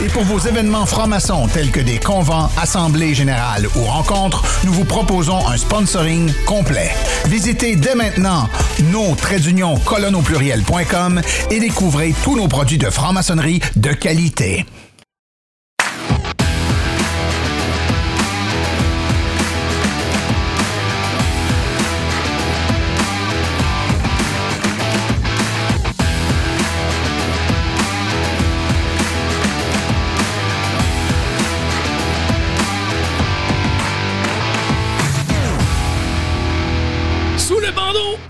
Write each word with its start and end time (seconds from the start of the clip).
Et 0.00 0.06
pour 0.06 0.22
vos 0.22 0.38
événements 0.38 0.86
francs-maçons 0.86 1.48
tels 1.48 1.72
que 1.72 1.80
des 1.80 1.98
convents, 1.98 2.48
assemblées 2.56 3.14
générales 3.14 3.66
ou 3.74 3.82
rencontres, 3.82 4.44
nous 4.64 4.72
vous 4.72 4.84
proposons 4.84 5.44
un 5.48 5.56
sponsoring 5.56 6.32
complet. 6.46 6.90
Visitez 7.26 7.74
dès 7.74 7.96
maintenant 7.96 8.48
nos 8.92 9.14
pluriel.com 10.22 11.20
et 11.50 11.58
découvrez 11.58 12.14
tous 12.22 12.36
nos 12.36 12.46
produits 12.46 12.78
de 12.78 12.90
franc-maçonnerie 12.90 13.60
de 13.74 13.92
qualité. 13.92 14.66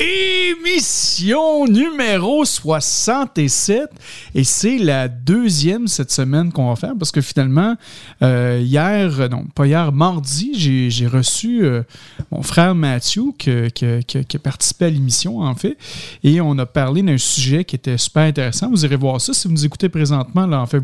Le 0.01 0.55
bandeau, 0.63 1.08
numéro 1.23 2.45
67. 2.45 3.89
Et 4.35 4.45
c'est 4.45 4.79
la 4.79 5.09
deuxième 5.09 5.89
cette 5.89 6.11
semaine 6.11 6.53
qu'on 6.53 6.69
va 6.69 6.77
faire 6.77 6.93
parce 6.99 7.11
que 7.11 7.21
finalement, 7.21 7.75
euh, 8.23 8.61
hier, 8.63 9.21
euh, 9.21 9.29
non, 9.29 9.45
pas 9.55 9.67
hier, 9.67 9.93
mardi, 9.93 10.53
j'ai 10.91 11.07
reçu 11.07 11.65
euh, 11.65 11.83
mon 12.31 12.43
frère 12.43 12.75
Mathieu 12.75 13.25
que- 13.39 13.69
que- 13.71 14.01
que- 14.03 14.19
qui 14.19 14.37
a 14.37 14.41
participé 14.41 14.87
à 14.87 14.91
l'émission, 14.91 15.41
en 15.41 15.55
fait. 15.55 15.77
Et 16.23 16.41
on 16.41 16.57
a 16.59 16.67
parlé 16.67 17.03
d'un 17.03 17.19
sujet 17.19 17.65
qui 17.65 17.77
était 17.77 17.99
super 17.99 18.23
intéressant. 18.25 18.71
Vous 18.71 18.85
irez 18.85 18.97
voir 18.97 19.21
ça 19.21 19.33
si 19.33 19.49
vous 19.49 19.55
nous 19.55 19.65
écoutez 19.65 19.89
présentement. 19.89 20.47
Là, 20.47 20.61
en 20.61 20.67
fait, 20.67 20.83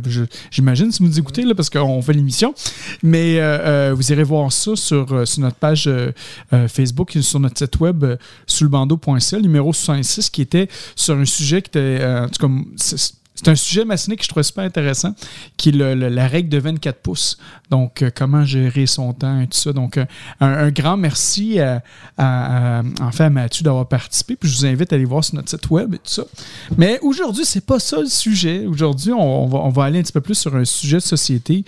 j'imagine 0.50 0.90
si 0.90 1.02
vous 1.02 1.08
nous 1.08 1.18
écoutez 1.18 1.42
là, 1.44 1.54
parce 1.54 1.70
qu'on 1.70 2.00
fait 2.02 2.12
l'émission. 2.12 2.54
Mais 3.02 3.40
vous 3.92 4.12
irez 4.12 4.24
voir 4.24 4.52
ça 4.52 4.76
sur, 4.76 5.26
sur 5.28 5.40
notre 5.40 5.56
page 5.56 5.88
Facebook 6.68 7.14
et 7.16 7.22
sur 7.22 7.40
notre 7.40 7.58
site 7.58 7.78
web 7.80 8.04
sous 8.46 8.64
le 8.64 9.40
numéro 9.40 9.72
66, 9.72 10.23
qui 10.30 10.42
était 10.42 10.68
sur 10.96 11.16
un 11.16 11.24
sujet 11.24 11.62
qui 11.62 11.68
était. 11.68 11.98
euh, 12.00 12.26
c'est- 12.76 13.14
un 13.46 13.56
sujet 13.56 13.84
maçonnique 13.84 14.20
que 14.20 14.24
je 14.24 14.30
trouvais 14.30 14.44
super 14.44 14.64
intéressant, 14.64 15.14
qui 15.58 15.68
est 15.68 15.72
la 15.72 16.28
règle 16.28 16.48
de 16.48 16.56
24 16.58 17.00
pouces. 17.00 17.36
Donc, 17.68 18.00
euh, 18.00 18.10
comment 18.14 18.42
gérer 18.44 18.86
son 18.86 19.12
temps 19.12 19.38
et 19.40 19.46
tout 19.46 19.58
ça. 19.58 19.74
Donc, 19.74 19.98
euh, 19.98 20.06
un, 20.40 20.70
grand 20.70 20.96
merci 20.96 21.60
à, 21.60 21.82
à- 22.16 22.82
Mathieu 23.30 23.62
d'avoir 23.62 23.86
participé. 23.86 24.36
Puis, 24.36 24.48
je 24.48 24.56
vous 24.56 24.64
invite 24.66 24.92
à 24.92 24.96
aller 24.96 25.04
voir 25.04 25.22
sur 25.24 25.34
notre 25.34 25.50
site 25.50 25.68
web 25.68 25.92
et 25.94 25.98
tout 25.98 26.10
ça. 26.10 26.24
Mais 26.78 26.98
aujourd'hui, 27.02 27.44
c'est 27.44 27.66
pas 27.66 27.78
ça 27.78 28.00
le 28.00 28.06
sujet. 28.06 28.64
Aujourd'hui, 28.66 29.12
on, 29.12 29.46
va, 29.70 29.84
aller 29.84 29.98
un 29.98 30.02
petit 30.02 30.12
peu 30.12 30.22
plus 30.22 30.36
sur 30.36 30.54
un 30.56 30.64
sujet 30.64 30.96
de 30.96 31.02
société. 31.02 31.64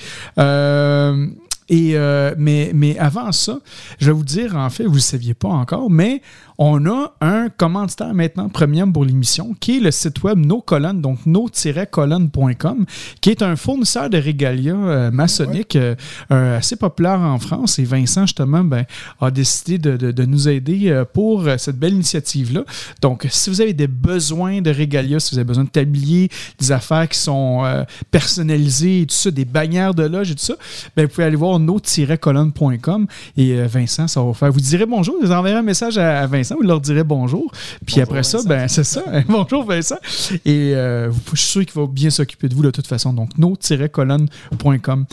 Et 1.69 1.95
mais, 2.39 2.71
mais 2.75 2.97
avant 2.99 3.33
ça, 3.33 3.59
je 3.99 4.07
vais 4.07 4.13
vous 4.13 4.25
dire, 4.25 4.57
en 4.57 4.71
fait, 4.71 4.85
vous 4.85 4.91
ne 4.91 4.95
le 4.95 5.01
saviez 5.01 5.35
pas 5.35 5.49
encore, 5.49 5.91
mais 5.91 6.23
on 6.59 6.87
a 6.87 7.13
un 7.21 7.49
commanditaire 7.51 8.15
maintenant 8.15 8.49
premium 8.49 8.93
pour 8.93 9.05
l'émission 9.05 9.55
qui 9.61 9.79
est 9.79 9.81
le 9.81 9.91
site 9.91 10.23
web 10.23 10.39
No 10.39 10.61
Colonnes, 10.61 11.01
donc 11.01 11.27
no-colonne.com, 11.27 12.87
qui 13.21 13.31
est 13.31 13.43
un 13.43 13.57
fournisseur 13.57 14.09
de 14.09 14.19
régalia 14.19 14.75
euh, 14.75 15.11
maçonnique 15.11 15.77
euh, 15.77 15.95
euh, 16.31 16.59
assez 16.59 16.77
populaire 16.77 17.21
en 17.21 17.39
France. 17.39 17.79
Et 17.79 17.85
Vincent, 17.85 18.23
justement, 18.23 18.65
ben, 18.65 18.85
a 19.21 19.31
décidé 19.31 19.79
de, 19.79 20.25
nous 20.27 20.49
aider 20.49 21.05
pour 21.13 21.47
cette 21.59 21.79
belle 21.79 21.95
initiative-là. 21.95 22.65
Donc, 23.01 23.27
si 23.31 23.51
vous 23.51 23.61
avez 23.61 23.75
des 23.75 23.87
besoins 23.87 24.61
de 24.61 24.71
régalia, 24.71 25.21
si 25.21 25.35
vous 25.35 25.39
avez 25.39 25.47
besoin 25.47 25.65
de 25.65 25.69
tabliers, 25.69 26.29
des 26.59 26.73
affaires 26.73 27.09
qui 27.09 27.19
sont 27.19 27.63
personnalisées 28.11 29.03
et 29.03 29.07
tout 29.07 29.15
ça, 29.15 29.31
des 29.31 29.45
bannières 29.45 29.95
de 29.95 30.05
loge 30.05 30.33
et 30.33 30.35
tout 30.35 30.45
ça, 30.45 30.55
ben, 30.97 31.05
vous 31.05 31.13
pouvez 31.13 31.25
aller 31.25 31.37
voir 31.37 31.59
no-colonne.com 31.59 33.07
et 33.37 33.55
Vincent, 33.67 34.09
ça 34.09 34.21
va 34.21 34.27
vous 34.27 34.35
faire. 34.35 34.51
Vous 34.51 34.61
direz 34.61 34.87
bonjour, 34.87 35.17
vous 35.21 35.31
enverrez 35.31 35.59
un 35.59 35.63
message 35.63 35.99
à 35.99 36.27
Vincent, 36.27 36.46
vous 36.55 36.63
leur 36.63 36.81
direz 36.81 37.05
bonjour. 37.05 37.51
Puis 37.85 38.01
après 38.01 38.23
ça, 38.23 38.39
ben, 38.47 38.69
c'est 38.69 38.85
ça. 38.85 39.05
bonjour 39.29 39.65
Vincent. 39.65 39.99
Et 40.45 40.75
euh, 40.75 41.11
je 41.33 41.41
suis 41.41 41.49
sûr 41.49 41.67
qu'il 41.67 41.81
va 41.81 41.87
bien 41.87 42.11
s'occuper 42.11 42.49
de 42.49 42.55
vous 42.55 42.63
de 42.63 42.71
toute 42.71 42.87
façon. 42.87 43.13
Donc, 43.13 43.37
no-colonne.com. 43.39 45.07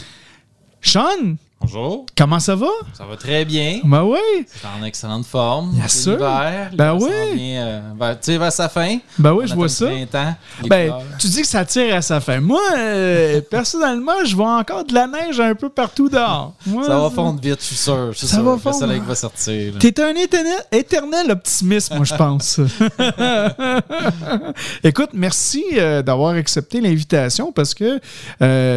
Sean, 0.81 1.35
Bonjour, 1.65 2.05
comment 2.17 2.39
ça 2.39 2.55
va? 2.55 2.67
ça 2.93 3.05
va 3.05 3.15
très 3.15 3.45
bien. 3.45 3.79
Ben 3.85 4.03
oui. 4.03 4.17
C'est 4.47 4.67
en 4.67 4.83
excellente 4.83 5.25
forme. 5.25 5.71
Bien 5.71 5.87
sûr. 5.87 6.11
l'hiver. 6.17 6.71
Ben 6.73 6.93
oui. 6.99 7.09
vient, 7.35 7.65
euh, 8.01 8.11
tu 8.15 8.17
sais, 8.21 8.37
vers 8.37 8.51
sa 8.51 8.67
fin. 8.67 8.97
Ben 9.17 9.31
oui, 9.31 9.45
On 9.45 9.47
je 9.47 9.55
vois 9.55 9.65
le 9.65 9.69
ça. 9.69 9.85
printemps, 9.85 10.35
Ben, 10.67 10.87
fleurs. 10.87 11.01
tu 11.19 11.27
dis 11.27 11.41
que 11.41 11.47
ça 11.47 11.63
tire 11.63 11.95
à 11.95 12.01
sa 12.01 12.19
fin. 12.19 12.41
Moi, 12.41 12.59
euh, 12.77 13.39
personnellement, 13.49 14.25
je 14.25 14.35
vois 14.35 14.57
encore 14.57 14.83
de 14.83 14.93
la 14.93 15.07
neige 15.07 15.39
un 15.39 15.55
peu 15.55 15.69
partout 15.69 16.09
dehors. 16.09 16.53
Moi, 16.65 16.83
ça 16.85 16.99
va 16.99 17.09
fondre 17.09 17.39
vite, 17.41 17.59
je 17.61 17.65
suis 17.65 17.75
sûr. 17.77 18.11
Je 18.11 18.17
suis 18.17 18.27
Ça 18.27 18.35
sûr. 18.35 18.43
va 18.43 18.51
Le 18.53 18.57
fondre. 18.59 18.75
soleil 18.79 18.99
va 19.07 19.15
sortir. 19.15 19.73
T'es 19.79 20.01
un 20.01 20.15
éternel, 20.15 20.59
éternel 20.69 21.31
optimiste, 21.31 21.95
moi, 21.95 22.03
je 22.03 22.15
pense. 22.15 22.59
Écoute, 24.83 25.11
merci 25.13 25.63
euh, 25.77 26.01
d'avoir 26.01 26.35
accepté 26.35 26.81
l'invitation 26.81 27.53
parce 27.53 27.73
que 27.73 28.01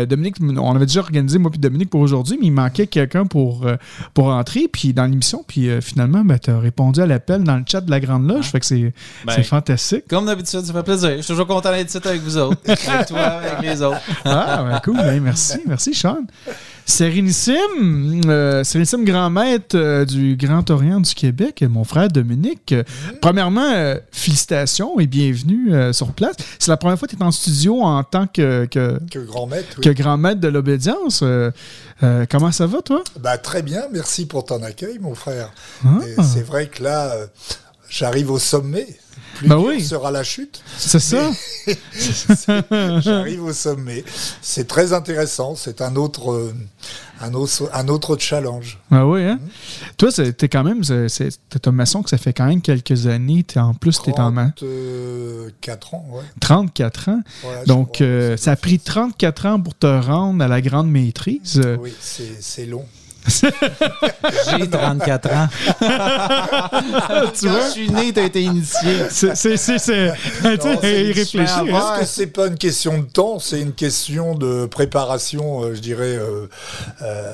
Dominique, 0.04 0.36
on 0.41 0.76
avait 0.76 0.86
déjà 0.86 1.00
organisé, 1.00 1.38
moi 1.38 1.50
puis 1.50 1.58
Dominique, 1.58 1.91
pour 1.91 2.00
aujourd'hui, 2.00 2.38
mais 2.41 2.46
il 2.46 2.52
manquait 2.76 2.87
quelqu'un 2.87 3.26
pour, 3.26 3.66
euh, 3.66 3.76
pour 4.14 4.26
entrer 4.26 4.69
puis 4.69 4.92
dans 4.92 5.06
l'émission. 5.06 5.44
Puis 5.47 5.69
euh, 5.69 5.81
finalement, 5.81 6.25
ben, 6.25 6.38
tu 6.38 6.50
as 6.50 6.59
répondu 6.59 7.00
à 7.00 7.06
l'appel 7.06 7.42
dans 7.42 7.56
le 7.56 7.64
chat 7.66 7.81
de 7.81 7.91
la 7.91 8.00
Grande 8.00 8.28
Loge. 8.28 8.47
Fait 8.47 8.60
que 8.60 8.66
c'est 8.66 8.92
Ben, 9.25 9.42
fantastique. 9.42 10.06
Comme 10.09 10.26
d'habitude, 10.26 10.60
ça 10.60 10.72
fait 10.72 10.82
plaisir. 10.82 11.10
Je 11.16 11.22
suis 11.22 11.32
toujours 11.32 11.47
content 11.47 11.70
d'être 11.72 11.88
ici 11.88 11.98
avec 12.04 12.20
vous 12.22 12.37
autres. 12.37 12.60
avec 12.66 13.06
toi, 13.06 13.20
avec 13.20 13.60
les 13.62 13.82
autres. 13.82 14.00
Ah, 14.25 14.64
ben, 14.69 14.81
cool. 14.84 14.97
Ben, 14.97 15.22
merci. 15.22 15.59
Merci, 15.66 15.94
Sean. 15.94 16.19
Sérénissime, 16.88 18.22
euh, 18.26 18.62
Sérénissime 18.62 19.04
grand 19.04 19.28
maître 19.28 19.76
euh, 19.76 20.04
du 20.04 20.36
Grand 20.36 20.70
Orient 20.70 21.00
du 21.00 21.14
Québec, 21.14 21.64
mon 21.69 21.82
frère 21.82 22.06
Dominique. 22.08 22.70
Euh, 22.70 22.84
Premièrement, 23.20 23.72
euh, 23.74 23.97
félicitations 24.12 25.00
et 25.00 25.08
bienvenue 25.08 25.75
euh, 25.75 25.92
sur 25.92 26.12
place. 26.12 26.36
C'est 26.60 26.70
la 26.70 26.76
première 26.76 26.96
fois 26.96 27.08
que 27.08 27.16
tu 27.16 27.20
es 27.20 27.25
en 27.25 27.32
studio 27.32 27.82
en 27.82 28.04
tant 28.04 28.28
que, 28.28 28.66
que, 28.66 29.00
Que 29.10 29.19
grand 29.19 29.48
maître, 29.48 29.66
oui. 29.78 29.82
que 29.84 29.90
grand 29.90 30.16
maître 30.16 30.40
de 30.40 30.46
l'obédience. 30.46 31.25
Comment 32.31 32.52
ça 32.52 32.66
va, 32.69 32.81
toi? 32.82 33.02
Bah, 33.19 33.37
très 33.37 33.62
bien, 33.62 33.82
merci 33.93 34.25
pour 34.26 34.44
ton 34.44 34.62
accueil, 34.62 35.00
mon 35.00 35.16
frère. 35.16 35.52
Ah. 35.84 35.99
C'est 36.22 36.46
vrai 36.46 36.69
que 36.69 36.84
là, 36.84 37.12
j'arrive 37.90 38.31
au 38.31 38.38
sommet. 38.38 38.87
Plus 39.37 39.49
Bah 39.49 39.59
oui. 39.59 39.83
sera 39.85 40.11
la 40.11 40.23
chute. 40.25 40.62
C'est 40.79 40.99
ça? 41.00 41.31
J'arrive 43.00 43.44
au 43.44 43.53
sommet. 43.53 44.05
C'est 44.41 44.67
très 44.67 44.93
intéressant. 44.93 45.55
C'est 45.56 45.81
un 45.83 45.97
autre, 45.97 46.33
euh, 46.33 46.55
un 47.21 47.35
autre, 47.35 47.69
un 47.73 47.88
autre 47.88 48.17
challenge. 48.19 48.79
Ah 48.91 49.06
oui, 49.06 49.23
hein? 49.25 49.38
Toi, 49.99 50.11
c'est- 50.11 50.33
t'es 50.33 50.49
quand 50.49 50.65
même, 50.65 50.83
t'es 50.83 51.69
un 51.69 51.73
maçon 51.73 52.03
que 52.03 52.11
ça 52.11 52.19
fait 52.19 52.33
quand 52.33 52.47
même 52.47 52.61
quelques 52.62 53.06
années. 53.06 53.43
T'es- 53.44 53.61
en 53.61 53.75
plus, 53.75 54.00
t'es 54.03 54.19
en 54.19 54.31
ma- 54.31 54.53
34 54.56 55.94
ans, 55.94 56.06
ouais. 56.12 56.23
34 56.41 57.09
ans. 57.11 57.21
Donc, 57.67 58.00
euh, 58.00 58.37
ça 58.37 58.53
a 58.53 58.56
pris 58.56 58.79
34 58.79 59.47
ans 59.47 59.61
pour 59.61 59.75
te 59.75 59.87
rendre 59.87 60.43
à 60.44 60.49
la 60.49 60.61
grande 60.61 60.91
maîtrise. 60.91 61.61
Oui, 61.81 61.93
c'est 62.00 62.67
long. 62.67 62.85
J'ai 63.28 64.69
34 64.70 65.32
ans. 65.32 65.49
tu 65.81 67.46
Quand 67.46 67.52
vois? 67.52 67.67
je 67.67 67.70
suis 67.73 67.90
né, 67.90 68.12
t'as 68.12 68.23
été 68.25 68.43
initié. 68.43 69.06
C'est, 69.11 69.34
c'est, 69.37 69.56
c'est, 69.56 69.78
c'est- 69.78 70.12
il 70.43 71.12
réfléchit. 71.12 71.70
Parce 71.70 72.00
que 72.00 72.05
c'est 72.06 72.26
pas 72.28 72.46
une 72.46 72.56
question 72.58 72.99
de 72.99 73.05
temps, 73.05 73.38
c'est 73.38 73.61
une 73.61 73.73
question 73.73 74.34
de 74.34 74.67
préparation, 74.67 75.62
euh, 75.64 75.75
je 75.75 75.81
dirais, 75.81 76.17
euh, 76.17 76.46
euh, 77.02 77.32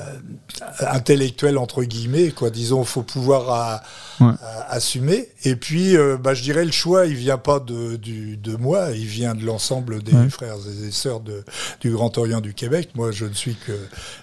intellectuelle 0.87 1.57
entre 1.57 1.83
guillemets. 1.83 2.31
Quoi, 2.31 2.49
disons, 2.49 2.83
faut 2.83 3.03
pouvoir 3.03 3.49
à- 3.51 3.81
Ouais. 4.19 4.31
à- 4.43 4.73
assumer. 4.73 5.29
Et 5.45 5.55
puis, 5.57 5.97
euh, 5.97 6.17
bah, 6.17 6.33
je 6.33 6.41
dirais, 6.41 6.63
le 6.63 6.71
choix, 6.71 7.05
il 7.05 7.15
vient 7.15 7.37
pas 7.37 7.59
de, 7.59 7.97
du, 7.97 8.37
de 8.37 8.55
moi, 8.55 8.91
il 8.91 9.05
vient 9.05 9.35
de 9.35 9.45
l'ensemble 9.45 10.01
des 10.01 10.13
Ouais. 10.13 10.29
frères 10.29 10.55
et 10.87 10.91
sœurs 10.91 11.19
de, 11.19 11.43
du 11.81 11.91
Grand 11.91 12.17
Orient 12.17 12.39
du 12.39 12.53
Québec. 12.53 12.91
Moi, 12.95 13.11
je 13.11 13.25
ne 13.25 13.33
suis 13.33 13.55
que, 13.55 13.73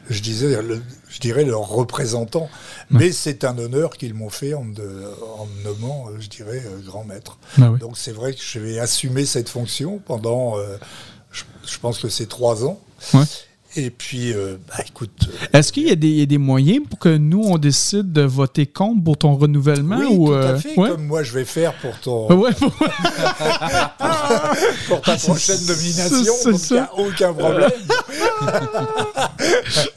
je 0.08 0.20
disais, 0.22 0.62
le- 0.62 0.80
je 1.10 1.18
dirais 1.20 1.44
leur 1.44 1.68
représentant. 1.68 2.48
Mais 2.90 3.12
c'est 3.12 3.44
un 3.44 3.58
honneur 3.58 3.90
qu'ils 3.98 4.14
m'ont 4.14 4.30
fait 4.30 4.54
en 4.54 4.64
me, 4.64 4.74
de- 4.74 5.04
en 5.38 5.46
me 5.46 5.62
nommant, 5.64 6.06
euh, 6.08 6.16
je 6.20 6.28
dirais, 6.28 6.62
euh, 6.64 6.78
grand 6.86 7.04
maître. 7.04 7.38
Oui. 7.58 7.78
Donc 7.78 7.98
c'est 7.98 8.12
vrai 8.12 8.32
que 8.32 8.40
je 8.42 8.58
vais 8.58 8.78
assumer 8.78 9.26
cette 9.26 9.48
fonction 9.50 9.98
pendant, 9.98 10.58
euh, 10.58 10.76
je, 11.32 11.42
je 11.66 11.78
pense 11.78 11.98
que 11.98 12.08
c'est 12.08 12.28
trois 12.28 12.64
ans. 12.64 12.80
Ouais. 13.12 13.24
Et 13.76 13.90
puis, 13.90 14.32
euh, 14.32 14.56
bah, 14.68 14.82
écoute, 14.88 15.10
euh, 15.28 15.46
Est-ce 15.58 15.72
qu'il 15.72 15.86
y 15.86 15.92
a, 15.92 15.94
des, 15.94 16.08
il 16.08 16.18
y 16.18 16.22
a 16.22 16.26
des 16.26 16.38
moyens 16.38 16.80
pour 16.88 16.98
que 16.98 17.16
nous, 17.16 17.40
on 17.44 17.56
décide 17.56 18.12
de 18.12 18.22
voter 18.22 18.66
contre 18.66 19.04
pour 19.04 19.16
ton 19.16 19.36
renouvellement? 19.36 19.96
oui, 19.98 20.06
ou, 20.10 20.26
tout 20.26 20.32
euh, 20.32 20.54
à 20.54 20.58
fait, 20.58 20.76
ouais? 20.76 20.90
comme 20.90 21.06
moi 21.06 21.22
je 21.22 21.32
vais 21.32 21.44
faire 21.44 21.72
pour 21.74 21.96
ton, 22.00 22.32
Ouais, 22.36 22.52
pour- 22.54 22.72
pour 24.88 25.00
ta 25.02 25.16
prochaine 25.16 25.56
c'est- 25.56 25.68
nomination, 25.72 26.34
il 26.46 26.72
n'y 26.74 26.78
a 26.78 26.90
aucun 26.98 27.32
problème. 27.32 27.70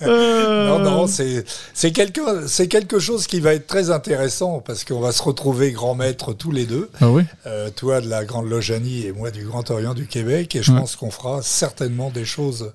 Euh, 0.03 0.67
Non, 0.67 0.79
non, 0.79 1.07
c'est 1.07 1.91
quelque, 1.91 2.65
quelque 2.67 2.99
chose 2.99 3.27
qui 3.27 3.39
va 3.39 3.53
être 3.53 3.67
très 3.67 3.89
intéressant 3.91 4.61
parce 4.65 4.83
qu'on 4.83 4.99
va 4.99 5.11
se 5.11 5.21
retrouver 5.23 5.71
grand 5.71 5.95
maître 5.95 6.33
tous 6.33 6.51
les 6.51 6.65
deux. 6.65 6.89
Ah 7.01 7.09
oui? 7.09 7.23
Euh, 7.47 7.69
toi 7.75 8.01
de 8.01 8.09
la 8.09 8.25
Grande 8.25 8.49
Loganie 8.49 9.05
et 9.05 9.11
moi 9.11 9.31
du 9.31 9.45
Grand 9.45 9.69
Orient 9.71 9.93
du 9.93 10.05
Québec. 10.07 10.55
Et 10.55 10.63
je 10.63 10.71
Ouais. 10.71 10.79
pense 10.79 10.95
qu'on 10.95 11.11
fera 11.11 11.41
certainement 11.41 12.09
des 12.09 12.25
choses, 12.25 12.71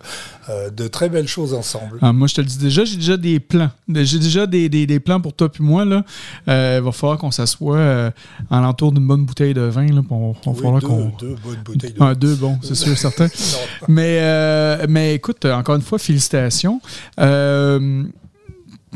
euh, 0.48 0.70
de 0.70 0.86
très 0.88 1.08
belles 1.08 1.26
choses 1.28 1.54
ensemble. 1.54 1.98
Ah, 2.02 2.12
moi, 2.12 2.28
je 2.28 2.34
te 2.34 2.40
le 2.40 2.46
dis 2.46 2.58
déjà, 2.58 2.84
j'ai 2.84 2.96
déjà 2.96 3.16
des 3.16 3.40
plans. 3.40 3.70
J'ai 3.92 4.18
déjà 4.18 4.46
des, 4.46 4.68
des- 4.68 4.86
des 4.86 5.00
plans 5.00 5.20
pour 5.20 5.32
toi 5.32 5.48
puis 5.50 5.64
moi. 5.64 5.84
Là. 5.84 6.04
Euh, 6.48 6.78
il 6.80 6.84
va 6.84 6.92
falloir 6.92 7.18
qu'on 7.18 7.30
s'assoie 7.30 8.12
en 8.50 8.60
l'entour 8.60 8.92
d'une 8.92 9.06
bonne 9.06 9.24
bouteille 9.24 9.54
de 9.54 9.62
vin. 9.62 9.86
Là, 9.86 10.02
on, 10.10 10.34
on 10.46 10.52
Oui, 10.52 10.80
deux, 10.80 11.26
deux 11.28 11.36
bonnes 11.42 11.56
bouteilles 11.64 11.92
de 11.92 11.96
Ah, 12.00 12.14
deux, 12.14 12.34
bon, 12.34 12.58
c'est 12.62 12.74
sûr, 12.74 12.96
certain. 12.96 13.28
Mais, 13.88 14.86
mais 14.88 15.14
écoute, 15.14 15.44
encore 15.58 15.74
une 15.76 15.82
fois, 15.82 15.98
félicitations. 15.98 16.80
Euh, 17.20 18.04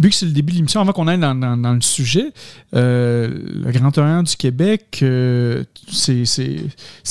vu 0.00 0.08
que 0.08 0.14
c'est 0.16 0.24
le 0.26 0.32
début 0.32 0.52
de 0.52 0.56
l'émission, 0.56 0.80
avant 0.80 0.92
qu'on 0.92 1.06
aille 1.06 1.18
dans, 1.18 1.34
dans- 1.34 1.56
dans 1.56 1.74
le 1.74 1.80
sujet, 1.82 2.32
euh, 2.74 3.28
le 3.64 3.70
Grand 3.72 3.96
Orient 3.98 4.22
du 4.22 4.36
Québec, 4.36 5.00
euh, 5.02 5.64
c'est 5.90 6.24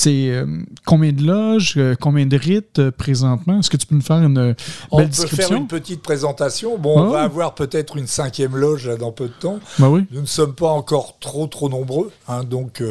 euh, 0.08 0.46
combien 0.84 1.12
de 1.12 1.22
loges, 1.22 1.78
combien 2.00 2.26
de 2.26 2.36
rites 2.36 2.90
présentement? 2.90 3.60
Est-ce 3.60 3.70
que 3.70 3.76
tu 3.76 3.86
peux 3.86 3.94
nous 3.94 4.00
faire 4.02 4.16
une 4.22 4.36
euh, 4.38 4.54
On 4.90 4.96
belle 4.98 5.06
peut 5.06 5.10
description? 5.12 5.48
faire 5.48 5.56
une 5.58 5.66
petite 5.68 6.02
présentation. 6.02 6.76
Bon, 6.76 6.98
on 7.00 7.08
Ah. 7.10 7.12
va 7.12 7.22
avoir 7.22 7.54
peut-être 7.54 7.96
une 7.96 8.08
cinquième 8.08 8.56
loge 8.56 8.88
là, 8.88 8.96
dans 8.96 9.12
peu 9.12 9.26
de 9.28 9.32
temps. 9.34 9.60
Oui. 9.78 10.04
Nous 10.10 10.22
ne 10.22 10.26
sommes 10.26 10.54
pas 10.54 10.70
encore 10.70 11.18
trop 11.20 11.46
trop 11.46 11.68
nombreux, 11.68 12.10
hein, 12.28 12.42
donc. 12.44 12.82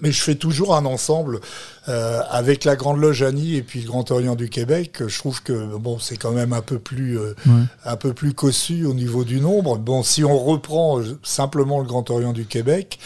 mais 0.00 0.10
je 0.12 0.20
fais 0.22 0.34
toujours 0.34 0.74
un 0.76 0.84
ensemble 0.84 1.40
euh, 1.88 2.20
avec 2.30 2.64
la 2.64 2.76
Grande 2.76 2.98
Loge 3.00 3.22
Annie 3.22 3.56
et 3.56 3.62
puis 3.62 3.80
le 3.80 3.88
Grand 3.88 4.10
Orient 4.10 4.36
du 4.36 4.48
Québec. 4.48 5.02
Je 5.06 5.18
trouve 5.18 5.42
que 5.42 5.76
bon, 5.76 5.98
c'est 5.98 6.16
quand 6.16 6.30
même 6.32 6.52
un 6.52 6.62
peu 6.62 6.78
plus 6.78 7.18
euh, 7.18 7.34
Ouais. 7.46 7.62
un 7.84 7.96
peu 7.96 8.12
plus 8.12 8.34
cossu 8.34 8.84
au 8.84 8.94
niveau 8.94 9.24
du 9.24 9.40
nombre. 9.40 9.78
Bon, 9.78 10.02
si 10.02 10.22
on 10.24 10.38
reprend 10.38 11.00
euh, 11.00 11.18
simplement 11.22 11.80
le 11.80 11.86
Grand 11.86 12.08
Orient 12.10 12.32
du 12.32 12.46
Québec, 12.46 12.98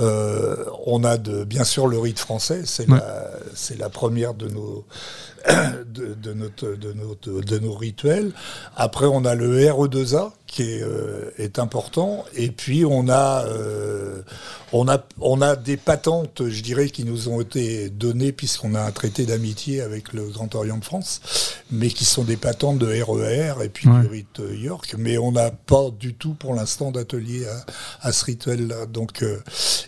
euh, 0.00 0.56
on 0.86 1.04
a 1.04 1.16
de, 1.18 1.44
bien 1.44 1.64
sûr 1.64 1.86
le 1.86 1.98
rite 1.98 2.18
français, 2.18 2.62
c'est 2.64 2.88
Ouais. 2.90 2.98
la, 2.98 3.30
c'est 3.54 3.78
la 3.78 3.88
première 3.88 4.34
de 4.34 4.48
nos, 4.48 4.84
de, 5.94 6.14
de 6.14 6.32
notre, 6.32 6.74
de, 6.74 6.92
notre- 6.92 7.40
de 7.40 7.58
nos 7.58 7.74
rituels. 7.74 8.32
Après, 8.76 9.06
on 9.06 9.24
a 9.24 9.34
le 9.36 9.58
RE2A 9.70 10.32
qui 10.48 10.62
est, 10.62 10.82
est 11.38 11.58
important. 11.58 12.24
Et 12.34 12.50
puis, 12.50 12.84
on 12.84 13.08
a, 13.08 13.44
on, 14.72 14.88
a, 14.88 14.98
on 15.20 15.40
a 15.42 15.56
des 15.56 15.76
patentes, 15.76 16.42
je 16.48 16.62
dirais, 16.62 16.88
qui 16.88 17.04
nous 17.04 17.28
ont 17.28 17.40
été 17.40 17.88
données 17.90 18.15
puisqu'on 18.32 18.74
a 18.74 18.82
un 18.82 18.90
traité 18.92 19.26
d'amitié 19.26 19.80
avec 19.80 20.12
le 20.12 20.24
Grand 20.28 20.54
Orient 20.54 20.78
de 20.78 20.84
France, 20.84 21.20
mais 21.70 21.88
qui 21.88 22.04
sont 22.04 22.24
des 22.24 22.36
patentes 22.36 22.78
de 22.78 22.86
RER 23.02 23.62
et 23.64 23.68
puis 23.68 23.88
Ouais. 23.88 24.00
du 24.00 24.06
rite 24.06 24.40
euh, 24.40 24.54
York. 24.56 24.94
Mais 24.98 25.18
on 25.18 25.32
n'a 25.32 25.50
pas 25.50 25.90
du 25.90 26.14
tout 26.14 26.34
pour 26.34 26.54
l'instant 26.54 26.90
d'atelier 26.90 27.46
à, 27.46 27.66
à 28.08 28.12
ce 28.12 28.24
rituel-là. 28.24 28.86
Donc, 28.86 29.22
euh, 29.22 29.38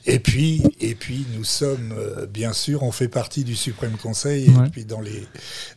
et 0.07 0.19
puis, 0.19 0.63
et 0.81 0.95
puis, 0.95 1.27
nous 1.37 1.45
sommes, 1.45 1.93
euh, 1.97 2.27
bien 2.27 2.53
sûr, 2.53 2.83
on 2.83 2.93
fait 2.93 3.09
partie 3.09 3.45
du 3.45 3.57
Suprême 3.57 3.97
Conseil 3.97 4.49
Ouais. 4.51 4.67
et 4.67 4.71
puis 4.71 4.85
dans 4.85 5.01
les, 5.01 5.27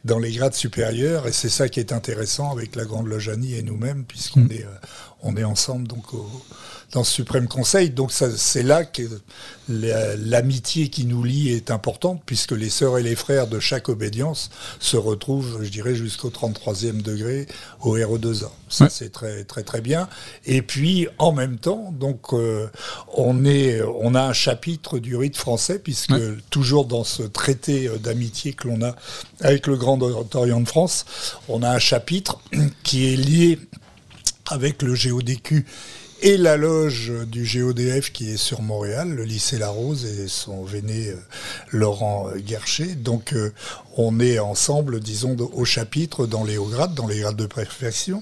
dans 0.06 0.20
les 0.20 0.32
grades 0.32 0.54
supérieurs. 0.54 1.28
Et 1.28 1.32
c'est 1.32 1.50
ça 1.50 1.70
qui 1.70 1.80
est 1.80 1.92
intéressant 1.92 2.52
avec 2.52 2.76
la 2.76 2.86
Grande 2.86 3.08
Loge 3.08 3.30
Annie 3.30 3.56
et 3.56 3.64
nous-mêmes, 3.64 4.04
puisqu'on 4.06 4.42
Mm. 4.42 4.52
est, 4.52 4.64
euh, 4.66 4.88
on 5.24 5.36
est 5.38 5.44
ensemble 5.44 5.88
donc 5.88 6.14
au- 6.14 6.30
dans 6.94 7.04
ce 7.04 7.14
Suprême 7.14 7.48
Conseil. 7.48 7.90
Donc 7.90 8.12
c'est 8.12 8.64
là 8.64 8.84
que 8.84 9.04
la- 9.70 10.16
l'amitié 10.18 10.90
qui 10.90 11.06
nous 11.06 11.24
lie 11.24 11.50
est 11.50 11.72
importante, 11.72 12.22
puisque 12.26 12.52
les 12.52 12.70
sœurs 12.70 12.98
et 12.98 13.04
les 13.04 13.16
frères 13.16 13.48
de 13.48 13.60
chaque 13.60 13.88
obédience 13.88 14.50
se 14.80 14.98
retrouvent, 14.98 15.60
je 15.64 15.70
dirais, 15.70 15.96
jusqu'au 15.96 16.30
33e 16.30 17.02
degré 17.02 17.48
au 17.82 17.96
RE2A. 17.98 18.52
Ça, 18.68 18.86
Ouais. 18.86 18.90
c'est 18.94 19.12
très, 19.12 19.44
très, 19.46 19.64
très 19.64 19.80
bien. 19.82 20.10
Et 20.46 20.62
puis, 20.62 21.08
en 21.18 21.32
même 21.32 21.58
temps, 21.58 21.94
donc, 21.98 22.34
euh, 22.34 22.68
on, 23.14 23.46
est, 23.46 23.82
on 23.82 24.14
a 24.16 24.22
un 24.24 24.34
chapitre 24.34 25.00
du 25.00 25.16
rite 25.16 25.38
français, 25.38 25.80
puisque 25.80 26.12
Ouais. 26.12 26.36
toujours 26.50 26.86
dans 26.86 27.04
ce 27.06 27.24
traité 27.24 27.88
euh, 27.88 27.98
d'amitié 27.98 28.54
que 28.54 28.68
l'on 28.68 28.82
a 28.82 28.96
avec 29.40 29.68
le 29.68 29.78
Grand 29.78 30.02
Orient 30.36 30.60
de 30.62 30.68
France, 30.68 31.06
on 31.48 31.64
a 31.64 31.70
un 31.70 31.80
chapitre 31.80 32.40
qui 32.84 33.14
est 33.14 33.18
lié 33.18 33.60
avec 34.48 34.82
le 34.82 34.94
GODQ 34.96 35.66
et 36.22 36.38
la 36.38 36.56
loge 36.56 37.12
du 37.28 37.44
GODF 37.44 38.12
qui 38.12 38.32
est 38.32 38.38
sur 38.38 38.62
Montréal, 38.62 39.10
le 39.10 39.24
lycée 39.24 39.58
La 39.58 39.70
Rose 39.70 40.06
et 40.06 40.28
son 40.28 40.64
véné 40.64 41.10
euh, 41.10 41.16
Laurent 41.72 42.30
euh, 42.30 42.38
Guercher. 42.38 42.96
Donc 42.96 43.34
euh, 43.34 43.52
on 43.98 44.20
est 44.20 44.38
ensemble, 44.38 45.00
disons, 45.00 45.36
au 45.54 45.66
chapitre 45.66 46.28
dans 46.28 46.44
les 46.44 46.58
hauts 46.58 46.68
grades, 46.68 46.94
dans 46.94 47.08
les 47.08 47.20
grades 47.20 47.38
de 47.38 47.48
perfection. 47.48 48.22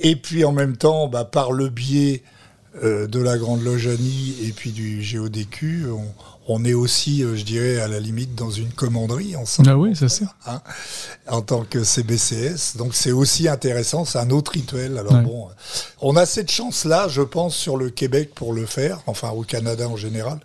Et 0.00 0.16
puis 0.16 0.44
en 0.44 0.52
même 0.52 0.76
temps, 0.76 1.08
bah, 1.08 1.24
par 1.24 1.52
le 1.52 1.68
biais 1.68 2.22
de 2.82 3.20
la 3.20 3.38
Grande 3.38 3.62
Loge 3.62 3.86
Annie 3.86 4.34
et 4.42 4.50
puis 4.50 4.72
du 4.72 5.00
GODQ, 5.00 5.84
on 6.46 6.64
est 6.64 6.74
aussi, 6.74 7.22
euh, 7.22 7.36
je 7.36 7.44
dirais, 7.44 7.78
à 7.80 7.88
la 7.88 8.00
limite 8.00 8.34
dans 8.34 8.50
une 8.50 8.70
commanderie 8.72 9.34
ensemble 9.36 9.68
Ah 9.70 9.78
oui, 9.78 9.92
c'est 9.94 10.08
ça. 10.08 10.26
hein, 10.46 10.60
en 11.28 11.40
tant 11.40 11.64
que 11.64 11.82
CBCS. 11.84 12.76
Donc 12.76 12.94
c'est 12.94 13.12
aussi 13.12 13.48
intéressant, 13.48 14.04
c'est 14.04 14.18
un 14.18 14.30
autre 14.30 14.52
rituel. 14.52 14.98
Alors 14.98 15.14
Ouais. 15.14 15.22
bon, 15.22 15.48
euh, 15.48 15.52
on 16.02 16.16
a 16.16 16.26
cette 16.26 16.50
chance-là, 16.50 17.08
je 17.08 17.22
pense, 17.22 17.56
sur 17.56 17.76
le 17.76 17.90
Québec 17.90 18.32
pour 18.34 18.52
le 18.52 18.66
faire, 18.66 19.00
enfin 19.06 19.30
au 19.30 19.42
Canada 19.42 19.88
en 19.88 19.96
général. 19.96 20.38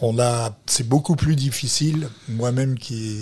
On 0.00 0.18
a, 0.18 0.56
c'est 0.66 0.88
beaucoup 0.88 1.16
plus 1.16 1.36
difficile. 1.36 2.08
Moi-même 2.28 2.78
qui 2.78 3.20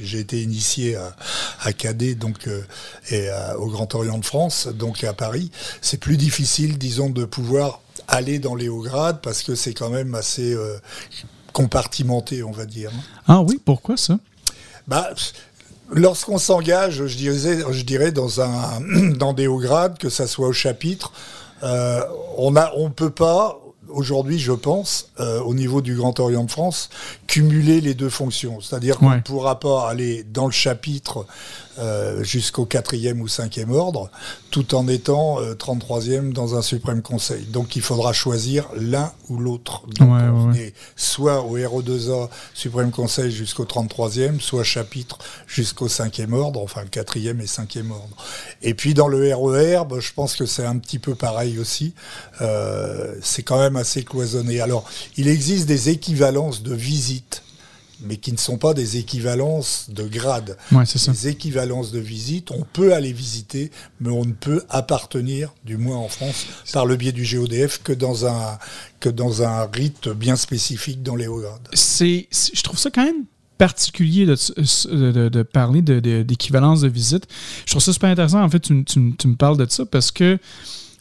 j'ai 0.00 0.20
été 0.20 0.40
initié 0.42 0.96
à, 0.96 1.14
à 1.62 1.72
Cadet 1.74 2.14
donc 2.14 2.48
euh, 2.48 2.62
et 3.10 3.28
à- 3.28 3.58
au 3.58 3.66
Grand 3.68 3.94
Orient 3.94 4.16
de 4.18 4.24
France, 4.24 4.68
donc 4.68 5.04
à 5.04 5.12
Paris. 5.12 5.50
C'est 5.82 5.98
plus 5.98 6.16
difficile, 6.16 6.78
disons, 6.78 7.10
de 7.10 7.24
pouvoir 7.26 7.80
aller 8.08 8.38
dans 8.38 8.54
les 8.54 8.68
hauts 8.68 8.82
grades 8.82 9.20
parce 9.22 9.42
que 9.42 9.54
c'est 9.54 9.74
quand 9.74 9.90
même 9.90 10.14
assez 10.14 10.52
euh, 10.54 10.78
compartimenté, 11.52 12.42
on 12.42 12.50
va 12.52 12.66
dire. 12.66 12.90
Ah 13.28 13.40
oui, 13.40 13.60
pourquoi 13.64 13.96
ça? 13.96 14.18
Bah, 14.88 15.10
lorsqu'on 15.90 16.38
s'engage, 16.38 17.06
je 17.06 17.16
dirais, 17.16 17.58
je 17.70 17.82
dirais 17.84 18.12
dans, 18.12 18.40
un, 18.40 18.80
dans 19.16 19.32
des 19.32 19.46
hauts 19.46 19.58
grades, 19.60 19.98
que 19.98 20.08
ça 20.10 20.26
soit 20.26 20.48
au 20.48 20.52
chapitre, 20.52 21.12
euh, 21.62 22.00
on 22.36 22.54
on 22.76 22.90
peut 22.90 23.10
pas 23.10 23.58
aujourd'hui, 23.88 24.38
je 24.38 24.52
pense, 24.52 25.10
euh, 25.20 25.40
au 25.40 25.54
niveau 25.54 25.82
du 25.82 25.94
Grand 25.94 26.18
Orient 26.18 26.44
de 26.44 26.50
France, 26.50 26.88
cumuler 27.26 27.80
les 27.80 27.94
deux 27.94 28.08
fonctions. 28.08 28.60
C'est-à-dire 28.60 28.96
qu'on 28.98 29.10
ne 29.10 29.16
Ouais. 29.16 29.20
pourra 29.20 29.60
pas 29.60 29.88
aller 29.88 30.24
dans 30.24 30.46
le 30.46 30.52
chapitre 30.52 31.26
euh, 31.78 32.22
jusqu'au 32.22 32.66
quatrième 32.66 33.20
ou 33.20 33.28
cinquième 33.28 33.70
ordre, 33.72 34.10
tout 34.50 34.74
en 34.74 34.88
étant 34.88 35.40
euh, 35.40 35.54
33e 35.54 36.32
dans 36.32 36.54
un 36.54 36.62
suprême 36.62 37.00
conseil. 37.02 37.44
Donc 37.46 37.76
il 37.76 37.82
faudra 37.82 38.12
choisir 38.12 38.68
l'un 38.76 39.12
ou 39.28 39.38
l'autre. 39.38 39.82
Donc 39.98 40.08
Ouais, 40.10 40.22
on 40.24 40.48
ouais, 40.48 40.52
ouais. 40.52 40.58
est 40.66 40.74
soit 40.96 41.42
au 41.42 41.56
RO2A 41.58 42.28
suprême 42.54 42.90
conseil 42.90 43.30
jusqu'au 43.30 43.64
33e, 43.64 44.40
soit 44.40 44.64
chapitre 44.64 45.18
jusqu'au 45.46 45.88
cinquième 45.88 46.34
ordre, 46.34 46.60
enfin 46.60 46.82
le 46.82 46.88
quatrième 46.88 47.40
et 47.40 47.46
cinquième 47.46 47.90
ordre. 47.90 48.16
Et 48.62 48.74
puis 48.74 48.94
dans 48.94 49.08
le 49.08 49.34
RER, 49.34 49.84
bah, 49.88 49.96
je 50.00 50.12
pense 50.12 50.36
que 50.36 50.46
c'est 50.46 50.64
un 50.66 50.76
petit 50.78 50.98
peu 50.98 51.14
pareil 51.14 51.58
aussi. 51.58 51.94
Euh, 52.42 53.14
c'est 53.22 53.42
quand 53.42 53.58
même 53.58 53.76
assez 53.76 54.04
cloisonné. 54.04 54.60
Alors 54.60 54.84
il 55.16 55.28
existe 55.28 55.66
des 55.66 55.88
équivalences 55.88 56.62
de 56.62 56.74
visites 56.74 57.42
mais 58.04 58.16
qui 58.16 58.32
ne 58.32 58.36
sont 58.36 58.58
pas 58.58 58.74
des 58.74 58.96
équivalences 58.96 59.86
de 59.90 60.04
grade. 60.04 60.56
Ouais, 60.72 60.84
c'est 60.86 60.98
ça. 60.98 61.12
Les 61.12 61.28
équivalences 61.28 61.92
de 61.92 61.98
visite, 62.00 62.50
on 62.50 62.64
peut 62.72 62.92
aller 62.94 63.12
visiter, 63.12 63.70
mais 64.00 64.10
on 64.10 64.24
ne 64.24 64.32
peut 64.32 64.62
appartenir, 64.68 65.52
du 65.64 65.76
moins 65.76 65.96
en 65.96 66.08
France, 66.08 66.46
par 66.72 66.86
le 66.86 66.96
biais 66.96 67.12
du 67.12 67.24
GODF, 67.24 67.82
que 67.82 67.92
dans 67.92 68.26
un, 68.26 68.58
que 69.00 69.08
dans 69.08 69.42
un 69.42 69.66
rite 69.72 70.08
bien 70.08 70.36
spécifique 70.36 71.02
dans 71.02 71.16
les 71.16 71.26
hauts 71.26 71.40
grades. 71.40 71.68
C'est, 71.72 72.28
je 72.54 72.62
trouve 72.62 72.78
ça 72.78 72.90
quand 72.90 73.04
même 73.04 73.24
particulier 73.58 74.26
de, 74.26 74.34
de- 74.34 75.12
de- 75.12 75.28
de 75.28 75.42
parler 75.44 75.82
d'équivalence 75.82 76.80
de, 76.80 76.88
visite. 76.88 77.26
Je 77.64 77.70
trouve 77.72 77.82
ça 77.82 77.92
super 77.92 78.10
intéressant. 78.10 78.42
En 78.42 78.48
fait, 78.50 78.60
tu 78.60 78.72
me 78.98 79.34
parles 79.36 79.56
de 79.56 79.66
ça 79.70 79.84
parce 79.86 80.10
que, 80.10 80.38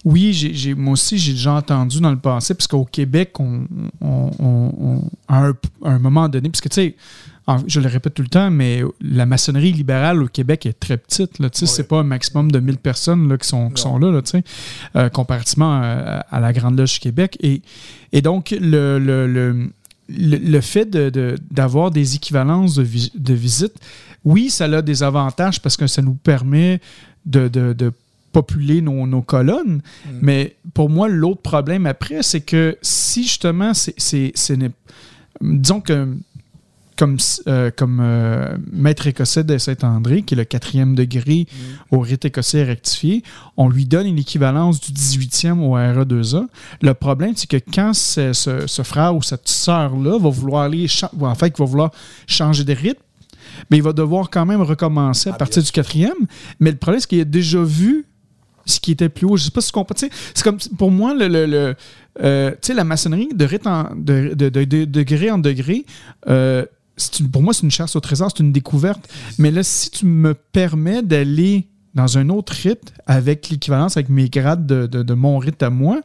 oui, 0.03 0.33
j'ai, 0.33 0.73
moi 0.73 0.93
aussi, 0.93 1.17
j'ai 1.17 1.33
déjà 1.33 1.53
entendu 1.53 1.99
dans 2.01 2.09
le 2.11 2.17
passé, 2.17 2.53
parce 2.55 2.67
qu'au 2.67 2.85
Québec, 2.85 3.39
on, 3.39 3.65
on- 4.01 4.31
on- 4.39 4.73
on- 4.79 5.09
à, 5.27 5.45
un, 5.47 5.53
à 5.83 5.89
un 5.91 5.99
moment 5.99 6.27
donné, 6.27 6.49
parce 6.49 6.61
que, 6.61 6.69
tu 6.69 6.75
sais, 6.75 6.95
je 7.67 7.79
le 7.81 7.87
répète 7.89 8.13
tout 8.13 8.21
le 8.21 8.27
temps, 8.29 8.49
mais 8.49 8.81
la 9.01 9.25
maçonnerie 9.25 9.73
libérale 9.73 10.23
au 10.23 10.27
Québec 10.27 10.65
est 10.65 10.79
très 10.79 10.95
petite. 10.97 11.37
Là, 11.39 11.49
tu 11.49 11.59
sais, 11.59 11.65
Oui. 11.65 11.71
C'est 11.75 11.87
pas 11.87 11.99
un 11.99 12.03
maximum 12.03 12.49
de 12.51 12.59
1000 12.59 12.77
personnes 12.77 13.27
là, 13.27 13.37
qui, 13.37 13.47
sont, 13.47 13.67
qui 13.69 13.83
Non. 13.83 13.91
sont 13.91 13.97
là, 13.99 14.11
là, 14.11 14.21
tu 14.21 14.31
sais, 14.31 14.43
euh, 14.95 15.09
comparativement 15.09 15.73
à, 15.81 16.25
à 16.31 16.39
la 16.39 16.53
Grande 16.53 16.79
Loge 16.79 16.93
du 16.93 16.99
Québec. 16.99 17.37
Et, 17.41 17.61
et 18.13 18.21
donc, 18.21 18.55
le, 18.59 18.97
le, 18.99 19.27
le, 19.27 19.69
le- 20.09 20.37
le 20.37 20.61
fait 20.61 20.85
de- 20.85 21.09
de- 21.09 21.35
d'avoir 21.51 21.91
des 21.91 22.15
équivalences 22.15 22.75
de, 22.75 22.83
vi- 22.83 23.11
de 23.15 23.33
visite, 23.33 23.73
oui, 24.23 24.49
ça 24.49 24.65
a 24.65 24.81
des 24.81 25.03
avantages 25.03 25.61
parce 25.61 25.75
que 25.77 25.87
ça 25.87 26.01
nous 26.01 26.13
permet 26.15 26.79
de, 27.25 27.47
de- 27.49 27.73
de 27.73 27.91
populer 28.31 28.81
nos, 28.81 29.05
nos 29.07 29.21
colonnes. 29.21 29.81
Mais 30.21 30.55
pour 30.73 30.89
moi, 30.89 31.07
l'autre 31.09 31.41
problème 31.41 31.85
après, 31.85 32.23
c'est 32.23 32.41
que 32.41 32.77
si 32.81 33.23
justement, 33.23 33.73
c'est, 33.73 34.33
disons 35.41 35.81
que 35.81 36.07
comme, 36.97 37.17
euh, 37.47 37.71
comme 37.75 37.99
euh, 37.99 38.55
maître 38.71 39.07
écossais 39.07 39.43
de 39.43 39.57
Saint-André, 39.57 40.21
qui 40.21 40.35
est 40.35 40.37
le 40.37 40.43
quatrième 40.43 40.93
degré 40.93 41.47
au 41.89 41.99
rite 41.99 42.25
écossais 42.25 42.63
rectifié, 42.63 43.23
on 43.57 43.69
lui 43.69 43.85
donne 43.85 44.05
une 44.05 44.19
équivalence 44.19 44.79
du 44.79 44.91
18e 44.91 45.59
au 45.61 45.75
RE2A. 45.77 46.45
Le 46.83 46.93
problème, 46.93 47.33
c'est 47.35 47.49
que 47.49 47.57
quand 47.73 47.93
ce, 47.95 48.33
ce- 48.33 48.83
frère 48.83 49.15
ou 49.15 49.23
cette 49.23 49.47
sœur-là 49.47 50.19
va 50.19 50.29
vouloir 50.29 50.63
aller, 50.63 50.85
en 51.21 51.33
fait, 51.35 51.57
va 51.57 51.65
vouloir 51.65 51.91
changer 52.27 52.63
de 52.65 52.73
rite, 52.73 52.99
mais 53.71 53.77
il 53.77 53.83
va 53.83 53.93
devoir 53.93 54.29
quand 54.29 54.45
même 54.45 54.61
recommencer 54.61 55.29
à 55.29 55.33
Ah, 55.33 55.37
partir 55.37 55.61
bien 55.63 55.65
du 55.67 55.71
quatrième. 55.71 56.27
Mais 56.59 56.69
le 56.69 56.77
problème, 56.77 56.99
c'est 57.01 57.07
qu'il 57.07 57.21
a 57.21 57.25
déjà 57.25 57.63
vu 57.63 58.05
ce 58.71 58.79
qui 58.79 58.91
était 58.91 59.09
plus 59.09 59.25
haut. 59.25 59.37
Je 59.37 59.43
sais 59.43 59.51
pas 59.51 59.61
si 59.61 59.67
tu 59.67 59.73
comprends. 59.73 59.95
C'est 59.97 60.43
comme 60.43 60.57
pour 60.77 60.91
moi, 60.91 61.13
le, 61.13 61.27
euh, 62.21 62.51
la 62.73 62.83
maçonnerie 62.83 63.29
de, 63.33 63.45
en- 63.67 63.89
de, 63.95 64.33
de- 64.33 64.49
de- 64.49 64.63
de 64.65 64.85
degré 64.85 65.29
en 65.31 65.37
degré, 65.37 65.85
euh, 66.27 66.65
une- 67.19 67.29
pour 67.31 67.41
moi, 67.41 67.53
c'est 67.53 67.63
une 67.63 67.71
chasse 67.71 67.95
au 67.95 67.99
trésor, 67.99 68.29
c'est 68.35 68.43
une 68.43 68.51
découverte. 68.51 69.07
Mais 69.37 69.51
là, 69.51 69.63
si 69.63 69.89
tu 69.89 70.05
me 70.05 70.33
permets 70.33 71.01
d'aller 71.03 71.67
dans 71.93 72.17
un 72.17 72.29
autre 72.29 72.53
rite 72.53 72.93
avec 73.05 73.49
l'équivalence, 73.49 73.97
avec 73.97 74.09
mes 74.09 74.29
grades 74.29 74.65
de, 74.65 74.87
de- 74.87 75.03
de 75.03 75.13
mon 75.13 75.37
rite 75.37 75.61
à 75.63 75.69
moi, 75.69 76.01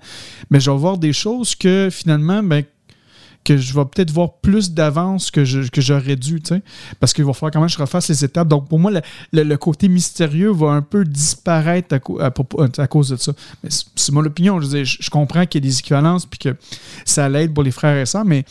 mais 0.50 0.58
je 0.60 0.70
vais 0.70 0.76
voir 0.76 0.98
des 0.98 1.12
choses 1.12 1.54
que 1.54 1.88
finalement, 1.90 2.42
ben, 2.42 2.64
que 3.46 3.56
je 3.56 3.72
vais 3.72 3.84
peut-être 3.84 4.10
voir 4.10 4.34
plus 4.42 4.72
d'avance 4.72 5.30
que, 5.30 5.68
que 5.68 5.80
j'aurais 5.80 6.16
dû, 6.16 6.40
tu 6.40 6.56
sais. 6.56 6.62
Parce 6.98 7.12
qu'il 7.12 7.24
va 7.24 7.32
falloir 7.32 7.52
quand 7.52 7.60
même 7.60 7.68
que 7.68 7.74
je 7.74 7.78
refasse 7.78 8.08
les 8.08 8.24
étapes. 8.24 8.48
Donc, 8.48 8.68
pour 8.68 8.80
moi, 8.80 8.90
le, 8.90 9.42
le- 9.44 9.56
côté 9.56 9.88
mystérieux 9.88 10.50
va 10.50 10.70
un 10.70 10.82
peu 10.82 11.04
disparaître 11.04 11.94
à, 11.94 12.32
euh, 12.58 12.86
cause 12.88 13.10
de 13.10 13.16
ça. 13.16 13.32
Mais 13.62 13.70
c'est 13.70 14.12
mon 14.12 14.24
opinion. 14.24 14.60
Je, 14.60 14.82
je, 14.84 15.10
comprends 15.10 15.46
qu'il 15.46 15.64
y 15.64 15.66
a 15.66 15.70
des 15.70 15.78
équivalences 15.78 16.26
puis 16.26 16.40
que 16.40 16.56
ça 17.04 17.28
l'aide 17.28 17.54
pour 17.54 17.62
les 17.62 17.70
frères 17.70 17.96
et 17.96 18.06
sœurs, 18.06 18.24
mais 18.24 18.44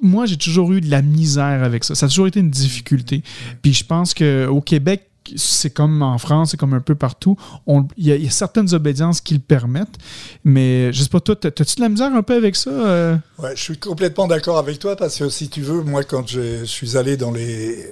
moi, 0.00 0.24
j'ai 0.24 0.38
toujours 0.38 0.72
eu 0.72 0.80
de 0.80 0.90
la 0.90 1.02
misère 1.02 1.62
avec 1.62 1.84
ça. 1.84 1.94
Ça 1.94 2.06
a 2.06 2.08
toujours 2.08 2.28
été 2.28 2.40
une 2.40 2.50
difficulté. 2.50 3.22
Puis 3.60 3.74
je 3.74 3.84
pense 3.84 4.14
qu'au 4.14 4.60
Québec, 4.62 5.10
c'est 5.36 5.70
comme 5.70 6.02
en 6.02 6.18
France, 6.18 6.50
c'est 6.50 6.56
comme 6.56 6.74
un 6.74 6.80
peu 6.80 6.94
partout. 6.94 7.36
Il 7.66 8.06
y, 8.06 8.12
a- 8.12 8.16
il 8.16 8.24
y 8.24 8.28
a 8.28 8.30
certaines 8.30 8.72
obédiences 8.74 9.20
qui 9.20 9.34
le 9.34 9.40
permettent, 9.40 9.96
mais 10.44 10.92
je 10.92 11.02
sais 11.02 11.08
pas, 11.08 11.20
toi, 11.20 11.36
t'as-tu 11.36 11.76
de 11.76 11.80
la 11.80 11.88
misère 11.88 12.14
un 12.14 12.22
peu 12.22 12.34
avec 12.34 12.56
ça? 12.56 12.70
euh? 12.70 13.16
Ouais, 13.38 13.56
je 13.56 13.60
suis 13.62 13.78
complètement 13.78 14.26
d'accord 14.28 14.58
avec 14.58 14.78
toi 14.78 14.96
parce 14.96 15.18
que 15.18 15.28
si 15.28 15.48
tu 15.48 15.62
veux, 15.62 15.82
moi 15.82 16.04
quand 16.04 16.28
je, 16.28 16.64
suis 16.64 16.96
allé 16.96 17.16
dans 17.16 17.30
les 17.32 17.84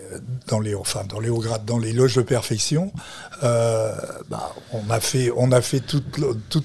dans 0.49 0.61
les 0.61 0.75
enfin 0.75 1.03
dans 1.09 1.19
les 1.21 1.31
hauts 1.31 1.41
grades, 1.41 1.65
dans 1.65 1.79
les 1.79 1.93
loges 1.93 2.15
de 2.17 2.23
perfection, 2.23 2.93
euh, 3.43 3.93
bah, 4.31 4.55
on 4.73 4.89
a 4.91 5.01
fait 5.01 5.33
on 5.37 5.51
a 5.53 5.61
fait 5.61 5.81
tout, 5.81 6.03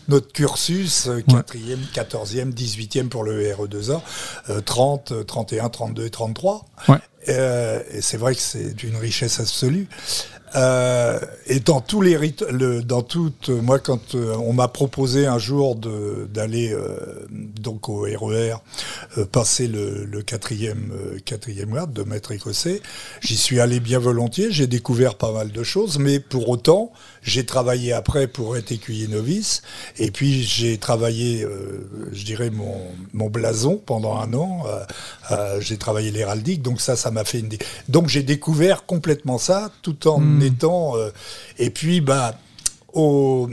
notre 0.07 0.31
cursus 0.31 1.07
euh, 1.07 1.21
quatrième, 1.21 1.79
quatorzième, 1.93 2.53
dix-huitième 2.53 3.09
pour 3.09 3.23
le 3.23 3.41
RE2A, 3.51 4.01
euh, 4.49 4.61
30, 4.61 5.11
euh, 5.11 5.23
31, 5.23 5.69
32 5.69 6.05
et 6.05 6.09
33. 6.09 6.65
Ouais. 6.87 6.97
Euh, 7.29 7.81
et 7.91 8.01
c'est 8.01 8.17
vrai 8.17 8.35
que 8.35 8.41
c'est 8.41 8.73
d'une 8.73 8.95
richesse 8.95 9.39
absolue. 9.39 9.87
Euh, 10.55 11.19
et 11.47 11.59
dans 11.59 11.81
tous 11.81 12.01
les 12.01 12.15
rites, 12.15 12.43
dans 12.43 13.01
toutes, 13.01 13.49
moi 13.49 13.79
quand 13.79 14.15
euh, 14.15 14.35
on 14.37 14.53
m'a 14.53 14.67
proposé 14.67 15.27
un 15.27 15.39
jour 15.39 15.75
d'aller 15.75 16.71
euh, 16.71 17.25
donc 17.29 17.89
au 17.89 18.01
RER 18.01 18.55
euh, 19.17 19.25
passer 19.25 19.67
le, 19.67 20.21
quatrième 20.21 20.91
euh, 20.93 21.19
quatrième 21.23 21.85
de 21.93 22.03
maître 22.03 22.31
écossais, 22.31 22.81
j'y 23.21 23.35
suis 23.35 23.59
allé 23.59 23.79
bien 23.79 23.99
volontiers. 23.99 24.51
J'ai 24.51 24.67
découvert 24.67 25.15
pas 25.15 25.31
mal 25.31 25.51
de 25.51 25.63
choses, 25.63 25.99
mais 25.99 26.19
pour 26.19 26.49
autant, 26.49 26.91
j'ai 27.27 27.45
travaillé 27.45 27.93
après 27.93 28.27
pour 28.27 28.57
être 28.57 28.71
écuyer 28.71 29.07
novice, 29.07 29.61
et 29.99 30.09
puis 30.11 30.43
j'ai 30.43 30.77
travaillé, 30.77 31.43
euh, 31.43 31.87
je 32.13 32.23
dirais 32.25 32.49
mon 32.49 32.77
mon 33.13 33.29
blason 33.29 33.77
pendant 33.85 34.17
un 34.17 34.33
an. 34.33 34.63
Euh, 34.65 34.83
euh, 35.31 35.61
j'ai 35.61 35.77
travaillé 35.77 36.09
l'héraldique, 36.11 36.61
donc 36.61 36.81
ça, 36.81 36.95
ça 36.95 37.11
m'a 37.11 37.23
fait 37.25 37.39
une. 37.39 37.49
Donc 37.89 38.07
j'ai 38.07 38.23
découvert 38.23 38.85
complètement 38.85 39.37
ça, 39.37 39.71
tout 39.81 40.07
en 40.07 40.41
étant. 40.41 40.95
euh, 40.97 41.09
et 41.59 41.69
puis, 41.69 42.01
bah, 42.01 42.35
au, 42.93 43.49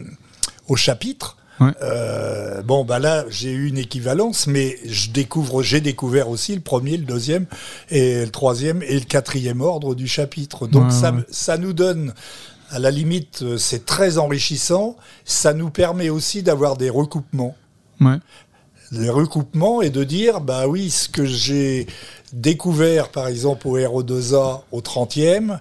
au 0.69 0.77
chapitre. 0.77 1.37
Ouais. 1.61 1.71
euh, 1.83 2.63
bon, 2.63 2.85
bah 2.85 2.99
là, 2.99 3.25
j'ai 3.29 3.53
eu 3.53 3.69
une 3.69 3.79
équivalence, 3.79 4.49
mais 4.49 4.77
je 4.87 5.11
découvre, 5.11 5.63
j'ai 5.63 5.81
découvert 5.81 6.29
aussi 6.29 6.53
le 6.55 6.61
premier, 6.61 6.97
le 6.97 7.05
deuxième, 7.05 7.47
et 7.91 8.25
le 8.25 8.31
troisième 8.31 8.83
et 8.83 8.95
le 8.95 9.05
quatrième 9.05 9.61
ordre 9.61 9.95
du 9.95 10.09
chapitre. 10.09 10.67
Donc 10.67 10.87
Ouais, 10.87 10.91
ça, 10.91 11.13
ouais. 11.13 11.23
ça 11.31 11.57
nous 11.57 11.73
donne, 11.73 12.13
à 12.75 12.79
la 12.81 12.91
limite, 12.91 13.43
euh, 13.43 13.57
c'est 13.57 13.87
très 13.87 14.19
enrichissant. 14.19 14.97
Ça 15.25 15.55
nous 15.55 15.71
permet 15.71 16.11
aussi 16.11 16.43
d'avoir 16.43 16.77
des 16.77 16.91
recoupements 16.91 17.55
Ouais. 18.01 18.19
les 18.91 19.09
recoupements 19.11 19.81
et 19.81 19.91
de 19.91 20.03
dire, 20.05 20.41
bah 20.41 20.67
oui, 20.67 20.91
ce 20.91 21.09
que 21.09 21.25
j'ai 21.25 21.87
découvert, 22.33 23.11
par 23.11 23.29
exemple, 23.29 23.69
au 23.69 23.79
RO2A 23.79 24.63
au 24.73 24.81
30e, 24.81 25.61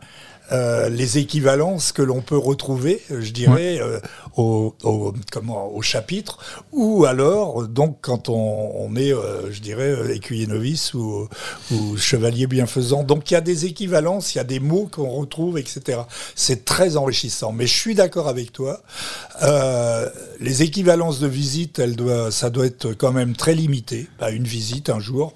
euh, 0.51 0.89
les 0.89 1.17
équivalences 1.17 1.91
que 1.91 2.01
l'on 2.01 2.21
peut 2.21 2.37
retrouver, 2.37 3.01
je 3.09 3.31
dirais, 3.31 3.79
euh, 3.81 3.99
au, 4.35 4.75
au- 4.83 5.13
comment, 5.31 5.67
au 5.73 5.81
chapitre, 5.81 6.37
ou 6.71 7.05
alors, 7.05 7.67
donc, 7.67 7.97
quand 8.01 8.29
on, 8.29 8.35
on 8.75 8.95
est, 8.95 9.13
euh, 9.13 9.51
je 9.51 9.61
dirais, 9.61 9.89
euh, 9.89 10.13
écuyer 10.13 10.45
novice 10.47 10.93
ou, 10.93 11.27
ou 11.71 11.97
chevalier 11.97 12.45
bienfaisant. 12.47 13.03
Donc, 13.03 13.31
il 13.31 13.35
y 13.35 13.37
a 13.37 13.41
des 13.41 13.65
équivalences, 13.65 14.35
il 14.35 14.39
y 14.39 14.41
a 14.41 14.45
des 14.45 14.59
mots 14.59 14.89
qu'on 14.91 15.09
retrouve, 15.09 15.57
etc. 15.57 16.01
C'est 16.35 16.65
très 16.65 16.97
enrichissant. 16.97 17.51
Mais 17.51 17.65
je 17.67 17.73
suis 17.73 17.95
d'accord 17.95 18.27
avec 18.27 18.51
toi. 18.51 18.81
Euh, 19.43 20.09
les 20.39 20.61
équivalences 20.63 21.19
de 21.19 21.27
visite, 21.27 21.79
elles 21.79 21.95
doivent, 21.95 22.31
ça 22.31 22.49
doit 22.49 22.65
être 22.65 22.93
quand 22.93 23.11
même 23.11 23.35
très 23.35 23.55
limité. 23.55 24.07
Pas 24.17 24.31
une 24.31 24.43
visite 24.45 24.89
un 24.89 24.99
jour. 24.99 25.33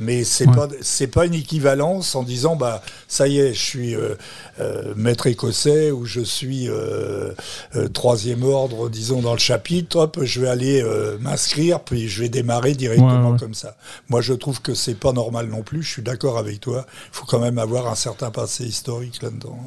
Mais 0.00 0.24
c'est 0.24 0.48
Ouais. 0.48 0.54
pas 0.56 0.68
c'est 0.80 1.06
pas 1.06 1.26
une 1.26 1.34
équivalence 1.34 2.14
en 2.14 2.22
disant 2.22 2.56
bah 2.56 2.82
ça 3.06 3.28
y 3.28 3.38
est 3.38 3.52
je 3.54 3.60
suis 3.60 3.94
euh, 3.94 4.14
euh, 4.60 4.94
maître 4.96 5.26
écossais 5.26 5.90
ou 5.90 6.06
je 6.06 6.20
suis 6.20 6.68
euh, 6.68 7.32
troisième 7.92 8.42
ordre 8.42 8.88
disons 8.88 9.20
dans 9.20 9.32
le 9.34 9.38
chapitre 9.38 9.96
hop 9.98 10.18
je 10.22 10.40
vais 10.40 10.48
aller 10.48 10.82
m'inscrire 11.20 11.80
puis 11.80 12.08
je 12.08 12.22
vais 12.22 12.28
démarrer 12.28 12.74
directement 12.74 13.26
Ouais, 13.26 13.32
ouais. 13.32 13.38
comme 13.38 13.54
ça. 13.54 13.76
Moi 14.08 14.20
je 14.20 14.32
trouve 14.32 14.60
que 14.62 14.74
c'est 14.74 14.94
pas 14.94 15.12
normal 15.12 15.46
non 15.48 15.62
plus. 15.62 15.82
Je 15.82 15.90
suis 15.90 16.02
d'accord 16.02 16.38
avec 16.38 16.60
toi. 16.60 16.86
Il 17.12 17.16
faut 17.16 17.26
quand 17.26 17.38
même 17.40 17.58
avoir 17.58 17.86
un 17.88 17.94
certain 17.94 18.30
passé 18.30 18.64
historique 18.64 19.22
là-dedans. 19.22 19.58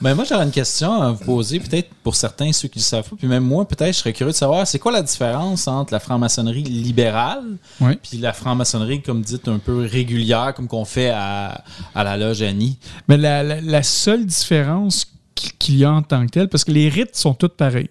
Ben 0.00 0.14
moi, 0.14 0.24
j'aurais 0.28 0.44
une 0.44 0.50
question 0.50 0.92
à 1.00 1.12
vous 1.12 1.24
poser, 1.24 1.58
peut-être 1.58 1.88
pour 2.02 2.16
certains, 2.16 2.52
ceux 2.52 2.68
qui 2.68 2.78
ne 2.78 2.82
le 2.82 2.86
savent 2.86 3.08
pas, 3.08 3.16
puis 3.16 3.26
même 3.28 3.44
moi, 3.44 3.66
peut-être, 3.66 3.94
je 3.94 3.98
serais 4.00 4.12
curieux 4.12 4.32
de 4.32 4.36
savoir, 4.36 4.66
c'est 4.66 4.78
quoi 4.78 4.92
la 4.92 5.00
différence 5.02 5.66
entre 5.68 5.92
la 5.94 6.00
franc-maçonnerie 6.00 6.64
libérale 6.64 7.44
Ouais. 7.80 7.98
puis 8.02 8.18
la 8.18 8.34
franc-maçonnerie, 8.34 9.00
comme 9.00 9.22
dites, 9.22 9.48
un 9.48 9.58
peu 9.58 9.86
régulière, 9.86 10.52
comme 10.54 10.68
qu'on 10.68 10.84
fait 10.84 11.08
à, 11.14 11.64
à 11.94 12.04
la 12.04 12.16
loge 12.18 12.42
Annie? 12.42 12.76
Mais 13.08 13.16
la, 13.16 13.42
la- 13.42 13.60
la 13.62 13.82
seule 13.82 14.26
différence 14.26 15.06
qu- 15.34 15.50
qu'il 15.58 15.76
y 15.78 15.84
a 15.84 15.92
en 15.92 16.02
tant 16.02 16.26
que 16.26 16.30
telle, 16.30 16.48
parce 16.48 16.64
que 16.64 16.72
les 16.72 16.90
rites 16.90 17.16
sont 17.16 17.32
toutes 17.32 17.54
pareils. 17.54 17.88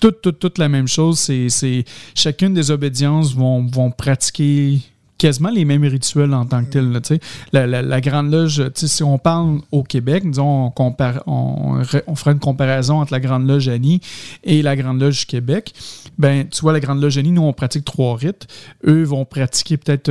Toutes, 0.00 0.22
toutes, 0.22 0.38
toutes 0.38 0.58
la 0.58 0.68
même 0.68 0.88
chose. 0.88 1.18
C'est, 1.18 1.48
c'est- 1.50 1.84
chacune 2.14 2.54
des 2.54 2.70
obédiences 2.70 3.34
vont, 3.34 3.66
vont 3.66 3.90
pratiquer 3.90 4.78
quasiment 5.18 5.50
les 5.50 5.64
mêmes 5.64 5.84
rituels 5.84 6.32
en 6.32 6.46
tant 6.46 6.64
que 6.64 6.70
tels. 6.70 6.90
là. 6.92 7.00
La, 7.52 7.66
la- 7.66 7.82
la 7.82 8.00
Grande 8.00 8.30
Loge, 8.30 8.62
si 8.74 9.02
on 9.02 9.18
parle 9.18 9.58
au 9.72 9.82
Québec, 9.82 10.22
disons, 10.24 10.66
on, 10.66 10.70
compare, 10.70 11.22
on, 11.26 11.82
on 12.06 12.14
fera 12.14 12.30
une 12.32 12.38
comparaison 12.38 13.00
entre 13.00 13.12
la 13.12 13.20
Grande 13.20 13.46
Loge 13.48 13.68
Annie 13.68 14.00
et 14.44 14.62
la 14.62 14.76
Grande 14.76 15.00
Loge 15.00 15.20
du 15.20 15.26
Québec. 15.26 15.74
Ben, 16.18 16.46
tu 16.48 16.60
vois, 16.62 16.72
la 16.72 16.80
Grande 16.80 17.00
Loge 17.02 17.18
Annie, 17.18 17.32
nous, 17.32 17.42
on 17.42 17.52
pratique 17.52 17.84
trois 17.84 18.16
rites. 18.16 18.46
Eux 18.86 19.02
vont 19.04 19.24
pratiquer 19.24 19.76
peut-être 19.76 20.10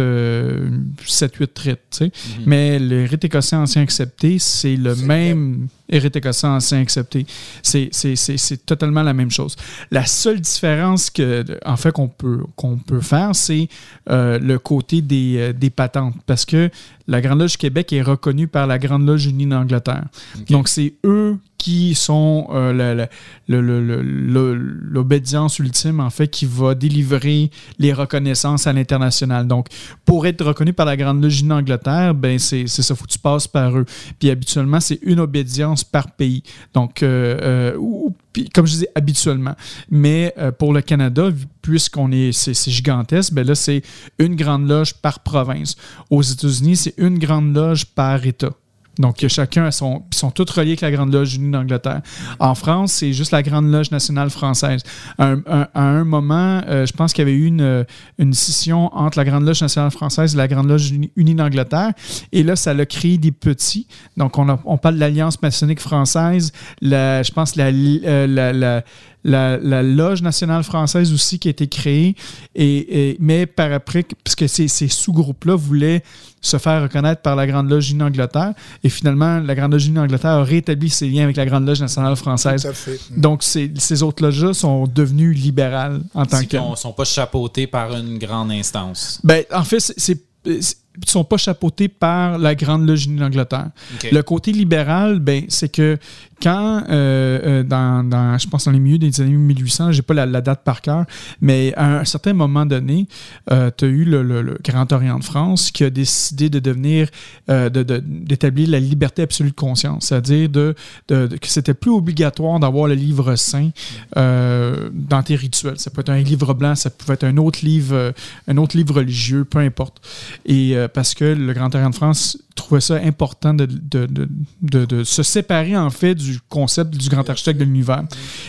7-8 1.06 1.60
rites. 1.60 1.80
tu 1.92 1.98
sais. 1.98 2.12
Mais 2.46 2.80
le 2.80 3.06
rite 3.06 3.24
écossais 3.26 3.56
ancien 3.56 3.82
accepté, 3.82 4.38
c'est 4.40 4.76
le 4.76 4.96
même 4.96 5.68
rite 5.90 6.16
écossais 6.16 6.48
ancien 6.48 6.80
accepté. 6.82 7.26
C'est- 7.64 8.66
totalement 8.66 9.04
la 9.04 9.14
même 9.14 9.32
chose. 9.32 9.56
La 9.92 10.06
seule 10.06 10.40
différence 10.42 11.10
que, 11.10 11.46
en 11.66 11.78
fait, 11.78 11.92
qu'on 11.92 12.08
peut, 12.08 12.40
qu'on 12.56 12.78
peut 12.78 13.02
faire, 13.02 13.36
c'est 13.36 13.68
euh, 14.10 14.40
le 14.40 14.60
côté 14.60 14.97
des, 15.02 15.36
euh, 15.38 15.54
des 15.54 15.70
patentes. 15.70 16.16
Parce 16.26 16.46
que 16.46 16.70
la 17.08 17.22
Grande 17.22 17.40
Loge 17.40 17.52
du 17.54 17.58
Québec 17.58 17.94
est 17.94 18.02
reconnue 18.02 18.48
par 18.48 18.68
la 18.68 18.78
Grande 18.80 19.06
Loge 19.06 19.26
unie 19.26 19.46
d'Angleterre. 19.48 20.06
Donc, 20.50 20.68
c'est 20.68 20.94
eux 21.06 21.38
qui 21.58 21.96
sont 21.96 22.48
euh, 22.52 23.08
l'obédience 23.48 25.60
ultime, 25.60 26.00
en 26.00 26.10
fait, 26.10 26.28
qui 26.28 26.46
va 26.46 26.76
délivrer 26.76 27.50
les 27.80 27.94
reconnaissances 27.94 28.68
à 28.68 28.74
l'international. 28.74 29.48
Donc, 29.48 29.68
pour 30.06 30.28
être 30.28 30.44
reconnu 30.46 30.74
par 30.74 30.86
la 30.86 30.98
Grande 30.98 31.24
Loge 31.24 31.40
unie 31.40 31.50
d'Angleterre, 31.50 32.14
ben, 32.14 32.40
c'est 32.40 32.68
ça, 32.68 32.96
faut 32.96 33.06
que 33.06 33.12
tu 33.12 33.20
passes 33.20 33.48
par 33.48 33.78
eux. 33.78 33.86
Puis, 34.20 34.30
habituellement, 34.30 34.80
c'est 34.80 35.00
une 35.02 35.20
obédience 35.20 35.84
par 35.84 36.12
pays. 36.12 36.44
Donc, 36.74 37.04
euh, 37.04 37.38
euh, 37.42 37.76
ou- 37.78 38.16
puis, 38.34 38.50
comme 38.50 38.68
je 38.68 38.74
disais, 38.74 38.90
habituellement. 38.94 39.56
Mais 39.90 40.34
pour 40.60 40.72
le 40.72 40.82
Canada, 40.82 41.30
puisqu'on 41.64 42.12
est, 42.12 42.32
c'est 42.34 42.54
c'est 42.54 42.70
gigantesque, 42.70 43.34
ben 43.34 43.46
là, 43.46 43.56
c'est 43.56 43.82
une 44.20 44.36
grande 44.36 44.70
loge 44.70 44.94
par 44.94 45.22
province. 45.22 45.76
Aux 46.12 46.22
États-Unis, 46.22 46.76
c'est 46.76 46.94
une 46.98 47.20
grande 47.20 47.56
loge 47.56 47.86
par 47.86 48.26
État. 48.26 48.52
Donc, 49.00 49.24
chacun 49.28 49.66
a 49.66 49.72
son. 49.72 50.04
Ils 50.12 50.18
sont 50.18 50.32
tous 50.32 50.50
reliés 50.50 50.70
avec 50.70 50.82
la 50.82 50.90
Grande 50.92 51.14
Loge 51.14 51.36
unie 51.36 51.52
d'Angleterre. 51.52 52.02
En 52.40 52.56
France, 52.56 52.94
c'est 52.94 53.14
juste 53.14 53.32
la 53.32 53.44
Grande 53.44 53.72
Loge 53.72 53.92
nationale 53.92 54.32
française. 54.32 54.82
À 55.20 55.36
un, 55.76 56.04
moment, 56.04 56.62
euh, 56.68 56.86
je 56.86 56.94
pense 56.94 57.14
qu'il 57.14 57.22
y 57.22 57.28
avait 57.30 57.38
eu 57.38 57.46
une, 57.46 57.86
une 58.18 58.34
scission 58.34 58.92
entre 58.96 59.20
la 59.20 59.26
Grande 59.26 59.46
Loge 59.46 59.62
nationale 59.62 59.92
française 59.92 60.34
et 60.34 60.38
la 60.38 60.48
Grande 60.48 60.68
Loge 60.68 60.90
uni- 60.90 61.12
unie 61.16 61.36
d'Angleterre. 61.36 61.92
Et 62.32 62.42
là, 62.42 62.56
ça 62.56 62.72
a 62.72 62.86
créé 62.88 63.20
des 63.20 63.32
petits. 63.32 63.88
Donc, 64.18 64.36
on, 64.40 64.58
on 64.66 64.78
parle 64.80 64.96
de 64.96 65.00
l'Alliance 65.00 65.40
maçonnique 65.44 65.80
française, 65.80 66.52
je 66.82 67.32
pense 67.34 67.56
la, 67.56 67.66
euh, 67.68 68.26
la, 68.54 68.84
la, 69.24 69.58
la 69.58 69.84
Loge 69.84 70.22
nationale 70.22 70.64
française 70.64 71.12
aussi 71.12 71.38
qui 71.40 71.48
a 71.50 71.52
été 71.52 71.68
créée. 71.68 72.16
Et, 72.56 73.10
et- 73.12 73.18
mais 73.20 73.46
par 73.46 73.72
après, 73.74 74.06
puisque 74.24 74.48
ces, 74.48 74.68
ces 74.68 74.88
sous-groupes-là 74.88 75.56
voulaient 75.56 76.04
se 76.40 76.58
faire 76.58 76.84
reconnaître 76.84 77.22
par 77.22 77.36
la 77.36 77.46
Grande 77.48 77.70
Loge 77.70 77.90
unie 77.90 78.00
d'Angleterre. 78.00 78.54
Et 78.84 78.90
finalement, 78.90 79.40
la 79.40 79.56
Grande 79.56 79.74
Loge 79.74 79.88
unie 79.88 79.96
d'Angleterre 79.96 80.32
a 80.32 80.44
rétabli 80.44 80.90
ses 80.90 81.10
liens 81.10 81.24
avec 81.24 81.36
la 81.36 81.46
Grande 81.46 81.68
Loge 81.68 81.82
nationale 81.82 82.16
française. 82.16 82.62
Tout 82.62 82.68
à 82.70 82.74
fait. 82.74 83.00
Donc, 83.18 83.44
ces, 83.44 83.72
ces 83.78 84.04
autres 84.04 84.24
loges-là 84.24 84.54
sont 84.54 84.88
devenues 84.88 85.34
libérales 85.34 86.02
en 86.14 86.26
tant 86.26 86.44
que. 86.44 86.58
ne 86.72 86.76
sont 86.76 86.94
pas 86.94 87.06
chapeautés 87.06 87.68
par 87.68 87.94
une 87.96 88.18
grande 88.20 88.52
instance. 88.52 89.20
Ben, 89.24 89.44
en 89.54 89.64
fait, 89.64 89.80
c'est. 89.80 90.22
ils 90.46 90.62
sont 91.06 91.24
pas 91.24 91.38
chapeautés 91.38 91.90
par 91.90 92.38
la 92.38 92.56
Grande 92.56 92.88
Loge 92.88 93.08
d'Angleterre. 93.10 93.70
Le 94.12 94.22
côté 94.22 94.52
libéral, 94.52 95.20
ben, 95.20 95.44
c'est 95.50 95.70
que 95.72 95.98
quand, 96.42 96.84
euh, 96.90 97.62
euh, 97.62 97.64
dans, 97.64 98.38
je 98.38 98.48
pense 98.48 98.66
dans 98.66 98.72
les 98.72 98.80
milieux 98.80 98.98
des 98.98 99.22
années 99.22 99.32
1800, 99.32 99.92
j'ai 99.92 100.02
pas 100.02 100.14
la, 100.14 100.42
date 100.42 100.64
par 100.64 100.82
cœur, 100.82 101.06
mais 101.42 101.74
à 101.76 102.00
un 102.00 102.06
certain 102.06 102.34
moment 102.34 102.66
donné, 102.66 103.08
tu 103.50 103.54
as 103.86 103.88
eu 103.88 104.04
le, 104.06 104.58
Grand 104.64 104.92
Orient 104.92 105.20
de 105.20 105.24
France 105.24 105.72
qui 105.72 105.84
a 105.84 105.90
décidé 105.90 106.50
de 106.50 106.60
devenir, 106.60 107.10
euh, 107.50 107.70
de- 107.70 107.84
de- 107.84 108.02
d'établir 108.06 108.70
la 108.70 108.80
liberté 108.80 109.22
absolue 109.24 109.50
de 109.52 109.56
conscience, 109.56 110.06
c'est-à-dire 110.08 110.50
de, 110.50 110.76
de- 111.08 111.28
que 111.28 111.48
c'était 111.48 111.74
plus 111.74 111.92
obligatoire 111.92 112.60
d'avoir 112.60 112.88
le 112.88 112.94
livre 112.96 113.36
saint 113.36 113.70
euh, 114.18 114.90
dans 114.94 115.24
tes 115.24 115.36
rituels. 115.36 115.80
Ça 115.80 115.90
peut 115.90 116.02
être 116.02 116.10
un 116.10 116.20
livre 116.22 116.54
blanc, 116.54 116.76
ça 116.76 116.90
pouvait 116.90 117.16
être 117.16 117.24
un 117.24 117.38
autre 117.38 117.60
livre, 117.64 117.96
euh, 117.96 118.12
un 118.48 118.58
autre 118.58 118.78
livre 118.78 118.96
religieux, 118.96 119.46
peu 119.46 119.60
importe. 119.60 120.06
Et 120.46 120.76
euh, 120.76 120.88
parce 120.88 121.14
que 121.14 121.26
le 121.26 121.54
Grand 121.54 121.74
Orient 121.74 121.90
de 121.90 121.96
France 121.96 122.38
trouvait 122.56 122.82
ça 122.82 122.96
important 122.96 123.54
de- 123.54 123.68
de 123.68 125.04
se 125.04 125.24
séparer 125.24 125.78
en 125.78 125.90
fait 125.92 126.16
du 126.16 126.27
concept 126.50 126.96
du 126.96 127.10
grand 127.10 127.30
architecte 127.30 127.60
de 127.60 127.66
l'univers. 127.66 128.04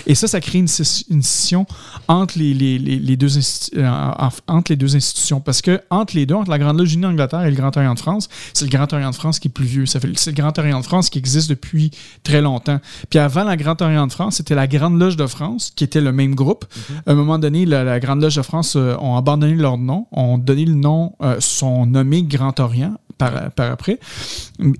Et 0.07 0.15
ça, 0.15 0.27
ça 0.29 0.41
crée 0.41 0.59
une, 0.59 0.67
une 1.11 1.23
scission 1.23 1.67
entre 2.09 2.39
les, 2.39 2.55
les- 2.55 2.79
les- 2.79 2.99
les 2.99 3.17
deux 3.17 3.29
euh, 3.77 3.87
en- 3.89 4.29
entre 4.49 4.73
les 4.73 4.77
deux 4.77 4.97
institutions. 4.97 5.41
Parce 5.41 5.63
que 5.63 5.81
entre 5.91 6.15
les 6.17 6.27
deux, 6.27 6.35
entre 6.35 6.51
la 6.51 6.59
Grande 6.59 6.79
Loge 6.79 6.93
unie 6.95 7.03
d'Angleterre 7.03 7.43
et 7.45 7.51
le 7.51 7.57
Grand 7.57 7.77
Orient 7.77 7.95
de 7.95 7.99
France, 7.99 8.29
c'est 8.55 8.65
le 8.65 8.71
Grand 8.71 8.93
Orient 8.93 9.11
de 9.11 9.15
France 9.15 9.39
qui 9.39 9.49
est 9.49 9.51
plus 9.51 9.65
vieux. 9.67 9.87
C'est 9.87 10.03
le 10.05 10.33
Grand 10.33 10.57
Orient 10.59 10.81
de 10.81 10.85
France 10.85 11.11
qui 11.11 11.19
existe 11.19 11.49
depuis 11.51 11.91
très 12.23 12.41
longtemps. 12.41 12.81
Puis 13.11 13.19
avant 13.19 13.45
la 13.45 13.57
Grand 13.57 13.81
Orient 13.83 14.07
de 14.07 14.13
France, 14.13 14.37
c'était 14.37 14.55
la 14.55 14.67
Grande 14.67 14.99
Loge 14.99 15.17
de 15.17 15.27
France, 15.27 15.73
qui 15.75 15.85
était 15.85 16.01
le 16.01 16.13
même 16.13 16.35
groupe. 16.35 16.65
À 17.07 17.12
un 17.12 17.14
moment 17.14 17.38
donné, 17.38 17.67
la, 17.67 17.85
la 17.85 18.01
Grande 18.01 18.23
Loge 18.23 18.37
de 18.37 18.43
France 18.43 18.75
euh, 18.77 18.97
ont 19.01 19.17
abandonné 19.17 19.55
leur 19.55 19.79
nom, 19.79 20.07
ont 20.12 20.38
donné 20.38 20.64
le 20.64 20.75
nom, 20.75 21.14
euh, 21.23 21.37
sont 21.41 21.87
nommés 21.87 22.23
Grand 22.23 22.59
Orient 22.61 22.95
par, 23.18 23.50
par 23.52 23.70
après. 23.72 23.98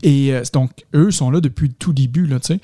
Et 0.03 0.33
euh, 0.33 0.43
donc, 0.53 0.71
eux 0.95 1.11
sont 1.11 1.31
là 1.31 1.41
depuis 1.41 1.69
le 1.69 1.75
tout 1.75 1.93
début, 1.93 2.27
là, 2.27 2.41
tu 2.41 2.55
sais. 2.55 2.61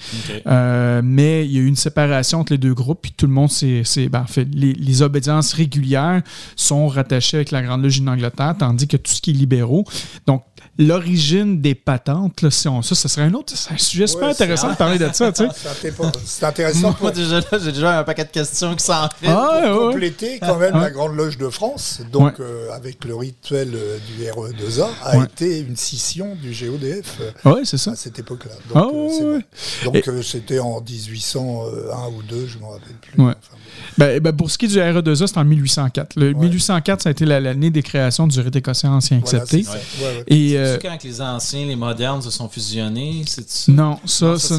Euh, 0.47 1.01
mais 1.05 1.45
il 1.45 1.53
y 1.53 1.59
a 1.59 1.61
eu 1.61 1.67
une 1.67 1.77
séparation 1.77 2.41
entre 2.41 2.53
les 2.53 2.59
deux 2.59 2.75
groupes, 2.75 3.01
puis 3.03 3.13
tout 3.17 3.27
le 3.27 3.33
monde 3.33 3.51
s'est. 3.51 3.83
ben, 4.11 4.23
en 4.23 4.27
fait, 4.27 4.47
les, 4.53 4.73
les 4.73 5.03
obédiences 5.03 5.53
régulières 5.53 6.23
sont 6.57 6.87
rattachées 6.89 7.37
avec 7.39 7.51
la 7.51 7.63
Grande 7.63 7.83
Loge 7.83 8.01
d'Angleterre, 8.03 8.55
tandis 8.59 8.89
que 8.89 8.97
tout 8.97 9.13
ce 9.13 9.21
qui 9.21 9.31
est 9.31 9.35
libéraux. 9.35 9.85
Donc, 10.27 10.43
l'origine 10.79 11.61
des 11.61 11.75
patentes, 11.75 12.43
là, 12.43 12.51
si 12.51 12.69
on- 12.69 12.83
ça, 12.83 12.95
ce 12.95 13.09
serait 13.09 13.23
un 13.27 13.35
autre. 13.35 13.53
Un 13.71 13.79
sujet 13.79 14.07
super 14.07 14.27
Ouais, 14.27 14.33
intéressant 14.33 14.71
de 14.71 14.77
parler 14.77 14.99
de 14.99 15.09
ça, 15.13 15.33
tu 15.33 15.45
sais. 15.45 15.49
C'est 15.55 15.91
inté- 15.91 16.19
C'est 16.25 16.45
intéressant 16.47 16.81
Moi, 16.81 16.95
pour 16.99 17.13
déjà 17.13 17.41
là, 17.41 17.59
j'ai 17.63 17.73
déjà 17.73 18.01
un 18.01 18.05
paquet 18.05 18.25
de 18.25 18.31
questions 18.31 18.75
qui 18.75 18.85
s'en 18.85 19.09
fait. 19.09 19.29
Ah, 19.29 19.61
ouais. 19.73 19.93
compléter 19.93 20.39
quand 20.41 20.59
même 20.59 20.75
Ouais. 20.75 20.81
la 20.81 20.91
Grande 20.91 21.15
Loge 21.17 21.39
de 21.39 21.49
France, 21.49 22.01
donc 22.13 22.39
Ouais. 22.39 22.45
euh, 22.45 22.73
avec 22.73 23.05
le 23.05 23.15
rituel 23.15 23.71
du 23.71 24.25
RE2A, 24.25 24.89
a 25.05 25.19
Ouais. 25.19 25.25
été 25.25 25.64
une 25.69 25.77
scission 25.77 26.37
du 26.43 26.51
GODF 26.51 27.19
euh, 27.21 27.31
Oui, 27.45 27.61
c'est 27.65 27.79
ça. 27.79 27.93
à 27.93 27.97
cette 27.97 28.19
époque-là. 28.19 28.53
Ah, 28.75 28.81
Donc 28.81 28.93
euh, 29.23 29.37
ouais. 29.39 29.45
Donc 29.85 29.95
Et- 29.97 30.09
euh, 30.09 30.23
c'était 30.23 30.59
en 30.59 30.81
1801 30.81 32.09
ou 32.09 32.23
2, 32.23 32.47
je 32.47 32.57
ne 32.59 32.63
me 32.63 32.67
rappelle 32.69 32.97
plus. 33.01 33.23
Ouais. 33.23 33.33
Enfin, 33.33 33.57
Ben, 33.99 34.21
ben, 34.21 34.33
pour 34.33 34.51
ce 34.51 34.59
qui 34.59 34.67
est 34.67 34.69
du 34.69 34.79
RE2A, 34.79 35.27
c'est 35.27 35.39
en 35.39 35.45
1804. 35.45 36.17
Le 36.17 36.33
1804, 36.33 37.03
ça 37.03 37.09
a 37.09 37.13
été 37.13 37.25
la- 37.25 37.41
l'année 37.41 37.71
des 37.71 37.83
créations 37.83 38.27
du 38.27 38.39
rite 38.41 38.55
écossais 38.57 38.87
ancien 38.87 39.21
voilà, 39.23 39.43
accepté. 39.43 39.67
Ouais, 39.69 40.05
ouais. 40.05 40.25
Et. 40.29 40.49
C'est 40.51 40.57
euh, 40.59 40.79
quand 40.81 41.03
les 41.05 41.21
anciens, 41.21 41.67
les 41.67 41.77
modernes 41.77 42.23
se 42.23 42.31
sont 42.31 42.49
fusionnés, 42.49 43.23
c'est 43.27 43.69
non, 43.69 43.99
ça, 44.05 44.39
c'est 44.39 44.55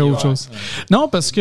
autre 0.00 0.14
ouais. 0.14 0.18
chose. 0.22 0.48
Non, 0.90 1.08
parce 1.08 1.30
que 1.32 1.40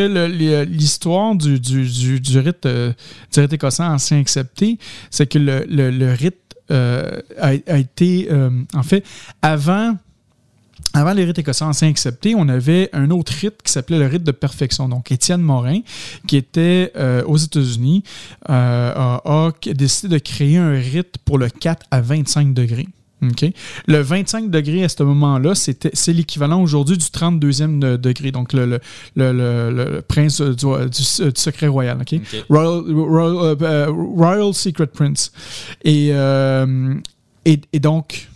l'histoire 0.65 1.35
du, 1.35 1.59
du, 1.59 1.87
du, 1.87 2.19
du 2.19 2.39
rite, 2.39 2.65
euh, 2.65 2.93
du 3.33 3.39
rite 3.39 3.53
écossais 3.53 3.83
ancien 3.83 4.19
accepté, 4.19 4.77
c'est 5.09 5.27
que 5.27 5.37
le, 5.39 5.65
le- 5.69 5.91
le 5.91 6.13
rite 6.13 6.35
euh, 6.71 7.21
a, 7.37 7.77
été, 7.77 8.27
euh, 8.31 8.49
en 8.73 8.83
fait, 8.83 9.03
avant. 9.41 9.97
Avant 10.93 11.13
les 11.13 11.23
rites 11.23 11.39
écossais 11.39 11.63
anciens 11.63 11.87
acceptés, 11.87 12.33
on 12.35 12.49
avait 12.49 12.89
un 12.91 13.11
autre 13.11 13.31
rite 13.31 13.61
qui 13.63 13.71
s'appelait 13.71 13.99
le 13.99 14.07
rite 14.07 14.23
de 14.23 14.31
perfection. 14.31 14.89
Donc, 14.89 15.09
Étienne 15.09 15.39
Morin, 15.41 15.81
qui 16.27 16.35
était 16.35 16.91
euh, 16.97 17.23
aux 17.23 17.37
États-Unis, 17.37 18.03
a 18.49 19.51
décidé 19.67 20.15
de 20.15 20.17
créer 20.17 20.57
un 20.57 20.71
rite 20.71 21.17
pour 21.23 21.37
le 21.37 21.49
4 21.49 21.85
à 21.91 22.01
25 22.01 22.53
degrés. 22.53 22.87
OK? 23.23 23.45
Le 23.87 24.01
25 24.01 24.49
degrés 24.49 24.83
à 24.83 24.89
ce 24.89 25.03
moment-là, 25.03 25.53
c'était- 25.55 25.91
c'est 25.93 26.13
l'équivalent 26.13 26.61
aujourd'hui 26.61 26.97
du 26.97 27.05
32e 27.05 27.79
de- 27.79 27.95
degré, 27.97 28.31
donc 28.31 28.53
le, 28.53 28.65
le, 28.65 28.79
le, 29.15 30.01
prince 30.01 30.41
du, 30.41 30.55
du- 30.55 31.29
du 31.29 31.31
secret 31.39 31.67
royal. 31.67 31.99
OK? 32.01 32.19
Royal, 32.49 32.81
Royal, 32.93 33.57
euh, 33.61 33.87
Royal 33.91 34.53
Secret 34.53 34.87
Prince. 34.87 35.31
Et, 35.83 36.09
euh, 36.13 36.93
et, 37.45 37.61
et 37.73 37.79
donc, 37.79 38.27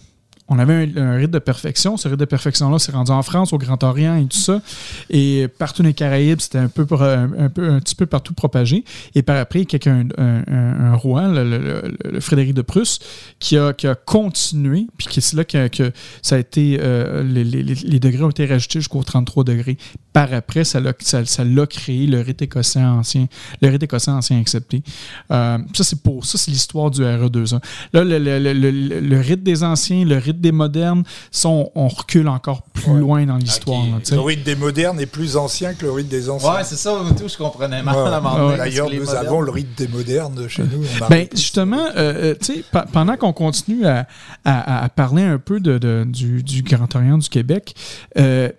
on 0.47 0.59
avait 0.59 0.91
un, 0.95 0.97
un 0.97 1.15
rite 1.15 1.31
de 1.31 1.39
perfection. 1.39 1.97
Ce 1.97 2.07
rite 2.07 2.19
de 2.19 2.25
perfection-là 2.25 2.77
s'est 2.79 2.91
rendu 2.91 3.11
en 3.11 3.21
France, 3.23 3.51
au 3.53 3.57
Grand 3.57 3.81
Orient 3.83 4.15
et 4.15 4.25
tout 4.27 4.37
ça. 4.37 4.61
Et 5.09 5.47
partout 5.57 5.81
dans 5.81 5.87
les 5.87 5.93
Caraïbes, 5.93 6.39
c'était 6.39 6.59
un 6.59 6.67
peu, 6.67 6.85
un, 6.91 7.49
petit 7.79 7.95
peu 7.95 8.05
partout 8.05 8.33
propagé. 8.33 8.83
Et 9.15 9.23
par 9.23 9.37
après, 9.37 9.65
quelqu'un, 9.65 10.07
un, 10.17 10.43
un- 10.47 10.91
un 10.91 10.95
roi, 10.95 11.27
le, 11.27 12.19
Frédéric 12.19 12.53
de 12.53 12.61
Prusse, 12.61 12.99
qui 13.39 13.57
a, 13.57 13.73
qui 13.73 13.87
a 13.87 13.95
continué, 13.95 14.87
puis 14.97 15.07
c'est 15.19 15.35
là 15.35 15.43
que, 15.45 15.91
ça 16.21 16.35
a 16.35 16.39
été, 16.39 16.77
euh, 16.81 17.23
les, 17.23 17.43
les- 17.43 17.99
degrés 17.99 18.23
ont 18.23 18.29
été 18.29 18.45
rajoutés 18.45 18.79
jusqu'au 18.79 19.03
33 19.03 19.43
degrés. 19.43 19.77
Par 20.15 20.33
après, 20.33 20.63
ça 20.63 20.79
l'a 20.79 20.93
ça, 20.99 21.25
ça 21.25 21.43
l'a 21.43 21.65
créé 21.67 22.07
le 22.07 22.21
rite 22.21 22.41
écossais 22.41 22.79
ancien, 22.81 23.27
le 23.61 23.67
rite 23.67 23.83
écossais 23.83 24.11
ancien 24.11 24.39
accepté. 24.39 24.81
Euh, 25.29 25.57
ça, 25.73 25.83
c'est 25.83 26.01
pour 26.01 26.25
ça, 26.25 26.37
c'est 26.37 26.51
l'histoire 26.51 26.89
du 26.89 27.01
RE2A. 27.01 27.59
Là, 27.91 28.03
le, 28.05 28.17
le- 28.17 28.39
le- 28.39 28.53
le- 28.53 28.99
le 29.01 29.19
rite 29.19 29.43
des 29.43 29.61
anciens, 29.61 30.05
le 30.05 30.15
rite 30.17 30.39
des 30.39 30.53
modernes, 30.53 31.03
ça, 31.31 31.49
on, 31.49 31.69
on 31.75 31.89
recule 31.89 32.29
encore 32.29 32.61
plus 32.61 32.93
Ouais. 32.93 32.99
loin 33.01 33.25
dans 33.25 33.35
l'histoire. 33.35 33.81
Ok. 33.81 33.91
là, 33.91 33.97
tu 33.99 34.05
sais. 34.05 34.15
Le 34.15 34.21
rite 34.21 34.43
des 34.45 34.55
modernes 34.55 35.01
est 35.01 35.05
plus 35.05 35.35
ancien 35.35 35.73
que 35.73 35.83
le 35.85 35.91
rite 35.91 36.07
des 36.07 36.29
anciens. 36.29 36.49
Ouais, 36.53 36.63
c'est 36.63 36.77
ça, 36.77 36.97
tout, 37.17 37.27
je 37.27 37.35
comprenais 37.37 37.83
mal 37.83 37.95
Ouais. 37.97 38.03
Ouais. 38.47 38.57
D'ailleurs, 38.57 38.89
nous 38.89 38.99
modernes- 39.03 39.25
avons 39.27 39.41
le 39.41 39.51
rite 39.51 39.77
des 39.77 39.89
modernes 39.89 40.47
chez 40.47 40.63
nous. 40.63 40.83
Ben, 41.09 41.27
justement, 41.35 41.87
euh, 41.97 42.31
euh, 42.31 42.35
tu 42.39 42.53
sais, 42.53 42.63
pe- 42.71 42.87
pendant 42.93 43.17
qu'on 43.17 43.33
continue 43.33 43.85
à, 43.85 44.07
à- 44.45 44.83
à 44.85 44.87
parler 44.87 45.23
un 45.23 45.39
peu 45.39 45.59
de, 45.59 45.77
de- 45.77 46.05
du, 46.07 46.41
du 46.41 46.61
Grand 46.63 46.95
Orient 46.95 47.17
du 47.17 47.27
Québec, 47.27 47.75
euh, 48.17 48.49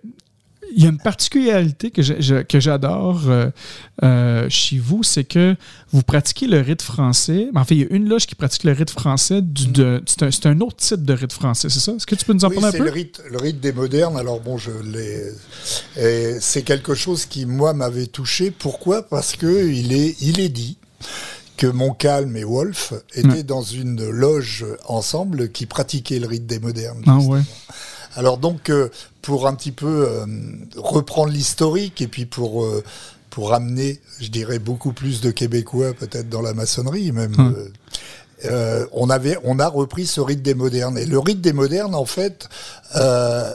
il 0.75 0.83
y 0.83 0.87
a 0.87 0.91
une 0.91 0.99
particularité 0.99 1.91
que 1.91 2.03
je- 2.03 2.15
je- 2.21 2.43
que 2.43 2.59
j'adore 2.61 3.23
euh, 3.29 3.51
euh, 4.03 4.47
chez 4.51 4.79
vous, 4.79 5.03
c'est 5.03 5.25
que 5.25 5.55
vous 5.93 6.03
pratiquez 6.03 6.47
le 6.47 6.61
rite 6.61 6.83
français. 6.83 7.49
En 7.55 7.65
fait, 7.65 7.75
il 7.75 7.81
y 7.83 7.85
a 7.85 7.87
une 7.95 8.09
loge 8.09 8.27
qui 8.27 8.35
pratique 8.35 8.65
le 8.65 8.73
rite 8.73 8.91
français. 8.91 9.43
Du, 9.43 9.67
de- 9.69 10.03
c'est, 10.07 10.23
un, 10.23 10.31
c'est 10.31 10.47
un 10.47 10.61
autre 10.61 10.77
type 10.77 11.05
de 11.05 11.13
rite 11.13 11.33
français, 11.33 11.69
c'est 11.69 11.81
ça? 11.81 11.93
Est-ce 11.93 12.07
que 12.07 12.15
tu 12.15 12.25
peux 12.25 12.33
nous 12.33 12.45
en 12.45 12.49
Oui, 12.49 12.57
parler 12.57 12.69
un 12.69 12.73
c'est 12.73 12.79
peu? 12.79 12.85
le 12.85 12.91
rite, 12.91 13.23
le 13.31 13.39
rite 13.39 13.61
des 13.61 13.73
modernes. 13.73 14.17
Alors 14.17 14.41
bon, 14.41 14.59
je 14.59 14.71
l'ai. 14.83 15.23
et 15.97 16.37
C'est 16.41 16.63
quelque 16.63 16.95
chose 16.95 17.27
qui 17.27 17.47
moi 17.47 17.73
m'avait 17.73 18.07
touché. 18.07 18.51
Pourquoi? 18.51 19.03
Parce 19.09 19.37
que 19.37 19.69
il 19.69 19.93
est, 19.93 20.17
il 20.21 20.41
est 20.41 20.49
dit 20.49 20.79
que 21.57 21.67
Montcalm 21.67 22.37
et 22.37 22.45
Wolfe 22.45 22.93
étaient 23.15 23.43
dans 23.43 23.63
une 23.63 24.07
loge 24.11 24.67
ensemble 24.89 25.51
qui 25.51 25.65
pratiquait 25.65 26.19
le 26.19 26.27
rite 26.27 26.47
des 26.47 26.59
modernes. 26.59 27.03
Ah 27.07 27.17
ouais. 27.19 27.41
Alors 28.17 28.39
donc, 28.39 28.71
euh, 28.71 28.91
pour 29.23 29.47
un 29.47 29.55
petit 29.55 29.73
peu 29.73 30.09
euh, 30.09 30.27
reprendre 30.77 31.31
l'historique 31.31 32.01
et 32.03 32.09
puis 32.09 32.27
pour 32.27 32.65
euh, 32.65 32.83
pour 33.31 33.53
amener, 33.53 34.01
je 34.19 34.29
dirais, 34.29 34.59
beaucoup 34.59 34.95
plus 34.95 35.21
de 35.21 35.31
Québécois 35.31 35.93
peut-être 35.93 36.31
dans 36.31 36.41
la 36.41 36.55
maçonnerie 36.55 37.13
même. 37.13 37.35
Hum. 37.39 37.69
euh, 38.47 38.87
on 38.93 39.11
avait, 39.11 39.37
on 39.45 39.59
a 39.59 39.69
repris 39.69 40.07
ce 40.07 40.23
rite 40.23 40.41
des 40.41 40.55
modernes. 40.55 40.97
Et 40.97 41.05
le 41.05 41.19
rite 41.19 41.43
des 41.43 41.53
modernes, 41.53 41.95
en 41.95 42.07
fait, 42.07 42.49
euh, 42.97 43.53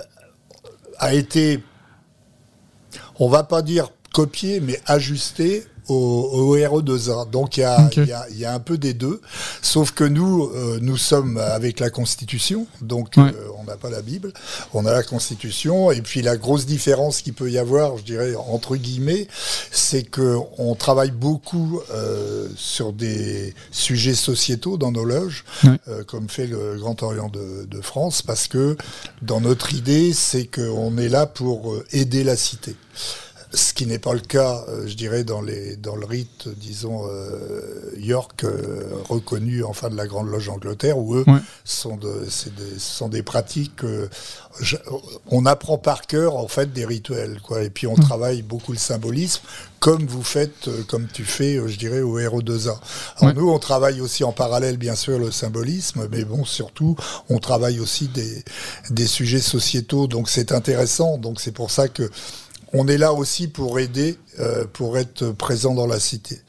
a 1.00 1.13
été, 1.15 1.63
on 3.19 3.28
va 3.28 3.41
pas 3.41 3.63
dire 3.63 3.91
copié, 4.13 4.60
mais 4.60 4.80
ajusté 4.86 5.65
au, 5.88 5.96
au 6.32 6.58
RE2A. 6.58 7.30
Donc 7.30 7.58
il 7.58 7.62
y, 7.62 7.63
a, 7.63 7.89
il 7.98 8.06
y 8.08 8.12
a- 8.12 8.26
il 8.30 8.38
y 8.39 8.46
a 8.46 8.54
un 8.54 8.60
peu 8.60 8.78
des 8.78 8.94
deux. 8.94 9.22
Sauf 9.62 9.91
que 9.91 10.04
nous, 10.04 10.50
euh, 10.56 10.80
nous 10.82 10.98
sommes 10.98 11.38
avec 11.38 11.80
la 11.80 11.89
Constitution, 11.89 12.67
donc 12.82 13.13
Ouais. 13.17 13.24
euh, 13.24 13.48
on 13.60 13.63
n'a 13.65 13.76
pas 13.78 13.89
la 13.89 14.02
Bible, 14.02 14.34
on 14.74 14.86
a 14.86 14.91
la 14.91 15.04
Constitution. 15.04 15.91
Et 15.91 16.02
puis 16.02 16.22
la 16.22 16.38
grosse 16.38 16.65
différence 16.65 17.22
qu'il 17.22 17.34
peut 17.34 17.50
y 17.52 17.58
avoir, 17.58 17.98
je 17.98 18.04
dirais 18.04 18.34
entre 18.36 18.76
guillemets, 18.76 19.28
c'est 19.72 20.04
que 20.04 20.38
on 20.58 20.76
travaille 20.76 21.12
beaucoup 21.12 21.82
euh, 21.94 22.48
sur 22.56 22.94
des 22.94 23.54
sujets 23.72 24.15
sociétaux 24.15 24.78
dans 24.78 24.91
nos 24.91 25.04
loges, 25.06 25.44
Ouais. 25.63 25.78
euh, 25.88 26.04
comme 26.04 26.30
fait 26.30 26.48
le 26.48 26.78
Grand 26.80 27.02
Orient 27.04 27.30
de, 27.30 27.65
de 27.65 27.82
France, 27.82 28.22
parce 28.22 28.48
que 28.48 28.78
dans 29.22 29.41
notre 29.41 29.74
idée, 29.74 30.13
c'est 30.13 30.46
qu'on 30.46 30.98
est 30.98 31.10
là 31.10 31.26
pour 31.26 31.74
euh, 31.74 31.86
aider 31.91 32.24
la 32.24 32.36
cité. 32.36 32.76
Ce 33.54 33.74
qui 33.74 33.86
n'est 33.86 34.00
pas 34.00 34.14
le 34.14 34.22
cas, 34.22 34.64
euh, 34.70 34.88
je 34.88 34.96
dirais, 34.96 35.26
dans, 35.26 35.42
les, 35.42 35.76
dans 35.76 35.98
le 35.98 36.06
rite, 36.06 36.48
disons, 36.58 37.02
euh, 37.10 37.92
York, 37.98 38.46
euh, 38.46 38.84
reconnu 39.10 39.64
enfin 39.66 39.90
de 39.90 39.98
la 39.98 40.08
Grande 40.08 40.30
Loge 40.30 40.46
d'Angleterre, 40.46 40.98
où 40.98 41.16
eux 41.16 41.26
Ouais. 41.28 41.40
sont, 41.66 41.98
de, 41.98 42.28
c'est 42.30 42.56
des, 42.56 42.80
ce 42.80 42.96
sont 42.98 43.10
des 43.10 43.24
pratiques. 43.24 43.84
euh, 43.84 44.08
je- 44.62 44.78
on 45.28 45.46
apprend 45.46 45.78
par 45.78 46.08
cœur, 46.08 46.38
en 46.38 46.48
fait, 46.48 46.72
des 46.72 46.86
rituels. 46.86 47.42
Quoi, 47.42 47.64
et 47.64 47.70
puis 47.70 47.88
on 47.88 47.96
travaille 47.96 48.42
beaucoup 48.42 48.72
le 48.72 48.78
symbolisme, 48.78 49.42
comme 49.82 50.06
vous 50.06 50.24
faites, 50.24 50.70
euh, 50.70 50.84
comme 50.88 51.08
tu 51.12 51.26
fais, 51.26 51.58
euh, 51.58 51.68
je 51.68 51.78
dirais, 51.78 52.00
au 52.02 52.18
RO2A. 52.20 52.70
Alors 52.70 52.80
Ouais. 53.22 53.34
nous, 53.34 53.50
on 53.50 53.60
travaille 53.60 54.00
aussi 54.00 54.24
en 54.24 54.32
parallèle, 54.32 54.78
bien 54.78 54.96
sûr, 54.96 55.20
le 55.20 55.30
symbolisme, 55.30 56.08
mais 56.10 56.24
bon, 56.24 56.46
surtout, 56.46 56.96
on 57.30 57.40
travaille 57.40 57.82
aussi 57.82 58.08
des, 58.08 58.46
des 58.92 59.08
sujets 59.08 59.42
sociétaux. 59.42 60.08
Donc 60.08 60.30
c'est 60.30 60.54
intéressant. 60.54 61.18
Donc 61.18 61.42
c'est 61.42 61.52
pour 61.52 61.70
ça 61.70 61.90
que 61.90 62.10
on 62.74 62.88
est 62.88 62.98
là 62.98 63.14
aussi 63.14 63.48
pour 63.48 63.80
aider, 63.80 64.18
euh, 64.40 64.66
pour 64.72 64.98
être 64.98 65.32
présent 65.32 65.74
dans 65.74 65.88
la 65.88 66.00
cité. 66.00 66.42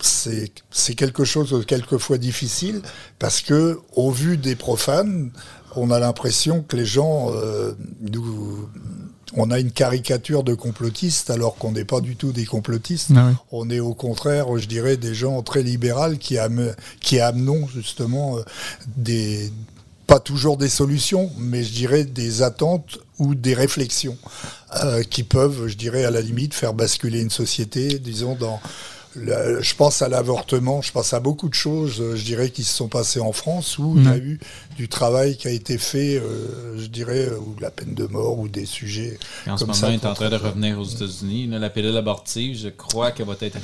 C'est 0.00 0.52
c'est 0.70 0.94
quelque 0.94 1.24
chose 1.24 1.50
de 1.50 1.62
quelquefois 1.62 2.18
difficile 2.18 2.82
parce 3.18 3.40
que 3.40 3.80
au 3.94 4.10
vu 4.10 4.36
des 4.36 4.54
profanes, 4.54 5.30
on 5.74 5.90
a 5.90 5.98
l'impression 5.98 6.62
que 6.62 6.76
les 6.76 6.84
gens 6.84 7.30
euh, 7.32 7.72
nous 8.00 8.68
on 9.34 9.50
a 9.50 9.58
une 9.58 9.70
caricature 9.70 10.44
de 10.44 10.54
complotistes 10.54 11.30
alors 11.30 11.56
qu'on 11.56 11.72
n'est 11.72 11.84
pas 11.84 12.00
du 12.00 12.16
tout 12.16 12.32
des 12.32 12.44
complotistes. 12.44 13.10
Ah 13.16 13.28
oui. 13.28 13.36
On 13.52 13.70
est 13.70 13.80
au 13.80 13.94
contraire, 13.94 14.56
je 14.56 14.66
dirais, 14.66 14.96
des 14.96 15.14
gens 15.14 15.42
très 15.42 15.62
libérales 15.62 16.18
qui, 16.18 16.38
am 16.38 16.74
qui 17.00 17.20
amenons 17.20 17.66
justement 17.68 18.38
euh, 18.38 18.42
des 18.96 19.50
pas 20.06 20.20
toujours 20.20 20.56
des 20.56 20.68
solutions, 20.68 21.30
mais 21.36 21.64
je 21.64 21.72
dirais 21.72 22.04
des 22.04 22.42
attentes 22.42 22.98
ou 23.18 23.34
des 23.34 23.54
réflexions 23.54 24.16
euh, 24.84 25.02
qui 25.02 25.22
peuvent, 25.22 25.66
je 25.68 25.76
dirais, 25.76 26.04
à 26.04 26.10
la 26.10 26.20
limite, 26.20 26.54
faire 26.54 26.74
basculer 26.74 27.20
une 27.20 27.30
société, 27.30 27.98
disons, 27.98 28.34
dans... 28.34 28.60
le- 29.14 29.62
je 29.62 29.74
pense 29.74 30.02
à 30.02 30.08
l'avortement, 30.10 30.82
je 30.82 30.92
pense 30.92 31.14
à 31.14 31.20
beaucoup 31.20 31.48
de 31.48 31.54
choses, 31.54 32.00
euh, 32.02 32.16
je 32.16 32.24
dirais, 32.24 32.50
qui 32.50 32.62
se 32.64 32.74
sont 32.76 32.88
passées 32.88 33.20
en 33.20 33.32
France 33.32 33.78
où 33.78 33.94
il 33.96 34.04
y 34.04 34.08
a 34.08 34.18
eu 34.18 34.38
du 34.76 34.88
travail 34.90 35.38
qui 35.38 35.48
a 35.48 35.50
été 35.52 35.78
fait, 35.78 36.18
euh, 36.18 36.78
je 36.78 36.86
dirais, 36.88 37.30
ou 37.30 37.54
de 37.54 37.62
la 37.62 37.70
peine 37.70 37.94
de 37.94 38.06
mort 38.06 38.38
ou 38.38 38.46
des 38.48 38.66
sujets 38.66 39.18
Et 39.46 39.50
en 39.50 39.56
ce 39.56 39.64
comme 39.64 39.68
moment, 39.74 39.80
ça. 39.80 39.88
il 39.90 39.94
est 39.94 40.04
en 40.04 40.12
train 40.12 40.28
de 40.28 40.36
revenir 40.36 40.78
aux 40.78 40.84
États-Unis. 40.84 41.46
La 41.46 41.70
pilule 41.70 41.96
abortive, 41.96 42.58
je 42.58 42.68
crois 42.68 43.10
qu'elle 43.12 43.24
va 43.26 43.36
être 43.40 43.56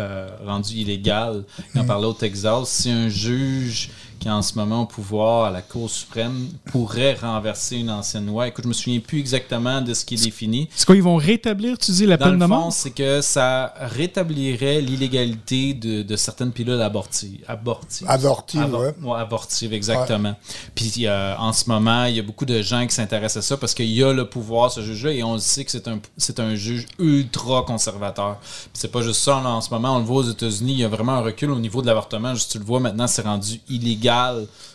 euh, 0.00 0.28
rendue 0.44 0.74
illégale. 0.74 1.44
Il 1.76 1.80
en 1.80 1.84
parlait 1.84 2.06
au 2.08 2.12
Texas. 2.14 2.68
Si 2.68 2.90
un 2.90 3.08
juge 3.08 3.90
qui 4.22 4.28
est 4.28 4.30
en 4.30 4.40
ce 4.40 4.54
moment 4.54 4.82
au 4.82 4.86
pouvoir 4.86 5.46
à 5.46 5.50
la 5.50 5.62
Cour 5.62 5.90
suprême 5.90 6.46
pourrait 6.66 7.14
renverser 7.14 7.78
une 7.78 7.90
ancienne 7.90 8.26
loi, 8.26 8.46
écoute, 8.46 8.62
je 8.62 8.68
me 8.68 8.72
souviens 8.72 9.00
plus 9.00 9.18
exactement 9.18 9.80
de 9.80 9.92
ce 9.94 10.04
qui 10.04 10.14
est 10.14 10.24
défini. 10.24 10.68
C'est 10.76 10.86
quoi, 10.86 10.94
ils 10.94 11.02
vont 11.02 11.16
rétablir, 11.16 11.76
tu 11.76 11.90
dis, 11.90 12.06
la 12.06 12.16
Dans 12.16 12.26
peine 12.26 12.34
le 12.34 12.38
de 12.38 12.44
fond, 12.44 12.48
mort? 12.48 12.72
c'est 12.72 12.92
que 12.92 13.20
ça 13.20 13.74
rétablirait 13.80 14.80
l'illégalité 14.80 15.74
de, 15.74 16.02
de 16.02 16.16
certaines 16.16 16.52
pilules 16.52 16.80
abortives. 16.80 17.40
Abortives. 17.48 18.06
Avortives, 18.08 18.60
Abor- 18.62 18.94
ouais. 19.02 19.18
abortives, 19.20 19.72
exactement. 19.72 20.36
Puis 20.76 20.92
euh, 21.06 21.34
en 21.38 21.52
ce 21.52 21.68
moment, 21.68 22.04
il 22.04 22.14
y 22.14 22.20
a 22.20 22.22
beaucoup 22.22 22.44
de 22.46 22.62
gens 22.62 22.86
qui 22.86 22.94
s'intéressent 22.94 23.44
à 23.44 23.48
ça 23.48 23.56
parce 23.56 23.74
qu'il 23.74 23.90
y 23.90 24.04
a 24.04 24.12
le 24.12 24.28
pouvoir, 24.28 24.70
ce 24.70 24.82
juge-là, 24.82 25.10
et 25.12 25.24
on 25.24 25.32
le 25.34 25.40
sait 25.40 25.64
que 25.64 25.70
c'est 25.72 25.88
un, 25.88 25.98
c'est 26.16 26.38
un 26.38 26.54
juge 26.54 26.86
ultra 27.00 27.62
conservateur. 27.62 28.38
Puis 28.40 28.70
c'est 28.74 28.92
pas 28.92 29.02
juste 29.02 29.20
ça, 29.20 29.40
là, 29.42 29.50
en 29.50 29.60
ce 29.60 29.70
moment, 29.70 29.96
on 29.96 29.98
le 29.98 30.04
voit 30.04 30.18
aux 30.22 30.30
États-Unis, 30.30 30.74
il 30.74 30.78
y 30.78 30.84
a 30.84 30.88
vraiment 30.88 31.14
un 31.14 31.22
recul 31.22 31.50
au 31.50 31.58
niveau 31.58 31.82
de 31.82 31.88
l'avortement. 31.88 32.34
Juste, 32.34 32.52
tu 32.52 32.58
le 32.58 32.64
vois 32.64 32.78
maintenant, 32.78 33.08
c'est 33.08 33.22
rendu 33.22 33.60
illégal 33.68 34.11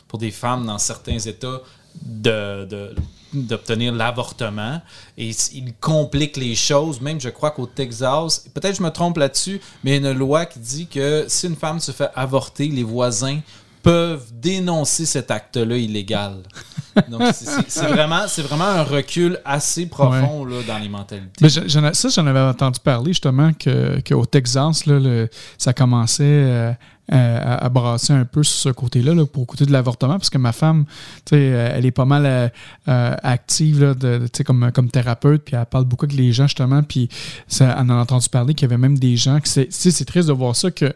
pour 0.08 0.20
des 0.20 0.32
femmes 0.32 0.66
dans 0.66 0.78
certains 0.78 1.20
États 1.20 1.62
de, 2.04 2.66
de- 2.66 2.96
d'obtenir 3.34 3.94
l'avortement. 3.94 4.82
Et 5.18 5.32
il 5.54 5.74
complique 5.82 6.38
les 6.38 6.56
choses. 6.56 7.02
Même 7.02 7.20
je 7.20 7.30
crois 7.30 7.52
qu'au 7.52 7.66
Texas 7.66 8.46
peut-être 8.54 8.78
je 8.78 8.84
me 8.84 8.90
trompe 8.90 9.18
là-dessus 9.18 9.60
mais 9.84 9.98
il 9.98 10.04
y 10.04 10.08
a 10.08 10.12
une 10.12 10.18
loi 10.18 10.46
qui 10.46 10.60
dit 10.60 10.88
que 10.88 11.26
si 11.28 11.48
une 11.48 11.56
femme 11.56 11.80
se 11.80 11.92
fait 11.92 12.10
avorter 12.16 12.68
les 12.70 12.84
voisins 12.84 13.40
peuvent 13.84 14.26
dénoncer 14.34 15.06
cet 15.06 15.32
acte-là 15.32 15.78
illégal. 15.78 16.38
Donc 17.10 17.22
c'est- 17.34 17.86
vraiment 17.88 18.24
c'est 18.28 18.42
vraiment 18.42 18.66
un 18.66 18.84
recul 18.84 19.40
assez 19.46 19.86
profond 19.86 20.46
là, 20.46 20.58
dans 20.68 20.78
les 20.78 20.90
mentalités. 20.90 21.32
Mais 21.42 21.50
je- 21.50 21.92
ça, 21.94 22.10
j'en 22.10 22.28
avais 22.28 22.40
entendu 22.40 22.80
parler 22.80 23.12
justement 23.12 23.52
que- 23.54 24.00
qu'au 24.08 24.26
Texas, 24.26 24.86
là, 24.86 25.00
le- 25.00 25.30
ça 25.58 25.74
commençait 25.74 26.24
euh, 26.26 26.72
à, 27.10 27.66
à 27.66 27.70
brasser 27.70 28.14
un 28.14 28.26
peu 28.26 28.44
sur 28.44 28.58
ce 28.58 28.70
côté-là, 28.70 29.14
là, 29.14 29.26
pour 29.26 29.46
côté 29.48 29.66
de 29.66 29.72
l'avortement, 29.72 30.18
parce 30.18 30.30
que 30.30 30.38
ma 30.38 30.52
femme, 30.52 30.86
euh, 31.34 31.72
elle 31.74 31.86
est 31.86 31.92
pas 31.92 32.06
mal 32.06 32.26
euh, 32.26 32.50
euh, 32.88 33.16
active 33.24 33.84
là, 33.84 33.94
de, 33.94 34.28
comme, 34.46 34.72
comme 34.72 34.90
thérapeute, 34.90 35.44
puis 35.44 35.56
elle 35.56 35.66
parle 35.66 35.86
beaucoup 35.86 36.06
avec 36.06 36.18
les 36.18 36.32
gens 36.32 36.48
justement, 36.48 36.84
puis 36.84 37.10
ça, 37.48 37.78
on 37.80 37.90
a 37.90 37.96
entendu 37.96 38.30
parler 38.30 38.54
qu'il 38.54 38.68
y 38.68 38.72
avait 38.72 38.78
même 38.78 38.98
des 38.98 39.18
gens 39.18 39.40
qui, 39.40 39.68
c'est 39.70 40.06
triste 40.06 40.28
de 40.28 40.34
voir 40.34 40.56
ça, 40.56 40.72
que 40.72 40.94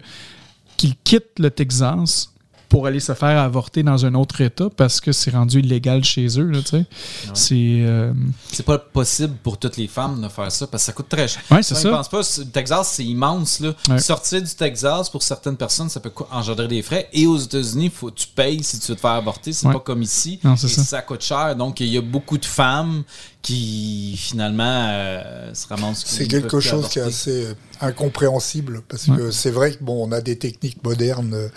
qu'ils 0.78 0.96
quittent 1.04 1.38
le 1.38 1.52
Texas 1.52 2.31
pour 2.72 2.88
aller 2.88 3.02
se 3.02 3.14
faire 3.14 3.38
avorter 3.38 3.84
dans 3.84 4.06
un 4.06 4.16
autre 4.16 4.40
État 4.40 4.70
parce 4.78 5.02
que 5.02 5.12
c'est 5.12 5.32
rendu 5.32 5.60
illégal 5.60 6.06
chez 6.06 6.40
eux. 6.40 6.46
Là, 6.46 6.60
tu 6.62 6.70
sais. 6.70 6.86
C'est. 7.34 7.56
euh, 7.86 8.14
c'est 8.50 8.66
pas 8.66 8.80
possible 8.80 9.34
pour 9.44 9.58
toutes 9.58 9.76
les 9.76 9.90
femmes 9.90 10.22
de 10.22 10.30
faire 10.30 10.50
ça 10.50 10.68
parce 10.68 10.84
que 10.84 10.86
ça 10.86 10.94
coûte 10.94 11.10
très 11.10 11.28
cher. 11.28 11.42
Ouais, 11.52 11.62
c'est 11.62 11.76
Je 11.76 11.82
ça. 11.82 11.90
pense 11.90 12.08
pas. 12.08 12.24
c'est- 12.24 12.46
Le 12.46 12.50
Texas, 12.50 12.94
c'est 12.96 13.04
immense. 13.04 13.60
Là. 13.60 13.74
Ouais. 13.90 14.00
Sortir 14.00 14.42
du 14.42 14.56
Texas, 14.56 15.10
pour 15.10 15.22
certaines 15.22 15.58
personnes, 15.58 15.90
ça 15.90 16.00
peut 16.00 16.14
engendrer 16.32 16.70
des 16.70 16.82
frais. 16.82 17.10
Et 17.12 17.28
aux 17.28 17.38
États-Unis, 17.38 17.92
faut 17.94 18.10
tu 18.10 18.28
payes 18.28 18.64
si 18.64 18.80
tu 18.80 18.88
veux 18.88 18.96
te 18.96 19.02
faire 19.02 19.12
avorter. 19.12 19.52
C'est 19.52 19.68
Ouais. 19.68 19.74
pas 19.74 19.80
comme 19.82 20.02
ici. 20.02 20.40
Non, 20.42 20.56
c'est 20.56 20.68
et 20.68 20.84
ça. 20.84 21.02
coûte 21.02 21.24
cher. 21.24 21.58
Donc, 21.58 21.82
il 21.82 21.88
y 21.88 21.98
a 21.98 22.02
beaucoup 22.02 22.38
de 22.38 22.46
femmes 22.46 23.04
qui, 23.42 24.16
finalement, 24.18 24.64
euh, 24.92 25.54
se 25.54 25.68
ramassent. 25.68 26.04
C'est 26.06 26.28
quelque 26.28 26.62
chose 26.62 26.88
qui 26.88 27.00
est 27.00 27.02
assez 27.02 27.48
euh, 27.48 27.54
incompréhensible 27.82 28.82
parce 28.88 29.08
que 29.08 29.32
c'est 29.32 29.52
vrai 29.52 29.74
que 29.74 29.84
bon, 29.84 30.08
on 30.08 30.12
a 30.12 30.22
des 30.22 30.38
techniques 30.38 30.82
modernes 30.84 31.50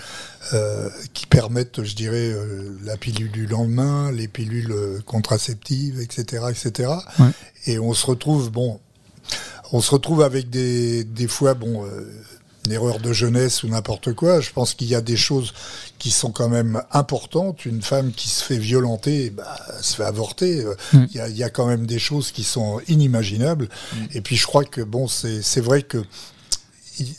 euh, 0.52 0.88
qui 1.12 1.26
permettent, 1.26 1.82
je 1.82 1.94
dirais, 1.94 2.30
euh, 2.32 2.76
la 2.84 2.96
pilule 2.96 3.30
du 3.30 3.46
lendemain, 3.46 4.10
les 4.12 4.28
pilules 4.28 4.72
euh, 4.72 5.00
contraceptives, 5.04 6.00
etc., 6.00 6.44
etc. 6.50 6.92
Ouais. 7.18 7.26
Et 7.66 7.78
on 7.78 7.94
se 7.94 8.06
retrouve, 8.06 8.50
bon, 8.50 8.80
on 9.72 9.80
se 9.80 9.90
retrouve 9.90 10.22
avec 10.22 10.50
des, 10.50 11.04
des 11.04 11.28
fois, 11.28 11.54
bon, 11.54 11.84
euh, 11.84 12.10
une 12.66 12.72
erreur 12.72 12.98
de 12.98 13.12
jeunesse 13.12 13.62
ou 13.62 13.68
n'importe 13.68 14.14
quoi. 14.14 14.40
Je 14.40 14.50
pense 14.50 14.74
qu'il 14.74 14.88
y 14.88 14.94
a 14.94 15.00
des 15.00 15.16
choses 15.16 15.52
qui 15.98 16.10
sont 16.10 16.30
quand 16.30 16.48
même 16.48 16.82
importantes. 16.92 17.66
Une 17.66 17.82
femme 17.82 18.12
qui 18.12 18.28
se 18.28 18.42
fait 18.42 18.56
violenter, 18.56 19.30
bah, 19.30 19.56
se 19.82 19.96
fait 19.96 20.04
avorter. 20.04 20.60
Euh, 20.60 20.74
Mm. 20.92 21.06
Il 21.10 21.16
y, 21.16 21.20
a, 21.20 21.28
il 21.28 21.36
y 21.36 21.42
a 21.42 21.50
quand 21.50 21.66
même 21.66 21.86
des 21.86 21.98
choses 21.98 22.32
qui 22.32 22.44
sont 22.44 22.80
inimaginables. 22.88 23.68
Et 24.12 24.20
puis 24.20 24.36
je 24.36 24.46
crois 24.46 24.64
que 24.64 24.80
bon, 24.80 25.08
c'est 25.08 25.60
vrai 25.60 25.82
que 25.82 26.04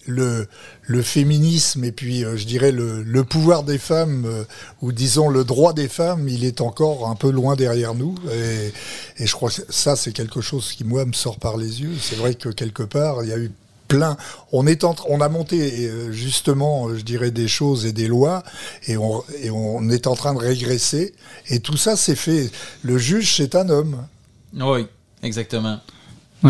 le, 0.07 0.47
le 0.83 1.01
féminisme 1.01 1.83
et 1.83 1.91
puis 1.91 2.23
euh, 2.23 2.37
je 2.37 2.45
dirais 2.45 2.71
le, 2.71 3.03
le 3.03 3.23
pouvoir 3.23 3.63
des 3.63 3.77
femmes 3.77 4.25
euh, 4.25 4.43
ou 4.81 4.91
disons 4.91 5.29
le 5.29 5.43
droit 5.43 5.73
des 5.73 5.87
femmes, 5.87 6.27
il 6.29 6.45
est 6.45 6.61
encore 6.61 7.07
un 7.09 7.15
peu 7.15 7.29
loin 7.29 7.55
derrière 7.55 7.93
nous 7.95 8.15
et, 8.31 8.73
et 9.21 9.27
je 9.27 9.31
crois 9.33 9.49
que 9.49 9.61
ça 9.69 9.95
c'est 9.95 10.11
quelque 10.11 10.41
chose 10.41 10.71
qui 10.73 10.83
moi 10.83 11.05
me 11.05 11.13
sort 11.13 11.39
par 11.39 11.57
les 11.57 11.81
yeux. 11.81 11.93
C'est 11.99 12.15
vrai 12.15 12.35
que 12.35 12.49
quelque 12.49 12.83
part 12.83 13.23
il 13.23 13.29
y 13.29 13.33
a 13.33 13.37
eu 13.37 13.51
plein. 13.87 14.17
On 14.51 14.65
est 14.65 14.83
en 14.83 14.95
on 15.07 15.21
a 15.21 15.29
monté 15.29 15.87
euh, 15.87 16.11
justement, 16.11 16.95
je 16.95 17.01
dirais 17.01 17.31
des 17.31 17.47
choses 17.47 17.85
et 17.85 17.91
des 17.91 18.07
lois 18.07 18.43
et 18.87 18.97
on, 18.97 19.23
et 19.41 19.51
on 19.51 19.89
est 19.89 20.07
en 20.07 20.15
train 20.15 20.33
de 20.33 20.39
régresser 20.39 21.13
et 21.49 21.59
tout 21.59 21.77
ça 21.77 21.95
c'est 21.95 22.15
fait. 22.15 22.49
Le 22.83 22.97
juge 22.97 23.35
c'est 23.35 23.55
un 23.55 23.69
homme. 23.69 24.07
Oui, 24.53 24.87
exactement. 25.21 25.79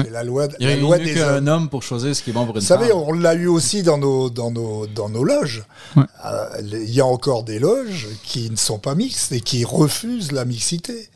C'est 0.03 0.11
la 0.11 0.23
loi, 0.23 0.47
Il 0.59 0.65
y 0.65 0.69
la 0.69 0.73
a 0.73 0.75
loi 0.77 0.97
des 0.99 1.21
hommes. 1.21 1.47
homme 1.47 1.69
pour 1.69 1.83
choisir 1.83 2.15
ce 2.15 2.21
qui 2.23 2.29
est 2.31 2.33
bon 2.33 2.45
pour 2.45 2.55
une 2.55 2.61
Vous 2.61 2.67
savez, 2.67 2.91
on 2.91 3.11
l'a 3.13 3.33
eu 3.35 3.47
aussi 3.47 3.83
dans 3.83 3.97
nos, 3.97 4.29
dans 4.29 4.51
nos, 4.51 4.87
dans 4.87 5.09
nos 5.09 5.23
loges. 5.23 5.63
Ouais. 5.95 6.03
Euh, 6.25 6.45
Il 6.61 6.93
y 6.93 7.01
a 7.01 7.05
encore 7.05 7.43
des 7.43 7.59
loges 7.59 8.07
qui 8.23 8.49
ne 8.49 8.55
sont 8.55 8.79
pas 8.79 8.95
mixtes 8.95 9.31
et 9.31 9.41
qui 9.41 9.63
refusent 9.65 10.31
la 10.31 10.45
mixité. 10.45 11.09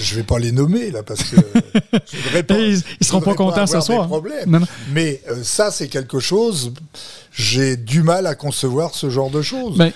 Je 0.00 0.14
vais 0.14 0.22
pas 0.22 0.38
les 0.38 0.50
nommer 0.50 0.90
là 0.90 1.02
parce 1.02 1.22
que 1.24 1.36
je 2.12 2.16
voudrais 2.22 2.42
pas, 2.42 2.58
Ils- 2.58 2.82
je 3.00 3.06
seront 3.06 3.20
pas 3.20 3.34
contents 3.34 3.66
ce 3.66 3.80
soir. 3.80 4.06
problèmes. 4.06 4.48
Non, 4.50 4.60
non. 4.60 4.66
Mais 4.92 5.20
euh, 5.30 5.42
ça, 5.42 5.70
c'est 5.70 5.88
quelque 5.88 6.20
chose. 6.20 6.72
J'ai 7.32 7.76
du 7.76 8.02
mal 8.02 8.26
à 8.26 8.34
concevoir 8.34 8.94
ce 8.94 9.10
genre 9.10 9.30
de 9.30 9.42
choses. 9.42 9.76
Ben, 9.76 9.92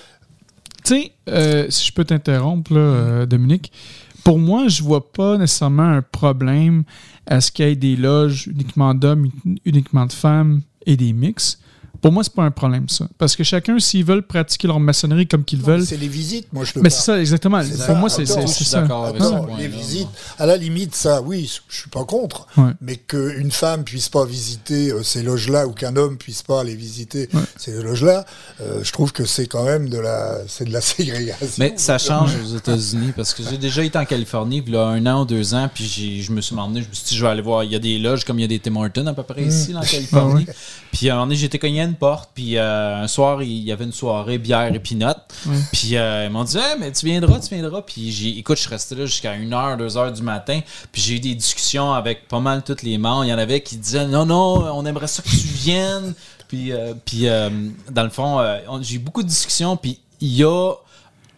tu 0.84 0.94
sais, 0.94 1.12
euh, 1.28 1.66
si 1.70 1.86
je 1.86 1.92
peux 1.92 2.04
t'interrompre, 2.04 3.24
Dominique, 3.26 3.72
pour 4.24 4.38
moi, 4.38 4.68
je 4.68 4.82
vois 4.82 5.10
pas 5.12 5.38
nécessairement 5.38 5.88
un 5.88 6.02
problème 6.02 6.84
à 7.28 7.40
ce 7.40 7.52
qu'il 7.52 7.66
y 7.66 7.68
ait 7.68 7.76
des 7.76 7.94
loges 7.94 8.46
uniquement 8.48 8.94
d'hommes, 8.94 9.30
uniquement 9.64 10.06
de 10.06 10.12
femmes 10.12 10.62
et 10.86 10.96
des 10.96 11.12
mix. 11.12 11.60
Pour 12.00 12.12
moi, 12.12 12.22
c'est 12.22 12.32
pas 12.32 12.44
un 12.44 12.52
problème, 12.52 12.88
ça. 12.88 13.08
Parce 13.18 13.34
que 13.34 13.42
chacun, 13.42 13.80
s'ils 13.80 14.04
veulent 14.04 14.22
pratiquer 14.22 14.68
leur 14.68 14.78
maçonnerie 14.78 15.26
comme 15.26 15.42
qu'ils 15.44 15.60
veulent. 15.60 15.84
c'est 15.84 15.96
les 15.96 16.06
visites, 16.06 16.46
moi 16.52 16.64
je 16.64 16.72
peux 16.72 16.80
Mais 16.80 16.90
c'est 16.90 17.02
ça, 17.02 17.18
exactement. 17.18 17.58
Pour 17.60 17.76
ça. 17.76 17.94
moi, 17.94 18.08
c'est 18.08 18.24
ça. 18.24 18.80
d'accord 18.80 19.06
avec 19.06 19.20
Non, 19.20 19.48
les 19.56 19.66
visites, 19.66 20.06
à 20.38 20.46
la 20.46 20.56
limite, 20.56 20.94
ça, 20.94 21.20
oui, 21.20 21.50
je 21.68 21.76
suis 21.76 21.90
pas 21.90 22.04
contre. 22.04 22.46
Ouais. 22.56 22.70
Mais 22.80 22.96
qu'une 22.96 23.50
femme 23.50 23.82
puisse 23.82 24.08
pas 24.08 24.24
visiter 24.24 24.92
euh, 24.92 25.02
ces 25.02 25.22
loges-là 25.22 25.66
ou 25.66 25.72
qu'un 25.72 25.96
homme 25.96 26.18
puisse 26.18 26.42
pas 26.42 26.60
aller 26.60 26.76
visiter 26.76 27.28
Ouais. 27.34 27.40
ces 27.56 27.82
loges-là, 27.82 28.24
euh, 28.60 28.84
je 28.84 28.92
trouve 28.92 29.12
que 29.12 29.24
c'est 29.24 29.46
quand 29.48 29.64
même 29.64 29.88
de 29.88 29.98
la, 29.98 30.38
c'est 30.46 30.66
de 30.66 30.72
la 30.72 30.80
ségrégation. 30.82 31.48
Mais 31.58 31.74
ça 31.78 31.98
change 31.98 32.30
aux 32.44 32.56
États-Unis 32.56 33.12
parce 33.16 33.34
que 33.34 33.42
j'ai 33.42 33.58
déjà 33.58 33.82
été 33.82 33.98
en 33.98 34.04
Californie, 34.04 34.62
puis 34.62 34.72
là, 34.72 34.86
un 34.86 35.04
an 35.06 35.22
ou 35.22 35.24
deux 35.24 35.52
ans, 35.52 35.68
puis 35.74 36.22
je 36.22 36.30
me 36.30 36.40
suis 36.40 36.54
emmené, 36.54 36.82
je 36.82 36.88
me 36.88 36.94
suis 36.94 37.06
dit, 37.08 37.16
je 37.16 37.24
vais 37.24 37.30
aller 37.30 37.42
voir. 37.42 37.64
Il 37.64 37.72
y 37.72 37.76
a 37.76 37.80
des 37.80 37.98
loges 37.98 38.24
comme 38.24 38.38
il 38.38 38.42
y 38.42 38.44
a 38.44 38.48
des 38.48 38.60
Tim 38.60 38.76
Hortons 38.76 39.06
à 39.08 39.14
peu 39.14 39.24
près 39.24 39.42
ici, 39.42 39.72
là, 39.72 39.80
en 39.80 39.82
Californie. 39.82 40.46
Puis 40.92 41.08
à 41.10 41.14
un 41.14 41.16
moment 41.16 41.26
donné, 41.26 41.36
j'étais 41.36 41.58
cogné 41.58 41.87
une 41.88 41.94
porte, 41.96 42.30
puis 42.34 42.56
euh, 42.56 43.02
un 43.02 43.08
soir, 43.08 43.42
il 43.42 43.62
y 43.64 43.72
avait 43.72 43.84
une 43.84 43.92
soirée 43.92 44.38
bière 44.38 44.72
et 44.72 44.78
peanut. 44.78 45.16
Puis 45.72 45.96
euh, 45.96 46.26
ils 46.26 46.30
m'ont 46.30 46.44
dit, 46.44 46.56
mais 46.78 46.92
tu 46.92 47.06
viendras, 47.06 47.40
tu 47.40 47.54
viendras. 47.54 47.82
Puis 47.82 48.12
j'ai, 48.12 48.38
écoute, 48.38 48.56
je 48.56 48.62
suis 48.62 48.70
resté 48.70 48.94
là 48.94 49.06
jusqu'à 49.06 49.34
1h, 49.36 49.76
2h 49.78 50.12
du 50.14 50.22
matin, 50.22 50.60
puis 50.92 51.02
j'ai 51.02 51.14
eu 51.16 51.20
des 51.20 51.34
discussions 51.34 51.92
avec 51.92 52.28
pas 52.28 52.40
mal 52.40 52.62
tous 52.62 52.82
les 52.82 52.98
membres. 52.98 53.24
Il 53.24 53.28
y 53.28 53.34
en 53.34 53.38
avait 53.38 53.60
qui 53.62 53.76
disaient, 53.76 54.06
non, 54.06 54.24
non, 54.26 54.64
on 54.74 54.86
aimerait 54.86 55.06
ça 55.08 55.22
que 55.22 55.28
tu 55.28 55.36
viennes. 55.36 56.14
Puis, 56.48 56.72
euh, 56.72 56.94
puis 57.04 57.26
dans 57.90 58.04
le 58.04 58.10
fond, 58.10 58.40
on- 58.68 58.82
j'ai 58.82 58.96
eu 58.96 58.98
beaucoup 59.00 59.22
de 59.22 59.28
discussions, 59.28 59.76
puis 59.76 59.98
il 60.20 60.34
y 60.34 60.44
a 60.44 60.72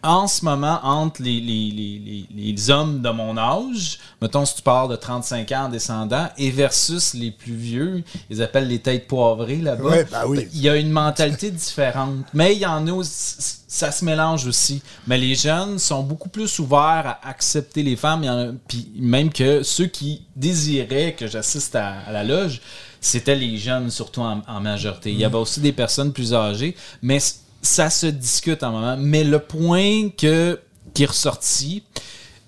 en 0.03 0.27
ce 0.27 0.43
moment, 0.45 0.79
entre 0.83 1.21
les, 1.21 1.39
les, 1.39 1.71
les, 1.71 1.99
les, 1.99 2.27
les 2.53 2.69
hommes 2.69 3.01
de 3.01 3.09
mon 3.09 3.37
âge, 3.37 3.99
mettons 4.21 4.45
si 4.45 4.55
tu 4.55 4.61
parles 4.61 4.89
de 4.89 4.95
35 4.95 5.51
ans 5.51 5.65
en 5.65 5.69
descendant, 5.69 6.27
et 6.37 6.49
versus 6.49 7.13
les 7.13 7.31
plus 7.31 7.53
vieux, 7.53 8.03
ils 8.29 8.41
appellent 8.41 8.67
les 8.67 8.79
têtes 8.79 9.07
poivrées 9.07 9.57
là-bas. 9.57 9.83
Ouais, 9.83 10.03
bah 10.05 10.23
oui. 10.27 10.47
Il 10.53 10.61
y 10.61 10.69
a 10.69 10.75
une 10.75 10.91
mentalité 10.91 11.51
différente. 11.51 12.25
Mais 12.33 12.53
il 12.55 12.59
y 12.59 12.65
en 12.65 12.87
a 12.87 12.91
aussi, 12.91 13.35
ça 13.67 13.91
se 13.91 14.03
mélange 14.03 14.47
aussi. 14.47 14.81
Mais 15.07 15.17
les 15.17 15.35
jeunes 15.35 15.77
sont 15.77 16.03
beaucoup 16.03 16.29
plus 16.29 16.59
ouverts 16.59 17.17
à 17.21 17.29
accepter 17.29 17.83
les 17.83 17.95
femmes, 17.95 18.57
puis 18.67 18.91
même 18.95 19.31
que 19.31 19.61
ceux 19.63 19.87
qui 19.87 20.23
désiraient 20.35 21.13
que 21.13 21.27
j'assiste 21.27 21.75
à, 21.75 21.99
à 22.07 22.11
la 22.11 22.23
loge, 22.23 22.61
c'était 22.99 23.35
les 23.35 23.57
jeunes 23.57 23.89
surtout 23.89 24.21
en, 24.21 24.41
en 24.47 24.59
majorité. 24.61 25.11
Il 25.11 25.17
y 25.17 25.25
avait 25.25 25.37
aussi 25.37 25.59
des 25.59 25.71
personnes 25.71 26.13
plus 26.13 26.33
âgées, 26.33 26.75
mais 27.01 27.19
ça 27.61 27.89
se 27.89 28.07
discute 28.07 28.63
en 28.63 28.71
moment. 28.71 28.97
Mais 28.97 29.23
le 29.23 29.39
point 29.39 30.09
que, 30.09 30.59
qui 30.93 31.03
est 31.03 31.07
ressorti, 31.07 31.83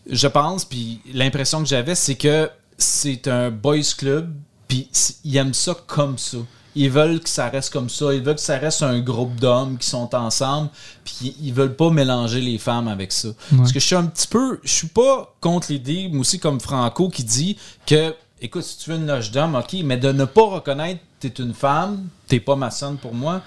je 0.10 0.28
pense, 0.28 0.66
puis 0.66 1.00
l'impression 1.14 1.62
que 1.62 1.68
j'avais, 1.68 1.96
c'est 1.96 2.16
que 2.16 2.50
c'est 2.78 3.28
un 3.28 3.52
boys 3.52 3.94
club, 3.98 4.34
puis 4.68 4.90
ils 5.24 5.38
aiment 5.38 5.54
ça 5.54 5.76
comme 5.88 6.18
ça. 6.18 6.38
Ils 6.76 6.90
veulent 6.90 7.20
que 7.20 7.30
ça 7.30 7.50
reste 7.50 7.72
comme 7.72 7.90
ça. 7.90 8.14
Ils 8.14 8.24
veulent 8.24 8.36
que 8.36 8.42
ça 8.42 8.58
reste 8.58 8.82
un 8.82 9.00
groupe 9.00 9.40
d'hommes 9.40 9.78
qui 9.78 9.88
sont 9.88 10.14
ensemble, 10.16 10.70
puis 11.04 11.36
ils 11.40 11.54
veulent 11.54 11.76
pas 11.76 11.92
mélanger 11.92 12.42
les 12.42 12.58
femmes 12.58 12.88
avec 12.88 13.12
ça. 13.12 13.30
Parce 13.56 13.72
que 13.72 13.80
je 13.80 13.86
suis 13.86 13.96
un 13.96 14.06
petit 14.06 14.28
peu, 14.28 14.60
je 14.64 14.72
suis 14.72 14.88
pas 14.88 15.36
contre 15.40 15.72
l'idée, 15.72 16.10
moi 16.10 16.22
aussi 16.22 16.40
comme 16.40 16.60
Franco 16.60 17.10
qui 17.10 17.24
dit 17.24 17.58
que, 17.86 18.16
écoute, 18.42 18.64
si 18.64 18.80
tu 18.80 18.90
veux 18.90 18.96
une 18.96 19.06
loge 19.06 19.30
d'hommes, 19.30 19.56
ok, 19.56 19.76
mais 19.84 19.98
de 19.98 20.12
ne 20.12 20.26
pas 20.26 20.46
reconnaître 20.46 21.00
que 21.22 21.28
t'es 21.28 21.44
une 21.44 21.54
femme, 21.54 22.08
t'es 22.28 22.40
pas 22.40 22.56
maçonne 22.56 22.98
pour 22.98 23.14
moi. 23.14 23.42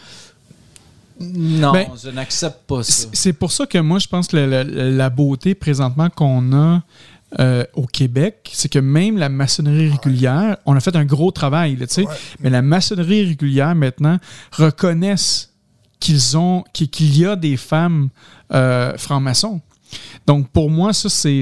Non, 1.20 1.72
Ben, 1.72 1.86
je 2.02 2.10
n'accepte 2.10 2.66
pas 2.66 2.82
ça. 2.82 3.08
C'est 3.12 3.32
pour 3.32 3.50
ça 3.52 3.66
que 3.66 3.78
moi, 3.78 3.98
je 3.98 4.06
pense 4.08 4.28
que 4.28 4.36
la, 4.36 4.46
la- 4.46 4.64
la 4.90 5.10
beauté 5.10 5.54
présentement 5.54 6.10
qu'on 6.10 6.52
a 6.52 6.82
euh, 7.40 7.64
au 7.74 7.86
Québec, 7.86 8.50
c'est 8.52 8.68
que 8.68 8.78
même 8.78 9.16
la 9.18 9.28
maçonnerie 9.28 9.88
régulière, 9.90 10.56
on 10.66 10.76
a 10.76 10.80
fait 10.80 10.94
un 10.94 11.04
gros 11.04 11.30
travail, 11.32 11.76
là, 11.76 11.86
tu 11.86 11.94
sais, 11.94 12.06
Ouais. 12.06 12.14
mais 12.40 12.50
la 12.50 12.62
maçonnerie 12.62 13.24
régulière 13.24 13.74
maintenant 13.74 14.18
reconnaissent 14.52 15.52
qu'ils 16.00 16.36
ont 16.36 16.62
qu'il 16.72 16.88
qu'il 16.90 17.16
y 17.18 17.24
a 17.26 17.34
des 17.36 17.56
femmes 17.56 18.10
euh, 18.52 18.96
francs-maçons. 18.96 19.60
Donc 20.26 20.48
pour 20.48 20.70
moi, 20.70 20.92
ça, 20.92 21.08
c'est 21.08 21.40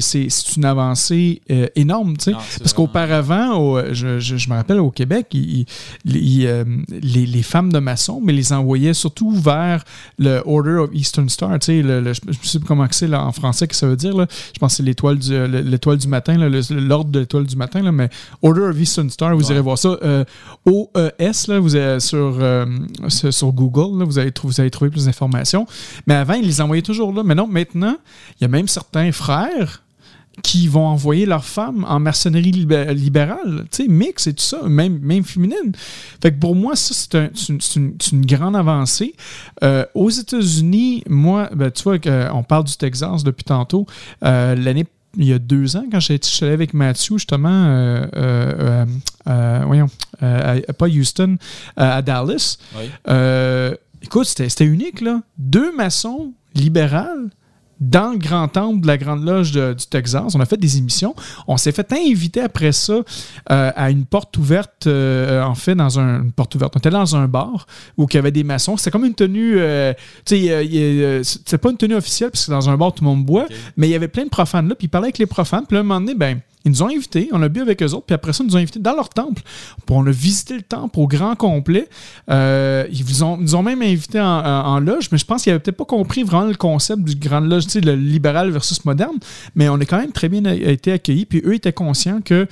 une 0.56 0.64
avancée 0.64 1.40
euh, 1.50 1.66
énorme. 1.76 2.16
tu 2.16 2.24
sais. 2.24 2.32
Parce 2.58 2.72
qu'auparavant, 2.72 3.56
au- 3.58 3.92
je, 3.92 4.18
je- 4.20 4.36
je 4.36 4.50
me 4.50 4.54
rappelle 4.54 4.80
au 4.80 4.90
Québec, 4.90 5.34
euh, 5.34 6.64
les, 6.90 7.26
les 7.26 7.42
femmes 7.42 7.72
de 7.72 7.78
maçons, 7.78 8.20
mais 8.22 8.32
les 8.32 8.52
envoyaient 8.52 8.94
surtout 8.94 9.30
vers 9.30 9.84
le 10.18 10.42
Order 10.46 10.76
of 10.76 10.90
Eastern 10.92 11.28
Star. 11.28 11.58
tu 11.58 11.66
sais, 11.66 11.82
le- 11.82 12.00
le- 12.00 12.12
je 12.14 12.20
ne 12.28 12.32
sais 12.42 12.58
pas 12.60 12.66
comment 12.66 12.86
c'est 12.90 13.12
en 13.14 13.32
français 13.32 13.66
que 13.66 13.74
ça 13.74 13.86
veut 13.86 13.96
dire. 13.96 14.16
là. 14.16 14.26
Je 14.54 14.58
pense 14.58 14.72
que 14.72 14.76
c'est 14.78 14.82
l'étoile 14.82 15.18
du, 15.18 15.46
l'étoile 15.48 15.98
du 15.98 16.08
matin, 16.08 16.36
l'ordre 16.70 17.10
de 17.10 17.20
l'étoile 17.20 17.46
du 17.46 17.56
matin, 17.56 17.82
là, 17.82 17.92
mais 17.92 18.08
Order 18.42 18.62
of 18.62 18.78
Eastern 18.80 19.10
Star, 19.10 19.34
vous 19.36 19.44
Ouais. 19.46 19.52
irez 19.52 19.60
voir 19.60 19.78
ça. 19.78 19.96
Euh, 20.02 20.24
OES, 20.66 21.48
là, 21.48 21.58
vous 21.58 21.74
avez, 21.76 22.00
sur, 22.00 22.38
sur, 23.08 23.52
Google, 23.52 23.98
là, 23.98 24.04
vous, 24.04 24.18
allez 24.18 24.32
vous 24.42 24.60
allez 24.60 24.70
trouver 24.70 24.90
plus 24.90 25.06
d'informations. 25.06 25.66
Mais 26.06 26.14
avant, 26.14 26.34
ils 26.34 26.46
les 26.46 26.60
envoyaient 26.60 26.82
toujours 26.82 27.12
là. 27.12 27.22
Mais 27.24 27.34
non, 27.34 27.46
maintenant, 27.46 27.96
il 28.40 28.43
y 28.44 28.46
a 28.46 28.48
même 28.48 28.68
certains 28.68 29.10
frères 29.12 29.82
qui 30.42 30.66
vont 30.66 30.86
envoyer 30.86 31.26
leurs 31.26 31.44
femmes 31.44 31.84
en 31.88 32.00
mercennerie 32.00 32.50
libé- 32.50 32.92
libérale, 32.92 33.66
tu 33.70 33.84
sais, 33.84 33.88
mix 33.88 34.26
et 34.26 34.34
tout 34.34 34.42
ça, 34.42 34.62
même, 34.66 34.98
même 34.98 35.22
féminine. 35.22 35.70
Fait 36.20 36.32
que 36.32 36.38
pour 36.40 36.56
moi, 36.56 36.74
ça, 36.74 36.92
c'est 36.92 37.14
un- 37.14 37.30
c'est 37.34 37.76
une, 37.76 37.94
grande 38.26 38.56
avancée. 38.56 39.14
Euh, 39.62 39.84
aux 39.94 40.10
États-Unis, 40.10 41.04
moi, 41.08 41.48
ben, 41.54 41.70
tu 41.70 41.84
vois, 41.84 42.00
que, 42.00 42.28
on 42.32 42.42
parle 42.42 42.64
du 42.64 42.76
Texas 42.76 43.22
depuis 43.22 43.44
tantôt. 43.44 43.86
Euh, 44.24 44.56
L'année 44.56 44.86
il 45.16 45.26
y 45.26 45.32
a 45.32 45.38
deux 45.38 45.76
ans, 45.76 45.84
quand 45.92 46.00
suis 46.28 46.44
allé 46.44 46.54
avec 46.54 46.74
Mathieu, 46.74 47.16
justement, 47.18 47.48
euh, 47.48 48.04
euh, 48.16 48.52
euh, 48.58 48.86
euh, 49.28 49.62
voyons, 49.64 49.86
euh, 50.24 50.60
à- 50.68 50.72
pas 50.72 50.88
Houston, 50.88 51.36
euh, 51.78 51.98
à 51.98 52.02
Dallas. 52.02 52.56
Oui. 52.76 52.90
Euh, 53.08 53.72
écoute, 54.02 54.26
c'était 54.26 54.48
c'était 54.48 54.64
unique, 54.66 55.00
là. 55.00 55.20
Deux 55.38 55.70
maçons 55.76 56.32
libérales 56.56 57.30
dans 57.90 58.12
le 58.12 58.18
grand 58.18 58.48
temple 58.48 58.80
de 58.80 58.86
la 58.86 58.96
Grande 58.98 59.24
Loge 59.24 59.52
de- 59.52 59.74
du 59.74 59.86
Texas. 59.86 60.34
On 60.34 60.40
a 60.40 60.46
fait 60.46 60.56
des 60.56 60.78
émissions. 60.78 61.14
On 61.46 61.56
s'est 61.56 61.72
fait 61.72 61.92
inviter 61.92 62.40
après 62.40 62.72
ça 62.72 62.94
euh, 63.50 63.72
à 63.76 63.90
une 63.90 64.04
porte 64.04 64.36
ouverte, 64.38 64.86
euh, 64.86 65.42
en 65.42 65.54
fait, 65.54 65.74
dans 65.74 65.98
un, 65.98 66.22
une 66.22 66.32
porte 66.32 66.54
ouverte. 66.54 66.74
On 66.76 66.78
était 66.78 66.90
dans 66.90 67.16
un 67.16 67.28
bar 67.28 67.66
où 67.96 68.06
il 68.10 68.14
y 68.14 68.18
avait 68.18 68.30
des 68.32 68.44
maçons. 68.44 68.76
C'était 68.76 68.90
comme 68.90 69.04
une 69.04 69.14
tenue, 69.14 69.56
euh, 69.58 69.92
tu 70.24 70.36
sais, 70.36 70.50
euh, 70.50 71.22
c'était 71.22 71.58
pas 71.58 71.70
une 71.70 71.76
tenue 71.76 71.94
officielle 71.94 72.30
parce 72.30 72.46
que 72.46 72.50
dans 72.50 72.68
un 72.70 72.76
bar, 72.76 72.92
tout 72.92 73.04
le 73.04 73.10
monde 73.10 73.24
boit, 73.24 73.46
mais 73.76 73.88
il 73.88 73.90
y 73.90 73.94
avait 73.94 74.08
plein 74.08 74.24
de 74.24 74.30
profanes 74.30 74.68
là, 74.68 74.74
puis 74.74 74.86
ils 74.86 74.90
parlaient 74.90 75.06
avec 75.06 75.18
les 75.18 75.26
profanes. 75.26 75.64
Puis 75.66 75.74
là, 75.74 75.80
à 75.80 75.80
un 75.80 75.84
moment 75.86 76.00
donné, 76.00 76.14
ben, 76.14 76.40
ils 76.64 76.70
nous 76.70 76.82
ont 76.82 76.88
invités, 76.88 77.28
on 77.32 77.42
a 77.42 77.48
bu 77.48 77.60
avec 77.60 77.82
eux 77.82 77.92
autres, 77.92 78.06
puis 78.06 78.14
après 78.14 78.32
ça, 78.32 78.42
ils 78.42 78.46
nous 78.46 78.56
ont 78.56 78.58
invités 78.58 78.80
dans 78.80 78.94
leur 78.94 79.10
temple. 79.10 79.42
Puis 79.42 79.94
on 79.94 80.06
a 80.06 80.10
visité 80.10 80.54
le 80.54 80.62
temple 80.62 80.98
au 80.98 81.06
grand 81.06 81.36
complet. 81.36 81.88
Euh, 82.30 82.86
ils 82.90 83.04
vous 83.04 83.22
ont, 83.22 83.36
ils 83.38 83.42
nous 83.42 83.54
ont 83.54 83.62
même 83.62 83.82
invités 83.82 84.20
en, 84.20 84.24
en- 84.26 84.80
loge, 84.80 85.08
mais 85.12 85.18
je 85.18 85.24
pense 85.24 85.42
qu'ils 85.42 85.52
n'avaient 85.52 85.62
peut-être 85.62 85.76
pas 85.76 85.84
compris 85.84 86.22
vraiment 86.22 86.46
le 86.46 86.54
concept 86.54 87.02
du 87.02 87.16
grand 87.16 87.40
loge, 87.40 87.64
tu 87.64 87.70
sais, 87.70 87.80
le 87.80 87.94
libéral 87.94 88.50
versus 88.50 88.84
moderne. 88.84 89.16
Mais 89.54 89.68
on 89.68 89.74
a 89.76 89.84
quand 89.84 89.98
même 89.98 90.12
très 90.12 90.28
bien 90.28 90.44
été 90.44 90.92
accueillis, 90.92 91.26
puis 91.26 91.42
eux 91.44 91.54
étaient 91.54 91.72
conscients 91.72 92.20
que 92.22 92.46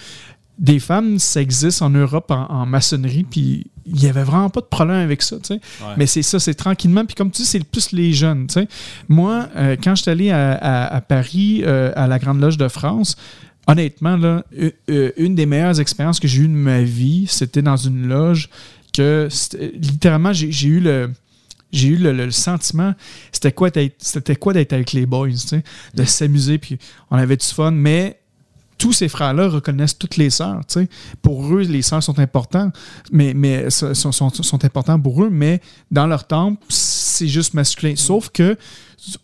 des 0.58 0.78
femmes, 0.78 1.18
ça 1.18 1.40
existe 1.40 1.82
en 1.82 1.90
Europe 1.90 2.30
en, 2.30 2.66
maçonnerie, 2.66 3.24
puis 3.24 3.66
il 3.84 3.94
n'y 3.94 4.06
avait 4.06 4.22
vraiment 4.22 4.50
pas 4.50 4.60
de 4.60 4.66
problème 4.66 4.96
avec 4.96 5.22
ça. 5.22 5.36
Mais 5.96 6.06
c'est 6.06 6.22
ça, 6.22 6.38
c'est 6.38 6.54
tranquillement, 6.54 7.04
puis 7.04 7.14
comme 7.14 7.30
tu 7.30 7.42
dis, 7.42 7.48
c'est 7.48 7.64
plus 7.64 7.92
les 7.92 8.12
jeunes, 8.12 8.46
tu 8.46 8.54
sais. 8.54 8.68
Moi, 9.08 9.48
euh, 9.56 9.76
quand 9.82 9.94
je 9.96 10.02
suis 10.02 10.10
allé 10.10 10.30
à, 10.30 11.02
Paris, 11.08 11.62
euh, 11.64 11.90
à 11.96 12.06
la 12.06 12.18
Grande 12.18 12.40
Loge 12.40 12.58
de 12.58 12.68
France, 12.68 13.16
honnêtement, 13.66 14.16
là, 14.16 14.44
une 15.16 15.34
des 15.34 15.46
meilleures 15.46 15.80
expériences 15.80 16.20
que 16.20 16.28
j'ai 16.28 16.42
eues 16.42 16.48
de 16.48 16.52
ma 16.52 16.82
vie, 16.82 17.26
c'était 17.28 17.62
dans 17.62 17.76
une 17.76 18.06
loge 18.06 18.48
que, 18.92 19.28
littéralement, 19.74 20.32
j'ai 20.32 20.68
eu 20.68 20.80
le 20.80 21.10
j'ai 21.72 21.88
eu 21.88 21.96
le, 21.96 22.30
sentiment, 22.30 22.94
c'était 23.32 23.50
quoi 23.50 23.70
d'être 23.70 24.34
quoi 24.38 24.52
d'être 24.52 24.74
avec 24.74 24.92
les 24.92 25.06
boys, 25.06 25.30
tu 25.30 25.38
sais, 25.38 25.64
de 25.94 26.04
s'amuser, 26.04 26.58
puis 26.58 26.78
on 27.10 27.16
avait 27.16 27.38
du 27.38 27.46
fun, 27.46 27.70
mais 27.70 28.20
tous 28.76 28.92
ces 28.92 29.08
frères-là 29.08 29.48
reconnaissent 29.48 29.96
toutes 29.96 30.16
les 30.16 30.28
sœurs. 30.28 30.60
Pour 31.22 31.54
eux, 31.54 31.60
les 31.60 31.82
sœurs 31.82 32.02
sont 32.02 32.18
importantes, 32.18 32.74
mais, 33.12 33.32
mais 33.32 33.70
sont, 33.70 33.94
sont, 34.12 34.64
importants 34.64 35.00
pour 35.00 35.22
eux, 35.22 35.30
mais 35.30 35.60
dans 35.90 36.06
leur 36.06 36.26
temple, 36.26 36.60
c'est 36.68 37.28
juste 37.28 37.54
masculin. 37.54 37.94
Sauf 37.96 38.30
que 38.30 38.58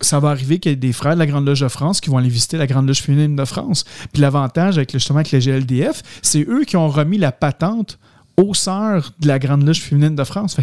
ça 0.01 0.19
va 0.21 0.31
arriver 0.31 0.59
qu'il 0.59 0.71
y 0.71 0.73
ait 0.73 0.77
des 0.77 0.93
frères 0.93 1.15
de 1.15 1.19
la 1.19 1.27
Grande 1.27 1.47
Loge 1.47 1.61
de 1.61 1.69
France 1.69 2.01
qui 2.01 2.11
vont 2.11 2.19
aller 2.19 2.29
visiter 2.29 2.57
la 2.57 2.67
Grande 2.67 2.87
Loge 2.87 3.03
féminine 3.03 3.37
de 3.37 3.45
France. 3.45 3.85
Puis 4.13 4.21
l'avantage 4.21 4.77
avec 4.77 4.93
justement 4.93 5.19
avec 5.19 5.31
les 5.31 5.41
GLDF, 5.41 6.03
c'est 6.23 6.45
eux 6.49 6.65
qui 6.65 6.77
ont 6.77 6.89
remis 6.89 7.19
la 7.19 7.33
patente 7.33 7.99
aux 8.37 8.55
sœurs 8.55 9.13
de 9.21 9.29
la 9.29 9.39
Grande 9.39 9.65
Loge 9.65 9.81
féminine 9.81 10.15
de 10.15 10.25
France. 10.25 10.57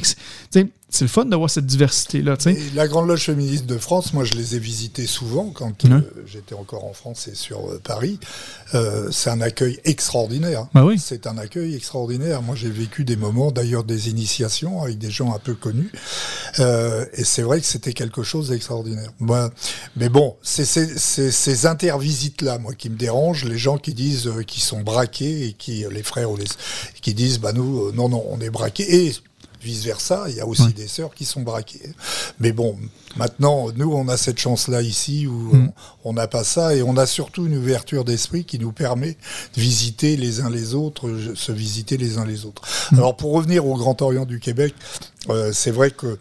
C'est 0.96 1.06
le 1.06 1.10
fun 1.10 1.26
d'avoir 1.26 1.50
cette 1.50 1.66
diversité-là. 1.66 2.38
La 2.74 2.88
Grande 2.88 3.08
Loge 3.08 3.26
féministe 3.26 3.66
de 3.66 3.78
France, 3.78 4.14
moi 4.14 4.24
je 4.24 4.34
les 4.34 4.56
ai 4.56 4.60
visités 4.60 5.08
souvent 5.08 5.52
quand 5.54 5.84
euh, 5.86 6.02
j'étais 6.26 6.56
encore 6.56 6.86
en 6.86 6.94
France 6.94 7.28
et 7.28 7.36
sur 7.36 7.70
euh, 7.70 7.82
Paris. 7.84 8.18
Euh, 8.74 9.10
c'est 9.12 9.30
un 9.30 9.42
accueil 9.42 9.80
extraordinaire. 9.84 10.68
Bah 10.74 10.86
oui. 10.86 10.98
C'est 10.98 11.28
un 11.28 11.38
accueil 11.38 11.76
extraordinaire. 11.76 12.42
Moi 12.42 12.56
j'ai 12.56 12.70
vécu 12.70 13.04
des 13.04 13.18
moments, 13.18 13.52
d'ailleurs 13.52 13.84
des 13.84 14.10
initiations 14.10 14.82
avec 14.82 14.98
des 14.98 15.12
gens 15.12 15.36
un 15.36 15.40
peu 15.40 15.54
connus. 15.54 15.92
et 16.60 17.24
c'est 17.24 17.42
vrai 17.42 17.60
que 17.60 17.66
c'était 17.66 17.94
quelque 17.94 18.24
chose 18.24 18.50
d'extraordinaire. 18.50 19.12
mais 19.98 20.08
bon, 20.10 20.38
c'est 20.42 20.66
ces 20.66 21.66
intervisites-là, 21.66 22.58
moi, 22.58 22.74
qui 22.74 22.90
me 22.90 22.96
dérangent. 22.96 23.44
Les 23.44 23.58
gens 23.58 23.78
qui 23.78 23.94
disent 23.94 24.32
qu'ils 24.48 24.64
sont 24.64 24.82
braqués 24.82 25.48
et 25.48 25.54
qui, 25.54 25.86
les 25.92 26.04
frères 26.04 26.32
ou 26.32 26.38
les, 26.38 26.46
qui 27.02 27.14
disent, 27.14 27.40
bah 27.40 27.52
nous, 27.52 27.92
non, 27.92 28.08
non, 28.08 28.24
on 28.30 28.40
est 28.40 28.50
braqués. 28.50 29.08
Et 29.08 29.14
vice-versa, 29.66 30.26
il 30.30 30.36
y 30.36 30.40
a 30.40 30.46
aussi 30.46 30.74
des 30.74 30.88
sœurs 30.88 31.14
qui 31.14 31.26
sont 31.26 31.42
braquées. 31.42 31.92
Mais 32.40 32.52
bon, 32.52 32.78
maintenant, 33.18 33.68
nous, 33.76 33.92
on 33.92 34.08
a 34.08 34.18
cette 34.18 34.40
chance-là 34.40 34.82
ici 34.82 35.28
où 35.28 35.56
mm. 35.56 35.72
on 36.04 36.14
n'a 36.14 36.28
pas 36.28 36.44
ça 36.44 36.76
et 36.76 36.84
on 36.84 36.96
a 36.98 37.06
surtout 37.06 37.48
une 37.48 37.58
ouverture 37.58 38.06
d'esprit 38.06 38.46
qui 38.46 38.60
nous 38.60 38.72
permet 38.72 39.18
de 39.56 39.62
visiter 39.62 40.16
les 40.16 40.42
uns 40.42 40.50
les 40.50 40.76
autres, 40.76 41.10
se 41.36 41.52
visiter 41.52 41.98
les 41.98 42.18
uns 42.18 42.26
les 42.26 42.46
autres. 42.46 42.62
Mm. 42.92 42.98
Alors, 42.98 43.18
pour 43.18 43.34
revenir 43.34 43.66
au 43.66 43.76
Grand 43.76 44.02
Orient 44.02 44.26
du 44.26 44.40
Québec, 44.40 44.74
euh, 45.30 45.52
c'est 45.52 45.72
vrai 45.72 45.92
que 45.92 46.18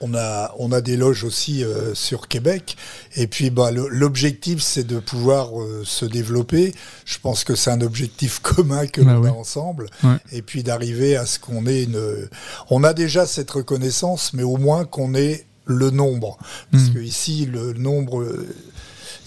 on 0.00 0.14
a, 0.14 0.54
on 0.58 0.72
a 0.72 0.80
des 0.80 0.96
loges 0.96 1.24
aussi 1.24 1.64
euh, 1.64 1.94
sur 1.94 2.28
Québec. 2.28 2.76
Et 3.16 3.26
puis, 3.26 3.50
bah, 3.50 3.70
l'objectif, 3.70 4.60
c'est 4.60 4.86
de 4.86 4.98
pouvoir 4.98 5.60
euh, 5.60 5.82
se 5.84 6.04
développer. 6.04 6.74
Je 7.04 7.18
pense 7.18 7.44
que 7.44 7.54
c'est 7.54 7.70
un 7.70 7.80
objectif 7.80 8.38
commun 8.42 8.86
que 8.86 9.00
bah 9.00 9.14
l'on 9.14 9.24
a 9.24 9.30
ensemble. 9.30 9.86
Et 10.32 10.42
puis 10.42 10.62
d'arriver 10.62 11.16
à 11.16 11.26
ce 11.26 11.38
qu'on 11.38 11.66
ait 11.66 11.84
une. 11.84 12.28
On 12.70 12.84
a 12.84 12.92
déjà 12.92 13.26
cette 13.26 13.50
reconnaissance, 13.50 14.32
mais 14.32 14.42
au 14.42 14.56
moins 14.56 14.84
qu'on 14.84 15.14
ait 15.14 15.46
le 15.64 15.90
nombre. 15.90 16.38
Parce 16.70 16.84
hmm. 16.84 16.94
que 16.94 16.98
ici, 17.00 17.46
le 17.46 17.72
nombre, 17.74 18.26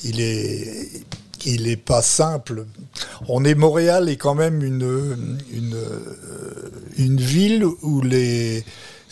il 0.03 0.21
est. 0.21 1.05
Il 1.43 1.63
n'est 1.63 1.75
pas 1.75 2.03
simple. 2.03 2.67
On 3.27 3.43
est 3.43 3.55
Montréal 3.55 4.09
est 4.09 4.15
quand 4.15 4.35
même 4.35 4.63
une, 4.63 5.39
une, 5.51 5.75
une 6.99 7.19
ville 7.19 7.65
où 7.65 8.01
les, 8.01 8.63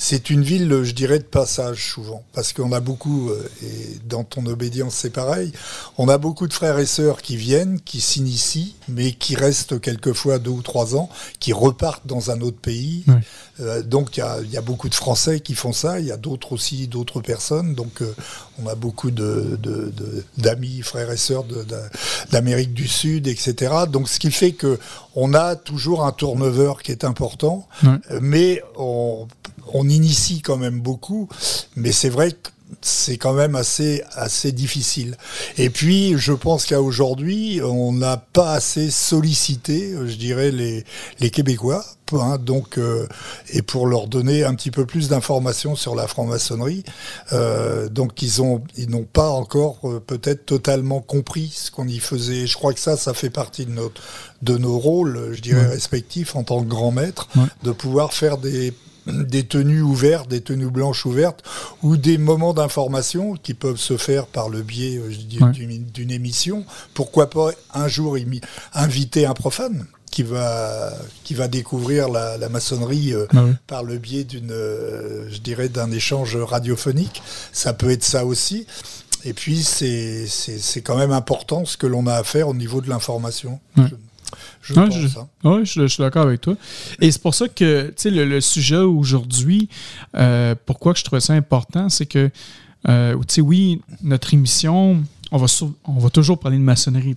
c'est 0.02 0.30
une 0.30 0.44
ville, 0.44 0.84
je 0.84 0.94
dirais, 0.94 1.20
de 1.20 1.26
passage 1.26 1.92
souvent, 1.92 2.24
parce 2.32 2.54
qu'on 2.54 2.72
a 2.72 2.80
beaucoup, 2.80 3.32
euh, 3.32 3.52
et 3.62 4.00
dans 4.08 4.24
ton 4.24 4.46
obédience 4.46 4.96
c'est 4.96 5.10
pareil, 5.10 5.52
on 5.98 6.08
a 6.08 6.18
beaucoup 6.18 6.48
de 6.48 6.54
frères 6.54 6.80
et 6.80 6.86
sœurs 6.86 7.22
qui 7.22 7.36
viennent, 7.36 7.82
qui 7.82 8.00
s'initient, 8.00 8.76
mais 8.88 9.12
qui 9.12 9.36
restent 9.36 9.82
quelquefois 9.82 10.40
deux 10.40 10.52
ou 10.52 10.62
trois 10.62 10.96
ans, 10.96 11.10
qui 11.42 11.52
repartent 11.52 12.08
dans 12.08 12.32
un 12.32 12.40
autre 12.40 12.60
pays. 12.62 13.04
Euh, 13.60 13.84
donc 13.84 14.16
il 14.16 14.24
y, 14.52 14.58
a, 14.58 14.62
beaucoup 14.62 14.88
de 14.88 14.96
Français 14.96 15.42
qui 15.42 15.54
font 15.54 15.74
ça, 15.74 16.00
il 16.00 16.06
y 16.06 16.14
a 16.14 16.18
d'autres 16.18 16.54
aussi, 16.54 16.88
d'autres 16.88 17.20
personnes, 17.20 17.76
donc 17.76 18.02
euh, 18.02 18.16
on 18.64 18.68
a 18.68 18.76
beaucoup 18.76 19.12
d'amis, 19.12 20.82
frères 20.82 21.12
et 21.12 21.18
sœurs 21.18 21.44
d'Amérique 22.32 22.74
du 22.74 22.88
Sud, 22.88 23.28
etc. 23.28 23.74
Donc 23.92 24.08
ce 24.08 24.18
qui 24.18 24.32
fait 24.32 24.54
que 24.54 24.80
on 25.14 25.34
a 25.34 25.58
toujours 25.58 26.06
un 26.06 26.14
turnover 26.14 26.76
qui 26.82 26.94
est 26.94 27.04
important, 27.04 27.68
mais 28.22 28.64
on 28.78 29.28
on 29.74 29.88
initie 29.88 30.42
quand 30.42 30.58
même 30.58 30.82
beaucoup, 30.82 31.30
mais 31.76 31.92
c'est 31.92 32.10
vrai 32.10 32.32
que 32.32 32.50
c'est 32.82 33.18
quand 33.18 33.34
même 33.34 33.56
assez, 33.56 34.04
assez 34.14 34.52
difficile. 34.52 35.18
Et 35.58 35.70
puis, 35.70 36.18
je 36.18 36.34
pense 36.34 36.66
qu'à 36.66 36.82
aujourd'hui, 36.82 37.62
on 37.64 37.92
n'a 37.92 38.18
pas 38.18 38.54
assez 38.54 38.92
sollicité, 38.92 39.94
je 40.06 40.16
dirais, 40.16 40.52
les, 40.52 40.86
les 41.20 41.30
Québécois, 41.30 41.84
hein, 42.14 42.38
donc, 42.38 42.78
euh, 42.78 43.08
et 43.50 43.62
pour 43.62 43.88
leur 43.88 44.08
donner 44.08 44.44
un 44.44 44.54
petit 44.54 44.72
peu 44.72 44.86
plus 44.86 45.10
d'informations 45.10 45.76
sur 45.76 45.96
la 45.96 46.08
franc-maçonnerie. 46.08 46.84
Euh, 47.34 47.90
donc, 47.90 48.22
ils 48.22 48.42
ont, 48.42 48.62
ils 48.78 48.90
n'ont 48.90 49.04
pas 49.04 49.30
encore 49.30 49.80
euh, 49.86 50.00
peut-être 50.00 50.46
totalement 50.46 51.02
compris 51.02 51.52
ce 51.54 51.72
qu'on 51.72 51.88
y 51.88 52.00
faisait. 52.00 52.46
Je 52.48 52.56
crois 52.56 52.74
que 52.74 52.80
ça, 52.80 52.98
ça 52.98 53.14
fait 53.14 53.32
partie 53.32 53.66
de 53.66 53.72
notre, 53.72 54.02
de 54.42 54.58
nos 54.58 54.78
rôles, 54.78 55.32
je 55.34 55.42
dirais, 55.42 55.66
respectifs 55.66 56.36
en 56.36 56.44
tant 56.44 56.62
que 56.64 56.70
grand 56.70 56.92
maître, 56.92 57.28
de 57.64 57.72
pouvoir 57.72 58.14
faire 58.14 58.38
des 58.38 58.74
des 59.12 59.44
tenues 59.44 59.82
ouvertes, 59.82 60.30
des 60.30 60.42
tenues 60.42 60.70
blanches 60.70 61.06
ouvertes, 61.06 61.44
ou 61.84 61.98
des 61.98 62.18
moments 62.18 62.54
d'information 62.54 63.36
qui 63.36 63.54
peuvent 63.54 63.78
se 63.80 63.98
faire 63.98 64.28
par 64.28 64.50
le 64.50 64.62
biais 64.62 64.98
euh, 64.98 65.46
d'une 65.94 66.12
émission. 66.12 66.66
Pourquoi 66.94 67.30
pas 67.30 67.52
un 67.74 67.88
jour 67.88 68.18
inviter 68.74 69.26
un 69.26 69.34
profane 69.34 69.86
qui 70.12 70.24
va 70.24 70.92
qui 71.24 71.36
va 71.36 71.48
découvrir 71.48 72.10
la, 72.10 72.50
maçonnerie 72.50 73.14
euh, 73.14 73.28
ah 73.36 73.46
par 73.68 73.84
le 73.84 73.98
biais 73.98 74.24
d'une 74.24 74.52
euh, 74.52 75.30
je 75.30 75.40
dirais 75.40 75.70
d'un 75.70 75.92
échange 75.92 76.36
radiophonique. 76.36 77.22
Ça 77.52 77.74
peut 77.74 77.92
être 77.92 78.04
ça 78.04 78.26
aussi. 78.26 78.66
Et 79.26 79.34
puis 79.34 79.64
c'est 79.64 80.82
quand 80.84 80.98
même 80.98 81.12
important 81.12 81.66
ce 81.66 81.78
que 81.78 81.88
l'on 81.88 82.08
a 82.08 82.14
à 82.14 82.24
faire 82.24 82.48
au 82.48 82.54
niveau 82.54 82.82
de 82.82 82.90
l'information 82.90 83.60
je, 84.62 84.74
hein. 85.44 85.62
je, 85.64 85.88
suis 85.88 86.02
d'accord 86.02 86.24
avec 86.24 86.42
toi. 86.42 86.56
Et 87.02 87.12
c'est 87.12 87.22
pour 87.22 87.36
ça 87.36 87.48
que 87.48 87.94
le, 88.06 88.26
le 88.26 88.42
sujet 88.42 88.78
aujourd'hui, 88.78 89.70
euh, 90.16 90.56
pourquoi 90.66 90.94
je 90.96 91.04
trouvais 91.04 91.22
ça 91.22 91.34
important, 91.34 91.90
c'est 91.90 92.06
que, 92.06 92.30
euh, 92.88 93.16
oui, 93.40 93.82
notre 94.04 94.34
émission, 94.34 95.04
on 95.32 95.38
va, 95.38 95.46
on 95.86 96.00
va 96.00 96.10
toujours 96.10 96.40
parler 96.40 96.58
de 96.58 96.64
maçonnerie. 96.64 97.14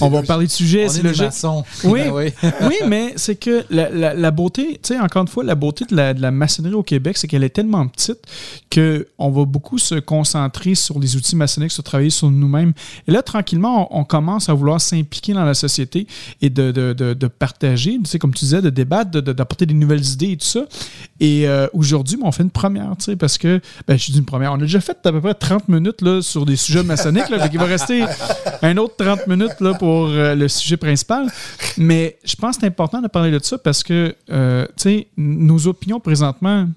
on 0.00 0.08
va 0.08 0.22
parler 0.22 0.46
de 0.46 0.50
sujets. 0.50 0.88
C'est 0.88 1.02
le 1.02 1.14
maçon. 1.14 1.64
Oui, 1.84 2.02
oui. 2.12 2.32
oui, 2.62 2.76
mais 2.88 3.12
c'est 3.16 3.36
que 3.36 3.64
la, 3.70 4.14
la, 4.14 4.30
beauté, 4.30 4.80
encore 5.00 5.22
une 5.22 5.28
fois, 5.28 5.44
la 5.44 5.54
beauté 5.54 5.84
de 5.84 5.94
la, 5.94 6.12
de 6.12 6.20
la 6.20 6.30
maçonnerie 6.30 6.74
au 6.74 6.82
Québec, 6.82 7.16
c'est 7.16 7.28
qu'elle 7.28 7.44
est 7.44 7.50
tellement 7.50 7.86
petite 7.86 8.18
qu'on 8.72 9.30
va 9.30 9.44
beaucoup 9.44 9.78
se 9.78 9.94
concentrer 9.96 10.74
sur 10.74 10.98
les 10.98 11.16
outils 11.16 11.36
maçonniques, 11.36 11.72
sur 11.72 11.84
travailler 11.84 12.10
sur 12.10 12.30
nous-mêmes. 12.30 12.72
Et 13.06 13.12
là, 13.12 13.22
tranquillement, 13.22 13.96
on, 13.96 14.04
commence 14.04 14.48
à 14.48 14.54
vouloir 14.54 14.80
s'impliquer 14.80 15.32
dans 15.32 15.44
la 15.44 15.54
société 15.54 16.06
et 16.42 16.50
de, 16.50 16.72
de, 16.72 16.92
de, 16.92 17.26
partager, 17.26 17.98
comme 18.20 18.34
tu 18.34 18.44
disais, 18.44 18.60
de 18.60 18.70
débattre, 18.70 19.22
d'apporter 19.22 19.66
des 19.66 19.74
nouvelles 19.74 20.04
idées 20.04 20.32
et 20.32 20.36
tout 20.36 20.46
ça. 20.46 20.64
Et 21.20 21.48
euh, 21.48 21.68
aujourd'hui, 21.72 22.18
on 22.22 22.32
fait 22.32 22.42
une 22.42 22.50
première, 22.50 22.92
parce 23.18 23.38
que, 23.38 23.60
ben, 23.86 23.96
je 23.96 24.12
dis 24.12 24.18
une 24.18 24.24
première, 24.24 24.52
on 24.52 24.56
a 24.56 24.58
déjà 24.58 24.80
fait 24.80 24.98
à 25.04 25.12
peu 25.12 25.20
près 25.20 25.34
30 25.34 25.68
minutes 25.68 26.02
là, 26.02 26.20
sur 26.20 26.44
des 26.44 26.56
sujets 26.56 26.82
maçonniques 26.82 27.03
il 27.10 27.58
va 27.58 27.64
rester 27.64 28.04
un 28.62 28.76
autre 28.76 28.94
30 28.96 29.26
minutes 29.26 29.60
là, 29.60 29.74
pour 29.74 30.08
euh, 30.08 30.34
le 30.34 30.48
sujet 30.48 30.76
principal. 30.76 31.26
Mais 31.76 32.18
je 32.24 32.34
pense 32.36 32.56
que 32.56 32.60
c'est 32.62 32.66
important 32.66 33.00
de 33.00 33.08
parler 33.08 33.30
de 33.30 33.38
ça 33.42 33.58
parce 33.58 33.82
que, 33.82 34.14
euh, 34.30 34.66
nos 35.16 35.66
opinions 35.66 36.00
présentement, 36.00 36.68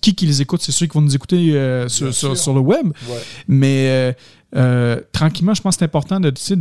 qui 0.00 0.14
qui 0.14 0.26
les 0.26 0.40
écoute, 0.40 0.62
c'est 0.62 0.72
ceux 0.72 0.86
qui 0.86 0.94
vont 0.94 1.02
nous 1.02 1.14
écouter 1.14 1.52
euh, 1.54 1.88
sur, 1.88 2.54
le 2.54 2.60
web. 2.60 2.92
Mais 3.48 4.16
tranquillement, 5.12 5.54
je 5.54 5.62
pense 5.62 5.76
que 5.76 5.80
c'est 5.80 5.84
important 5.84 6.20
de, 6.20 6.30
de, 6.30 6.36
c'est 6.38 6.56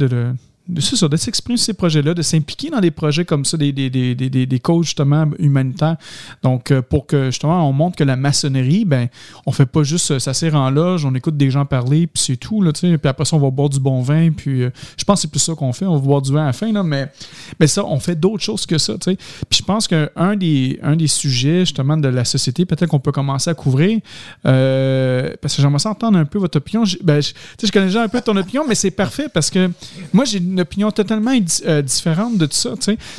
ça, 0.80 1.08
de 1.08 1.18
s'exprimer 1.18 1.58
sur 1.58 1.68
ces 1.68 1.74
projets-là, 1.74 2.14
de 2.14 2.22
s'impliquer 2.22 2.70
dans 2.70 2.80
des 2.80 2.92
projets 2.92 3.26
comme 3.26 3.46
ça, 3.46 3.58
des, 3.58 3.72
des, 3.72 3.90
des, 3.90 4.16
des, 4.16 4.60
coachs 4.60 4.84
justement 4.84 5.30
humanitaires. 5.38 5.98
Donc, 6.44 6.72
euh, 6.72 6.82
pour 6.82 7.06
que 7.06 7.26
justement 7.26 7.68
on 7.70 7.74
montre 7.74 7.98
que 7.98 8.04
la 8.04 8.16
maçonnerie, 8.16 8.86
ben, 8.86 9.08
on 9.46 9.52
fait 9.52 9.66
pas 9.66 9.84
juste 9.84 10.12
euh, 10.12 10.20
s'asseoir 10.20 10.56
en 10.56 10.70
loge, 10.70 11.06
on 11.06 11.14
écoute 11.14 11.38
des 11.38 11.52
gens 11.52 11.66
parler, 11.66 12.08
puis 12.08 12.24
c'est 12.24 12.38
tout, 12.38 12.62
là, 12.62 12.72
puis 12.74 12.98
après 13.04 13.26
ça, 13.26 13.36
on 13.36 13.40
va 13.40 13.52
boire 13.52 13.70
du 13.70 13.80
bon 13.80 14.02
vin, 14.02 14.32
puis 14.32 14.64
euh, 14.64 14.72
je 14.98 15.04
pense 15.04 15.20
que 15.20 15.22
c'est 15.24 15.32
plus 15.32 15.40
ça 15.40 15.54
qu'on 15.54 15.72
fait, 15.72 15.86
on 15.86 15.96
va 15.96 16.02
boire 16.02 16.22
du 16.22 16.32
vin 16.32 16.44
à 16.44 16.48
la 16.48 16.54
fin, 16.54 16.72
là, 16.72 16.84
mais, 16.84 17.12
mais 17.60 17.68
ça, 17.68 17.86
on 17.86 18.00
fait 18.00 18.16
d'autres 18.16 18.44
choses 18.44 18.66
que 18.66 18.78
ça, 18.78 18.94
tu 18.94 19.12
sais. 19.12 19.18
Puis 19.50 19.60
je 19.60 19.64
pense 19.64 19.88
qu'un 19.88 20.36
des, 20.36 20.80
un 20.82 20.96
des 20.96 21.08
sujets 21.08 21.60
justement 21.60 21.98
de 21.98 22.08
la 22.08 22.26
société, 22.26 22.66
peut-être 22.66 22.90
qu'on 22.90 23.00
peut 23.00 23.12
commencer 23.12 23.50
à 23.50 23.54
couvrir, 23.54 24.00
parce 24.44 25.56
que 25.56 25.62
j'aimerais 25.62 25.86
entendre 25.86 26.18
un 26.18 26.26
peu 26.26 26.40
votre 26.40 26.58
opinion. 26.58 26.86
Je, 26.86 26.98
ben, 27.02 27.22
je, 27.22 27.34
je 27.62 27.72
connais 27.72 27.88
déjà 27.88 28.04
un 28.04 28.08
peu 28.08 28.22
ton 28.22 28.36
opinion, 28.36 28.64
mais 28.68 28.76
c'est 28.76 28.92
parfait 28.92 29.28
parce 29.32 29.50
que 29.50 29.70
moi, 30.14 30.26
j'ai 30.26 30.40
une 30.56 30.62
opinion 30.62 30.90
totalement 30.90 31.32
euh, 31.66 31.82
différente 31.82 32.38
de 32.38 32.46
tout 32.46 32.56
ça. 32.56 32.72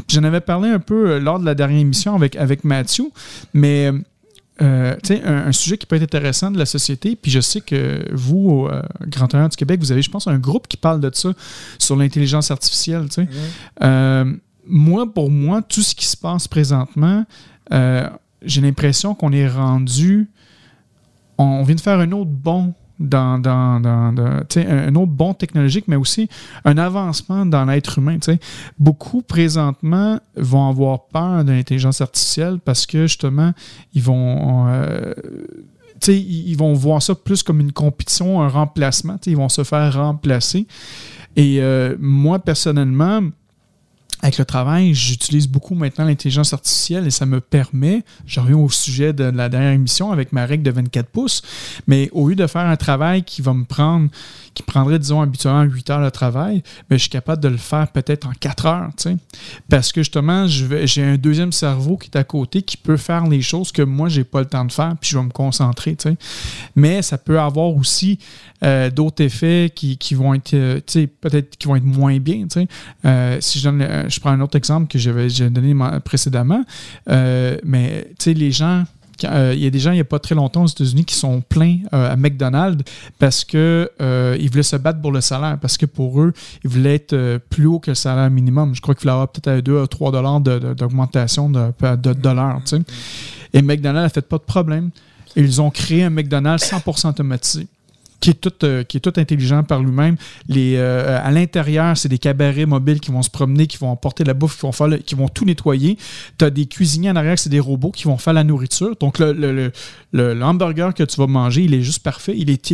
J'en 0.09 0.25
avais 0.25 0.40
parlé 0.40 0.70
un 0.70 0.79
peu 0.79 1.11
euh, 1.11 1.20
lors 1.20 1.38
de 1.38 1.44
la 1.44 1.55
dernière 1.55 1.81
émission 1.81 2.14
avec, 2.14 2.35
avec 2.37 2.64
Mathieu, 2.64 3.11
mais 3.53 3.92
euh, 4.62 4.96
un, 5.11 5.49
un, 5.49 5.53
sujet 5.53 5.77
qui 5.77 5.85
peut 5.85 5.96
être 5.96 6.03
intéressant 6.03 6.51
de 6.51 6.59
la 6.59 6.64
société, 6.64 7.14
puis 7.14 7.31
je 7.31 7.40
sais 7.40 7.61
que 7.61 8.07
vous, 8.14 8.66
au 8.66 8.70
Grand 9.07 9.33
Orient 9.35 9.49
du 9.49 9.57
Québec, 9.57 9.81
vous 9.81 9.92
avez, 9.92 10.01
je 10.01 10.11
pense, 10.11 10.26
un 10.26 10.39
groupe 10.39 10.66
qui 10.66 10.78
parle 10.78 11.01
de 11.01 11.11
ça 11.12 11.32
sur 11.78 11.95
l'intelligence 11.95 12.51
artificielle. 12.51 13.07
moi, 14.66 15.12
pour 15.12 15.30
moi, 15.30 15.61
tout 15.61 15.82
ce 15.82 15.95
qui 15.95 16.07
se 16.07 16.16
passe 16.16 16.49
présentement, 16.49 17.26
j'ai 17.70 18.61
l'impression 18.62 19.14
qu'on 19.14 19.32
est 19.32 19.49
rendu. 19.49 20.30
On 21.37 21.62
vient 21.64 21.74
de 21.74 21.80
faire 21.80 22.01
un 22.01 22.12
autre 22.12 22.30
bon 22.30 22.72
dans, 22.99 23.38
dans, 23.38 23.82
un 23.82 24.94
autre 24.94 25.12
bon 25.12 25.34
technologique, 25.34 25.86
mais 25.88 25.97
aussi 25.97 26.28
un 26.64 26.78
avancement 26.78 27.47
dans 27.47 27.64
l'être 27.64 27.99
humain. 27.99 28.18
Beaucoup 28.78 29.22
présentement 29.22 30.20
vont 30.36 30.68
avoir 30.68 31.07
peur 31.07 31.44
de 31.44 31.53
l'intelligence 31.53 32.01
artificielle 32.01 32.59
parce 32.64 32.86
que 32.86 33.03
justement, 33.03 33.53
ils 33.94 34.03
vont. 34.03 34.66
Euh, 34.68 35.14
ils 36.09 36.57
vont 36.57 36.74
voir 36.74 37.03
ça 37.03 37.14
plus 37.14 37.42
comme 37.42 37.59
une 37.59 37.72
compétition, 37.72 38.42
un 38.42 38.49
remplacement. 38.49 39.18
Ils 39.26 39.36
vont 39.36 39.49
se 39.49 39.64
faire 39.64 39.94
remplacer. 39.94 40.66
Et 41.36 41.59
euh, 41.61 41.97
moi, 41.99 42.38
personnellement, 42.38 43.22
avec 44.22 44.38
le 44.38 44.44
travail, 44.44 44.94
j'utilise 44.94 45.46
beaucoup 45.46 45.74
maintenant 45.74 46.04
l'intelligence 46.04 46.52
artificielle 46.52 47.06
et 47.06 47.10
ça 47.10 47.26
me 47.26 47.40
permet, 47.40 48.02
je 48.26 48.40
reviens 48.40 48.56
au 48.56 48.70
sujet 48.70 49.12
de 49.12 49.24
la 49.24 49.48
dernière 49.48 49.72
émission 49.72 50.10
avec 50.10 50.32
ma 50.32 50.46
règle 50.46 50.62
de 50.62 50.70
24 50.70 51.08
pouces, 51.08 51.42
mais 51.86 52.08
au 52.12 52.28
lieu 52.28 52.34
de 52.34 52.46
faire 52.46 52.66
un 52.66 52.76
travail 52.76 53.24
qui 53.24 53.42
va 53.42 53.52
me 53.52 53.64
prendre, 53.64 54.08
qui 54.57 54.62
prendrait, 54.62 54.98
disons, 54.98 55.20
habituellement 55.20 55.62
8 55.62 55.90
heures 55.90 56.04
de 56.04 56.09
travail, 56.09 56.62
mais 56.88 56.96
je 56.96 57.02
suis 57.02 57.11
capable 57.11 57.42
de 57.42 57.48
le 57.48 57.59
faire 57.59 57.88
peut-être 57.88 58.26
en 58.26 58.32
4 58.32 58.66
heures, 58.66 58.90
tu 58.96 59.11
sais. 59.11 59.16
Parce 59.68 59.92
que 59.92 60.00
justement, 60.00 60.46
j'ai 60.46 61.04
un 61.04 61.16
deuxième 61.16 61.52
cerveau 61.52 61.98
qui 61.98 62.09
est 62.09 62.16
à 62.16 62.24
côté 62.24 62.62
qui 62.62 62.78
peut 62.78 62.96
faire 62.96 63.26
les 63.26 63.42
choses 63.42 63.70
que 63.70 63.82
moi, 63.82 64.09
j'ai 64.09 64.24
pas 64.24 64.40
le 64.40 64.46
temps 64.46 64.64
de 64.64 64.72
faire, 64.72 64.94
puis 64.98 65.11
je 65.11 65.18
vais 65.18 65.24
me 65.24 65.30
concentrer, 65.30 65.94
tu 65.94 66.09
sais. 66.09 66.16
Mais 66.74 67.02
ça 67.02 67.18
peut 67.18 67.38
avoir 67.38 67.68
aussi 67.76 68.18
euh, 68.64 68.90
d'autres 68.90 69.22
effets 69.22 69.70
qui, 69.74 69.98
vont 70.14 70.32
être, 70.32 70.54
euh, 70.54 70.76
tu 70.76 71.00
sais, 71.00 71.07
peut-être 71.07 71.59
qui 71.59 71.68
vont 71.68 71.76
être 71.76 71.84
moins 71.84 72.18
bien, 72.18 72.44
tu 72.44 72.61
sais. 72.61 72.68
Euh, 73.04 73.36
si 73.40 73.59
je 73.59 73.64
donne, 73.64 73.86
je 74.09 74.20
prends 74.20 74.30
un 74.30 74.40
autre 74.40 74.57
exemple 74.57 74.88
que 74.88 74.98
j'avais 74.98 75.28
donné 75.50 75.74
précédemment, 76.02 76.64
mais, 77.07 78.09
tu 78.18 78.24
sais, 78.24 78.32
les 78.32 78.52
gens 78.52 78.84
euh, 79.24 79.52
il 79.54 79.62
y 79.62 79.66
a 79.66 79.70
des 79.70 79.78
gens, 79.78 79.90
il 79.90 79.94
n'y 79.94 80.00
a 80.00 80.04
pas 80.04 80.18
très 80.18 80.34
longtemps 80.34 80.64
aux 80.64 80.68
États-Unis, 80.68 81.04
qui 81.04 81.14
sont 81.14 81.40
pleins 81.40 81.78
euh, 81.92 82.12
à 82.12 82.16
McDonald's 82.16 82.84
parce 83.18 83.44
qu'ils 83.44 83.58
euh, 83.60 84.48
voulaient 84.50 84.62
se 84.62 84.76
battre 84.76 85.00
pour 85.00 85.12
le 85.12 85.20
salaire, 85.20 85.58
parce 85.60 85.76
que 85.76 85.86
pour 85.86 86.20
eux, 86.20 86.32
ils 86.64 86.70
voulaient 86.70 86.96
être 86.96 87.38
plus 87.50 87.66
haut 87.66 87.78
que 87.78 87.90
le 87.90 87.94
salaire 87.94 88.30
minimum. 88.30 88.74
Je 88.74 88.80
crois 88.80 88.94
qu'il 88.94 89.02
voulait 89.02 89.12
avoir 89.12 89.28
peut-être 89.28 89.64
2 89.64 89.82
à 89.82 89.86
3 89.86 90.12
dollars 90.12 90.40
d'augmentation 90.40 91.50
de, 91.50 91.72
de, 91.96 92.12
dollars. 92.12 92.60
Et 93.52 93.62
McDonald's 93.62 94.02
n'a 94.02 94.08
fait 94.08 94.28
pas 94.28 94.38
de 94.38 94.42
problème. 94.42 94.90
Ils 95.36 95.60
ont 95.60 95.70
créé 95.70 96.04
un 96.04 96.10
McDonald's 96.10 96.64
100% 96.64 97.10
automatisé 97.10 97.66
qui 98.20 98.30
est 98.30 98.34
tout, 98.34 98.52
euh, 98.64 98.82
qui 98.84 98.96
est 98.96 99.00
tout 99.00 99.12
intelligent 99.16 99.62
par 99.62 99.82
lui-même. 99.82 100.16
Les, 100.48 100.76
euh, 100.76 101.20
à 101.22 101.30
l'intérieur, 101.30 101.96
c'est 101.96 102.08
des 102.08 102.18
cabarets 102.18 102.66
mobiles 102.66 103.00
qui 103.00 103.10
vont 103.10 103.22
se 103.22 103.30
promener, 103.30 103.66
qui 103.66 103.76
vont 103.78 103.90
emporter 103.90 104.24
la 104.24 104.34
bouffe, 104.34 104.56
qui 104.56 104.62
vont, 104.62 104.72
faire 104.72 104.88
qui 105.04 105.14
vont 105.14 105.28
tout 105.28 105.44
nettoyer. 105.44 105.98
Tu 106.38 106.44
as 106.44 106.50
des 106.50 106.66
cuisiniers 106.66 107.10
en 107.10 107.16
arrière, 107.16 107.38
c'est 107.38 107.50
des 107.50 107.60
robots 107.60 107.90
qui 107.90 108.04
vont 108.04 108.16
faire 108.16 108.32
la 108.32 108.44
nourriture. 108.44 108.96
Donc, 108.96 109.18
le, 109.18 109.32
le, 109.32 109.72
le, 110.12 110.42
hamburger 110.42 110.94
que 110.94 111.02
tu 111.02 111.16
vas 111.16 111.26
manger, 111.26 111.62
il 111.62 111.74
est 111.74 111.82
juste 111.82 112.02
parfait. 112.02 112.34
Il 112.36 112.50
est 112.50 112.66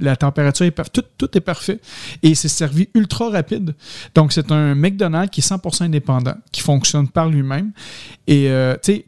la 0.00 0.16
température 0.16 0.66
est 0.66 0.70
parfaite. 0.70 0.92
Tout, 0.92 1.04
tout, 1.26 1.36
est 1.36 1.40
parfait. 1.40 1.80
Et 2.22 2.34
c'est 2.34 2.48
servi 2.48 2.88
ultra 2.94 3.30
rapide. 3.30 3.74
Donc, 4.14 4.32
c'est 4.32 4.50
un 4.52 4.74
McDonald's 4.74 5.30
qui 5.30 5.40
est 5.40 5.48
100% 5.48 5.84
indépendant, 5.84 6.34
qui 6.50 6.60
fonctionne 6.60 7.08
par 7.08 7.28
lui-même. 7.28 7.72
Et, 8.26 8.48
euh, 8.48 8.74
tu 8.82 8.92
sais, 8.92 9.04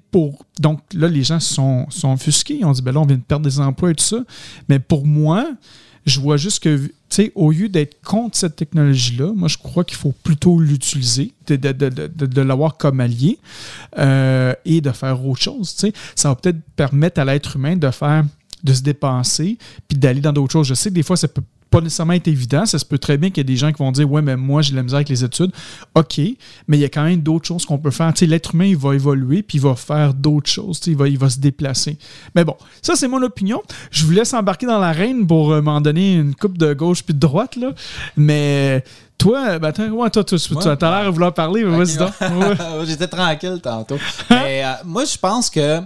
Donc, 0.61 0.81
là, 0.93 1.09
les 1.09 1.25
gens 1.25 1.41
sont, 1.41 1.87
sont 1.91 2.13
offusqués. 2.13 2.65
Ont 2.65 2.73
dit, 2.73 2.83
ben 2.83 2.93
là, 2.93 3.01
on 3.01 3.07
vient 3.07 3.17
de 3.17 3.23
perdre 3.23 3.45
des 3.45 3.61
emplois 3.61 3.91
et 3.91 3.95
tout 3.95 4.05
ça. 4.05 4.19
Mais 4.69 4.79
pour 4.79 5.07
moi, 5.07 5.47
je 6.07 6.21
vois 6.21 6.37
juste 6.37 6.63
que, 6.63 6.77
tu 6.77 6.93
sais, 7.09 7.33
au 7.35 7.51
lieu 7.51 7.69
d'être 7.69 8.01
contre 8.03 8.37
cette 8.37 8.57
technologie-là, 8.57 9.33
moi, 9.35 9.49
je 9.49 9.57
crois 9.57 9.85
qu'il 9.85 9.97
faut 9.97 10.13
plutôt 10.23 10.61
l'utiliser, 10.61 11.33
de, 11.47 11.57
de, 11.57 11.73
de, 11.73 12.27
de 12.27 12.41
l'avoir 12.41 12.77
comme 12.77 13.01
allié 13.01 13.39
euh, 13.99 14.55
et 14.65 14.81
de 14.81 14.91
faire 14.91 15.25
autre 15.25 15.41
chose. 15.41 15.75
Tu 15.75 15.87
sais. 15.87 15.93
Ça 16.15 16.29
va 16.29 16.35
peut-être 16.37 16.61
permettre 16.77 17.21
à 17.21 17.25
l'être 17.25 17.57
humain 17.57 17.77
de 17.77 17.91
faire 17.91 18.25
de 18.65 18.73
se 18.73 18.81
dépenser, 18.81 19.59
puis 19.87 19.99
d'aller 19.99 20.23
dans 20.23 20.33
d'autres 20.33 20.53
choses. 20.53 20.67
Je 20.67 20.75
sais 20.75 20.89
que 20.89 20.95
des 20.95 21.03
fois, 21.03 21.19
ça 21.19 21.29
peut 21.29 21.43
pas 21.75 21.81
nécessairement 21.81 22.13
être 22.13 22.29
évident. 22.29 22.67
Ça 22.67 22.79
se 22.79 22.85
peut 22.85 22.99
très 22.99 23.19
bien 23.19 23.31
qu'il 23.31 23.39
y 23.39 23.41
ait 23.41 23.45
des 23.45 23.57
gens 23.57 23.73
qui 23.73 23.83
vont 23.83 23.91
dire 23.91 24.11
Ouais, 24.11 24.23
mais 24.23 24.37
moi, 24.37 24.63
j'ai 24.63 24.71
de 24.71 24.77
la 24.77 24.85
misère 24.85 24.99
avec 24.99 25.09
les 25.09 25.25
études. 25.25 25.51
OK, 25.95 26.19
mais 26.69 26.77
il 26.77 26.81
y 26.81 26.85
a 26.85 26.89
quand 26.89 27.03
même 27.03 27.21
d'autres 27.21 27.47
choses 27.47 27.67
qu'on 27.67 27.79
peut 27.79 27.91
faire. 27.91 28.13
L'être 28.23 28.55
humain, 28.55 28.67
il 28.67 28.77
va 28.77 28.95
évoluer, 28.95 29.43
puis 29.43 29.59
il 29.59 29.61
va 29.61 29.75
faire 29.75 30.15
d'autres 30.15 30.49
choses. 30.49 30.81
Il 30.87 30.97
va, 30.97 31.09
il 31.09 31.19
va 31.19 31.29
se 31.29 31.41
déplacer. 31.41 31.99
Mais 32.37 32.45
bon, 32.45 32.57
ça, 32.81 32.95
c'est 32.95 33.09
mon 33.09 33.21
opinion. 33.23 33.61
Je 33.91 34.05
vous 34.05 34.13
laisse 34.13 34.33
embarquer 34.35 34.67
dans 34.67 34.79
l'arène 34.79 35.27
pour 35.27 35.53
euh, 35.53 35.61
m'en 35.61 35.81
donner 35.81 36.15
une 36.15 36.35
coupe 36.35 36.59
de 36.59 36.73
gauche 36.75 37.03
puis 37.03 37.15
de 37.15 37.19
droite. 37.21 37.57
Là. 37.57 37.73
Mais. 38.17 38.85
Toi, 39.17 39.59
ben, 39.61 39.73
toi, 39.73 40.11
toi, 40.11 40.25
tu 40.25 40.35
as 40.35 40.77
l'air 40.91 41.05
de 41.07 41.11
vouloir 41.11 41.33
parler, 41.33 41.65
mais 41.65 41.85
J'étais 42.85 43.07
tranquille 43.07 43.61
tantôt. 43.63 43.97
mais 44.29 44.65
euh, 44.65 44.73
moi, 44.85 45.05
je 45.05 45.17
pense 45.17 45.49
que 45.49 45.81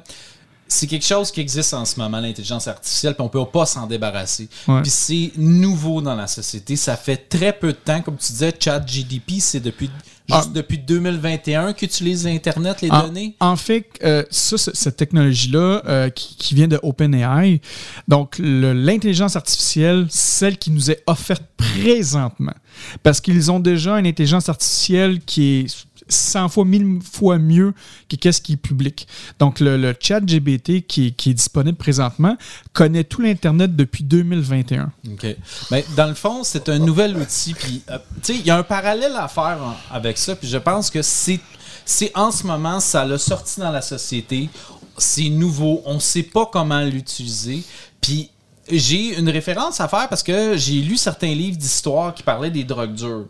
c'est 0.69 0.87
quelque 0.87 1.05
chose 1.05 1.31
qui 1.31 1.41
existe 1.41 1.73
en 1.73 1.85
ce 1.85 1.99
moment, 1.99 2.21
l'intelligence 2.21 2.69
artificielle, 2.69 3.15
puis 3.15 3.23
on 3.23 3.29
peut 3.29 3.45
pas 3.47 3.65
s'en 3.65 3.87
débarrasser. 3.87 4.49
Puis 4.67 4.91
c'est 4.91 5.33
nouveau 5.37 6.03
dans 6.03 6.15
la 6.15 6.27
société. 6.27 6.77
Ça 6.77 6.97
fait 6.97 7.17
très 7.17 7.53
peu 7.53 7.69
de 7.69 7.79
temps, 7.79 8.03
comme 8.03 8.17
tu 8.17 8.33
disais, 8.33 8.53
ChatGDP, 8.59 9.41
c'est 9.41 9.61
depuis 9.61 9.91
ah. 10.31 10.41
juste 10.41 10.53
depuis 10.53 10.79
2021 10.79 11.73
qu'utilise 11.73 12.27
Internet, 12.27 12.83
les 12.83 12.91
données? 12.91 13.35
En 13.41 13.57
fait, 13.57 13.87
euh, 14.03 14.25
ça, 14.31 14.59
cette 14.59 14.97
technologie-là 14.97 15.83
euh, 15.87 16.11
qui, 16.11 16.55
vient 16.55 16.69
de 16.69 16.79
OpenAI, 16.83 17.61
donc 18.09 18.37
l'intelligence 18.39 19.37
artificielle, 19.37 20.07
celle 20.11 20.59
qui 20.59 20.71
nous 20.71 20.91
est 20.91 21.03
offerte 21.07 21.45
présentement, 21.57 22.55
parce 23.03 23.23
qu'ils 23.23 23.51
ont 23.51 23.61
déjà 23.61 23.99
une 23.99 24.07
intelligence 24.07 24.51
artificielle 24.51 25.21
qui 25.21 25.61
est 25.61 25.87
100 26.09 26.49
fois, 26.49 26.65
1000 26.65 27.01
fois 27.03 27.39
mieux 27.39 27.75
que 28.09 28.17
qu'est-ce 28.17 28.41
qui 28.41 28.55
est 28.55 28.57
public. 28.57 29.07
Donc, 29.39 29.61
le, 29.61 29.95
chat 30.01 30.21
GBT 30.25 30.83
qui, 30.87 31.09
est 31.09 31.35
disponible 31.35 31.77
présentement 31.77 32.37
connaît 32.73 33.05
tout 33.05 33.21
l'Internet 33.21 33.75
depuis 33.77 34.05
2021. 34.05 34.91
OK. 35.13 35.27
Mais 35.71 35.85
dans 35.97 36.07
le 36.07 36.15
fond, 36.15 36.45
c'est 36.45 36.69
un 36.69 36.79
nouvel 36.79 37.17
outil. 37.17 37.55
Puis, 37.55 37.83
euh, 37.91 37.99
tu 38.23 38.35
sais, 38.35 38.39
il 38.39 38.47
y 38.47 38.51
a 38.51 38.57
un 38.57 38.63
parallèle 38.63 39.17
à 39.17 39.29
faire 39.29 39.59
avec 39.91 40.19
ça. 40.19 40.37
Puis, 40.37 40.49
je 40.49 40.59
pense 40.59 40.91
que 40.91 41.03
c'est 41.03 41.41
c'est 41.89 42.13
en 42.15 42.31
ce 42.31 42.47
moment, 42.47 42.81
ça 42.81 43.07
l'a 43.07 43.17
sorti 43.17 43.61
dans 43.61 43.71
la 43.71 43.81
société. 43.81 44.51
C'est 44.99 45.31
nouveau. 45.31 45.81
On 45.87 45.95
ne 45.95 46.01
sait 46.01 46.23
pas 46.23 46.45
comment 46.45 46.83
l'utiliser. 46.83 47.63
Puis 48.03 48.31
j'ai 48.71 49.19
une 49.19 49.29
référence 49.29 49.81
à 49.81 49.89
faire 49.89 50.09
parce 50.09 50.23
que 50.23 50.57
j'ai 50.57 50.81
lu 50.81 50.97
certains 50.97 51.35
livres 51.35 51.57
d'histoire 51.57 52.15
qui 52.15 52.23
parlaient 52.23 52.51
des 52.51 52.65
drogues 52.65 52.95
dures. 52.95 53.27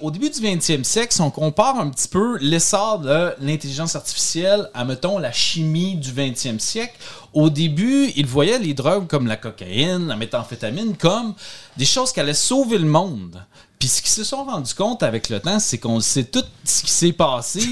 Au 0.00 0.10
début 0.10 0.30
du 0.30 0.40
20e 0.40 0.84
siècle, 0.84 1.12
si 1.12 1.20
on 1.20 1.30
compare 1.30 1.78
un 1.78 1.88
petit 1.90 2.08
peu 2.08 2.38
l'essor 2.38 2.98
de 2.98 3.34
l'intelligence 3.40 3.96
artificielle 3.96 4.68
à, 4.74 4.84
mettons, 4.84 5.18
la 5.18 5.32
chimie 5.32 5.96
du 5.96 6.10
20e 6.10 6.58
siècle, 6.58 6.94
au 7.32 7.50
début, 7.50 8.10
ils 8.16 8.26
voyaient 8.26 8.58
les 8.58 8.74
drogues 8.74 9.06
comme 9.06 9.26
la 9.26 9.36
cocaïne, 9.36 10.06
la 10.06 10.16
méthamphétamine, 10.16 10.96
comme 10.96 11.34
des 11.76 11.86
choses 11.86 12.12
qui 12.12 12.20
allaient 12.20 12.34
sauver 12.34 12.78
le 12.78 12.86
monde. 12.86 13.42
Puis 13.78 13.88
ce 13.88 14.02
qu'ils 14.02 14.12
se 14.12 14.22
sont 14.22 14.44
rendus 14.44 14.74
compte 14.74 15.02
avec 15.02 15.28
le 15.28 15.40
temps, 15.40 15.58
c'est 15.58 15.78
qu'on 15.78 15.98
sait 16.00 16.24
tout 16.24 16.44
ce 16.64 16.82
qui 16.82 16.90
s'est 16.90 17.12
passé 17.12 17.62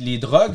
les 0.00 0.18
drogues, 0.18 0.54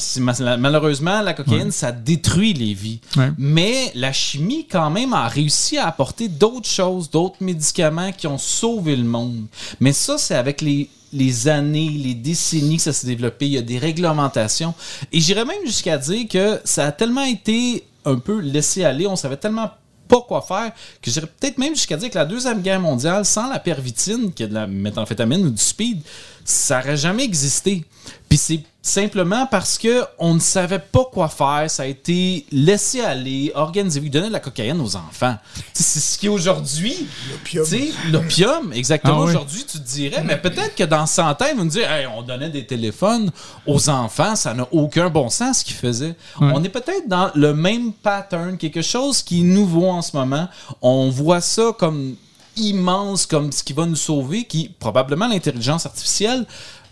malheureusement, 0.60 1.22
la 1.22 1.34
cocaïne, 1.34 1.72
ça 1.72 1.92
détruit 1.92 2.54
les 2.54 2.74
vies. 2.74 3.00
Mais 3.38 3.92
la 3.96 4.12
chimie, 4.12 4.68
quand 4.70 4.90
même, 4.90 5.14
a 5.14 5.28
réussi 5.28 5.78
à 5.78 5.88
apporter 5.88 6.28
d'autres 6.28 6.70
choses, 6.70 7.10
d'autres 7.10 7.42
médicaments 7.42 8.12
qui 8.12 8.28
ont 8.28 8.38
sauvé 8.38 8.96
le 8.96 9.04
monde. 9.04 9.46
Mais 9.80 9.94
ça, 9.94 10.18
c'est 10.18 10.36
avec 10.36 10.62
les, 10.62 10.90
les 11.14 11.48
années, 11.48 11.90
les 11.90 12.14
décennies 12.14 12.78
que 12.78 12.84
ça 12.84 12.94
s'est 12.94 13.08
développé. 13.08 13.48
Il 13.48 13.54
y 13.54 13.58
a 13.58 13.62
des 13.62 13.78
réglementations. 13.78 14.74
Et 15.12 15.20
j'irais 15.20 15.46
même 15.46 15.66
jusqu'à 15.66 15.98
dire 15.98 16.28
que 16.28 16.60
ça 16.64 16.86
a 16.86 16.92
tellement 16.92 17.24
été 17.24 17.84
un 18.06 18.18
peu 18.18 18.40
laissé 18.40 18.84
aller, 18.84 19.06
on 19.06 19.16
savait 19.16 19.38
tellement 19.38 19.70
pas 20.08 20.22
quoi 20.22 20.42
faire, 20.42 20.72
que 21.02 21.12
j'irais 21.12 21.28
peut-être 21.28 21.58
même 21.58 21.76
jusqu'à 21.76 21.98
dire 21.98 22.10
que 22.10 22.18
la 22.18 22.26
Deuxième 22.26 22.62
Guerre 22.62 22.80
mondiale, 22.80 23.26
sans 23.26 23.50
la 23.50 23.60
pervitine, 23.60 24.32
qui 24.34 24.44
est 24.44 24.48
de 24.48 24.54
la 24.54 24.66
méthamphétamine 24.66 25.46
ou 25.46 25.50
du 25.50 25.62
speed, 25.62 26.02
ça 26.46 26.80
n'aurait 26.80 26.98
jamais 26.98 27.26
existé. 27.26 27.84
Puis 28.30 28.38
c'est 28.38 28.64
simplement 28.82 29.46
parce 29.48 29.78
que 29.78 30.04
on 30.18 30.34
ne 30.34 30.40
savait 30.40 30.80
pas 30.80 31.06
quoi 31.12 31.28
faire. 31.30 31.66
Ça 31.70 31.84
a 31.84 31.86
été 31.86 32.46
laissé 32.52 33.02
aller, 33.02 33.52
organisé. 33.56 34.02
Ils 34.04 34.10
donnaient 34.10 34.28
de 34.28 34.34
la 34.34 34.40
cocaïne 34.40 34.80
aux 34.82 34.96
enfants. 34.96 35.36
C'est 35.74 36.00
ce 36.00 36.18
qui 36.18 36.30
aujourd'hui. 36.30 37.08
L'opium. 37.32 37.66
L'opium, 38.12 38.74
exactement. 38.74 39.20
Ah 39.20 39.24
aujourd'hui, 39.24 39.66
tu 39.66 39.80
te 39.80 39.88
dirais, 39.88 40.24
mais 40.24 40.38
peut-être 40.38 40.76
que 40.76 40.84
dans 40.84 41.06
100 41.06 41.30
ans, 41.30 41.36
ils 41.52 41.58
vont 41.58 41.64
nous 41.64 41.70
dire 41.70 41.88
on 42.16 42.22
donnait 42.22 42.50
des 42.50 42.66
téléphones 42.66 43.32
aux 43.66 43.90
enfants, 43.90 44.36
ça 44.36 44.54
n'a 44.54 44.68
aucun 44.72 45.10
bon 45.10 45.30
sens 45.30 45.60
ce 45.60 45.66
qu'ils 45.66 45.76
faisaient. 45.76 46.16
On 46.40 46.64
est 46.64 46.70
peut-être 46.70 47.08
dans 47.08 47.32
le 47.36 47.54
même 47.54 47.94
pattern, 47.94 48.58
quelque 48.58 48.82
chose 48.82 49.22
qui 49.22 49.42
est 49.42 49.44
nouveau 49.44 49.90
en 49.90 50.02
ce 50.02 50.16
moment. 50.16 50.48
On 50.82 51.10
voit 51.10 51.42
ça 51.42 51.72
comme 51.78 52.16
immense 52.58 53.26
comme 53.26 53.52
ce 53.52 53.64
qui 53.64 53.74
va 53.74 53.86
nous 53.86 53.96
sauver, 53.96 54.44
qui 54.46 54.70
probablement 54.80 55.28
l'intelligence 55.28 55.86
artificielle 55.86 56.46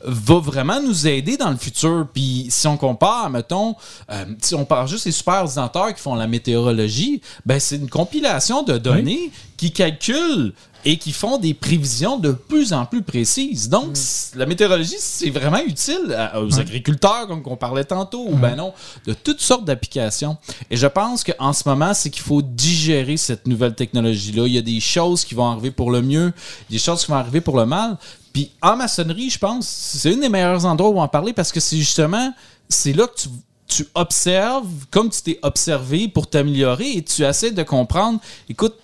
va 0.06 0.39
vraiment 0.39 0.82
nous 0.82 1.08
aider 1.08 1.38
dans 1.38 1.49
le 1.49 1.58
futur. 1.58 2.08
Puis 2.14 2.47
si 2.49 2.68
on 2.68 2.78
compare, 2.78 3.30
mettons, 3.30 3.76
euh, 4.12 4.26
si 4.41 4.56
on 4.56 4.66
parle 4.66 4.88
juste 4.88 5.06
des 5.06 5.12
super 5.12 5.36
ordinateurs 5.43 5.93
qui 5.93 6.01
font 6.01 6.16
la 6.16 6.28
météorologie, 6.28 7.22
ben 7.45 7.60
c'est 7.60 7.76
une 7.78 7.89
compilation 7.89 8.64
de 8.64 8.78
données 8.78 9.32
qui 9.58 9.72
calculent 9.72 10.53
et 10.88 10.97
qui 10.97 11.12
font 11.14 11.39
des 11.39 11.56
prévisions 11.56 12.20
de 12.20 12.32
plus 12.32 12.72
en 12.72 12.86
plus 12.86 13.01
précises. 13.01 13.70
Donc, 13.70 13.95
la 14.36 14.45
météorologie, 14.45 14.97
c'est 14.99 15.32
vraiment 15.32 15.58
utile 15.66 16.14
à- 16.16 16.39
aux 16.39 16.60
agriculteurs, 16.60 17.28
comme 17.28 17.41
on 17.45 17.56
parlait 17.56 17.86
tantôt, 17.86 18.24
ou 18.28 18.36
ben 18.36 18.56
non, 18.56 18.72
de 19.08 19.14
toutes 19.14 19.41
sortes 19.41 19.66
d'applications. 19.66 20.38
Et 20.70 20.78
je 20.78 20.86
pense 20.86 21.24
qu'en 21.24 21.53
ce 21.53 21.68
moment, 21.68 21.95
c'est 21.95 22.12
qu'il 22.12 22.22
faut 22.22 22.43
digérer 22.43 23.18
cette 23.18 23.47
nouvelle 23.47 23.74
technologie-là. 23.74 24.45
Il 24.45 24.53
y 24.53 24.60
a 24.60 24.62
des 24.62 24.80
choses 24.80 25.26
qui 25.26 25.34
vont 25.34 25.47
arriver 25.49 25.72
pour 25.72 25.89
le 25.89 26.03
mieux, 26.03 26.32
des 26.70 26.78
choses 26.78 27.03
qui 27.03 27.10
vont 27.10 27.18
arriver 27.18 27.41
pour 27.41 27.58
le 27.58 27.66
mal. 27.66 27.97
Puis 28.36 28.52
en 28.62 28.76
maçonnerie, 28.76 29.30
je 29.30 29.40
pense, 29.40 29.66
c'est 29.66 30.14
un 30.14 30.18
des 30.18 30.28
meilleurs 30.28 30.66
endroits 30.66 30.90
où 30.90 31.00
en 31.00 31.08
parler 31.08 31.32
parce 31.32 31.54
que 31.54 31.62
c'est 31.62 31.78
justement, 31.78 32.34
c'est 32.68 32.92
là 32.92 33.08
que 33.08 33.16
tu, 33.16 33.30
tu 33.66 33.88
observes 33.96 34.68
comme 34.92 35.10
tu 35.10 35.22
t'es 35.22 35.40
observé 35.42 36.10
pour 36.10 36.30
t'améliorer 36.30 36.98
et 36.98 37.02
tu 37.02 37.24
essaies 37.24 37.52
de 37.52 37.64
comprendre, 37.64 38.20
écoute, 38.50 38.76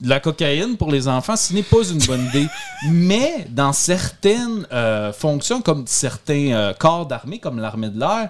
la 0.00 0.20
cocaïne 0.20 0.76
pour 0.76 0.92
les 0.92 1.08
enfants, 1.08 1.34
ce 1.34 1.52
n'est 1.52 1.64
pas 1.64 1.82
une 1.82 1.98
bonne 2.06 2.26
idée. 2.26 2.46
Mais 2.88 3.48
dans 3.50 3.72
certaines 3.72 4.64
euh, 4.72 5.12
fonctions, 5.12 5.62
comme 5.62 5.88
certains 5.88 6.52
euh, 6.52 6.72
corps 6.72 7.06
d'armée, 7.06 7.40
comme 7.40 7.58
l'armée 7.58 7.88
de 7.88 7.98
l'air, 7.98 8.28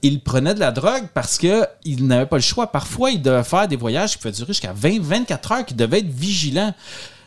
ils 0.00 0.22
prenaient 0.22 0.54
de 0.54 0.60
la 0.60 0.72
drogue 0.72 1.08
parce 1.12 1.36
qu'ils 1.36 2.06
n'avaient 2.06 2.24
pas 2.24 2.36
le 2.36 2.42
choix. 2.42 2.68
Parfois, 2.68 3.10
ils 3.10 3.20
devaient 3.20 3.44
faire 3.44 3.68
des 3.68 3.76
voyages 3.76 4.12
qui 4.12 4.16
pouvaient 4.16 4.32
durer 4.32 4.54
jusqu'à 4.54 4.72
20-24 4.72 5.52
heures, 5.52 5.66
qui 5.66 5.74
devaient 5.74 5.98
être 5.98 6.10
vigilants. 6.10 6.72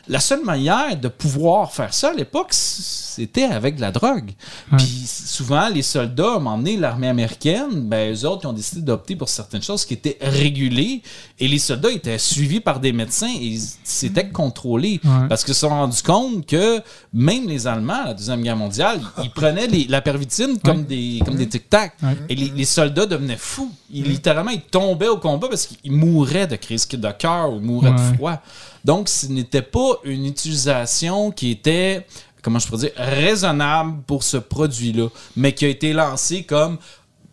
La 0.08 0.20
seule 0.20 0.42
manière 0.44 0.96
de 0.96 1.08
pouvoir 1.08 1.70
faire 1.72 1.92
ça 1.92 2.10
à 2.10 2.14
l'époque, 2.14 2.48
c'était 2.52 3.44
avec 3.44 3.76
de 3.76 3.80
la 3.82 3.90
drogue. 3.90 4.30
Puis 4.76 5.04
souvent, 5.06 5.68
les 5.68 5.82
soldats, 5.82 6.34
à 6.34 6.38
un 6.38 6.62
l'armée 6.78 7.08
américaine, 7.08 7.88
ben, 7.88 8.14
eux 8.14 8.24
autres, 8.26 8.42
ils 8.44 8.46
ont 8.48 8.52
décidé 8.52 8.80
d'opter 8.80 9.16
pour 9.16 9.28
certaines 9.28 9.62
choses 9.62 9.84
qui 9.84 9.94
étaient 9.94 10.16
régulées. 10.20 11.02
Et 11.38 11.46
les 11.48 11.58
soldats 11.58 11.90
étaient 11.90 12.18
suivis 12.18 12.60
par 12.60 12.80
des 12.80 12.92
médecins 12.92 13.28
et 13.28 13.44
ils- 13.44 13.68
c'était 13.84 14.28
contrôlé. 14.28 15.00
Ouais. 15.04 15.28
Parce 15.28 15.44
qu'ils 15.44 15.54
se 15.54 15.60
sont 15.60 15.68
rendus 15.68 16.02
compte 16.02 16.46
que 16.46 16.80
même 17.12 17.46
les 17.48 17.66
Allemands, 17.66 18.02
à 18.04 18.06
la 18.06 18.14
Deuxième 18.14 18.42
Guerre 18.42 18.56
mondiale, 18.56 19.00
ils 19.22 19.30
prenaient 19.30 19.66
les- 19.66 19.86
la 19.88 20.00
pervitine 20.00 20.58
comme 20.64 20.84
des, 20.84 21.20
comme 21.24 21.36
des 21.36 21.48
tic-tac. 21.48 21.92
Et 22.28 22.34
les, 22.34 22.50
les 22.54 22.64
soldats 22.64 23.06
devenaient 23.06 23.36
fous. 23.36 23.70
Ils, 23.92 24.04
littéralement, 24.04 24.50
ils 24.50 24.60
tombaient 24.60 25.08
au 25.08 25.16
combat 25.18 25.48
parce 25.48 25.66
qu'ils 25.66 25.92
mouraient 25.92 26.46
de 26.46 26.56
crise 26.56 26.86
de 26.88 27.10
cœur 27.12 27.52
ou 27.52 27.60
mouraient 27.60 27.92
de 27.92 28.14
froid. 28.16 28.40
Donc, 28.88 29.08
ce 29.10 29.26
n'était 29.26 29.62
pas 29.62 29.90
une 30.04 30.24
utilisation 30.24 31.30
qui 31.30 31.50
était, 31.50 32.06
comment 32.42 32.58
je 32.58 32.66
pourrais 32.66 32.80
dire, 32.86 32.92
raisonnable 32.96 34.02
pour 34.06 34.22
ce 34.22 34.38
produit-là, 34.38 35.08
mais 35.36 35.52
qui 35.52 35.64
a 35.66 35.68
été 35.68 35.92
lancé 35.92 36.42
comme 36.44 36.78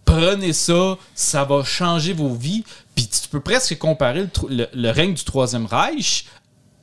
prenez 0.03 0.53
ça, 0.53 0.97
ça 1.15 1.45
va 1.45 1.63
changer 1.63 2.13
vos 2.13 2.33
vies. 2.33 2.63
Puis 2.93 3.07
tu 3.07 3.27
peux 3.29 3.39
presque 3.39 3.77
comparer 3.77 4.21
le, 4.23 4.29
le- 4.49 4.67
le 4.73 4.89
règne 4.91 5.13
du 5.13 5.23
Troisième 5.23 5.65
Reich 5.65 6.25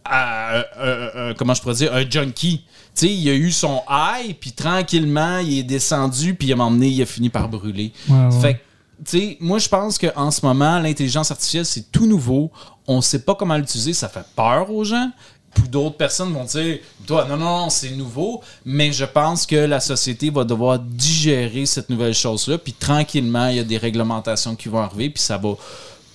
à, 0.04 0.54
euh, 0.54 0.62
euh, 0.78 1.10
euh, 1.16 1.34
comment 1.36 1.54
je 1.54 1.62
pourrais 1.62 1.74
dire, 1.74 1.94
un 1.94 2.08
junkie. 2.08 2.64
Tu 2.94 3.06
sais, 3.06 3.12
il 3.14 3.28
a 3.28 3.34
eu 3.34 3.50
son 3.52 3.82
high, 3.88 4.34
puis 4.38 4.52
tranquillement, 4.52 5.38
il 5.38 5.58
est 5.60 5.62
descendu, 5.62 6.34
puis 6.34 6.52
un 6.52 6.56
moment 6.56 6.70
donné, 6.70 6.88
il 6.88 7.00
a 7.02 7.06
fini 7.06 7.28
par 7.28 7.48
brûler. 7.48 7.92
Ouais, 8.08 8.16
ouais. 8.26 8.40
Fait 8.40 8.54
que, 8.54 8.58
tu 9.04 9.18
sais, 9.18 9.36
moi, 9.40 9.58
je 9.58 9.68
pense 9.68 9.98
qu'en 9.98 10.30
ce 10.30 10.44
moment, 10.44 10.78
l'intelligence 10.78 11.30
artificielle, 11.30 11.64
c'est 11.66 11.90
tout 11.92 12.06
nouveau. 12.06 12.50
On 12.86 13.00
sait 13.00 13.20
pas 13.20 13.34
comment 13.34 13.56
l'utiliser, 13.56 13.92
ça 13.92 14.08
fait 14.08 14.24
peur 14.34 14.70
aux 14.70 14.84
gens. 14.84 15.10
Puis 15.54 15.68
d'autres 15.68 15.96
personnes 15.96 16.32
vont 16.32 16.44
dire, 16.44 16.78
toi, 17.06 17.26
non, 17.28 17.36
non, 17.36 17.58
non, 17.58 17.70
c'est 17.70 17.90
nouveau. 17.90 18.42
Mais 18.64 18.90
je 18.92 19.04
pense 19.04 19.44
que 19.46 19.56
la 19.56 19.80
société 19.80 20.30
va 20.30 20.44
devoir 20.44 20.78
digérer 20.78 21.66
cette 21.66 21.90
nouvelle 21.90 22.14
chose-là. 22.14 22.58
Puis 22.58 22.72
tranquillement, 22.72 23.48
il 23.48 23.56
y 23.56 23.60
a 23.60 23.64
des 23.64 23.76
réglementations 23.76 24.56
qui 24.56 24.68
vont 24.68 24.78
arriver. 24.78 25.10
Puis 25.10 25.22
ça 25.22 25.36
va, 25.36 25.54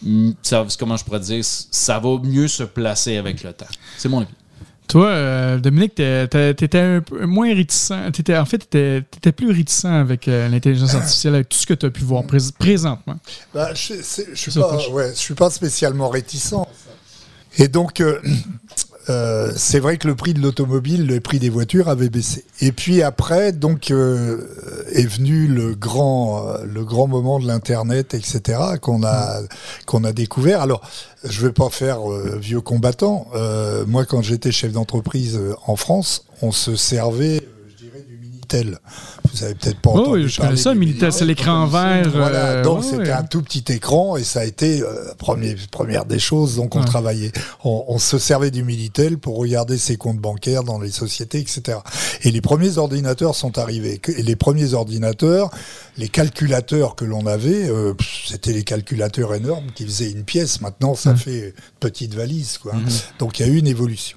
mm, 0.01 0.31
ça, 0.41 0.65
comment 0.79 0.97
je 0.97 1.03
pourrais 1.03 1.19
dire, 1.19 1.43
ça 1.43 1.99
va 1.99 2.17
mieux 2.23 2.47
se 2.47 2.63
placer 2.63 3.17
avec 3.17 3.43
le 3.43 3.53
temps. 3.53 3.67
C'est 3.97 4.09
mon 4.09 4.21
avis. 4.21 4.31
Toi, 4.87 5.07
euh, 5.07 5.57
Dominique, 5.57 5.95
t'étais 5.95 6.79
un 6.79 7.01
peu 7.01 7.25
moins 7.25 7.53
réticent. 7.53 7.91
En 7.91 8.45
fait, 8.45 8.59
t'étais, 8.69 9.31
plus 9.33 9.51
réticent 9.51 9.85
avec 9.85 10.27
euh, 10.27 10.47
l'intelligence 10.47 10.95
artificielle, 10.95 11.35
avec 11.35 11.49
tout 11.49 11.57
ce 11.57 11.65
que 11.65 11.73
tu 11.73 11.85
as 11.85 11.89
pu 11.89 12.03
voir 12.03 12.23
prés- 12.23 12.51
présentement. 12.57 13.17
Bah, 13.53 13.73
je, 13.73 13.95
je 13.95 14.35
suis 14.35 14.51
pas- 14.51 14.89
ouais, 14.89 15.09
je 15.09 15.19
suis 15.19 15.33
pas 15.33 15.49
spécialement 15.49 16.07
réticent. 16.09 16.53
Et 17.57 17.67
donc, 17.67 17.99
euh, 18.01 18.21
euh, 19.09 19.51
c'est 19.55 19.79
vrai 19.79 19.97
que 19.97 20.07
le 20.07 20.15
prix 20.15 20.33
de 20.33 20.41
l'automobile, 20.41 21.07
le 21.07 21.19
prix 21.19 21.39
des 21.39 21.49
voitures 21.49 21.87
avait 21.89 22.09
baissé. 22.09 22.43
Et 22.61 22.71
puis 22.71 23.01
après, 23.01 23.51
donc, 23.51 23.91
euh, 23.91 24.41
est 24.91 25.05
venu 25.05 25.47
le 25.47 25.75
grand, 25.75 26.45
euh, 26.47 26.63
le 26.65 26.83
grand 26.83 27.07
moment 27.07 27.39
de 27.39 27.47
l'internet, 27.47 28.13
etc., 28.13 28.59
qu'on 28.81 29.03
a, 29.03 29.39
qu'on 29.85 30.03
a 30.03 30.11
découvert. 30.11 30.61
Alors, 30.61 30.81
je 31.23 31.45
vais 31.45 31.53
pas 31.53 31.69
faire 31.69 32.11
euh, 32.11 32.37
vieux 32.39 32.61
combattant. 32.61 33.27
Euh, 33.35 33.85
moi, 33.85 34.05
quand 34.05 34.21
j'étais 34.21 34.51
chef 34.51 34.71
d'entreprise 34.71 35.39
en 35.65 35.75
France, 35.75 36.25
on 36.41 36.51
se 36.51 36.75
servait, 36.75 37.37
euh, 37.37 37.69
je 37.69 37.85
dirais, 37.85 38.05
du 38.07 38.17
Minitel. 38.55 38.79
Vous 39.33 39.43
avez 39.43 39.55
peut-être 39.55 39.79
pas 39.81 39.91
Oh, 39.93 39.99
entendu 39.99 40.23
oui, 40.23 40.29
je 40.29 40.37
parler 40.37 40.51
connais 40.51 40.61
ça, 40.61 40.73
Minitel, 40.75 41.11
c'est 41.13 41.25
l'écran 41.25 41.65
vert. 41.67 42.09
Voilà, 42.09 42.45
euh, 42.45 42.63
donc 42.63 42.79
ouais, 42.81 42.85
c'était 42.89 42.97
ouais. 43.03 43.11
un 43.11 43.23
tout 43.23 43.41
petit 43.41 43.63
écran 43.73 44.17
et 44.17 44.23
ça 44.23 44.41
a 44.41 44.45
été 44.45 44.81
euh, 44.81 45.13
premier, 45.17 45.55
première 45.71 46.05
des 46.05 46.19
choses. 46.19 46.55
Donc 46.55 46.75
on 46.75 46.79
Ouais. 46.79 46.85
travaillait, 46.85 47.31
on, 47.63 47.85
on 47.87 47.99
se 47.99 48.17
servait 48.19 48.51
du 48.51 48.63
Minitel 48.63 49.17
pour 49.17 49.37
regarder 49.37 49.77
ses 49.77 49.97
comptes 49.97 50.19
bancaires 50.19 50.63
dans 50.63 50.79
les 50.79 50.91
sociétés, 50.91 51.39
etc. 51.39 51.79
Et 52.23 52.31
les 52.31 52.41
premiers 52.41 52.77
ordinateurs 52.77 53.35
sont 53.35 53.57
arrivés. 53.57 53.99
Et 54.17 54.23
les 54.23 54.35
premiers 54.35 54.73
ordinateurs, 54.73 55.49
les 55.97 56.07
calculateurs 56.09 56.95
que 56.95 57.05
l'on 57.05 57.25
avait, 57.25 57.69
euh, 57.69 57.93
c'était 58.27 58.53
les 58.53 58.63
calculateurs 58.63 59.33
énormes 59.35 59.67
qui 59.75 59.85
faisaient 59.85 60.11
une 60.11 60.23
pièce. 60.23 60.61
Maintenant, 60.61 60.95
ça 60.95 61.15
fait 61.15 61.53
petite 61.79 62.13
valise. 62.13 62.57
Quoi. 62.57 62.73
Donc 63.19 63.39
il 63.39 63.45
y 63.47 63.49
a 63.49 63.51
eu 63.51 63.57
une 63.57 63.67
évolution. 63.67 64.16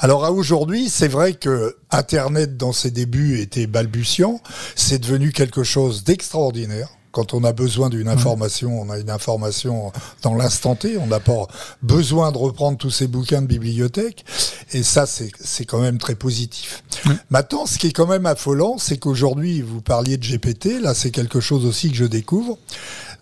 Alors 0.00 0.24
à 0.24 0.32
aujourd'hui, 0.32 0.88
c'est 0.88 1.08
vrai 1.08 1.34
que 1.34 1.76
Internet 1.90 2.56
dans 2.56 2.72
ses 2.72 2.90
débuts 2.90 3.40
était 3.40 3.66
balbutiant, 3.66 4.40
c'est 4.76 4.98
devenu 4.98 5.32
quelque 5.32 5.64
chose 5.64 6.04
d'extraordinaire. 6.04 6.88
Quand 7.10 7.32
on 7.34 7.42
a 7.42 7.52
besoin 7.52 7.88
d'une 7.88 8.06
information, 8.06 8.80
on 8.80 8.90
a 8.90 8.98
une 8.98 9.10
information 9.10 9.92
dans 10.22 10.34
l'instant 10.34 10.76
T, 10.76 10.98
on 10.98 11.06
n'a 11.06 11.20
pas 11.20 11.48
besoin 11.82 12.30
de 12.30 12.38
reprendre 12.38 12.76
tous 12.76 12.90
ces 12.90 13.08
bouquins 13.08 13.40
de 13.42 13.46
bibliothèque, 13.46 14.24
et 14.72 14.82
ça 14.82 15.06
c'est 15.06 15.30
c'est 15.40 15.64
quand 15.64 15.80
même 15.80 15.98
très 15.98 16.14
positif. 16.14 16.84
Maintenant, 17.30 17.66
ce 17.66 17.78
qui 17.78 17.88
est 17.88 17.92
quand 17.92 18.06
même 18.06 18.26
affolant, 18.26 18.76
c'est 18.78 18.98
qu'aujourd'hui, 18.98 19.62
vous 19.62 19.80
parliez 19.80 20.18
de 20.18 20.24
GPT, 20.24 20.80
là 20.80 20.94
c'est 20.94 21.10
quelque 21.10 21.40
chose 21.40 21.64
aussi 21.64 21.90
que 21.90 21.96
je 21.96 22.04
découvre. 22.04 22.58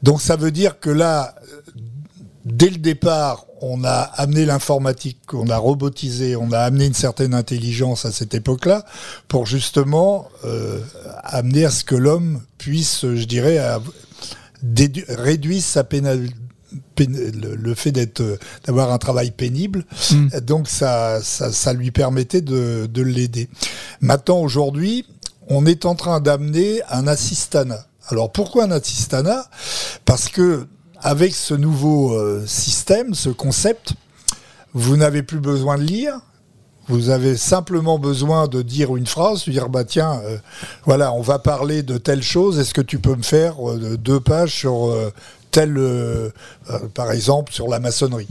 Donc 0.02 0.20
ça 0.20 0.36
veut 0.36 0.50
dire 0.50 0.80
que 0.80 0.90
là, 0.90 1.34
dès 2.46 2.70
le 2.70 2.78
départ, 2.78 3.44
on 3.60 3.82
a 3.84 3.90
amené 4.14 4.46
l'informatique, 4.46 5.34
on 5.34 5.48
a 5.50 5.56
robotisé, 5.58 6.36
on 6.36 6.52
a 6.52 6.60
amené 6.60 6.86
une 6.86 6.94
certaine 6.94 7.34
intelligence 7.34 8.04
à 8.04 8.12
cette 8.12 8.34
époque-là 8.34 8.84
pour 9.28 9.44
justement 9.46 10.28
euh, 10.44 10.80
amener 11.24 11.64
à 11.64 11.70
ce 11.70 11.82
que 11.84 11.96
l'homme 11.96 12.40
puisse, 12.56 13.00
je 13.02 13.24
dirais, 13.24 13.58
à- 13.58 13.80
réduire 15.08 15.62
sa 15.62 15.84
pénal- 15.84 16.28
pén- 16.96 17.32
le, 17.34 17.74
fait 17.74 17.92
d'être 17.92 18.20
euh, 18.20 18.38
d'avoir 18.64 18.92
un 18.92 18.98
travail 18.98 19.30
pénible. 19.30 19.84
Mm. 20.12 20.28
donc 20.40 20.68
ça, 20.68 21.20
ça 21.22 21.52
ça 21.52 21.72
lui 21.72 21.90
permettait 21.90 22.40
de, 22.42 22.86
de 22.92 23.02
l'aider. 23.02 23.48
Maintenant 24.00 24.38
aujourd'hui 24.38 25.04
on 25.48 25.64
est 25.66 25.84
en 25.84 25.94
train 25.94 26.20
d'amener 26.20 26.80
un 26.90 27.06
assistanat 27.06 27.86
alors 28.08 28.30
pourquoi 28.32 28.64
un 28.64 28.70
assistanat 28.70 29.48
parce 30.04 30.28
que 30.28 30.66
avec 31.06 31.36
ce 31.36 31.54
nouveau 31.54 32.14
euh, 32.14 32.42
système, 32.48 33.14
ce 33.14 33.28
concept, 33.28 33.92
vous 34.74 34.96
n'avez 34.96 35.22
plus 35.22 35.38
besoin 35.38 35.78
de 35.78 35.84
lire. 35.84 36.18
Vous 36.88 37.10
avez 37.10 37.36
simplement 37.36 38.00
besoin 38.00 38.48
de 38.48 38.60
dire 38.60 38.96
une 38.96 39.06
phrase, 39.06 39.44
de 39.44 39.52
dire 39.52 39.68
bah 39.68 39.84
tiens, 39.84 40.20
euh, 40.24 40.36
voilà, 40.84 41.12
on 41.12 41.20
va 41.20 41.38
parler 41.38 41.84
de 41.84 41.96
telle 41.96 42.24
chose. 42.24 42.58
Est-ce 42.58 42.74
que 42.74 42.80
tu 42.80 42.98
peux 42.98 43.14
me 43.14 43.22
faire 43.22 43.54
euh, 43.70 43.96
deux 43.96 44.18
pages 44.18 44.52
sur 44.52 44.86
euh, 44.86 45.12
telle, 45.52 45.80
par 46.92 47.12
exemple, 47.12 47.52
sur 47.52 47.68
la 47.68 47.78
maçonnerie? 47.78 48.28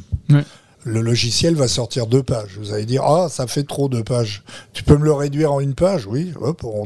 Le 0.83 1.01
logiciel 1.01 1.55
va 1.55 1.69
sortir 1.69 2.07
deux 2.07 2.23
pages. 2.23 2.57
Vous 2.59 2.73
allez 2.73 2.85
dire 2.85 3.03
ah 3.03 3.27
ça 3.29 3.47
fait 3.47 3.63
trop 3.63 3.87
deux 3.87 4.03
pages. 4.03 4.43
Tu 4.73 4.83
peux 4.83 4.97
me 4.97 5.05
le 5.05 5.13
réduire 5.13 5.53
en 5.53 5.61
une 5.61 5.75
page? 5.75 6.07
Oui. 6.07 6.33
Hop, 6.41 6.65
on. 6.65 6.85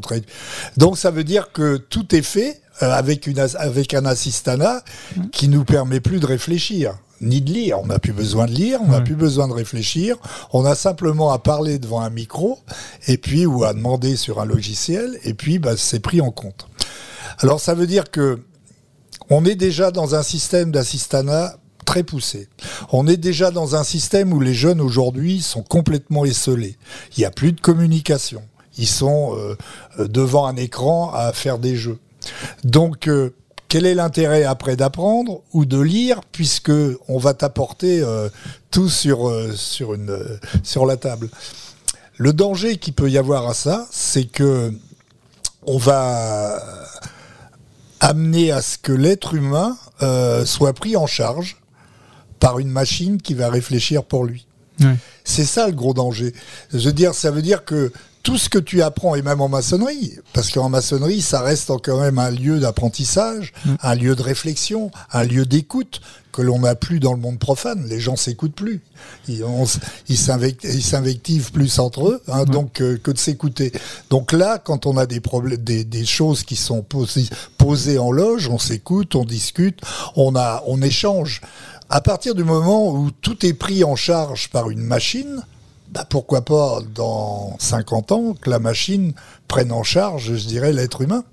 Donc 0.78 1.00
ça 1.00 1.10
veut 1.10 1.24
dire 1.24 1.52
que 1.52 1.78
tout 1.78 2.16
est 2.16 2.22
fait 2.22 2.62
avec 2.80 3.28
une 3.28 3.40
avec 3.58 3.94
un 3.94 4.06
assistanat 4.06 4.84
qui 5.32 5.48
nous 5.48 5.64
permet 5.66 6.00
plus 6.00 6.20
de 6.20 6.26
réfléchir 6.26 6.98
ni 7.22 7.42
de 7.42 7.52
lire. 7.52 7.80
On 7.82 7.88
n'a 7.88 8.00
plus 8.00 8.14
besoin 8.14 8.46
de 8.46 8.52
lire, 8.52 8.80
on 8.82 8.88
n'a 8.88 9.00
Ouais. 9.00 9.04
plus 9.04 9.16
besoin 9.16 9.48
de 9.50 9.54
réfléchir. 9.54 10.16
On 10.54 10.64
a 10.66 10.74
simplement 10.74 11.32
à 11.32 11.40
parler 11.40 11.78
devant 11.78 12.00
un 12.00 12.10
micro 12.10 12.60
et 13.08 13.18
puis 13.18 13.46
ou 13.46 13.66
à 13.66 13.74
demander 13.74 14.16
sur 14.16 14.40
un 14.40 14.46
logiciel 14.46 15.20
et 15.26 15.34
puis 15.34 15.60
bah, 15.60 15.74
c'est 15.76 16.00
pris 16.00 16.22
en 16.22 16.32
compte. 16.32 16.68
Alors 17.40 17.60
ça 17.60 17.74
veut 17.74 17.88
dire 17.88 18.10
que 18.10 18.40
on 19.30 19.44
est 19.46 19.56
déjà 19.56 19.92
dans 19.92 20.16
un 20.16 20.24
système 20.24 20.72
d'assistanat 20.72 21.58
très 21.86 22.04
poussé. 22.04 22.48
On 22.92 23.06
est 23.08 23.18
déjà 23.18 23.52
dans 23.52 23.76
un 23.76 23.84
système 23.84 24.32
où 24.32 24.40
les 24.40 24.54
jeunes 24.54 24.80
aujourd'hui 24.80 25.42
sont 25.42 25.62
complètement 25.64 26.24
esselés. 26.24 26.78
Il 27.18 27.20
n'y 27.20 27.26
a 27.26 27.32
plus 27.32 27.52
de 27.52 27.60
communication. 27.60 28.42
Ils 28.78 28.88
sont 28.88 29.36
euh, 29.38 30.08
devant 30.08 30.46
un 30.48 30.56
écran 30.56 31.12
à 31.14 31.34
faire 31.34 31.58
des 31.60 31.76
jeux. 31.76 31.98
Donc, 32.64 33.08
euh, 33.08 33.32
quel 33.68 33.86
est 33.86 33.96
l'intérêt 33.96 34.44
après 34.44 34.76
d'apprendre 34.76 35.42
ou 35.54 35.66
de 35.66 35.80
lire 35.80 36.22
puisque 36.32 36.72
on 37.08 37.18
va 37.18 37.34
t'apporter 37.34 38.02
euh, 38.02 38.30
tout 38.72 38.90
sur 38.90 39.32
sur 39.56 39.94
une 39.94 40.18
sur 40.64 40.86
la 40.86 40.98
table? 40.98 41.30
Le 42.18 42.34
danger 42.34 42.78
qui 42.78 42.92
peut 42.92 43.10
y 43.10 43.18
avoir 43.18 43.48
à 43.48 43.54
ça, 43.54 43.88
c'est 43.92 44.26
que 44.26 44.74
on 45.66 45.78
va 45.78 46.62
amener 48.00 48.52
à 48.52 48.62
ce 48.62 48.78
que 48.78 48.92
l'être 48.92 49.34
humain 49.34 49.78
soit 50.46 50.74
pris 50.74 50.96
en 50.96 51.06
charge 51.06 51.58
par 52.40 52.60
une 52.60 52.70
machine 52.70 53.22
qui 53.22 53.34
va 53.34 53.50
réfléchir 53.50 54.04
pour 54.04 54.26
lui. 54.26 54.48
C'est 55.24 55.46
ça 55.46 55.68
le 55.68 55.74
gros 55.74 55.94
danger. 55.94 56.34
Je 56.74 56.80
veux 56.80 56.94
dire, 56.94 57.14
ça 57.14 57.32
veut 57.32 57.42
dire 57.42 57.66
que 57.66 57.92
tout 58.24 58.38
ce 58.38 58.50
que 58.50 58.60
tu 58.60 58.82
apprends, 58.82 59.16
et 59.16 59.22
même 59.22 59.42
en 59.42 59.50
maçonnerie, 59.50 60.18
parce 60.34 60.52
qu'en 60.52 60.70
maçonnerie, 60.70 61.22
ça 61.22 61.42
reste 61.42 61.72
quand 61.84 62.00
même 62.00 62.20
un 62.20 62.32
lieu 62.32 62.60
d'apprentissage, 62.60 63.54
mm. 63.66 63.76
un 63.82 63.96
lieu 63.96 64.16
de 64.16 64.22
réflexion, 64.22 64.92
un 65.12 65.24
lieu 65.24 65.46
d'écoute 65.46 66.02
que 66.32 66.42
l'on 66.42 66.60
n'a 66.60 66.76
plus 66.76 67.00
dans 67.00 67.14
le 67.14 67.20
monde 67.20 67.40
profane. 67.40 67.86
Les 67.88 68.00
gens 68.00 68.16
s'écoutent 68.16 68.56
plus. 68.56 68.82
Ils, 69.28 70.18
s'invectivent 70.18 71.52
plus 71.52 71.80
entre 71.80 72.08
eux, 72.08 72.22
hein, 72.28 72.46
donc 72.46 72.82
euh, 72.82 72.98
que 73.02 73.12
de 73.12 73.18
s'écouter. 73.18 73.72
Donc 74.10 74.32
là, 74.32 74.60
quand 74.60 74.86
on 74.86 74.98
a 74.98 75.06
des, 75.06 75.20
des 75.84 76.06
choses 76.06 76.44
qui 76.44 76.56
sont 76.56 76.82
posées, 76.82 77.28
posées 77.58 77.98
en 77.98 78.12
loge, 78.12 78.48
on 78.48 78.60
s'écoute, 78.60 79.16
on 79.16 79.26
discute, 79.26 79.82
on 80.16 80.36
a, 80.36 80.64
on 80.68 80.82
échange. 80.82 81.42
À 81.90 82.02
partir 82.02 82.36
du 82.36 82.44
moment 82.44 82.94
où 82.94 83.10
tout 83.10 83.46
est 83.46 83.54
pris 83.54 83.84
en 83.84 83.96
charge 83.96 84.50
par 84.50 84.70
une 84.70 84.82
machine, 84.82 85.44
bah 85.92 86.06
pourquoi 86.08 86.42
pas 86.42 86.82
dans 86.94 87.56
50 87.60 88.12
ans 88.12 88.34
que 88.40 88.50
la 88.50 88.60
machine 88.60 89.14
prenne 89.48 89.72
en 89.72 89.82
charge, 89.82 90.36
je 90.36 90.48
dirais, 90.48 90.72
l'être 90.72 91.02
humain. 91.02 91.24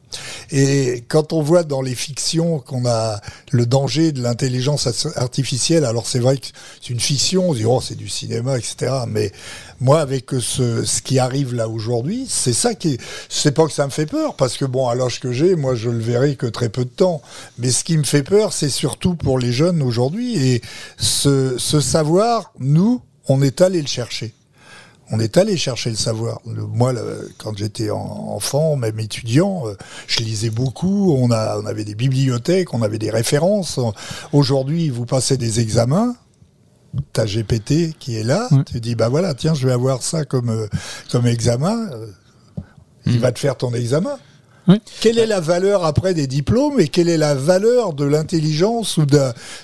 Et 0.50 1.04
quand 1.08 1.34
on 1.34 1.42
voit 1.42 1.64
dans 1.64 1.82
les 1.82 1.94
fictions 1.94 2.60
qu'on 2.60 2.86
a 2.86 3.20
le 3.50 3.66
danger 3.66 4.12
de 4.12 4.22
l'intelligence 4.22 4.88
artificielle, 5.16 5.84
alors 5.84 6.06
c'est 6.06 6.20
vrai 6.20 6.38
que 6.38 6.46
c'est 6.80 6.90
une 6.90 7.00
fiction, 7.00 7.50
on 7.50 7.54
dit 7.54 7.66
oh 7.66 7.82
c'est 7.82 7.96
du 7.96 8.08
cinéma, 8.08 8.56
etc. 8.56 8.92
Mais 9.08 9.32
moi 9.80 10.00
avec 10.00 10.30
ce, 10.40 10.84
ce 10.84 11.02
qui 11.02 11.18
arrive 11.18 11.54
là 11.54 11.68
aujourd'hui, 11.68 12.26
c'est 12.26 12.54
ça 12.54 12.74
qui, 12.74 12.96
c'est 13.28 13.52
pas 13.52 13.66
que 13.66 13.72
ça 13.72 13.84
me 13.84 13.90
fait 13.90 14.06
peur, 14.06 14.36
parce 14.36 14.56
que 14.56 14.64
bon 14.64 14.88
à 14.88 14.94
l'âge 14.94 15.20
que 15.20 15.32
j'ai, 15.32 15.54
moi 15.54 15.74
je 15.74 15.90
le 15.90 15.98
verrai 15.98 16.36
que 16.36 16.46
très 16.46 16.70
peu 16.70 16.86
de 16.86 16.90
temps. 16.90 17.20
Mais 17.58 17.70
ce 17.70 17.84
qui 17.84 17.98
me 17.98 18.04
fait 18.04 18.22
peur, 18.22 18.54
c'est 18.54 18.70
surtout 18.70 19.16
pour 19.16 19.38
les 19.38 19.52
jeunes 19.52 19.82
aujourd'hui 19.82 20.38
et 20.38 20.62
ce, 20.96 21.56
ce 21.58 21.80
savoir, 21.80 22.52
nous, 22.58 23.02
on 23.28 23.42
est 23.42 23.60
allé 23.60 23.82
le 23.82 23.88
chercher 23.88 24.32
on 25.10 25.20
est 25.20 25.36
allé 25.36 25.56
chercher 25.56 25.90
le 25.90 25.96
savoir. 25.96 26.40
moi, 26.44 26.92
quand 27.38 27.56
j'étais 27.56 27.90
enfant, 27.90 28.76
même 28.76 28.98
étudiant, 28.98 29.66
euh, 29.66 29.74
je 30.06 30.20
lisais 30.20 30.50
beaucoup. 30.50 31.14
On, 31.16 31.30
a, 31.30 31.58
on 31.60 31.66
avait 31.66 31.84
des 31.84 31.94
bibliothèques, 31.94 32.74
on 32.74 32.82
avait 32.82 32.98
des 32.98 33.10
références. 33.10 33.78
Aujourd'hui, 34.32 34.90
vous 34.90 35.06
passez 35.06 35.36
des 35.36 35.60
examens. 35.60 36.16
T'as 37.12 37.26
GPT 37.26 37.96
qui 37.98 38.16
est 38.16 38.22
là. 38.22 38.48
Tu 38.66 38.80
dis 38.80 38.94
bah 38.94 39.08
voilà, 39.08 39.34
tiens, 39.34 39.54
je 39.54 39.66
vais 39.66 39.72
avoir 39.72 40.02
ça 40.02 40.24
comme 40.24 40.48
euh, 40.48 40.66
comme 41.10 41.26
examen. 41.26 41.90
Euh, 41.92 42.06
il 43.04 43.18
hmm. 43.18 43.20
va 43.20 43.32
te 43.32 43.38
faire 43.38 43.56
ton 43.56 43.74
examen. 43.74 44.18
Quelle 45.00 45.18
est 45.18 45.26
la 45.26 45.40
valeur 45.40 45.84
après 45.84 46.14
des 46.14 46.26
diplômes 46.26 46.80
et 46.80 46.88
quelle 46.88 47.08
est 47.08 47.18
la 47.18 47.34
valeur 47.34 47.92
de 47.92 48.04
l'intelligence 48.04 48.96
ou 48.96 49.06
de, 49.06 49.18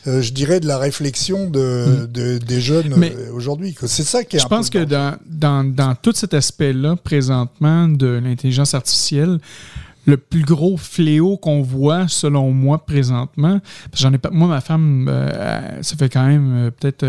euh, 0.06 0.22
je 0.22 0.32
dirais, 0.32 0.60
de 0.60 0.66
la 0.66 0.78
réflexion 0.78 1.48
de, 1.48 2.06
des 2.06 2.60
jeunes 2.60 2.94
euh, 3.02 3.32
aujourd'hui? 3.32 3.74
C'est 3.86 4.04
ça 4.04 4.24
qui 4.24 4.36
est. 4.36 4.40
Je 4.40 4.46
pense 4.46 4.70
que 4.70 4.84
dans, 4.84 5.16
dans, 5.26 5.64
dans, 5.64 5.94
tout 5.94 6.12
cet 6.14 6.34
aspect-là, 6.34 6.96
présentement, 6.96 7.88
de 7.88 8.20
l'intelligence 8.22 8.74
artificielle, 8.74 9.38
le 10.04 10.16
plus 10.16 10.42
gros 10.42 10.76
fléau 10.76 11.36
qu'on 11.36 11.62
voit, 11.62 12.08
selon 12.08 12.50
moi, 12.50 12.84
présentement, 12.84 13.60
j'en 13.94 14.12
ai 14.12 14.18
pas, 14.18 14.30
moi, 14.30 14.48
ma 14.48 14.60
femme, 14.60 15.08
euh, 15.08 15.82
ça 15.82 15.96
fait 15.96 16.08
quand 16.08 16.26
même 16.26 16.70
peut-être 16.78 17.04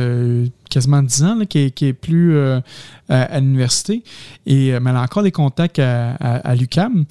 quasiment 0.73 1.03
10 1.03 1.23
ans 1.23 1.39
qu'elle 1.45 1.71
est 1.81 1.93
plus 1.93 2.37
à, 3.09 3.39
l'université, 3.39 4.03
et 4.45 4.67
elle 4.67 4.87
a 4.87 5.01
encore 5.01 5.23
des 5.23 5.31
contacts 5.31 5.79
à, 5.79 6.13
à 6.15 6.55
l'UCAM. 6.55 7.05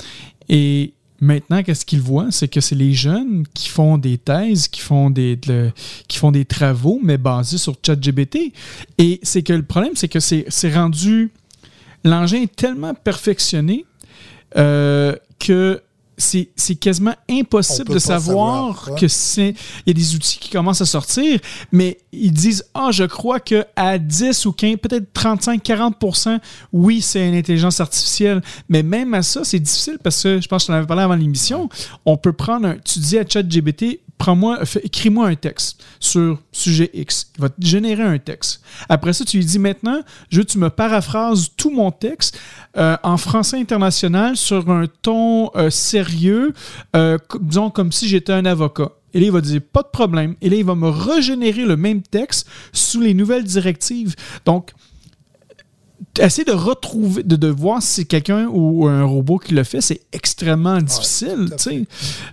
Et 0.48 0.94
maintenant, 1.22 1.62
qu'est-ce 1.62 1.86
qu'ils 1.86 2.00
voient? 2.00 2.26
C'est 2.30 2.48
que 2.48 2.60
c'est 2.60 2.74
les 2.74 2.92
jeunes 2.92 3.44
qui 3.54 3.68
font 3.68 3.96
des 3.96 4.18
thèses, 4.18 4.68
qui 4.68 4.80
font 4.80 5.08
des, 5.08 5.38
qui 6.08 6.18
font 6.18 6.32
des 6.32 6.44
travaux, 6.44 7.00
mais 7.02 7.16
basés 7.16 7.58
sur 7.58 7.76
ChatGBT. 7.84 8.52
Et 8.98 9.20
c'est 9.22 9.42
que 9.42 9.54
le 9.54 9.62
problème, 9.62 9.92
c'est 9.94 10.08
que 10.08 10.20
c'est 10.20 10.74
rendu. 10.74 11.30
L'engin 12.04 12.42
est 12.42 12.54
tellement 12.54 12.94
perfectionné 12.94 13.86
euh, 14.58 15.14
que 15.38 15.80
c'est 16.16 16.74
quasiment 16.76 17.14
impossible 17.30 17.92
de 17.92 17.98
savoir, 17.98 18.90
que 18.98 19.08
c'est 19.08 19.54
il 19.86 19.88
y 19.88 19.90
a 19.90 19.94
des 19.94 20.14
outils 20.14 20.38
qui 20.38 20.50
commencent 20.50 20.80
à 20.80 20.86
sortir 20.86 21.40
mais 21.72 21.98
ils 22.12 22.32
disent 22.32 22.64
ah 22.74 22.90
je 22.92 23.04
crois 23.04 23.40
que 23.40 23.64
à 23.76 23.98
10 23.98 24.46
ou 24.46 24.52
15 24.52 24.76
peut-être 24.76 25.12
35 25.12 25.62
40% 25.64 26.38
oui 26.72 27.00
c'est 27.00 27.26
une 27.28 27.34
intelligence 27.34 27.80
artificielle. 27.80 28.42
Mais 28.68 28.82
même 28.82 29.14
à 29.14 29.22
ça 29.22 29.44
c'est 29.44 29.60
difficile 29.60 29.98
parce 30.02 30.22
que 30.22 30.40
je 30.40 30.48
pense 30.48 30.64
que 30.64 30.68
je 30.68 30.72
en 30.72 30.78
avais 30.78 30.86
parlé 30.86 31.02
avant 31.02 31.14
l'émission. 31.14 31.68
On 32.06 32.16
peut 32.16 32.32
prendre 32.32 32.68
un, 32.68 32.76
tu 32.76 32.98
dis 32.98 33.18
à 33.18 33.26
ChatGPT 33.26 34.00
prends-moi, 34.22 34.60
écris-moi 34.84 35.26
un 35.26 35.34
texte 35.34 35.82
sur 35.98 36.38
sujet 36.52 36.88
X. 36.94 37.32
Il 37.36 37.40
va 37.40 37.48
te 37.48 37.54
générer 37.58 38.04
un 38.04 38.18
texte. 38.18 38.62
Après 38.88 39.12
ça, 39.12 39.24
tu 39.24 39.36
lui 39.38 39.44
dis 39.44 39.58
maintenant, 39.58 40.00
je 40.30 40.36
veux 40.36 40.44
que 40.44 40.52
tu 40.52 40.58
me 40.58 40.70
paraphrases 40.70 41.48
tout 41.56 41.70
mon 41.70 41.90
texte 41.90 42.38
euh, 42.76 42.96
en 43.02 43.16
français 43.16 43.58
international 43.58 44.36
sur 44.36 44.70
un 44.70 44.86
ton 44.86 45.50
euh, 45.56 45.70
sérieux, 45.70 46.54
euh, 46.94 47.18
disons 47.40 47.70
comme 47.70 47.90
si 47.90 48.06
j'étais 48.06 48.32
un 48.32 48.44
avocat. 48.44 48.92
Et 49.12 49.18
là, 49.18 49.26
il 49.26 49.32
va 49.32 49.40
dire 49.40 49.60
pas 49.60 49.82
de 49.82 49.88
problème. 49.88 50.36
Et 50.40 50.48
là, 50.48 50.54
il 50.54 50.64
va 50.64 50.76
me 50.76 50.88
régénérer 50.88 51.64
le 51.64 51.76
même 51.76 52.00
texte 52.00 52.46
sous 52.72 53.00
les 53.00 53.14
nouvelles 53.14 53.42
directives. 53.42 54.14
Donc, 54.46 54.70
essayer 56.18 56.44
de 56.44 56.52
retrouver, 56.52 57.22
de, 57.22 57.36
de 57.36 57.48
voir 57.48 57.82
si 57.82 57.88
c'est 57.88 58.04
quelqu'un 58.04 58.48
ou 58.50 58.86
un 58.86 59.04
robot 59.04 59.38
qui 59.38 59.54
le 59.54 59.64
fait, 59.64 59.80
c'est 59.80 60.00
extrêmement 60.12 60.80
difficile. 60.80 61.48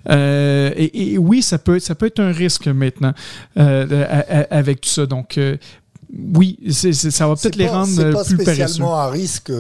Euh, 0.10 0.72
et, 0.76 1.18
oui, 1.18 1.42
ça 1.42 1.58
peut, 1.58 1.80
ça 1.80 1.96
peut 1.96 2.08
être 2.08 2.20
un 2.20 2.32
risque 2.32 2.68
maintenant 2.68 3.14
euh, 3.58 4.46
avec 4.50 4.82
tout 4.82 4.90
ça. 4.90 5.06
Donc, 5.06 5.38
euh, 5.38 5.58
oui, 6.34 6.58
ça 6.72 7.28
va 7.28 7.36
peut-être 7.36 7.56
les 7.56 7.68
rendre 7.68 7.94
plus 7.94 8.12
paresseux. 8.12 8.26
C'est 8.30 8.38
pas 8.38 8.44
spécialement 8.44 9.00
un 9.00 9.10
risque, 9.10 9.52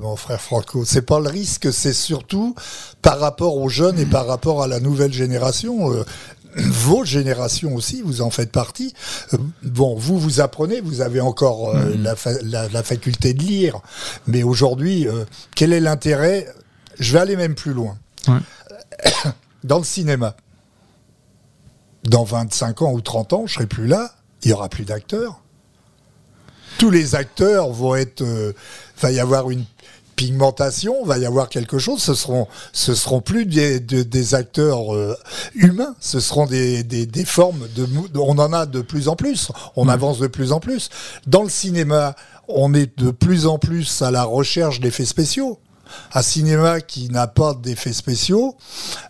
mon 0.00 0.16
frère 0.16 0.40
Franco. 0.40 0.84
C'est 0.84 1.02
pas 1.02 1.18
le 1.18 1.28
risque, 1.28 1.72
c'est 1.72 1.92
surtout 1.92 2.54
par 3.02 3.18
rapport 3.18 3.56
aux 3.56 3.68
jeunes 3.68 3.98
et 3.98 4.06
par 4.06 4.26
rapport 4.26 4.62
à 4.62 4.68
la 4.68 4.78
nouvelle 4.78 5.12
génération 5.12 5.90
vos 6.56 7.04
générations 7.04 7.74
aussi, 7.74 8.02
vous 8.02 8.22
en 8.22 8.30
faites 8.30 8.52
partie. 8.52 8.94
Euh, 9.34 9.38
bon, 9.62 9.96
vous, 9.96 10.18
vous 10.18 10.40
apprenez, 10.40 10.80
vous 10.80 11.00
avez 11.00 11.20
encore 11.20 11.74
euh, 11.74 11.94
mm-hmm. 11.94 12.72
la, 12.72 12.82
faculté 12.82 13.34
de 13.34 13.42
lire. 13.42 13.80
Mais 14.26 14.42
aujourd'hui, 14.42 15.06
euh, 15.08 15.24
quel 15.54 15.72
est 15.72 15.80
l'intérêt? 15.80 16.48
Je 16.98 17.12
vais 17.12 17.20
aller 17.20 17.36
même 17.36 17.54
plus 17.54 17.72
loin. 17.72 17.96
Dans 19.64 19.78
le 19.78 19.84
cinéma, 19.84 20.36
dans 22.04 22.24
25 22.24 22.80
ans 22.80 22.92
ou 22.92 23.02
30 23.02 23.32
ans, 23.34 23.46
je 23.46 23.54
serai 23.54 23.66
plus 23.66 23.86
là, 23.86 24.14
il 24.42 24.50
y 24.50 24.52
aura 24.54 24.70
plus 24.70 24.86
d'acteurs. 24.86 25.42
Tous 26.78 26.88
les 26.90 27.14
acteurs 27.14 27.70
vont 27.70 27.94
être... 27.94 28.24
va 29.02 29.12
y 29.12 29.20
avoir 29.20 29.50
une 29.50 29.66
pigmentation, 30.20 31.02
va 31.06 31.16
y 31.16 31.24
avoir 31.24 31.48
quelque 31.48 31.78
chose. 31.78 32.02
Ce 32.02 32.12
seront, 32.12 32.46
ce 32.74 32.94
seront 32.94 33.22
plus 33.22 33.46
des, 33.46 33.80
des, 33.80 34.34
acteurs 34.34 34.94
euh, 34.94 35.16
humains, 35.54 35.94
ce 35.98 36.20
seront 36.20 36.44
des, 36.44 36.82
des, 36.82 37.06
des, 37.06 37.24
formes 37.24 37.66
de. 37.74 37.88
On 38.18 38.36
en 38.36 38.52
a 38.52 38.66
de 38.66 38.82
plus 38.82 39.08
en 39.08 39.16
plus. 39.16 39.50
On 39.76 39.88
avance 39.88 40.18
de 40.18 40.26
plus 40.26 40.52
en 40.52 40.60
plus. 40.60 40.90
Dans 41.26 41.42
le 41.42 41.48
cinéma, 41.48 42.16
on 42.48 42.74
est 42.74 42.98
de 42.98 43.10
plus 43.10 43.46
en 43.46 43.56
plus 43.58 44.02
à 44.02 44.10
la 44.10 44.24
recherche 44.24 44.80
d'effets 44.80 45.06
spéciaux. 45.06 45.58
Un 46.12 46.22
cinéma 46.22 46.82
qui 46.82 47.08
n'a 47.08 47.26
pas 47.26 47.54
d'effets 47.54 47.94
spéciaux, 47.94 48.56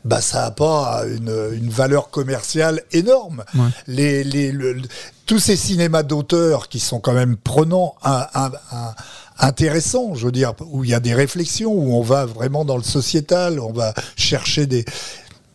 bah 0.04 0.20
ça 0.20 0.42
n'a 0.42 0.50
pas 0.52 1.02
une, 1.06 1.50
une, 1.52 1.68
valeur 1.68 2.08
commerciale 2.08 2.82
énorme. 2.92 3.44
Les, 3.86 4.24
les, 4.24 4.54
tous 5.26 5.40
ces 5.40 5.56
cinémas 5.56 6.04
d'auteur 6.04 6.68
qui 6.68 6.80
sont 6.80 7.00
quand 7.00 7.12
même 7.12 7.36
prenants 7.36 7.96
un, 8.02 8.26
un, 8.34 8.50
un 8.72 8.94
intéressant, 9.40 10.14
je 10.14 10.26
veux 10.26 10.32
dire, 10.32 10.54
où 10.70 10.84
il 10.84 10.90
y 10.90 10.94
a 10.94 11.00
des 11.00 11.14
réflexions, 11.14 11.72
où 11.72 11.94
on 11.94 12.02
va 12.02 12.26
vraiment 12.26 12.64
dans 12.64 12.76
le 12.76 12.82
sociétal, 12.82 13.60
on 13.60 13.72
va 13.72 13.94
chercher 14.16 14.66
des... 14.66 14.84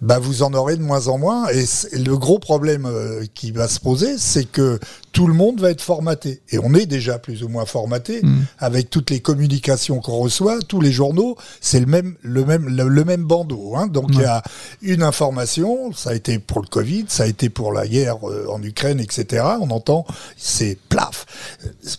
Bah, 0.02 0.20
vous 0.20 0.44
en 0.44 0.54
aurez 0.54 0.76
de 0.76 0.82
moins 0.82 1.08
en 1.08 1.18
moins. 1.18 1.48
Et 1.50 1.66
le 1.98 2.18
gros 2.18 2.38
problème 2.38 2.86
euh, 2.86 3.26
qui 3.34 3.52
va 3.52 3.68
se 3.68 3.80
poser, 3.80 4.18
c'est 4.18 4.44
que 4.44 4.80
tout 5.16 5.28
le 5.28 5.34
monde 5.34 5.62
va 5.62 5.72
être 5.72 5.82
formaté. 5.82 6.42
Et 6.52 6.60
on 6.60 6.74
est 6.74 6.86
déjà 6.86 7.18
plus 7.20 7.42
ou 7.42 7.48
moins 7.48 7.66
formaté 7.66 8.22
avec 8.60 8.90
toutes 8.90 9.10
les 9.12 9.22
communications 9.22 10.02
qu'on 10.02 10.18
reçoit, 10.18 10.60
tous 10.60 10.82
les 10.82 10.92
journaux, 10.92 11.38
c'est 11.62 11.80
le 11.80 11.86
même, 11.86 12.16
le 12.22 12.44
même, 12.44 12.68
le, 12.68 13.06
même 13.06 13.24
bandeau. 13.24 13.78
Hein. 13.78 13.88
Donc 13.88 14.10
il 14.10 14.20
y 14.20 14.26
a 14.26 14.44
une 14.82 15.02
information, 15.02 15.94
ça 15.94 16.10
a 16.10 16.16
été 16.16 16.38
pour 16.38 16.62
le 16.62 16.68
Covid, 16.68 17.06
ça 17.08 17.24
a 17.24 17.28
été 17.28 17.48
pour 17.48 17.72
la 17.72 17.88
guerre 17.88 18.30
euh, 18.30 18.48
en 18.50 18.62
Ukraine, 18.62 19.00
etc. 19.00 19.46
On 19.62 19.70
entend, 19.70 20.06
c'est 20.36 20.78
plaf. 20.90 21.26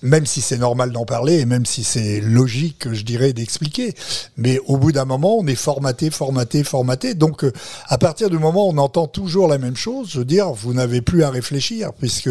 Même 0.02 0.26
si 0.26 0.42
c'est 0.42 0.58
normal 0.58 0.92
d'en 0.92 1.06
parler 1.06 1.38
et 1.38 1.46
même 1.46 1.64
si 1.64 1.84
c'est 1.84 2.20
logique, 2.20 2.92
je 2.92 3.02
dirais, 3.02 3.32
d'expliquer. 3.32 3.94
Mais 4.36 4.60
au 4.66 4.76
bout 4.76 4.92
d'un 4.92 5.06
moment, 5.06 5.38
on 5.38 5.46
est 5.46 5.54
formaté, 5.54 6.10
formaté, 6.10 6.64
formaté. 6.64 7.14
Donc 7.14 7.44
euh, 7.44 7.52
à 7.88 7.96
partir 7.96 8.28
du 8.28 8.38
moment 8.38 8.68
où 8.68 8.72
on 8.72 8.78
entend 8.78 9.06
toujours 9.06 9.48
la 9.48 9.56
même 9.56 9.76
chose, 9.76 10.10
je 10.10 10.18
veux 10.18 10.26
dire, 10.26 10.50
vous 10.50 10.74
n'avez 10.74 11.00
plus 11.00 11.24
à 11.24 11.30
réfléchir 11.30 11.94
puisque 11.98 12.28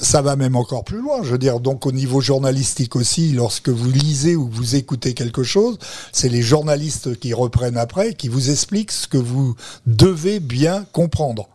ça 0.00 0.22
va 0.22 0.36
même 0.36 0.56
encore 0.56 0.84
plus 0.84 1.00
loin. 1.00 1.22
Je 1.22 1.30
veux 1.32 1.38
dire, 1.38 1.60
donc 1.60 1.86
au 1.86 1.92
niveau 1.92 2.20
journalistique 2.20 2.96
aussi, 2.96 3.32
lorsque 3.32 3.68
vous 3.68 3.90
lisez 3.90 4.36
ou 4.36 4.48
vous 4.48 4.76
écoutez 4.76 5.14
quelque 5.14 5.42
chose, 5.42 5.78
c'est 6.12 6.28
les 6.28 6.42
journalistes 6.42 7.18
qui 7.18 7.34
reprennent 7.34 7.76
après, 7.76 8.14
qui 8.14 8.28
vous 8.28 8.50
expliquent 8.50 8.92
ce 8.92 9.06
que 9.06 9.18
vous 9.18 9.54
devez 9.86 10.40
bien 10.40 10.86
comprendre. 10.92 11.48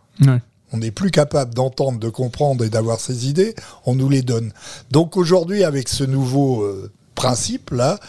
On 0.72 0.78
n'est 0.78 0.90
plus 0.90 1.10
capable 1.10 1.54
d'entendre, 1.54 1.98
de 1.98 2.08
comprendre 2.08 2.64
et 2.64 2.68
d'avoir 2.68 3.00
ces 3.00 3.28
idées, 3.28 3.54
on 3.84 3.94
nous 3.94 4.08
les 4.08 4.22
donne. 4.22 4.52
Donc 4.90 5.16
aujourd'hui, 5.16 5.62
avec 5.62 5.88
ce 5.88 6.04
nouveau 6.04 6.62
euh, 6.62 6.90
principe-là, 7.14 8.00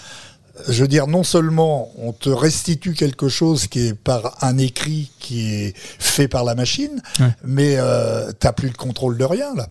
je 0.68 0.82
veux 0.82 0.88
dire, 0.88 1.06
non 1.06 1.24
seulement 1.24 1.92
on 1.98 2.14
te 2.14 2.30
restitue 2.30 2.94
quelque 2.94 3.30
chose 3.30 3.68
qui 3.68 3.88
est 3.88 3.94
par 3.94 4.44
un 4.44 4.58
écrit 4.58 5.12
qui 5.20 5.54
est 5.54 5.74
fait 5.78 6.28
par 6.28 6.44
la 6.44 6.56
machine, 6.56 7.02
mais 7.44 7.76
euh, 7.78 8.32
tu 8.40 8.48
n'as 8.48 8.54
plus 8.54 8.70
le 8.70 8.74
contrôle 8.76 9.18
de 9.18 9.24
rien 9.24 9.54
là. 9.56 9.68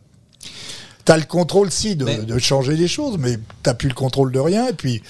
Tu 1.05 1.13
as 1.13 1.17
le 1.17 1.25
contrôle, 1.25 1.71
si, 1.71 1.97
de, 1.97 2.39
changer 2.39 2.77
les 2.77 2.89
choses, 2.89 3.17
mais 3.19 3.37
tu 3.37 3.43
n'as 3.67 3.75
plus 3.75 3.89
le 3.89 3.95
contrôle 3.95 4.33
de 4.33 4.41
rien. 4.41 4.69
Et 4.69 4.73
puis, 4.73 5.03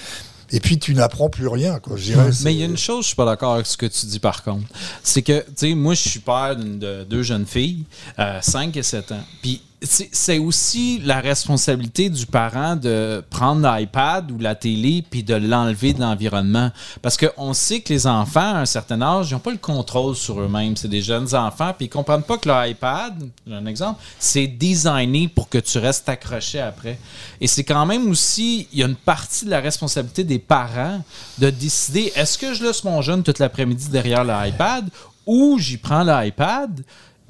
et 0.52 0.60
puis 0.60 0.78
tu 0.78 0.94
n'apprends 0.94 1.28
plus 1.28 1.48
rien. 1.48 1.78
Quoi. 1.78 1.96
Je 1.96 2.12
mais 2.44 2.54
il 2.54 2.60
y 2.60 2.62
a 2.62 2.66
une 2.66 2.76
chose, 2.76 3.02
je 3.02 3.08
suis 3.08 3.16
pas 3.16 3.24
d'accord 3.24 3.54
avec 3.54 3.66
ce 3.66 3.76
que 3.76 3.86
tu 3.86 4.06
dis 4.06 4.20
par 4.20 4.42
contre. 4.42 4.66
C'est 5.02 5.22
que, 5.22 5.40
tu 5.40 5.52
sais, 5.56 5.74
moi, 5.74 5.94
je 5.94 6.08
suis 6.08 6.20
père 6.20 6.56
de 6.56 7.04
deux 7.04 7.22
jeunes 7.22 7.46
filles, 7.46 7.84
5 8.16 8.76
euh, 8.76 8.80
et 8.80 8.82
7 8.82 9.12
ans. 9.12 9.24
Puis 9.42 9.62
c'est 9.86 10.38
aussi 10.38 11.00
la 11.04 11.20
responsabilité 11.20 12.10
du 12.10 12.26
parent 12.26 12.76
de 12.76 13.22
prendre 13.30 13.62
l'iPad 13.62 14.30
ou 14.30 14.38
la 14.38 14.54
télé 14.54 15.04
puis 15.08 15.22
de 15.22 15.34
l'enlever 15.34 15.92
de 15.92 16.00
l'environnement. 16.00 16.70
Parce 17.02 17.16
qu'on 17.16 17.54
sait 17.54 17.80
que 17.80 17.92
les 17.92 18.06
enfants, 18.06 18.54
à 18.54 18.58
un 18.58 18.66
certain 18.66 19.00
âge, 19.02 19.30
ils 19.30 19.34
n'ont 19.34 19.40
pas 19.40 19.50
le 19.50 19.58
contrôle 19.58 20.14
sur 20.14 20.40
eux-mêmes. 20.40 20.76
C'est 20.76 20.88
des 20.88 21.02
jeunes 21.02 21.34
enfants, 21.34 21.72
puis 21.76 21.86
ils 21.86 21.88
ne 21.88 21.92
comprennent 21.92 22.22
pas 22.22 22.38
que 22.38 22.48
l'iPad, 22.48 23.14
un 23.50 23.66
exemple, 23.66 24.00
c'est 24.18 24.46
designé 24.46 25.28
pour 25.28 25.48
que 25.48 25.58
tu 25.58 25.78
restes 25.78 26.08
accroché 26.08 26.60
après. 26.60 26.98
Et 27.40 27.46
c'est 27.46 27.64
quand 27.64 27.86
même 27.86 28.08
aussi, 28.10 28.68
il 28.72 28.80
y 28.80 28.82
a 28.82 28.86
une 28.86 28.96
partie 28.96 29.44
de 29.44 29.50
la 29.50 29.60
responsabilité 29.60 30.24
des 30.24 30.38
parents 30.38 31.02
de 31.38 31.50
décider 31.50 32.12
est-ce 32.14 32.38
que 32.38 32.54
je 32.54 32.64
laisse 32.64 32.84
mon 32.84 33.02
jeune 33.02 33.22
toute 33.22 33.38
l'après-midi 33.38 33.88
derrière 33.88 34.24
l'iPad 34.24 34.88
ou 35.26 35.58
j'y 35.58 35.76
prends 35.76 36.02
l'iPad 36.02 36.82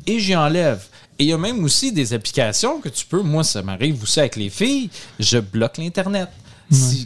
et 0.06 0.20
j'y 0.20 0.36
enlève? 0.36 0.86
Et 1.18 1.24
il 1.24 1.28
y 1.28 1.32
a 1.32 1.38
même 1.38 1.64
aussi 1.64 1.92
des 1.92 2.12
applications 2.12 2.80
que 2.80 2.88
tu 2.88 3.06
peux, 3.06 3.22
moi 3.22 3.44
ça 3.44 3.62
m'arrive 3.62 4.02
aussi 4.02 4.20
avec 4.20 4.36
les 4.36 4.50
filles, 4.50 4.90
je 5.18 5.38
bloque 5.38 5.78
l'Internet. 5.78 6.28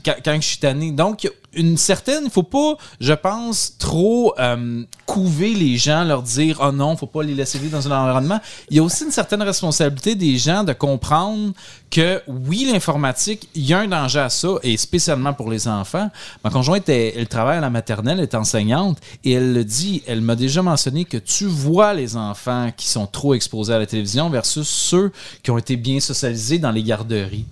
quand, 0.05 0.41
je 0.41 0.47
suis 0.47 0.59
tanné. 0.59 0.93
Donc, 0.93 1.31
une 1.53 1.77
certaine, 1.77 2.25
il 2.25 2.31
faut 2.31 2.43
pas, 2.43 2.77
je 3.01 3.13
pense, 3.13 3.77
trop 3.79 4.35
euh, 4.39 4.85
couver 5.07 5.55
les 5.55 5.77
gens, 5.77 6.05
leur 6.05 6.23
dire 6.23 6.59
oh 6.63 6.71
non, 6.71 6.97
faut 6.97 7.07
pas 7.07 7.23
les 7.23 7.35
laisser 7.35 7.59
vivre 7.59 7.73
dans 7.73 7.89
un 7.91 8.03
environnement. 8.03 8.41
Il 8.71 8.77
y 8.77 8.81
a 8.81 8.83
aussi 8.83 9.05
une 9.05 9.11
certaine 9.11 9.43
responsabilité 9.43 10.15
des 10.15 10.37
gens 10.39 10.63
de 10.63 10.73
comprendre 10.73 11.53
que 11.91 12.23
oui, 12.29 12.69
l'informatique, 12.73 13.49
il 13.55 13.67
y 13.67 13.75
a 13.75 13.81
un 13.81 13.89
danger 13.89 14.21
à 14.21 14.31
ça, 14.31 14.49
et 14.63 14.77
spécialement 14.77 15.33
pour 15.33 15.51
les 15.51 15.67
enfants. 15.67 16.09
Ma 16.45 16.51
conjointe, 16.51 16.89
elle, 16.89 17.27
travaille 17.27 17.59
à 17.59 17.61
la 17.61 17.71
maternelle, 17.71 18.19
elle 18.19 18.25
est 18.25 18.35
enseignante, 18.37 18.99
et 19.25 19.33
elle 19.33 19.53
le 19.53 19.65
dit, 19.65 20.03
elle 20.07 20.21
m'a 20.21 20.37
déjà 20.37 20.63
mentionné 20.63 21.05
que 21.05 21.17
tu 21.17 21.47
vois 21.47 21.95
les 21.95 22.17
enfants 22.17 22.71
qui 22.77 22.89
sont 22.89 23.07
trop 23.07 23.35
exposés 23.35 23.75
à 23.75 23.79
la 23.79 23.87
télévision 23.87 24.31
versus 24.31 24.69
ceux 24.69 25.11
qui 25.43 25.51
ont 25.51 25.59
été 25.59 25.77
bien 25.77 25.99
socialisés 25.99 26.59
dans 26.59 26.71
les 26.71 26.85
garderies. 26.85 27.47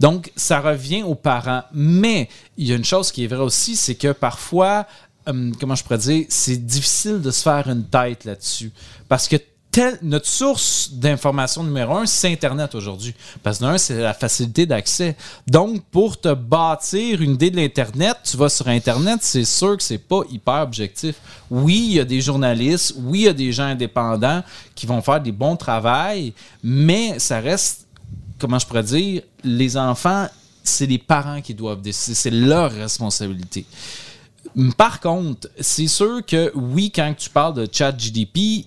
Donc, 0.00 0.32
ça 0.36 0.60
revient 0.60 1.02
aux 1.02 1.14
parents. 1.14 1.62
Mais 1.72 2.28
il 2.56 2.68
y 2.68 2.72
a 2.72 2.76
une 2.76 2.84
chose 2.84 3.10
qui 3.10 3.24
est 3.24 3.26
vraie 3.26 3.42
aussi, 3.42 3.76
c'est 3.76 3.94
que 3.94 4.12
parfois, 4.12 4.86
hum, 5.26 5.54
comment 5.58 5.74
je 5.74 5.82
pourrais 5.82 5.98
dire, 5.98 6.26
c'est 6.28 6.64
difficile 6.64 7.20
de 7.20 7.30
se 7.30 7.42
faire 7.42 7.68
une 7.68 7.84
tête 7.84 8.24
là-dessus. 8.24 8.72
Parce 9.08 9.28
que 9.28 9.36
notre 10.02 10.26
source 10.26 10.90
d'information 10.92 11.64
numéro 11.64 11.96
un, 11.96 12.06
c'est 12.06 12.30
Internet 12.30 12.74
aujourd'hui. 12.74 13.14
Parce 13.42 13.58
que 13.58 13.64
d'un, 13.64 13.78
c'est 13.78 13.98
la 13.98 14.12
facilité 14.12 14.66
d'accès. 14.66 15.16
Donc, 15.46 15.82
pour 15.90 16.20
te 16.20 16.34
bâtir 16.34 17.22
une 17.22 17.32
idée 17.32 17.50
de 17.50 17.56
l'Internet, 17.56 18.18
tu 18.24 18.36
vas 18.36 18.48
sur 18.48 18.68
Internet, 18.68 19.20
c'est 19.22 19.44
sûr 19.44 19.76
que 19.76 19.82
c'est 19.82 19.98
pas 19.98 20.22
hyper 20.30 20.62
objectif. 20.62 21.16
Oui, 21.50 21.86
il 21.88 21.94
y 21.94 22.00
a 22.00 22.04
des 22.04 22.20
journalistes, 22.20 22.94
oui, 22.98 23.20
il 23.20 23.24
y 23.24 23.28
a 23.28 23.32
des 23.32 23.52
gens 23.52 23.64
indépendants 23.64 24.42
qui 24.74 24.86
vont 24.86 25.00
faire 25.00 25.20
des 25.20 25.32
bons 25.32 25.56
travails, 25.56 26.34
mais 26.62 27.18
ça 27.18 27.40
reste, 27.40 27.86
comment 28.38 28.58
je 28.58 28.66
pourrais 28.66 28.82
dire, 28.82 29.22
les 29.42 29.76
enfants, 29.76 30.28
c'est 30.62 30.86
les 30.86 30.98
parents 30.98 31.40
qui 31.40 31.54
doivent 31.54 31.82
décider. 31.82 32.14
C'est 32.14 32.30
leur 32.30 32.72
responsabilité. 32.72 33.64
Par 34.76 35.00
contre, 35.00 35.48
c'est 35.60 35.86
sûr 35.86 36.24
que 36.26 36.52
oui, 36.54 36.90
quand 36.90 37.14
tu 37.16 37.30
parles 37.30 37.54
de 37.54 37.68
chat 37.70 37.96
GDP, 37.96 38.66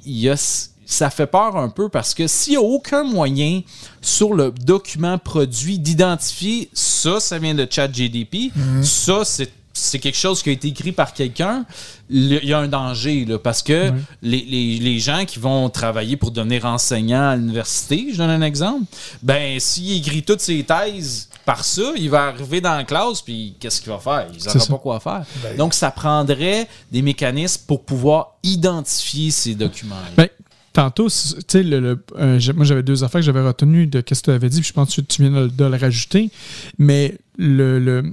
ça 0.86 1.10
fait 1.10 1.28
peur 1.28 1.58
un 1.58 1.70
peu 1.70 1.90
parce 1.90 2.14
que 2.14 2.28
s'il 2.28 2.54
n'y 2.54 2.58
a 2.58 2.62
aucun 2.62 3.04
moyen 3.04 3.62
sur 4.02 4.34
le 4.34 4.52
document 4.52 5.18
produit 5.18 5.80
d'identifier 5.80 6.70
ça, 6.74 7.20
ça 7.20 7.40
vient 7.40 7.54
de 7.56 7.68
chat 7.70 7.92
GDP, 7.92 8.52
mhm. 8.56 8.84
ça, 8.84 9.26
c'est 9.26 9.52
quelque 10.00 10.18
chose 10.18 10.42
qui 10.42 10.50
a 10.50 10.52
été 10.54 10.70
écrit 10.70 10.92
par 10.92 11.14
quelqu'un, 11.14 11.66
il 12.10 12.34
y 12.44 12.54
a 12.54 12.60
un 12.60 12.68
danger 12.68 13.26
là, 13.26 13.38
parce 13.40 13.62
que 13.62 13.92
les, 14.22 15.00
gens 15.00 15.26
qui 15.26 15.40
vont 15.40 15.70
travailler 15.70 16.18
pour 16.18 16.32
devenir 16.32 16.66
enseignants 16.66 17.30
à 17.30 17.36
l'université, 17.36 18.08
je 18.12 18.18
donne 18.18 18.30
un 18.30 18.42
exemple, 18.42 18.86
ben 19.22 19.60
s'il 19.60 19.98
écrit 19.98 20.24
toutes 20.24 20.42
ses 20.42 20.64
thèses 20.64 21.30
par 21.46 21.64
ça, 21.64 21.94
il 21.96 22.10
va 22.10 22.24
arriver 22.26 22.60
dans 22.60 22.76
la 22.76 22.84
classe, 22.84 23.22
puis 23.22 23.56
qu'est-ce 23.60 23.80
qu'il 23.80 23.92
va 23.92 24.00
faire? 24.00 24.28
Il 24.32 24.44
ne 24.44 24.50
saura 24.50 24.66
pas 24.66 24.78
quoi 24.78 25.00
faire. 25.00 25.26
Ben, 25.44 25.56
Donc, 25.56 25.74
ça 25.76 25.92
prendrait 25.92 26.68
des 26.92 27.04
mécanismes 27.04 27.62
pour 27.68 27.84
pouvoir 27.84 28.38
identifier 28.42 29.30
ces 29.30 29.54
documents. 29.54 29.96
Ben, 30.18 30.28
tantôt, 30.74 31.08
tu 31.08 31.16
sais, 31.48 31.64
le, 31.64 32.04
euh, 32.18 32.40
moi 32.56 32.66
j'avais 32.66 32.84
deux 32.84 33.04
affaires 33.04 33.22
que 33.22 33.26
j'avais 33.26 33.46
retenues 33.46 33.86
de 33.86 34.00
ce 34.00 34.22
que 34.22 34.26
tu 34.26 34.32
avais 34.32 34.50
dit, 34.50 34.62
puis 34.62 34.70
je 34.70 34.74
pense 34.74 34.96
que 34.96 35.02
tu 35.02 35.22
viens 35.22 35.48
de, 35.48 35.66
le 35.66 35.78
rajouter. 35.78 36.32
Mais 36.80 37.16
le, 37.38 37.80
le, 37.80 38.12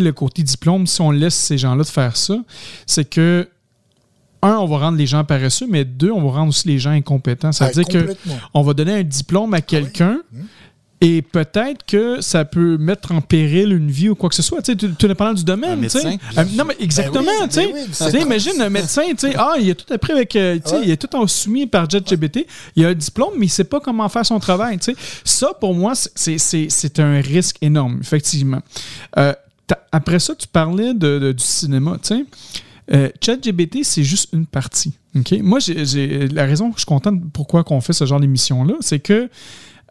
le 0.00 0.12
côté 0.12 0.42
diplôme, 0.42 0.86
si 0.86 1.00
on 1.00 1.10
laisse 1.10 1.34
ces 1.34 1.58
gens-là 1.58 1.84
de 1.84 1.88
faire 1.88 2.16
ça, 2.16 2.36
c'est 2.86 3.08
que 3.08 3.48
un, 4.42 4.56
on 4.56 4.66
va 4.66 4.78
rendre 4.78 4.98
les 4.98 5.06
gens 5.06 5.22
paresseux, 5.24 5.66
mais 5.68 5.84
deux, 5.84 6.10
on 6.10 6.20
va 6.22 6.38
rendre 6.38 6.48
aussi 6.48 6.66
les 6.66 6.78
gens 6.78 6.90
incompétents. 6.90 7.52
Ça 7.52 7.68
veut 7.68 7.84
dire 7.84 8.06
qu'on 8.50 8.62
va 8.62 8.74
donner 8.74 8.94
un 8.94 9.02
diplôme 9.04 9.54
à 9.54 9.58
ah 9.58 9.60
quelqu'un. 9.60 10.18
Hum. 10.34 10.46
Et 11.04 11.20
peut-être 11.20 11.84
que 11.84 12.20
ça 12.20 12.44
peut 12.44 12.78
mettre 12.78 13.10
en 13.10 13.20
péril 13.20 13.72
une 13.72 13.90
vie 13.90 14.08
ou 14.08 14.14
quoi 14.14 14.28
que 14.28 14.36
ce 14.36 14.42
soit, 14.42 14.62
tu 14.62 14.72
sais, 14.72 14.76
tout 14.76 15.08
dépendant 15.08 15.32
du 15.32 15.42
domaine. 15.42 15.88
sais. 15.88 16.20
Euh, 16.38 16.44
non, 16.54 16.64
mais 16.64 16.76
exactement, 16.78 17.24
ben 17.40 17.48
tu 17.48 17.60
sais. 17.92 18.12
Ben 18.12 18.22
imagine 18.22 18.62
un 18.62 18.70
médecin, 18.70 19.02
tu 19.08 19.28
sais, 19.30 19.34
ah, 19.36 19.54
il 19.58 19.68
est 19.68 19.74
tout 19.74 19.92
appris 19.92 20.12
avec, 20.12 20.36
euh, 20.36 20.60
tu 20.64 20.70
sais, 20.70 20.80
il 20.84 20.90
est 20.92 20.96
tout 20.96 21.12
en 21.16 21.26
soumis 21.26 21.66
par 21.66 21.90
JetGBT. 21.90 22.46
Il 22.76 22.84
a 22.84 22.90
un 22.90 22.94
diplôme, 22.94 23.32
mais 23.36 23.46
il 23.46 23.48
sait 23.48 23.64
pas 23.64 23.80
comment 23.80 24.08
faire 24.08 24.24
son 24.24 24.38
travail, 24.38 24.78
tu 24.78 24.92
sais. 24.92 24.96
Ça, 25.24 25.48
pour 25.60 25.74
moi, 25.74 25.94
c'est 25.96 27.00
un 27.00 27.20
risque 27.20 27.56
énorme, 27.62 27.98
effectivement. 28.00 28.60
Euh, 29.18 29.34
après 29.92 30.18
ça, 30.18 30.34
tu 30.34 30.48
parlais 30.48 30.94
de, 30.94 31.32
du 31.32 31.42
cinéma, 31.42 31.98
tu 32.02 32.16
sais. 32.16 33.12
ChatGBT, 33.20 33.84
c'est 33.84 34.04
juste 34.04 34.30
une 34.32 34.46
partie. 34.46 34.92
ok? 35.16 35.32
Moi, 35.42 35.60
j'ai 35.60 36.28
la 36.28 36.44
raison 36.44 36.70
que 36.70 36.76
je 36.76 36.80
suis 36.80 36.86
content 36.86 37.16
pourquoi 37.32 37.64
on 37.70 37.80
fait 37.80 37.92
ce 37.92 38.04
genre 38.04 38.20
d'émission-là, 38.20 38.74
c'est 38.80 38.98
que 38.98 39.30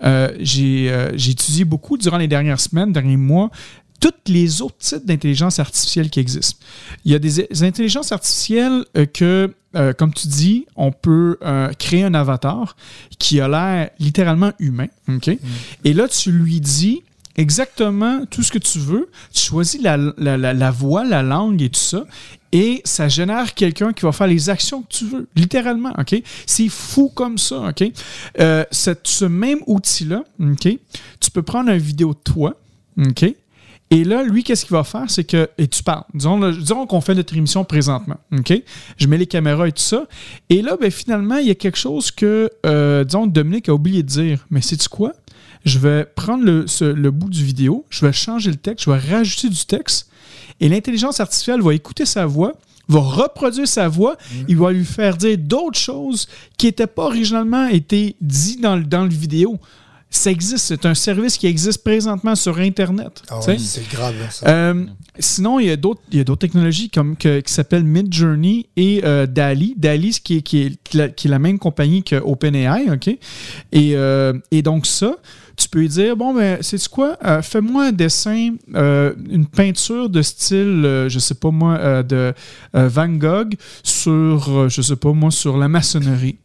euh, 0.04 0.30
euh, 0.40 1.12
j'ai 1.16 1.32
étudié 1.32 1.66
beaucoup 1.66 1.98
durant 1.98 2.18
les 2.18 2.28
dernières 2.28 2.60
semaines, 2.60 2.92
derniers 2.92 3.18
mois, 3.18 3.52
tous 4.00 4.12
les 4.28 4.62
autres 4.62 4.78
types 4.80 5.06
d'intelligence 5.06 5.60
artificielle 5.60 6.10
qui 6.10 6.20
existent. 6.20 6.58
Il 7.06 7.12
y 7.12 7.16
a 7.16 7.20
des, 7.20 7.64
intelligences 7.64 8.12
artificielles 8.12 8.86
euh, 8.98 9.06
que, 9.06 9.54
comme 9.98 10.14
tu 10.14 10.28
dis, 10.28 10.66
on 10.76 10.92
peut 10.92 11.38
créer 11.80 12.04
un 12.04 12.14
avatar 12.14 12.76
qui 13.20 13.40
a 13.40 13.48
l'air 13.48 13.90
littéralement 14.00 14.52
humain. 14.60 14.88
mm. 15.08 15.20
Et 15.86 15.94
là, 15.94 16.08
tu 16.08 16.32
lui 16.32 16.60
dis 16.60 17.04
exactement 17.38 18.26
tout 18.26 18.44
ce 18.44 18.52
que 18.52 18.60
tu 18.60 18.80
veux. 18.80 19.10
Tu 19.34 19.42
choisis 19.42 19.82
la, 19.82 19.98
la, 19.98 20.38
la, 20.38 20.72
voix, 20.72 21.04
la 21.04 21.24
langue 21.24 21.62
et 21.62 21.70
tout 21.70 21.80
ça. 21.80 22.06
Et 22.52 22.82
ça 22.84 23.08
génère 23.08 23.54
quelqu'un 23.54 23.94
qui 23.94 24.02
va 24.04 24.12
faire 24.12 24.28
les 24.28 24.50
actions 24.50 24.82
que 24.82 24.90
tu 24.90 25.06
veux, 25.06 25.28
littéralement. 25.36 25.94
OK? 25.98 26.22
C'est 26.46 26.68
fou 26.68 27.10
comme 27.10 27.38
ça. 27.38 27.70
OK? 27.70 27.84
Euh, 28.40 28.66
ce 28.72 29.26
même 29.26 29.60
outil-là? 29.68 30.24
Tu 31.20 31.32
peux 31.32 31.44
prendre 31.44 31.70
une 31.70 31.78
vidéo 31.78 32.14
de 32.14 32.20
toi. 32.32 32.56
Et 33.94 34.06
là, 34.06 34.24
lui, 34.24 34.44
qu'est-ce 34.44 34.64
qu'il 34.66 34.74
va 34.74 34.86
faire? 34.86 35.10
C'est 35.10 35.26
que, 35.26 35.50
et 35.58 35.68
tu 35.68 35.84
parles, 35.84 36.04
disons, 36.14 36.88
qu'on 36.88 37.02
fait 37.02 37.14
notre 37.14 37.36
émission 37.36 37.66
présentement? 37.66 38.16
Je 38.98 39.08
mets 39.08 39.18
les 39.18 39.28
caméras 39.28 39.68
et 39.68 39.74
tout 39.74 39.82
ça. 39.82 40.08
Et 40.50 40.62
là, 40.62 40.78
ben, 40.80 40.90
finalement, 40.90 41.36
il 41.36 41.48
y 41.48 41.52
a 41.52 41.56
quelque 41.56 41.78
chose 41.78 42.10
que, 42.10 42.50
euh, 42.66 43.04
disons, 43.04 43.28
Dominique 43.28 43.68
a 43.68 43.74
oublié 43.74 44.02
de 44.02 44.08
dire. 44.08 44.46
Mais 44.50 44.62
c'est-tu 44.62 44.88
quoi? 44.88 45.12
Je 45.66 45.80
vais 45.80 46.06
prendre 46.06 46.44
le, 46.44 46.68
ce- 46.68 46.86
le 46.86 47.12
bout 47.12 47.30
du 47.30 47.44
vidéo, 47.44 47.86
je 47.90 48.06
vais 48.06 48.14
changer 48.14 48.50
le 48.50 48.58
texte, 48.58 48.86
je 48.86 48.92
vais 48.92 48.98
rajouter 48.98 49.50
du 49.50 49.66
texte, 49.66 50.10
et 50.60 50.70
l'intelligence 50.70 51.20
artificielle 51.20 51.62
va 51.62 51.74
écouter 51.74 52.06
sa 52.06 52.26
voix, 52.26 52.54
va 52.88 53.00
reproduire 53.00 53.68
sa 53.68 53.88
voix, 53.88 54.18
il 54.48 54.58
va 54.58 54.72
lui 54.72 54.86
faire 54.86 55.16
dire 55.18 55.38
d'autres 55.38 55.80
choses 55.80 56.28
qui 56.58 56.66
n'étaient 56.66 56.88
pas 56.88 57.06
originalement 57.06 57.68
été 57.68 58.16
dit 58.22 58.58
dans, 58.58 58.76
le- 58.76 58.84
dans 58.84 59.04
le 59.04 59.10
vidéo. 59.10 59.60
Ça 60.14 60.30
existe, 60.30 60.66
c'est 60.66 60.86
un 60.86 60.94
service 60.94 61.38
qui 61.38 61.48
existe 61.48 61.86
présentement 61.86 62.36
sur 62.36 62.60
Internet. 62.60 63.24
Ah 63.30 63.40
c'est 63.58 63.88
grave. 63.90 64.14
ça. 64.30 64.46
Euh, 64.50 64.84
sinon, 65.20 65.58
il 65.62 65.68
y 65.68 65.70
a 65.72 65.78
d'autres 65.78 66.02
il 66.12 66.18
y 66.18 66.20
a 66.20 66.26
d'autres 66.26 66.42
technologies 66.42 66.90
comme 66.90 67.16
que- 67.16 67.40
qui 67.40 67.54
s'appellent 67.54 67.86
Midjourney 67.86 68.66
et 68.76 69.04
euh, 69.06 69.26
DALI. 69.26 69.74
DALI, 69.78 70.12
ce 70.12 70.20
qui 70.20 70.36
est, 70.36 70.42
qui, 70.42 70.64
est, 70.64 70.84
qui 70.84 70.98
est 70.98 71.00
la- 71.00 71.08
qui 71.08 71.28
est 71.28 71.32
la 71.32 71.40
même 71.40 71.60
compagnie 71.60 72.04
que 72.04 72.18
OpenAI, 72.18 72.92
OK? 72.92 73.08
Et, 73.08 73.20
euh, 73.96 74.34
et 74.52 74.62
donc 74.62 74.86
ça, 74.86 75.16
tu 75.58 75.70
peux 75.70 75.80
lui 75.80 75.90
dire, 75.90 76.16
bon, 76.16 76.34
ben, 76.34 76.58
c'est 76.62 76.86
quoi? 76.88 77.18
Euh, 77.24 77.42
Fais-moi 77.42 77.88
un 77.88 77.92
dessin, 77.92 78.56
euh, 78.76 79.14
une 79.30 79.46
peinture 79.46 80.10
de 80.10 80.22
style, 80.22 80.84
euh, 80.86 81.10
je 81.10 81.20
sais 81.20 81.36
pas 81.36 81.52
moi, 81.52 81.78
euh, 81.78 82.04
de 82.04 82.34
Van 82.74 83.10
Gogh 83.10 83.56
sur, 83.84 84.70
je 84.70 84.82
sais 84.82 84.96
pas 84.96 85.14
moi, 85.14 85.32
sur 85.32 85.58
la 85.58 85.68
maçonnerie. 85.68 86.38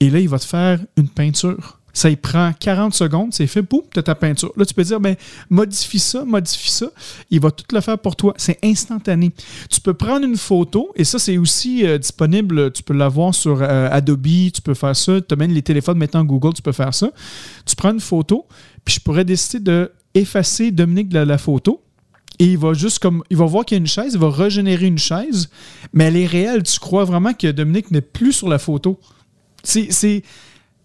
Et 0.00 0.10
là, 0.10 0.18
il 0.18 0.28
va 0.28 0.38
te 0.38 0.44
faire 0.44 0.80
une 0.96 1.08
peinture. 1.08 1.78
Ça 1.94 2.10
y 2.10 2.16
prend 2.16 2.52
40 2.52 2.92
secondes, 2.92 3.32
c'est 3.32 3.46
fait, 3.46 3.62
boum, 3.62 3.82
tu 3.90 3.98
as 3.98 4.02
ta 4.02 4.14
peinture. 4.14 4.52
Là, 4.56 4.66
tu 4.66 4.74
peux 4.74 4.82
dire, 4.82 5.00
ben, 5.00 5.14
modifie 5.48 5.98
ça, 5.98 6.24
modifie 6.24 6.70
ça. 6.70 6.86
Il 7.30 7.40
va 7.40 7.50
tout 7.50 7.64
le 7.72 7.80
faire 7.80 7.98
pour 7.98 8.16
toi. 8.16 8.34
C'est 8.36 8.58
instantané. 8.62 9.32
Tu 9.70 9.80
peux 9.80 9.94
prendre 9.94 10.26
une 10.26 10.36
photo, 10.36 10.92
et 10.96 11.04
ça, 11.04 11.18
c'est 11.18 11.38
aussi 11.38 11.86
euh, 11.86 11.96
disponible. 11.96 12.72
Tu 12.72 12.82
peux 12.82 12.94
l'avoir 12.94 13.34
sur 13.34 13.62
euh, 13.62 13.88
Adobe, 13.90 14.26
tu 14.52 14.60
peux 14.62 14.74
faire 14.74 14.96
ça. 14.96 15.20
Tu 15.20 15.34
as 15.34 15.46
les 15.46 15.62
téléphones 15.62 15.98
maintenant 15.98 16.24
Google, 16.24 16.52
tu 16.52 16.62
peux 16.62 16.72
faire 16.72 16.92
ça. 16.92 17.10
Tu 17.64 17.76
prends 17.76 17.92
une 17.92 18.00
photo, 18.00 18.46
puis 18.84 18.96
je 18.96 19.00
pourrais 19.00 19.24
décider 19.24 19.60
de 19.60 19.92
effacer 20.14 20.70
Dominique 20.72 21.08
de 21.08 21.14
la, 21.14 21.24
la 21.24 21.38
photo. 21.38 21.80
Et 22.38 22.46
il 22.46 22.58
va 22.58 22.74
juste 22.74 22.98
comme. 22.98 23.22
Il 23.30 23.36
va 23.36 23.46
voir 23.46 23.64
qu'il 23.64 23.76
y 23.76 23.78
a 23.78 23.80
une 23.80 23.86
chaise, 23.86 24.14
il 24.14 24.18
va 24.18 24.30
régénérer 24.30 24.86
une 24.86 24.98
chaise, 24.98 25.48
mais 25.92 26.04
elle 26.04 26.16
est 26.16 26.26
réelle. 26.26 26.62
Tu 26.64 26.78
crois 26.80 27.04
vraiment 27.04 27.32
que 27.32 27.50
Dominique 27.50 27.90
n'est 27.90 28.00
plus 28.00 28.32
sur 28.32 28.48
la 28.48 28.58
photo? 28.58 28.98
C'est. 29.62 30.22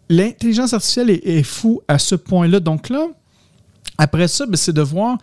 L'intelligence 0.10 0.74
artificielle 0.74 1.10
est, 1.10 1.26
est 1.26 1.44
fou 1.44 1.82
à 1.88 2.00
ce 2.00 2.16
point-là. 2.16 2.60
Donc 2.60 2.90
là, 2.90 3.08
après 3.98 4.28
ça, 4.28 4.46
ben, 4.46 4.56
c'est 4.56 4.74
de 4.74 4.82
voir. 4.82 5.18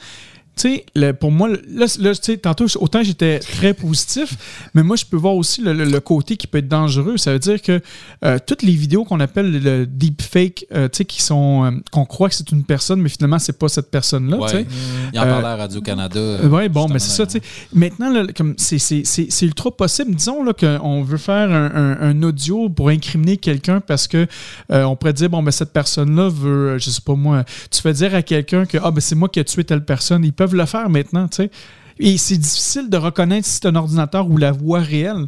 Tu 0.58 0.82
sais, 0.94 1.12
pour 1.12 1.30
moi, 1.30 1.50
là, 1.50 1.86
là, 1.98 2.14
tu 2.14 2.18
sais, 2.22 2.38
tantôt, 2.38 2.64
autant 2.80 3.02
j'étais 3.02 3.38
très 3.40 3.74
positif, 3.74 4.68
mais 4.74 4.82
moi, 4.82 4.96
je 4.96 5.04
peux 5.04 5.18
voir 5.18 5.34
aussi 5.34 5.60
le, 5.60 5.74
le- 5.74 5.84
le 5.84 6.00
côté 6.00 6.38
qui 6.38 6.46
peut 6.46 6.58
être 6.58 6.68
dangereux. 6.68 7.18
Ça 7.18 7.32
veut 7.34 7.38
dire 7.38 7.60
que 7.60 7.82
euh, 8.24 8.38
toutes 8.46 8.62
les 8.62 8.72
vidéos 8.72 9.04
qu'on 9.04 9.20
appelle 9.20 9.62
le 9.62 9.84
deepfake, 9.86 10.64
euh, 10.74 10.88
tu 10.88 10.96
sais, 10.98 11.04
qui 11.04 11.20
sont, 11.20 11.64
euh, 11.66 11.70
qu'on 11.92 12.06
croit 12.06 12.30
que 12.30 12.34
c'est 12.34 12.50
une 12.52 12.64
personne, 12.64 13.02
mais 13.02 13.10
finalement, 13.10 13.38
c'est 13.38 13.58
pas 13.58 13.68
cette 13.68 13.90
personne-là, 13.90 14.38
tu 14.44 14.48
sais. 14.48 14.56
Ouais. 14.56 14.66
Il 15.12 15.18
en 15.18 15.22
Euh, 15.24 15.30
parlait 15.30 15.46
à 15.48 15.56
Radio-Canada. 15.56 16.20
Oui, 16.44 16.68
bon, 16.70 16.88
mais 16.88 17.00
c'est 17.00 17.10
ça, 17.10 17.26
tu 17.26 17.32
sais. 17.32 17.42
Maintenant, 17.74 18.10
là, 18.10 18.24
comme 18.34 18.54
c'est, 18.56 18.78
c'est, 18.78 19.02
c'est, 19.04 19.26
c'est 19.28 19.44
ultra 19.44 19.70
possible. 19.70 20.14
Disons 20.14 20.42
là, 20.42 20.54
qu'on 20.54 21.02
veut 21.02 21.18
faire 21.18 21.50
un, 21.50 21.66
un- 21.74 22.00
un 22.00 22.22
audio 22.22 22.70
pour 22.70 22.88
incriminer 22.88 23.36
quelqu'un 23.36 23.80
parce 23.80 24.08
que 24.08 24.26
euh, 24.72 24.84
on 24.84 24.96
pourrait 24.96 25.12
dire, 25.12 25.28
bon, 25.28 25.42
ben, 25.42 25.50
cette 25.50 25.74
personne-là 25.74 26.30
veut, 26.30 26.68
euh, 26.70 26.78
je 26.78 26.88
sais 26.88 27.02
pas 27.04 27.14
moi, 27.14 27.44
tu 27.70 27.82
fais 27.82 27.92
dire 27.92 28.14
à 28.14 28.22
quelqu'un 28.22 28.64
que 28.64 28.78
ah, 28.82 28.90
ben, 28.90 29.00
c'est 29.02 29.14
moi 29.16 29.28
qui 29.28 29.38
ai 29.38 29.44
tué 29.44 29.62
telle 29.62 29.84
personne. 29.84 30.24
Ils 30.24 30.32
peuvent 30.32 30.45
le 30.54 30.66
faire 30.66 30.88
maintenant, 30.88 31.28
tu 31.28 31.36
sais. 31.36 31.50
Et 31.98 32.18
c'est 32.18 32.36
difficile 32.36 32.90
de 32.90 32.96
reconnaître 32.98 33.46
si 33.46 33.54
c'est 33.54 33.66
un 33.66 33.74
ordinateur 33.74 34.28
ou 34.28 34.36
la 34.36 34.52
voix 34.52 34.80
réelle. 34.80 35.26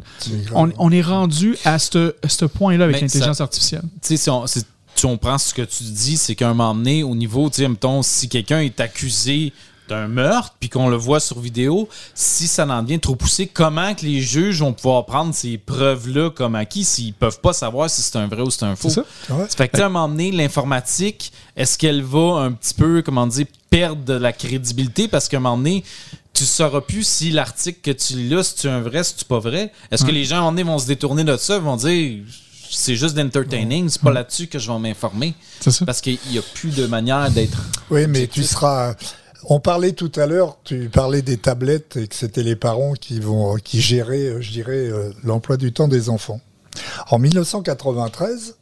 On, 0.53 0.69
on 0.77 0.91
est 0.91 1.01
rendu 1.01 1.57
à 1.65 1.79
ce, 1.79 2.13
ce 2.27 2.45
point-là 2.45 2.85
avec 2.85 3.01
l'intelligence 3.01 3.41
artificielle. 3.41 3.81
tu 4.01 4.09
sais, 4.09 4.17
si 4.17 4.29
on, 4.29 4.45
si 4.45 4.63
on 5.05 5.17
prend 5.17 5.39
ce 5.39 5.53
que 5.53 5.63
tu 5.63 5.83
dis, 5.85 6.17
c'est 6.17 6.35
qu'à 6.35 6.47
un 6.49 6.53
moment 6.53 6.75
donné, 6.75 7.01
au 7.01 7.15
niveau, 7.15 7.49
tu 7.49 7.61
sais, 7.63 7.67
mettons, 7.67 8.03
si 8.03 8.29
quelqu'un 8.29 8.59
est 8.59 8.79
accusé 8.79 9.51
d'un 9.89 10.07
meurtre, 10.07 10.55
puis 10.59 10.69
qu'on 10.69 10.87
le 10.87 10.95
voit 10.95 11.19
sur 11.19 11.39
vidéo, 11.39 11.89
si 12.13 12.47
ça 12.47 12.65
en 12.65 12.83
devient 12.83 12.99
trop 12.99 13.15
poussé, 13.15 13.47
comment 13.47 13.93
que 13.93 14.05
les 14.05 14.21
juges 14.21 14.61
vont 14.61 14.73
pouvoir 14.73 15.05
prendre 15.05 15.33
ces 15.33 15.57
preuves-là 15.57 16.29
comme 16.29 16.55
acquis 16.55 16.85
s'ils 16.85 17.13
peuvent 17.13 17.41
pas 17.41 17.53
savoir 17.53 17.89
si 17.89 18.01
c'est 18.01 18.15
un 18.15 18.27
vrai 18.27 18.41
ou 18.41 18.49
c'est 18.49 18.63
un 18.63 18.75
faux? 18.75 18.89
C'est 18.89 18.95
ça. 18.95 19.33
Ouais. 19.33 19.45
Ça 19.49 19.57
fait 19.57 19.67
que, 19.67 19.77
tu 19.77 19.83
à 19.83 19.87
un 19.87 19.89
moment 19.89 20.07
donné, 20.07 20.31
l'informatique, 20.31 21.33
est-ce 21.57 21.77
qu'elle 21.77 22.03
va 22.03 22.39
un 22.39 22.51
petit 22.51 22.73
peu, 22.73 23.01
comment 23.01 23.27
dire, 23.27 23.47
perdre 23.69 24.03
de 24.03 24.13
la 24.13 24.31
crédibilité? 24.31 25.07
Parce 25.07 25.27
qu'à 25.27 25.37
un 25.37 25.41
moment 25.41 25.57
donné, 25.57 25.83
tu 26.33 26.45
sauras 26.45 26.81
plus 26.81 27.05
si 27.05 27.31
l'article 27.31 27.79
que 27.81 27.91
tu 27.91 28.13
lis 28.13 28.29
là, 28.29 28.43
si 28.43 28.53
c'est 28.55 28.69
un 28.69 28.81
vrai, 28.81 29.03
si 29.03 29.15
c'est 29.17 29.27
pas 29.27 29.39
vrai? 29.39 29.71
Est-ce 29.91 30.05
que 30.05 30.11
les 30.11 30.23
gens, 30.23 30.35
à 30.35 30.39
un 30.39 30.41
moment 30.43 30.51
donné, 30.51 30.63
vont 30.63 30.79
se 30.79 30.87
détourner 30.87 31.23
de 31.23 31.35
ça, 31.35 31.59
vont 31.59 31.75
dire 31.75 32.23
c'est 32.71 32.95
juste 32.95 33.15
d'entertaining, 33.15 33.89
c'est 33.89 34.01
pas 34.01 34.11
là-dessus 34.11 34.45
que 34.45 34.59
je 34.59 34.71
vais 34.71 34.77
m'informer? 34.77 35.33
C'est 35.59 35.71
ça. 35.71 35.85
Parce 35.85 36.01
qu'il 36.01 36.19
n'y 36.29 36.37
a 36.37 36.43
plus 36.53 36.69
de 36.69 36.85
manière 36.85 37.29
d'être. 37.31 37.57
Oui, 37.89 38.05
mais 38.07 38.27
tu 38.27 38.43
seras. 38.43 38.93
On 39.51 39.59
parlait 39.59 39.93
tout 39.93 40.11
à 40.15 40.27
l'heure, 40.27 40.57
tu 40.63 40.89
parlais 40.89 41.21
des 41.23 41.37
tablettes 41.37 41.97
et 41.97 42.07
que 42.07 42.15
c'était 42.15 42.43
les 42.43 42.55
parents 42.55 42.93
qui 42.93 43.19
vont 43.19 43.55
qui 43.55 43.81
géraient, 43.81 44.27
euh, 44.27 44.41
je 44.41 44.51
dirais, 44.51 44.73
euh, 44.89 45.11
l'emploi 45.23 45.57
du 45.57 45.73
temps 45.73 45.87
des 45.87 46.09
enfants. 46.09 46.39
En 47.09 47.17
1993, 47.17 48.55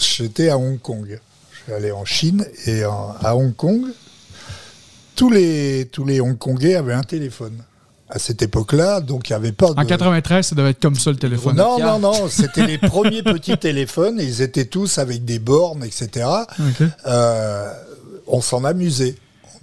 j'étais 0.00 0.48
à 0.48 0.58
Hong 0.58 0.80
Kong. 0.80 1.20
Je 1.52 1.58
suis 1.62 1.72
allé 1.72 1.92
en 1.92 2.04
Chine 2.04 2.44
et 2.66 2.84
en- 2.84 3.14
à 3.22 3.36
Hong 3.36 3.54
Kong, 3.54 3.84
tous 5.14 5.30
les 5.30 5.88
tous 5.92 6.04
les 6.04 6.20
Hongkongais 6.20 6.74
avaient 6.74 6.94
un 6.94 7.02
téléphone. 7.04 7.62
À 8.10 8.18
cette 8.18 8.42
époque-là, 8.42 9.00
donc 9.00 9.28
il 9.28 9.32
n'y 9.32 9.36
avait 9.36 9.52
pas 9.52 9.72
de. 9.72 9.80
En 9.80 9.84
93, 9.86 10.46
ça 10.48 10.54
devait 10.54 10.70
être 10.70 10.80
comme 10.82 10.94
ça 10.94 11.10
le 11.10 11.16
téléphone. 11.16 11.56
Non, 11.56 11.78
non, 11.78 11.98
non, 11.98 12.28
c'était 12.28 12.66
les 12.66 12.76
premiers 12.78 13.22
petits 13.34 13.56
téléphones, 13.56 14.20
et 14.20 14.24
ils 14.24 14.42
étaient 14.42 14.66
tous 14.66 14.98
avec 14.98 15.24
des 15.24 15.38
bornes, 15.38 15.82
etc. 15.84 16.26
Euh, 17.06 17.72
on 18.26 18.40
s'en 18.42 18.64
amusait. 18.64 19.14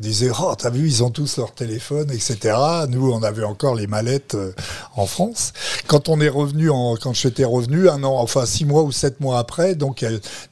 Disait, 0.02 0.32
oh, 0.38 0.56
t'as 0.58 0.72
vu, 0.72 0.88
ils 0.88 1.04
ont 1.04 1.12
tous 1.12 1.38
leur 1.38 1.54
téléphone, 1.54 2.10
etc. 2.10 2.58
Nous, 2.89 3.12
on 3.12 3.22
avait 3.22 3.43
encore 3.43 3.76
les 3.76 3.86
mallettes 3.86 4.34
euh, 4.34 4.52
en 4.95 5.06
France. 5.06 5.54
Quand 5.86 6.10
on 6.10 6.20
est 6.20 6.30
revenu, 6.30 6.72
en, 6.72 6.95
quand 6.95 7.14
j'étais 7.14 7.45
revenu, 7.45 7.88
un 7.88 8.04
an, 8.04 8.18
enfin 8.18 8.47
six 8.47 8.66
mois 8.66 8.82
ou 8.82 8.91
sept 8.91 9.20
mois 9.20 9.38
après, 9.38 9.76
donc 9.76 10.04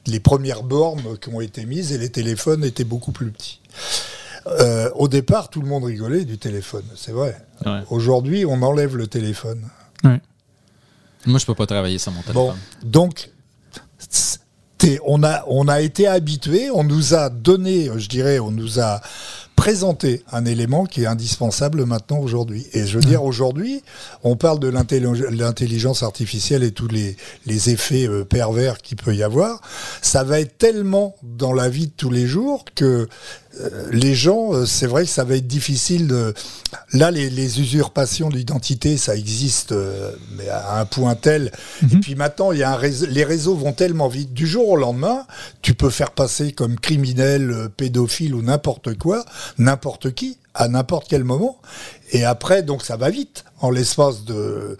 les 0.05 0.19
premières 0.19 0.61
bornes 0.61 1.17
qui 1.19 1.29
ont 1.29 1.41
été 1.41 1.65
mises 1.65 1.91
et 1.91 1.97
les 1.97 2.09
téléphones 2.09 2.63
étaient 2.63 2.83
beaucoup 2.83 3.11
plus 3.11 3.31
petits. 3.31 3.59
Euh, 4.47 4.89
au 4.95 5.07
départ, 5.07 5.49
tout 5.49 5.61
le 5.61 5.67
monde 5.67 5.85
rigolait 5.85 6.25
du 6.25 6.37
téléphone, 6.37 6.85
c'est 6.95 7.11
vrai. 7.11 7.35
Ouais. 7.65 7.81
Aujourd'hui, 7.89 8.45
on 8.45 8.61
enlève 8.61 8.95
le 8.95 9.07
téléphone. 9.07 9.67
Ouais. 10.03 10.21
Moi, 11.25 11.39
je 11.39 11.45
peux 11.45 11.55
pas 11.55 11.65
travailler 11.65 11.97
sur 11.97 12.11
mon 12.11 12.21
téléphone. 12.21 12.55
Bon, 12.83 12.87
donc, 12.87 13.29
on, 15.05 15.23
a, 15.23 15.43
on 15.47 15.67
a 15.67 15.81
été 15.81 16.07
habitué, 16.07 16.71
on 16.71 16.83
nous 16.83 17.13
a 17.13 17.29
donné, 17.29 17.89
je 17.97 18.07
dirais, 18.07 18.39
on 18.39 18.51
nous 18.51 18.79
a 18.79 19.01
présenté 19.59 20.23
un 20.31 20.45
élément 20.45 20.85
qui 20.85 21.03
est 21.03 21.05
indispensable 21.05 21.83
maintenant 21.83 22.19
aujourd'hui. 22.19 22.65
Et 22.71 22.85
je 22.87 22.97
veux 22.97 23.03
dire, 23.03 23.25
aujourd'hui, 23.25 23.83
on 24.23 24.37
parle 24.37 24.57
de 24.59 24.69
l'intelli- 24.69 25.35
l'intelligence 25.35 26.01
artificielle 26.01 26.63
et 26.63 26.71
tous 26.71 26.87
les, 26.87 27.17
les 27.45 27.69
effets 27.69 28.07
euh, 28.07 28.23
pervers 28.23 28.77
qu'il 28.77 28.95
peut 28.95 29.13
y 29.13 29.21
avoir. 29.21 29.59
Ça 30.01 30.23
va 30.23 30.39
être 30.39 30.57
tellement 30.57 31.13
dans 31.23 31.51
la 31.51 31.67
vie 31.67 31.87
de 31.87 31.91
tous 31.91 32.09
les 32.09 32.25
jours 32.25 32.63
que 32.73 33.09
les 33.91 34.13
gens, 34.15 34.53
euh, 34.53 34.65
c'est 34.65 34.85
vrai 34.87 35.03
que 35.03 35.09
ça 35.09 35.23
va 35.23 35.35
être 35.35 35.47
difficile 35.47 36.07
de... 36.07 36.33
Là, 36.93 37.11
les, 37.11 37.29
les 37.29 37.59
usurpations 37.59 38.29
d'identité, 38.29 38.95
ça 38.97 39.15
existe, 39.15 39.71
euh, 39.71 40.11
mais 40.37 40.47
à 40.49 40.79
un 40.79 40.85
point 40.85 41.15
tel. 41.15 41.51
Et 41.83 41.97
puis 41.97 42.15
maintenant, 42.15 42.51
il 42.51 42.59
y 42.59 42.63
a 42.63 42.71
un 42.71 42.75
réseau- 42.77 43.07
les 43.07 43.23
réseaux 43.23 43.55
vont 43.55 43.73
tellement 43.73 44.07
vite. 44.07 44.33
Du 44.33 44.47
jour 44.47 44.69
au 44.69 44.75
lendemain, 44.75 45.25
tu 45.61 45.73
peux 45.73 45.89
faire 45.89 46.11
passer 46.11 46.51
comme 46.51 46.79
criminel, 46.79 47.51
euh, 47.51 47.69
pédophile 47.69 48.35
ou 48.35 48.41
n'importe 48.41 48.97
quoi, 48.97 49.25
n'importe 49.57 50.13
qui, 50.13 50.37
à 50.53 50.67
n'importe 50.67 51.07
quel 51.09 51.23
moment. 51.23 51.57
Et 52.11 52.23
après, 52.25 52.63
donc 52.63 52.83
ça 52.83 52.97
va 52.97 53.09
vite. 53.09 53.45
En 53.61 53.71
l'espace 53.71 54.23
de 54.23 54.77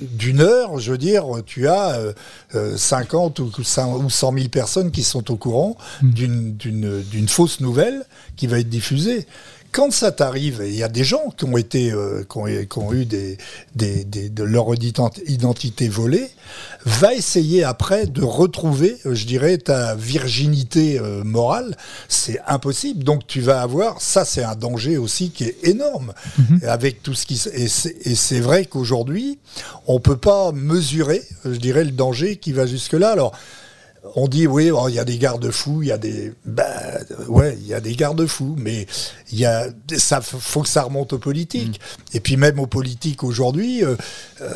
d'une 0.00 0.40
heure, 0.40 0.78
je 0.78 0.92
veux 0.92 0.98
dire, 0.98 1.24
tu 1.44 1.68
as 1.68 1.96
euh, 1.96 2.12
euh, 2.54 2.76
50 2.76 3.38
ou 3.40 3.50
100 3.62 4.04
ou 4.04 4.10
100 4.10 4.32
000 4.32 4.48
personnes 4.48 4.90
qui 4.90 5.02
sont 5.02 5.30
au 5.30 5.36
courant 5.36 5.76
d'une 6.02 6.56
d'une 6.56 7.28
fausse 7.28 7.60
nouvelle 7.60 8.04
qui 8.36 8.46
va 8.46 8.58
être 8.58 8.68
diffusée. 8.68 9.26
Quand 9.74 9.90
ça 9.92 10.12
t'arrive, 10.12 10.62
il 10.64 10.76
y 10.76 10.84
a 10.84 10.88
des 10.88 11.02
gens 11.02 11.34
qui 11.36 11.44
ont 11.46 11.56
été, 11.56 11.90
euh, 11.90 12.22
qui, 12.30 12.38
ont, 12.38 12.44
qui 12.46 12.78
ont 12.78 12.92
eu 12.92 13.04
des, 13.06 13.36
des, 13.74 14.04
des- 14.04 14.28
de 14.28 14.44
leur 14.44 14.66
ident- 14.72 15.20
identité 15.26 15.88
volée, 15.88 16.28
va 16.84 17.12
essayer 17.12 17.64
après 17.64 18.06
de 18.06 18.22
retrouver, 18.22 18.96
euh, 19.04 19.16
je 19.16 19.26
dirais, 19.26 19.58
ta 19.58 19.96
virginité 19.96 21.00
euh, 21.00 21.24
morale. 21.24 21.76
C'est 22.08 22.38
impossible. 22.46 23.02
Donc 23.02 23.26
tu 23.26 23.40
vas 23.40 23.62
avoir, 23.62 24.00
ça 24.00 24.24
c'est 24.24 24.44
un 24.44 24.54
danger 24.54 24.96
aussi 24.96 25.30
qui 25.30 25.42
est 25.44 25.56
énorme. 25.64 26.12
Et 26.62 26.66
avec 26.66 27.02
tout 27.02 27.14
ce 27.14 27.26
qui, 27.26 27.42
et 27.52 28.14
c'est 28.14 28.40
vrai 28.40 28.66
qu'aujourd'hui, 28.66 29.40
on 29.88 29.98
peut 29.98 30.16
pas 30.16 30.52
mesurer, 30.52 31.20
je 31.44 31.58
dirais, 31.58 31.82
le 31.82 31.90
danger 31.90 32.36
qui 32.36 32.52
va 32.52 32.66
jusque 32.66 32.92
là. 32.92 33.10
Alors 33.10 33.32
on 34.16 34.28
dit 34.28 34.46
oui, 34.46 34.70
oh, 34.70 34.88
il 34.88 34.94
y 34.94 34.98
a 34.98 35.04
des 35.04 35.16
garde-fous, 35.18 35.82
il 35.82 35.88
y 35.88 35.92
a 35.92 35.98
des, 35.98 36.32
bah, 36.44 36.64
ouais, 37.28 37.56
il 37.60 37.66
y 37.66 37.72
a 37.74 37.80
des 37.80 37.94
garde-fous, 37.94 38.54
mais 38.58 38.86
il 39.32 39.38
y 39.38 39.46
a, 39.46 39.66
ça 39.96 40.20
faut 40.20 40.60
que 40.62 40.68
ça 40.68 40.82
remonte 40.82 41.14
aux 41.14 41.18
politiques. 41.18 41.80
Et 42.12 42.20
puis 42.20 42.36
même 42.36 42.58
aux 42.60 42.66
politiques 42.66 43.24
aujourd'hui, 43.24 43.82
euh, 43.82 43.96
euh, 44.42 44.52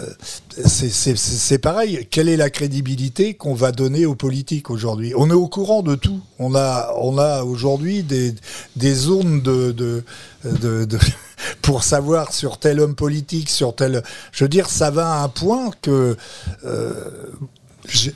c'est- 0.66 0.90
c'est 0.90 1.16
c'est 1.16 1.58
pareil. 1.58 2.06
Quelle 2.10 2.28
est 2.28 2.36
la 2.36 2.50
crédibilité 2.50 3.34
qu'on 3.34 3.54
va 3.54 3.72
donner 3.72 4.04
aux 4.06 4.14
politiques 4.14 4.70
aujourd'hui? 4.70 5.14
On 5.16 5.30
est 5.30 5.34
au 5.34 5.48
courant 5.48 5.82
de 5.82 5.94
tout. 5.94 6.20
On 6.38 6.54
a, 6.54 6.92
on 7.00 7.16
a 7.18 7.42
aujourd'hui 7.42 8.02
des, 8.02 8.34
des 8.76 8.94
zones 8.94 9.40
de, 9.40 9.72
de, 9.72 10.04
de, 10.44 10.84
de- 10.84 10.98
pour 11.62 11.84
savoir 11.84 12.32
sur 12.34 12.58
tel 12.58 12.80
homme 12.80 12.94
politique, 12.94 13.48
sur 13.48 13.74
tel. 13.74 14.02
Je 14.32 14.44
veux 14.44 14.48
dire, 14.48 14.68
ça 14.68 14.90
va 14.90 15.14
à 15.14 15.22
un 15.22 15.28
point 15.28 15.70
que. 15.80 16.16
euh, 16.64 16.92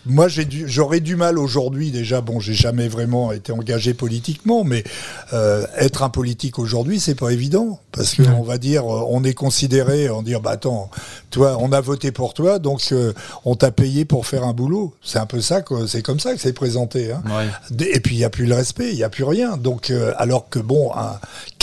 moi, 0.07 0.29
j'ai 0.29 0.45
dû- 0.45 0.65
j'aurais 0.67 1.01
du 1.01 1.17
mal 1.17 1.39
aujourd'hui 1.39 1.91
déjà. 1.91 2.21
Bon, 2.21 2.41
j'ai 2.41 2.55
jamais 2.55 2.89
vraiment 2.89 3.33
été 3.33 3.53
engagé 3.53 3.95
politiquement, 3.95 4.65
mais 4.65 4.85
euh, 5.33 5.67
être 5.77 6.03
un 6.03 6.11
politique 6.11 6.59
aujourd'hui, 6.59 7.01
c'est 7.01 7.15
pas 7.15 7.31
évident 7.31 7.81
parce 7.93 8.15
que 8.15 8.23
on 8.23 8.43
va 8.43 8.59
dire, 8.59 8.85
euh, 8.85 9.05
on 9.09 9.25
est 9.25 9.35
considéré, 9.35 10.09
on 10.11 10.23
dire, 10.23 10.41
bah 10.41 10.53
attends, 10.53 10.91
toi, 11.31 11.57
on 11.61 11.73
a 11.73 11.81
voté 11.81 12.13
pour 12.13 12.35
toi, 12.35 12.59
donc 12.59 12.83
euh, 12.93 13.13
on 13.45 13.55
t'a 13.55 13.71
payé 13.71 14.05
pour 14.05 14.27
faire 14.27 14.45
un 14.45 14.53
boulot. 14.53 14.95
C'est 15.03 15.19
un 15.19 15.27
peu 15.27 15.41
ça, 15.41 15.63
c'est 15.87 16.03
comme 16.03 16.21
ça 16.21 16.35
que 16.35 16.41
c'est 16.41 16.53
présenté. 16.53 17.13
Hein. 17.13 17.23
Ouais. 17.27 17.87
Et 17.95 18.01
puis 18.01 18.15
il 18.17 18.19
n'y 18.19 18.25
a 18.25 18.31
plus 18.31 18.47
le 18.47 18.55
respect, 18.55 18.91
il 18.91 18.97
n'y 18.97 19.03
a 19.05 19.11
plus 19.11 19.25
rien. 19.25 19.57
Donc, 19.57 19.91
euh, 19.91 20.13
alors 20.19 20.49
que 20.49 20.59
bon, 20.59 20.91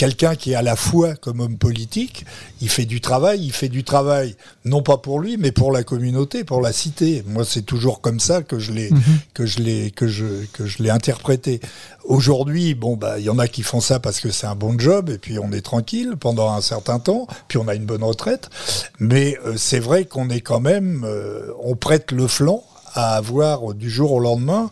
quelqu'un 0.00 0.34
qui 0.34 0.52
est 0.52 0.54
à 0.54 0.62
la 0.62 0.76
fois 0.76 1.14
comme 1.14 1.40
homme 1.40 1.58
politique, 1.58 2.24
il 2.62 2.70
fait 2.70 2.86
du 2.86 3.02
travail, 3.02 3.44
il 3.44 3.52
fait 3.52 3.68
du 3.68 3.84
travail, 3.84 4.34
non 4.64 4.80
pas 4.80 4.96
pour 4.96 5.20
lui, 5.20 5.36
mais 5.36 5.52
pour 5.52 5.72
la 5.72 5.84
communauté, 5.84 6.42
pour 6.42 6.62
la 6.62 6.72
cité. 6.72 7.22
Moi, 7.26 7.44
c'est 7.44 7.66
toujours 7.66 8.00
comme 8.00 8.18
ça 8.18 8.40
que 8.40 8.58
je 8.58 8.72
l'ai, 8.72 8.88
que 9.34 9.44
je 9.44 9.58
l'ai, 9.58 9.90
que 9.90 10.08
je, 10.08 10.24
que 10.54 10.64
je 10.64 10.82
l'ai 10.82 10.88
interprété. 10.88 11.60
Aujourd'hui, 12.04 12.72
bon, 12.72 12.96
bah, 12.96 13.18
il 13.18 13.26
y 13.26 13.28
en 13.28 13.38
a 13.38 13.46
qui 13.46 13.62
font 13.62 13.82
ça 13.82 14.00
parce 14.00 14.20
que 14.20 14.30
c'est 14.30 14.46
un 14.46 14.54
bon 14.54 14.78
job, 14.78 15.10
et 15.10 15.18
puis 15.18 15.38
on 15.38 15.52
est 15.52 15.60
tranquille 15.60 16.14
pendant 16.18 16.50
un 16.50 16.62
certain 16.62 16.98
temps, 16.98 17.26
puis 17.48 17.58
on 17.58 17.68
a 17.68 17.74
une 17.74 17.84
bonne 17.84 18.02
retraite. 18.02 18.48
Mais 19.00 19.36
euh, 19.44 19.58
c'est 19.58 19.80
vrai 19.80 20.06
qu'on 20.06 20.30
est 20.30 20.40
quand 20.40 20.60
même, 20.60 21.04
euh, 21.04 21.52
on 21.62 21.76
prête 21.76 22.10
le 22.10 22.26
flanc 22.26 22.64
à 22.94 23.16
avoir 23.16 23.74
du 23.74 23.90
jour 23.90 24.12
au 24.12 24.18
lendemain 24.18 24.70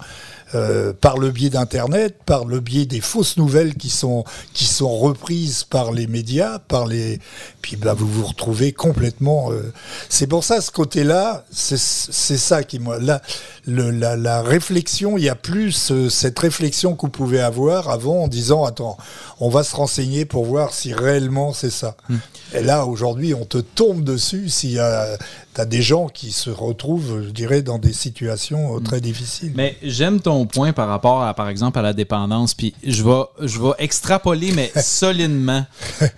euh, 0.55 0.93
par 0.99 1.19
le 1.19 1.31
biais 1.31 1.51
d'Internet, 1.51 2.17
par 2.25 2.45
le 2.47 2.61
biais 2.61 2.87
des 2.87 3.01
fausses 3.01 3.37
nouvelles 3.37 3.75
qui 3.75 3.91
sont 3.91 4.25
qui 4.55 4.65
sont 4.65 4.97
reprises 4.99 5.65
par 5.65 5.93
les 5.93 6.07
médias, 6.07 6.59
par 6.59 6.87
les 6.87 7.19
puis 7.61 7.77
bah, 7.77 7.93
vous 7.95 8.09
vous 8.09 8.27
retrouvez 8.27 8.73
complètement. 8.73 9.53
euh, 9.53 9.73
C'est 10.09 10.27
pour 10.27 10.45
ça 10.45 10.61
ce 10.61 10.71
côté-là, 10.71 11.45
c'est 11.51 11.79
c'est 11.79 12.39
ça 12.39 12.63
qui 12.63 12.79
moi 12.79 12.99
là 12.99 13.21
le, 13.67 13.91
la, 13.91 14.17
la 14.17 14.41
réflexion, 14.43 15.19
il 15.19 15.25
y 15.25 15.29
a 15.29 15.35
plus 15.35 15.91
euh, 15.91 16.09
cette 16.09 16.39
réflexion 16.39 16.95
que 16.97 17.03
vous 17.03 17.09
pouvez 17.13 17.41
avoir 17.41 17.91
avant 17.91 18.23
en 18.25 18.29
disant 18.29 18.65
attends, 18.65 18.97
on 19.41 19.51
va 19.51 19.63
se 19.65 19.77
renseigner 19.77 20.25
pour 20.25 20.45
voir 20.47 20.73
si 20.73 20.95
réellement 20.95 21.53
c'est 21.53 21.71
ça. 21.71 21.97
Et 22.55 22.63
là 22.63 22.87
aujourd'hui, 22.87 23.35
on 23.35 23.45
te 23.45 23.59
tombe 23.59 24.03
dessus 24.05 24.49
s'il 24.49 24.73
y 24.73 24.79
a 24.79 25.19
t'as 25.59 25.65
des 25.65 25.83
gens 25.83 26.07
qui 26.07 26.31
se 26.31 26.51
retrouvent, 26.51 27.25
je 27.25 27.31
dirais, 27.31 27.63
dans 27.63 27.79
des 27.79 27.93
situations 27.93 28.77
euh, 28.77 28.79
très 28.79 29.01
difficiles. 29.01 29.51
Mais 29.57 29.77
j'aime 29.83 30.21
ton 30.21 30.47
point 30.47 30.73
par 30.73 30.87
rapport 30.87 31.21
à, 31.25 31.35
par 31.35 31.49
exemple, 31.49 31.81
à 31.81 31.83
la 31.83 31.93
dépendance. 31.93 32.55
Puis 32.55 32.75
je 32.87 33.03
vais, 33.03 33.23
je 33.43 33.59
vais 33.61 33.73
extrapoler, 33.81 34.53
mais 34.53 34.71
solidement. 34.81 35.67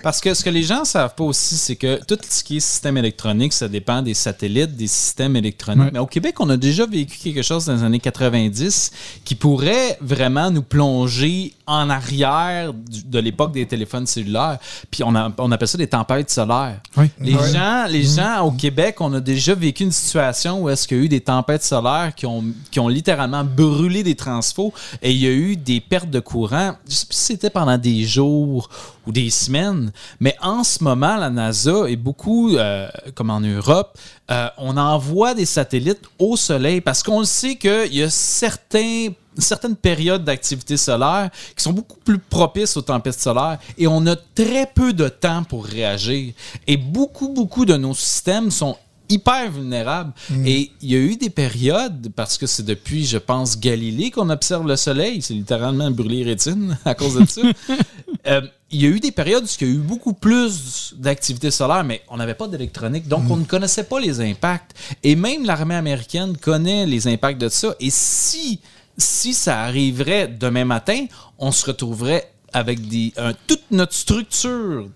Parce 0.03 0.21
que 0.21 0.35
ce 0.35 0.45
que 0.45 0.51
les 0.51 0.63
gens 0.63 0.85
savent 0.85 1.15
pas 1.15 1.25
aussi, 1.25 1.57
c'est 1.57 1.77
que 1.77 2.05
tout 2.05 2.19
ce 2.29 2.45
qui 2.45 2.59
est 2.59 2.61
système 2.61 2.99
électronique, 2.99 3.55
ça 3.55 3.67
dépend 3.67 4.03
des 4.03 4.13
satellites, 4.13 4.77
des 4.77 4.87
systèmes 4.89 5.37
électroniques. 5.37 5.85
Ouais. 5.85 5.91
Mais 5.95 5.99
au 6.01 6.07
Québec, 6.07 6.35
on 6.41 6.51
a 6.51 6.59
déjà 6.59 6.85
vécu 6.85 7.17
quelque 7.19 7.41
chose 7.43 7.65
dans 7.65 7.75
les 7.77 7.83
années 7.83 7.99
90 7.99 8.91
qui 9.25 9.35
pourrait 9.37 9.97
vraiment 10.03 10.51
nous 10.51 10.63
plonger 10.63 11.55
en 11.67 11.89
arrière 11.89 12.75
du- 12.75 13.05
de 13.05 13.19
l'époque 13.21 13.53
des 13.53 13.65
téléphones 13.65 14.07
cellulaires. 14.07 14.59
Puis 14.91 15.03
on, 15.03 15.15
a- 15.15 15.33
on 15.39 15.51
appelle 15.51 15.69
ça 15.69 15.79
des 15.79 15.87
tempêtes 15.87 16.29
solaires. 16.31 16.81
Les 17.21 17.35
Ouais. 17.35 17.53
gens, 17.53 17.87
les 17.89 18.03
gens 18.03 18.43
au 18.43 18.51
Québec, 18.51 18.97
on 19.01 19.15
a 19.15 19.21
déjà 19.35 19.55
vécu 19.55 19.85
une 19.85 19.93
situation 19.93 20.63
où 20.63 20.69
est-ce 20.69 20.89
qu'il 20.89 20.97
y 20.97 21.01
a 21.01 21.05
eu 21.05 21.09
des 21.09 21.21
tempêtes 21.21 21.63
solaires 21.63 22.13
qui 22.15 22.27
ont, 22.27 22.45
qui 22.71 22.81
ont 22.81 22.89
littéralement 22.89 23.45
brûlé 23.45 24.03
des 24.03 24.15
transfos 24.15 24.73
et 25.03 25.13
il 25.13 25.19
y 25.19 25.27
a 25.27 25.31
eu 25.31 25.57
des 25.57 25.81
pertes 25.81 26.11
de 26.11 26.21
courant. 26.21 26.75
Je 26.89 26.95
sais 26.95 27.07
plus 27.07 27.17
si 27.17 27.25
c'était 27.25 27.51
pendant 27.51 27.79
des 27.79 28.05
jours 28.05 28.69
ou 29.07 29.13
des 29.13 29.31
semaines, 29.31 29.93
mais 30.19 30.37
en 30.43 30.65
ce 30.65 30.83
moment, 30.85 31.17
la 31.17 31.31
NASA 31.31 31.89
et 31.89 31.97
beaucoup, 31.97 32.57
euh, 32.57 32.89
comme 33.15 33.31
en 33.31 33.41
Europe, 33.41 33.97
euh, 34.31 34.49
on 34.59 34.77
envoie 34.77 35.35
des 35.35 35.47
satellites 35.47 36.03
au 36.19 36.37
Soleil 36.37 36.81
parce 36.81 37.03
qu'on 37.03 37.25
sait 37.25 37.57
qu'il 37.57 37.95
y 37.95 38.03
a 38.03 38.11
certaines 38.11 39.77
périodes 39.81 40.25
d'activité 40.25 40.77
solaire 40.77 41.31
qui 41.57 41.63
sont 41.63 41.73
beaucoup 41.73 41.99
plus 42.05 42.19
propices 42.19 42.77
aux 42.77 42.83
tempêtes 42.83 43.19
solaires 43.19 43.59
et 43.79 43.87
on 43.87 44.07
a 44.07 44.17
très 44.17 44.67
peu 44.67 44.93
de 44.93 45.09
temps 45.09 45.45
pour 45.45 45.65
réagir. 45.65 46.33
Et 46.67 46.77
beaucoup, 46.77 47.29
beaucoup 47.29 47.65
de 47.65 47.77
nos 47.77 47.95
systèmes 47.95 48.51
sont 48.51 48.77
hyper 49.11 49.51
vulnérables. 49.51 50.13
Et 50.47 50.71
il 50.81 50.91
y 50.91 50.95
a 50.95 50.99
eu 50.99 51.17
des 51.17 51.29
périodes, 51.31 52.09
parce 52.17 52.39
que 52.39 52.47
c'est 52.47 52.63
depuis, 52.65 53.05
je 53.05 53.19
pense, 53.19 53.59
Galilée 53.61 54.11
qu'on 54.11 54.31
observe 54.31 54.67
le 54.67 54.77
Soleil, 54.77 55.21
c'est 55.21 55.35
littéralement 55.35 55.91
brûlé 55.91 56.25
les 56.25 56.31
rétines 56.31 56.79
à 56.85 56.95
cause 56.95 57.17
de 57.17 57.27
ça. 57.27 57.43
Euh, 58.27 58.43
il 58.71 58.83
y 58.83 58.85
a 58.85 58.89
eu 58.91 59.01
des 59.01 59.13
périodes 59.13 59.45
où 59.45 59.49
il 59.63 59.67
y 59.67 59.71
a 59.71 59.75
eu 59.75 59.79
beaucoup 59.79 60.13
plus 60.13 60.93
d'activité 60.99 61.51
solaire, 61.51 61.85
mais 61.85 62.03
on 62.11 62.19
n'avait 62.19 62.35
pas 62.35 62.47
d'électronique, 62.49 63.09
donc 63.09 63.23
on 63.31 63.37
ne 63.39 63.45
connaissait 63.47 63.85
pas 63.85 63.99
les 63.99 64.21
impacts. 64.21 64.73
Et 65.03 65.17
même 65.17 65.47
l'armée 65.47 65.75
américaine 65.75 66.37
connaît 66.37 66.85
les 66.85 67.09
impacts 67.09 67.41
de 67.41 67.49
ça. 67.49 67.75
Et 67.81 67.89
si, 67.89 68.61
si 68.99 69.33
ça 69.33 69.63
arriverait 69.63 70.29
demain 70.29 70.67
matin, 70.67 71.07
on 71.39 71.51
se 71.51 71.65
retrouverait 71.65 72.31
avec 72.53 72.87
des, 72.89 73.15
un- 73.17 73.33
toute 73.47 73.63
notre 73.71 73.95
structure 73.95 74.87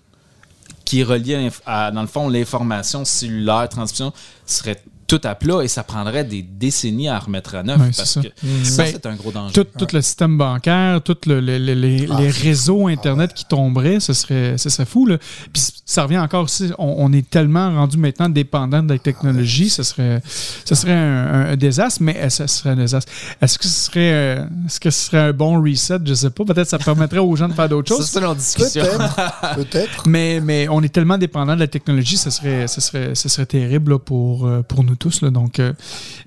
qui 0.84 1.00
est 1.00 1.04
l'inf- 1.36 1.62
à, 1.66 1.90
dans 1.90 2.02
le 2.02 2.06
fond, 2.06 2.28
l'information 2.28 3.04
cellulaire, 3.04 3.68
transmission, 3.68 4.12
serait 4.46 4.82
tout 5.06 5.20
à 5.24 5.34
plat 5.34 5.62
et 5.62 5.68
ça 5.68 5.82
prendrait 5.82 6.24
des 6.24 6.42
décennies 6.42 7.08
à 7.08 7.18
remettre 7.18 7.54
à 7.54 7.62
neuf 7.62 7.78
c'est 7.92 7.96
parce 7.96 8.10
ça. 8.14 8.20
que 8.22 8.28
ça, 8.64 8.82
Ben, 8.84 8.90
c'est 8.92 9.06
un 9.06 9.14
gros 9.14 9.30
danger. 9.32 9.52
Tout, 9.52 9.66
tout 9.78 9.86
le 9.94 10.00
système 10.02 10.38
bancaire, 10.38 11.00
tous 11.02 11.16
le, 11.26 11.40
le- 11.40 11.58
le- 11.58 11.74
les, 11.74 12.06
les 12.06 12.30
réseaux 12.30 12.86
Internet 12.88 13.34
qui 13.34 13.44
tomberaient, 13.44 14.00
ce 14.00 14.12
serait, 14.12 14.56
ce 14.58 14.70
serait 14.70 14.86
fou. 14.86 15.06
Là. 15.06 15.18
Puis 15.52 15.62
ça 15.84 16.04
revient 16.04 16.18
encore 16.18 16.44
aussi, 16.44 16.70
on, 16.78 16.94
on 16.98 17.12
est 17.12 17.28
tellement 17.28 17.74
rendu 17.74 17.98
maintenant 17.98 18.28
dépendant 18.28 18.82
de 18.82 18.92
la 18.92 18.98
technologie, 18.98 19.68
ce 19.68 19.82
serait, 19.82 20.22
ce 20.64 20.74
serait 20.74 20.92
un, 20.92 20.96
un- 21.26 21.46
un 21.52 21.56
désastre, 21.56 22.02
mais 22.02 22.12
est-ce, 22.12 22.46
ce 22.46 22.58
serait 22.58 22.70
un 22.70 22.76
désastre? 22.76 23.12
Est-ce 23.42 23.58
que 23.58 23.64
ce 23.64 23.84
serait, 23.86 24.12
euh, 24.12 24.44
est-ce 24.66 24.80
que 24.80 24.90
ce 24.90 25.06
serait 25.06 25.18
un 25.18 25.32
bon 25.32 25.60
reset? 25.62 25.98
Je 26.04 26.14
sais 26.14 26.30
pas. 26.30 26.44
Peut-être 26.44 26.68
ça 26.68 26.78
permettrait 26.78 27.18
aux 27.18 27.36
gens 27.36 27.48
de 27.48 27.54
faire 27.54 27.68
d'autres 27.68 27.88
Ça, 27.94 27.96
choses. 27.98 28.06
c'est 28.10 28.18
une 28.20 28.24
autre 28.26 28.40
discussion. 28.40 28.82
Peut-être, 28.82 29.54
peut-être. 29.56 30.02
Mais, 30.08 30.40
mais 30.42 30.66
on 30.68 30.82
est 30.82 30.88
tellement 30.92 31.18
dépendant 31.18 31.54
de 31.54 31.60
la 31.60 31.68
technologie, 31.68 32.16
ce 32.16 32.30
serait, 32.30 32.66
ce 32.68 32.80
serait, 32.80 33.14
ce 33.14 33.28
serait 33.28 33.46
terrible 33.46 33.92
là, 33.92 33.98
pour, 33.98 34.46
euh, 34.46 34.62
pour 34.62 34.82
nous 34.84 34.93
tous. 34.96 35.20
Là, 35.22 35.30
donc, 35.30 35.58
euh, 35.58 35.72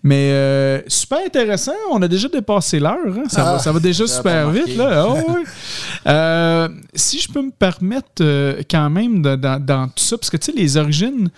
mais 0.03 0.29
euh, 0.31 0.81
super 0.87 1.19
intéressant. 1.25 1.71
On 1.91 2.01
a 2.01 2.07
déjà 2.07 2.27
dépassé 2.27 2.79
l'heure. 2.79 2.97
hein. 3.07 3.23
Ça, 3.29 3.43
va, 3.43 3.55
Ah, 3.55 3.59
ça 3.59 3.71
va 3.71 3.79
déjà 3.79 4.05
super 4.07 4.49
vite. 4.51 4.75
Là. 4.75 5.05
Ah. 5.17 5.23
Euh, 6.07 6.69
si 6.93 7.19
je 7.19 7.27
peux 7.29 7.41
me 7.41 7.51
permettre 7.51 8.23
quand 8.69 8.89
même 8.89 9.21
de- 9.21 9.35
dans, 9.35 9.59
dans 9.63 9.87
tout 9.89 10.03
ça, 10.03 10.17
parce 10.17 10.29
que 10.29 10.37
tu 10.37 10.45
sais, 10.51 10.57
les 10.57 10.77
origines 10.77 11.29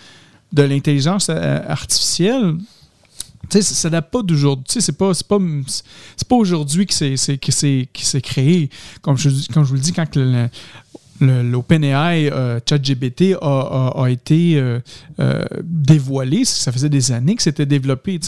de 0.54 0.62
l'intelligence 0.64 1.30
artificielle, 1.30 2.56
tu 3.50 3.62
sais, 3.62 3.74
ça, 3.74 3.90
date 3.90 4.12
pas 4.12 4.22
d'aujourd'hui. 4.22 4.66
Tu 4.68 4.74
sais, 4.74 4.82
c'est 4.82 4.92
pas, 4.98 5.14
c'est 5.16 5.28
pas, 5.28 5.40
c'est 6.16 6.28
pas 6.28 6.36
aujourd'hui 6.36 6.86
que 6.86 6.94
c'est, 6.94 7.16
que 7.40 7.52
c'est, 7.52 7.88
que 7.92 8.02
c'est 8.04 8.22
créé. 8.22 8.70
Comme 9.02 9.18
je, 9.18 9.30
comme 9.52 9.64
je 9.64 9.70
vous 9.70 9.76
le 9.76 9.80
dis, 9.80 9.94
quand 9.94 10.16
le- 10.16 10.50
l'OpenAI 11.22 12.30
euh, 12.32 12.60
ChatGPT 12.68 13.36
a, 13.42 13.92
a- 13.96 14.10
été 14.10 14.58
euh, 14.58 14.80
euh, 15.20 15.44
dévoilé, 15.64 16.46
ça 16.46 16.72
faisait 16.72 16.90
des 16.90 17.12
années 17.12 17.36
que 17.36 17.44
c'était 17.44 17.66
développé. 17.66 18.20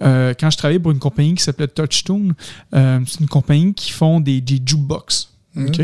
quand 0.01 0.49
je 0.49 0.57
travaillais 0.57 0.79
pour 0.79 0.91
une 0.91 0.99
compagnie 0.99 1.33
qui 1.35 1.43
s'appelait 1.43 1.67
Touchstone, 1.67 2.33
c'est 2.71 3.19
une 3.19 3.27
compagnie 3.27 3.73
qui 3.73 3.91
font 3.91 4.19
des, 4.19 4.41
des 4.41 4.61
jukebox. 4.63 5.29
OK? 5.57 5.81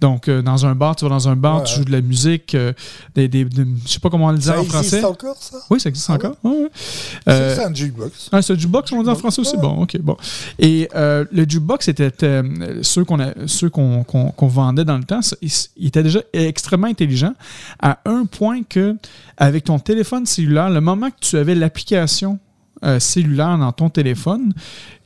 Donc, 0.00 0.28
euh, 0.28 0.42
dans 0.42 0.66
un 0.66 0.74
bar, 0.74 0.96
tu 0.96 1.04
vas 1.04 1.08
dans 1.10 1.28
un 1.28 1.36
bar, 1.36 1.58
Ouais. 1.58 1.64
tu 1.64 1.76
joues 1.76 1.84
de 1.84 1.92
la 1.92 2.00
musique, 2.00 2.54
euh, 2.54 2.72
des, 3.14 3.28
des- 3.28 3.44
de- 3.44 3.66
je 3.86 3.92
sais 3.92 4.00
pas 4.00 4.10
comment 4.10 4.26
on 4.26 4.32
le 4.32 4.38
dit 4.38 4.46
Ça 4.46 4.58
en 4.58 4.62
existe 4.62 4.72
français. 4.74 5.04
encore, 5.04 5.36
ça? 5.40 5.58
Oui, 5.70 5.78
ça 5.80 5.88
existe 5.88 6.10
Ah 6.10 6.14
encore. 6.14 6.36
Ouais, 6.42 6.50
ouais. 6.50 6.70
C'est 6.74 7.30
Euh, 7.30 7.54
c'est 7.56 7.64
un 7.64 7.74
jukebox. 7.74 8.28
ah, 8.32 8.42
c'est 8.42 8.52
un 8.52 8.58
jukebox, 8.58 8.92
on 8.92 8.98
le 8.98 9.04
dit 9.04 9.10
en 9.10 9.14
français 9.14 9.40
aussi? 9.40 9.56
Bon, 9.56 9.82
ok, 9.82 9.98
bon. 10.00 10.16
Et 10.58 10.88
euh, 10.96 11.24
le 11.30 11.44
jukebox 11.48 11.88
était 11.88 12.10
euh, 12.24 12.80
ceux 12.82 13.04
qu'on 13.04 14.48
vendait 14.48 14.84
dans 14.84 14.98
le 14.98 15.04
temps, 15.04 15.22
ça, 15.22 15.36
il, 15.40 15.50
il 15.76 15.86
était 15.86 16.02
déjà 16.02 16.20
extrêmement 16.32 16.88
intelligent 16.88 17.34
à 17.80 18.00
un 18.06 18.26
point 18.26 18.62
que 18.68 18.96
avec 19.36 19.64
ton 19.64 19.78
téléphone 19.78 20.26
cellulaire, 20.26 20.70
le 20.70 20.80
moment 20.80 21.10
que 21.10 21.16
tu 21.20 21.36
avais 21.36 21.54
l'application 21.54 22.38
euh, 22.84 23.00
cellulaire 23.00 23.56
dans 23.58 23.72
ton 23.72 23.88
téléphone. 23.90 24.52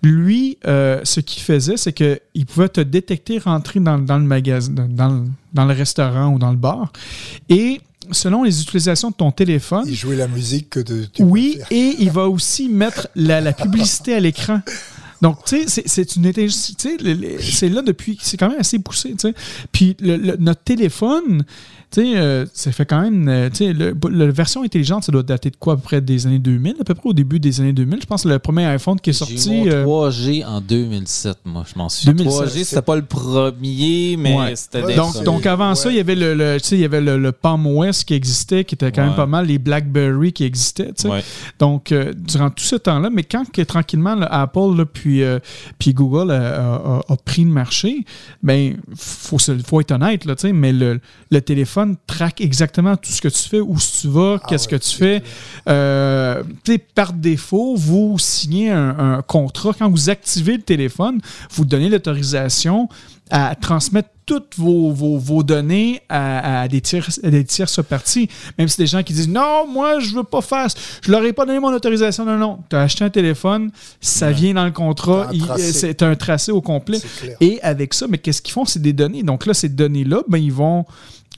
Lui, 0.03 0.59
euh, 0.67 1.01
ce 1.05 1.21
qu'il 1.21 1.43
faisait, 1.43 1.77
c'est 1.77 1.93
qu'il 1.93 2.47
pouvait 2.47 2.69
te 2.69 2.81
détecter 2.81 3.39
rentrer 3.39 3.81
dans, 3.81 3.99
dans 3.99 4.19
le 4.19 4.25
magasin, 4.25 4.73
dans, 4.89 5.09
le- 5.09 5.25
dans 5.55 5.65
le 5.65 5.75
restaurant 5.75 6.29
ou 6.35 6.39
dans 6.39 6.51
le 6.51 6.57
bar. 6.57 6.93
Et 7.49 7.81
selon 8.13 8.43
les 8.45 8.63
utilisations 8.63 9.11
de 9.11 9.15
ton 9.17 9.31
téléphone, 9.33 9.85
Il 9.87 9.95
jouait 9.95 10.17
la 10.17 10.29
musique 10.29 10.71
que 10.71 10.81
de- 10.81 11.07
tu 11.13 11.23
oui, 11.23 11.59
et 11.71 11.97
il 11.99 12.11
va 12.11 12.29
aussi 12.29 12.69
mettre 12.69 13.09
la, 13.17 13.41
la 13.41 13.53
publicité 13.53 14.15
à 14.15 14.21
l'écran. 14.21 14.61
Donc, 15.21 15.45
tu 15.45 15.67
sais, 15.69 15.83
c'est- 15.85 16.15
une 16.15 16.31
C'est 17.41 17.69
là 17.69 17.83
depuis. 17.83 18.17
C'est 18.23 18.37
quand 18.37 18.49
même 18.51 18.61
assez 18.61 18.79
poussé, 18.79 19.11
tu 19.11 19.17
sais. 19.29 19.35
Puis, 19.73 19.97
le- 20.01 20.17
le- 20.17 20.37
notre 20.39 20.63
téléphone, 20.63 21.45
tu 21.91 22.03
sais, 22.03 22.17
euh, 22.19 22.45
ça 22.53 22.71
fait 22.73 22.85
quand 22.85 23.01
même. 23.01 23.29
euh, 23.29 23.49
tu 23.51 23.57
sais, 23.57 23.73
le- 23.73 23.95
la 24.11 24.27
version 24.31 24.63
intelligente, 24.63 25.05
ça 25.05 25.13
doit 25.13 25.23
dater 25.23 25.51
de 25.51 25.57
quoi, 25.57 25.75
à 25.75 25.77
peu 25.77 25.83
près 25.83 26.01
des 26.01 26.27
années 26.27 26.39
2000, 26.39 26.75
à 26.81 26.85
peu 26.85 26.95
près 26.95 27.09
au 27.09 27.13
début 27.15 27.41
des 27.41 27.61
années 27.61 27.73
2000. 27.73 28.01
Je 28.03 28.07
pense 28.07 28.25
que 28.25 28.29
le 28.29 28.39
premier 28.39 28.65
iPhone 28.67 29.01
qui 29.01 29.11
est 29.11 29.15
sorti. 29.15 29.51
mon 29.51 29.67
euh, 29.67 29.85
3G 29.85 30.45
en 30.45 30.61
2007, 30.61 31.39
moi, 31.45 31.65
je 31.73 31.79
m'en 31.79 31.89
souviens. 31.89 32.13
2007. 32.15 32.47
3G, 32.49 32.65
c'était 32.65 32.83
pas 32.83 32.97
le 32.97 33.03
premier, 33.05 34.17
mais 34.19 34.37
Ouais. 34.37 34.57
c'était 34.57 34.83
Ouais, 34.83 34.89
des 34.89 34.95
Donc, 34.97 35.23
donc 35.25 35.47
avant 35.47 35.71
ouais. 35.71 35.75
ça, 35.75 35.91
il 35.91 35.97
y 35.97 36.01
avait 36.01 36.15
le, 36.15 36.35
le- 36.35 36.59
tu 36.61 36.69
sais, 36.69 36.77
il 36.77 36.81
y 36.81 36.85
avait 36.85 37.01
le, 37.01 37.17
le 37.19 37.33
Palm 37.33 37.67
OS 37.67 38.05
qui 38.05 38.15
existait, 38.15 38.65
qui 38.65 38.75
était 38.75 38.93
quand 38.93 39.05
même 39.07 39.17
pas 39.17 39.27
mal, 39.27 39.47
les 39.47 39.59
BlackBerry 39.59 40.33
qui 40.33 40.45
existaient. 40.45 40.89
tu 40.93 41.03
sais. 41.03 41.09
Ouais. 41.09 41.23
Donc, 41.59 41.93
euh, 41.93 42.13
durant 42.17 42.51
tout 42.51 42.65
ce 42.65 42.77
temps-là, 42.77 43.11
mais 43.11 43.23
quand 43.25 43.51
que, 43.51 43.63
tranquillement, 43.63 44.15
là, 44.15 44.27
Apple 44.31 44.77
là, 44.77 44.85
puis, 44.85 45.23
euh, 45.23 45.39
puis 45.79 45.95
Google 45.95 46.31
a, 46.31 46.37
a- 46.37 46.75
a- 46.99 47.01
a 47.09 47.17
pris 47.25 47.45
le 47.45 47.51
marché, 47.51 48.05
ben 48.43 48.77
faut, 48.97 49.39
faut 49.67 49.81
être 49.81 49.93
honnête, 49.93 50.25
là, 50.25 50.35
tu 50.37 50.49
sais, 50.49 50.53
mais 50.53 50.73
le, 50.73 51.01
le 51.31 51.41
téléphone 51.41 51.78
traque 52.07 52.41
exactement 52.41 52.97
tout 52.97 53.11
ce 53.11 53.21
que 53.21 53.29
tu 53.29 53.49
fais, 53.49 53.61
où 53.61 53.77
tu 53.79 54.09
vas, 54.09 54.39
qu'est-ce 54.49 54.69
ouais, 54.69 54.79
que 54.79 54.85
tu 54.85 54.97
fais. 54.97 55.23
Euh, 55.69 56.43
par 56.95 57.13
défaut, 57.13 57.75
vous 57.77 58.17
signez 58.19 58.71
un, 58.71 58.99
un 58.99 59.23
contrat. 59.23 59.73
Quand 59.79 59.91
vous 59.91 60.11
activez 60.11 60.57
le 60.57 60.63
téléphone, 60.63 61.21
vous 61.51 61.65
donnez 61.65 61.89
l'autorisation 61.89 62.89
à 63.31 63.55
transmettre 63.55 64.09
toutes 64.25 64.55
vos, 64.57 64.91
vos- 64.91 65.19
vos 65.19 65.43
données 65.43 66.01
à, 66.09 66.63
à 66.63 66.69
des 66.69 66.81
tiers 66.81 67.07
à 67.23 67.31
des 67.31 67.45
tierces 67.45 67.83
parties. 67.83 68.29
Même 68.59 68.69
si 68.69 68.79
des 68.79 68.87
gens 68.87 69.03
qui 69.03 69.13
disent 69.13 69.29
non, 69.29 69.67
moi 69.67 70.01
je 70.01 70.15
veux 70.15 70.25
pas 70.25 70.41
faire, 70.41 70.71
ça. 70.71 70.79
je 71.03 71.11
leur 71.11 71.23
ai 71.25 71.33
pas 71.35 71.45
donné 71.45 71.61
mon 71.61 71.73
autorisation. 71.73 72.25
Non, 72.25 72.37
non, 72.39 72.59
tu 72.71 72.77
as 72.77 72.81
acheté 72.83 73.05
un 73.05 73.11
téléphone, 73.11 73.71
ça 74.01 74.31
vient 74.33 74.55
dans 74.55 74.65
le 74.65 74.71
contrat, 74.71 75.31
tracé. 75.39 75.73
c'est 75.73 76.03
un 76.03 76.15
tracé 76.15 76.53
au 76.53 76.61
complet. 76.63 77.01
Et 77.41 77.61
avec 77.63 77.93
ça, 77.95 78.07
mais 78.09 78.19
qu'est-ce 78.19 78.41
qu'ils 78.43 78.53
font? 78.55 78.65
C'est 78.65 78.81
des 78.83 78.93
données. 78.95 79.23
Donc 79.23 79.45
là, 79.47 79.53
ces 79.55 79.69
données-là, 79.69 80.23
ben, 80.29 80.39
ils 80.39 80.53
vont 80.53 80.85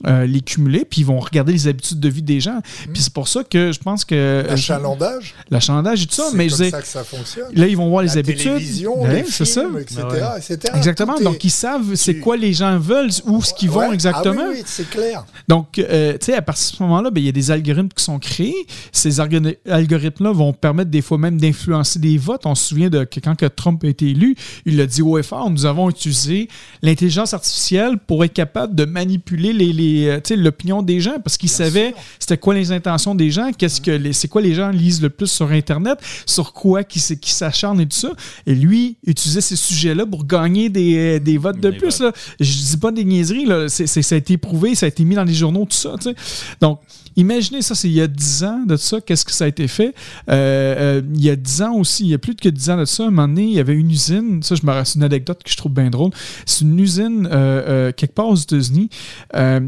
euh, 0.07 0.25
les 0.25 0.41
cumuler, 0.41 0.85
puis 0.85 1.01
ils 1.01 1.05
vont 1.05 1.19
regarder 1.19 1.53
les 1.53 1.67
habitudes 1.67 1.99
de 1.99 2.09
vie 2.09 2.21
des 2.21 2.39
gens. 2.39 2.59
Puis 2.93 3.03
c'est 3.03 3.13
pour 3.13 3.27
ça 3.27 3.43
que 3.43 3.71
je 3.71 3.79
pense 3.79 4.05
que... 4.05 4.15
euh, 4.15 4.43
L'achalandage, 4.43 5.35
L'achalandage 5.49 6.03
et 6.03 6.07
tout 6.07 6.15
ça, 6.15 6.23
c'est 6.31 6.37
mais 6.37 6.47
comme 6.47 6.57
je 6.57 6.63
dis, 6.63 6.69
ça 6.71 6.81
que 6.81 6.87
ça 6.87 7.03
fonctionne. 7.03 7.47
là, 7.53 7.67
ils 7.67 7.77
vont 7.77 7.89
voir 7.89 8.01
les 8.03 8.09
la 8.09 8.13
habitudes. 8.17 8.43
télévision, 8.53 9.01
Ouais, 9.01 9.23
les 9.23 9.29
c'est 9.29 9.45
ça. 9.45 9.63
etc., 9.79 10.01
etc. 10.37 10.73
Exactement. 10.75 11.13
Tout 11.15 11.21
est- 11.21 11.25
Donc, 11.25 11.43
ils 11.43 11.49
savent 11.51 11.95
c'est 11.95 12.15
tu- 12.15 12.19
quoi 12.19 12.37
les 12.37 12.53
gens 12.53 12.77
veulent, 12.79 13.09
où 13.25 13.41
ce 13.41 13.53
qu'ils 13.53 13.69
vont 13.69 13.79
Ouais. 13.87 13.93
exactement. 13.93 14.35
Ah 14.39 14.49
oui, 14.49 14.55
oui, 14.57 14.63
c'est 14.65 14.89
clair. 14.89 15.25
Donc, 15.47 15.77
euh, 15.79 16.13
tu 16.13 16.27
sais, 16.27 16.33
à 16.35 16.41
partir 16.41 16.71
de 16.71 16.77
ce 16.77 16.83
moment-là, 16.83 17.11
ben, 17.11 17.21
il 17.21 17.25
y 17.25 17.29
a 17.29 17.33
des 17.33 17.51
algorithmes 17.51 17.89
qui 17.95 18.03
sont 18.03 18.19
créés. 18.19 18.55
Ces 18.91 19.19
algori- 19.19 19.57
algorithmes-là 19.69 20.31
vont 20.31 20.53
permettre 20.53 20.89
des 20.91 21.01
fois 21.01 21.17
même 21.17 21.39
d'influencer 21.39 21.99
des 21.99 22.17
votes. 22.17 22.45
On 22.45 22.55
se 22.55 22.67
souvient 22.69 22.89
de 22.89 23.03
que 23.03 23.19
quand 23.19 23.35
que 23.35 23.45
Trump 23.45 23.83
a 23.83 23.87
été 23.87 24.09
élu, 24.09 24.35
il 24.65 24.79
a 24.81 24.85
dit 24.85 25.01
haut 25.01 25.17
et 25.17 25.23
fort, 25.23 25.49
nous 25.49 25.65
avons 25.65 25.89
utilisé 25.89 26.47
l'intelligence 26.81 27.33
artificielle 27.33 27.97
pour 27.97 28.23
être 28.25 28.33
capable 28.33 28.75
de 28.75 28.85
manipuler 28.85 29.53
les, 29.53 29.73
les, 29.73 29.90
euh, 30.07 30.17
tu 30.17 30.29
sais, 30.29 30.35
l'opinion 30.35 30.81
des 30.81 30.99
gens 30.99 31.19
parce 31.23 31.37
qu'il 31.37 31.49
savait 31.49 31.93
c'était 32.19 32.37
quoi 32.37 32.53
les 32.53 32.71
intentions 32.71 33.15
des 33.15 33.31
gens, 33.31 33.51
qu'est-ce 33.57 33.81
que 33.81 33.91
les, 33.91 34.13
c'est 34.13 34.27
quoi 34.27 34.41
les 34.41 34.53
gens 34.53 34.69
lisent 34.69 35.01
le 35.01 35.09
plus 35.09 35.27
sur 35.27 35.51
Internet, 35.51 35.99
sur 36.25 36.53
quoi 36.53 36.83
qui, 36.83 36.99
s'acharnent 36.99 37.81
et 37.81 37.87
tout 37.87 37.97
ça. 37.97 38.13
Et 38.45 38.55
lui, 38.55 38.97
utilisait 39.05 39.41
ces 39.41 39.55
sujets-là 39.55 40.05
pour 40.05 40.25
gagner 40.25 40.69
des, 40.69 40.97
euh, 40.97 41.19
des 41.19 41.37
votes 41.37 41.59
de 41.59 41.69
Des 41.69 41.77
plus. 41.77 41.99
là. 41.99 42.11
Je 42.39 42.51
dis 42.51 42.77
pas 42.77 42.91
des 42.91 43.03
niaiseries, 43.03 43.45
là. 43.45 43.67
Ça 43.69 44.15
a 44.15 44.17
été 44.17 44.37
prouvé, 44.37 44.75
ça 44.75 44.85
a 44.85 44.89
été 44.89 45.03
mis 45.03 45.15
dans 45.15 45.23
les 45.23 45.33
journaux, 45.33 45.65
tout 45.65 45.77
ça. 45.77 45.95
tu 45.97 46.09
sais. 46.09 46.15
Donc, 46.59 46.79
imaginez 47.15 47.61
ça, 47.61 47.75
c'est 47.75 47.87
il 47.87 47.93
y 47.93 48.01
a 48.01 48.07
10 48.07 48.43
ans 48.43 48.63
de 48.65 48.75
ça, 48.75 49.01
qu'est-ce 49.01 49.25
que 49.25 49.31
ça 49.31 49.45
a 49.45 49.47
été 49.47 49.67
fait. 49.67 49.93
Euh, 50.29 50.99
euh, 50.99 51.01
il 51.13 51.23
y 51.23 51.29
a 51.29 51.35
10 51.35 51.61
ans 51.61 51.75
aussi, 51.75 52.03
il 52.03 52.09
y 52.09 52.13
a 52.13 52.17
plus 52.17 52.35
que 52.35 52.49
10 52.49 52.69
ans 52.69 52.77
de 52.77 52.85
ça, 52.85 53.03
à 53.03 53.07
un 53.07 53.09
moment 53.09 53.27
donné, 53.27 53.43
il 53.43 53.53
y 53.53 53.59
avait 53.59 53.73
une 53.73 53.91
usine, 53.91 54.41
ça, 54.43 54.55
je 54.55 54.65
me 54.65 54.71
c'est 54.83 54.95
une 54.95 55.03
anecdote 55.03 55.43
que 55.43 55.49
je 55.49 55.57
trouve 55.57 55.73
bien 55.73 55.89
drôle. 55.89 56.11
C'est 56.45 56.61
une 56.61 56.79
usine 56.79 57.27
euh, 57.31 57.91
quelque 57.91 58.13
part 58.13 58.27
aux 58.27 58.35
États-Unis 58.35 58.89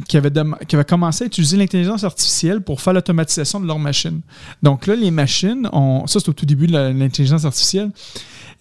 qui, 0.08 0.18
avait 0.18 0.32
qui 0.68 0.76
avait 0.76 0.86
commencé 0.86 1.24
à 1.24 1.28
utiliser 1.28 1.58
l'intelligence 1.58 2.04
artificielle 2.04 2.62
pour 2.62 2.82
faire 2.82 2.94
l'automatisation 2.94 3.60
de 3.60 3.68
leurs 3.68 3.80
machines. 3.80 4.22
Donc 4.62 4.88
là, 4.88 4.96
les 4.96 5.12
machines, 5.12 5.70
ont, 5.72 6.08
ça 6.08 6.20
c'est 6.20 6.30
au 6.30 6.34
tout 6.34 6.46
début 6.46 6.68
de 6.68 6.74
l'intelligence 6.74 7.46
artificielle. 7.46 7.92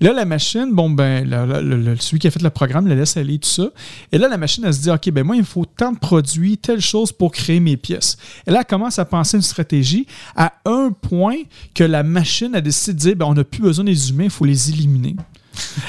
Là, 0.03 0.13
la 0.13 0.25
machine, 0.25 0.69
bon, 0.73 0.91
ben, 0.91 1.29
le- 1.29 1.77
le- 1.77 1.97
celui 1.99 2.19
qui 2.19 2.27
a 2.27 2.31
fait 2.31 2.43
le 2.43 2.51
programme 2.51 2.87
la 2.89 2.95
laisse 2.95 3.17
aller, 3.17 3.39
tout 3.39 3.49
ça. 3.49 3.71
Et 4.11 4.19
là, 4.19 4.29
la 4.29 4.37
machine, 4.37 4.65
elle 4.67 4.75
se 4.75 4.81
dit, 4.81 4.91
OK, 4.91 5.11
ben, 5.11 5.25
moi, 5.25 5.37
il 5.37 5.41
me 5.43 5.45
faut 5.47 5.65
tant 5.65 5.93
de 5.93 5.99
produits, 5.99 6.59
telle 6.59 6.81
chose 6.81 7.13
pour 7.13 7.31
créer 7.33 7.61
mes 7.61 7.77
pièces. 7.77 8.17
Et 8.47 8.51
là, 8.51 8.59
elle 8.61 8.67
commence 8.67 8.99
à 8.99 9.05
penser 9.05 9.37
une 9.37 9.43
stratégie 9.43 10.07
à 10.37 10.53
un 10.65 10.91
point 10.91 11.37
que 11.75 11.85
la 11.85 12.03
machine 12.03 12.55
a 12.55 12.61
décidé 12.61 12.93
de 12.95 12.99
dire, 12.99 13.17
ben, 13.17 13.27
on 13.27 13.35
n'a 13.35 13.45
plus 13.45 13.63
besoin 13.63 13.85
des 13.85 14.11
humains, 14.11 14.25
il 14.25 14.31
faut 14.31 14.45
les 14.45 14.71
éliminer. 14.71 15.15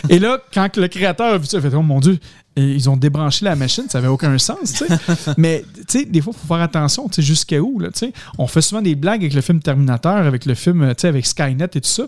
Et 0.09 0.19
là, 0.19 0.37
quand 0.53 0.75
le 0.77 0.87
créateur 0.87 1.33
a 1.33 1.37
vu 1.37 1.45
ça, 1.45 1.57
il 1.57 1.61
fait, 1.63 1.73
oh 1.73 1.81
mon 1.81 1.99
Dieu, 1.99 2.19
ils 2.55 2.89
ont 2.89 2.97
débranché 2.97 3.45
la 3.45 3.55
machine, 3.55 3.85
ça 3.89 3.97
n'avait 3.99 4.09
aucun 4.09 4.37
sens, 4.37 4.73
tu 4.73 4.85
sais. 4.85 5.33
Mais, 5.37 5.63
tu 5.75 5.99
sais, 5.99 6.05
des 6.05 6.21
fois, 6.21 6.33
il 6.35 6.39
faut 6.39 6.47
faire 6.47 6.63
attention, 6.63 7.07
tu 7.07 7.15
sais, 7.15 7.21
jusqu'à 7.23 7.59
où, 7.59 7.79
là, 7.79 7.89
tu 7.91 7.99
sais. 7.99 8.13
On 8.37 8.45
fait 8.47 8.61
souvent 8.61 8.81
des 8.81 8.95
blagues 8.95 9.21
avec 9.21 9.33
le 9.33 9.41
film 9.41 9.59
Terminator, 9.59 10.17
avec 10.17 10.45
le 10.45 10.53
film, 10.53 10.87
tu 10.89 11.01
sais, 11.01 11.07
avec 11.07 11.25
Skynet 11.25 11.65
et 11.73 11.81
tout 11.81 11.89
ça. 11.89 12.03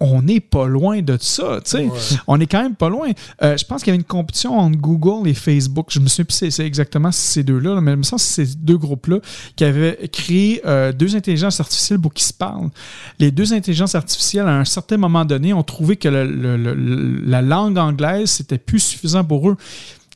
On 0.00 0.22
n'est 0.22 0.38
pas 0.38 0.66
loin 0.68 1.02
de 1.02 1.18
ça, 1.20 1.60
tu 1.64 1.70
sais. 1.72 1.88
On 2.28 2.38
est 2.40 2.46
quand 2.46 2.62
même 2.62 2.76
pas 2.76 2.88
loin. 2.88 3.08
Euh, 3.42 3.56
je 3.56 3.64
pense 3.64 3.82
qu'il 3.82 3.90
y 3.90 3.94
avait 3.94 3.98
une 4.00 4.04
compétition 4.06 4.56
entre 4.56 4.78
Google 4.78 5.28
et 5.28 5.34
Facebook. 5.34 5.88
Je 5.90 5.98
me 5.98 6.06
souviens 6.06 6.24
plus 6.26 6.34
si 6.36 6.52
c'est 6.52 6.64
exactement 6.64 7.10
ces 7.10 7.42
deux-là, 7.42 7.74
là, 7.74 7.80
mais 7.80 7.92
il 7.92 7.96
me 7.96 8.02
c'est 8.04 8.18
ces 8.18 8.46
deux 8.54 8.78
groupes-là 8.78 9.18
qui 9.56 9.64
avaient 9.64 10.08
créé 10.12 10.62
euh, 10.66 10.92
deux 10.92 11.16
intelligences 11.16 11.58
artificielles 11.58 11.98
pour 11.98 12.14
qu'ils 12.14 12.26
se 12.26 12.32
parlent. 12.32 12.68
Les 13.18 13.32
deux 13.32 13.52
intelligences 13.52 13.96
artificielles, 13.96 14.46
à 14.46 14.56
un 14.56 14.64
certain 14.64 14.98
moment 14.98 15.24
donné, 15.24 15.52
ont 15.52 15.64
trouvé 15.64 15.96
que 15.96 16.08
le- 16.08 16.24
le- 16.30 16.56
le- 16.56 17.20
la 17.24 17.42
langue 17.42 17.76
anglaise, 17.76 18.30
c'était 18.30 18.58
plus 18.58 18.78
suffisant 18.80 19.24
pour 19.24 19.48
eux 19.50 19.56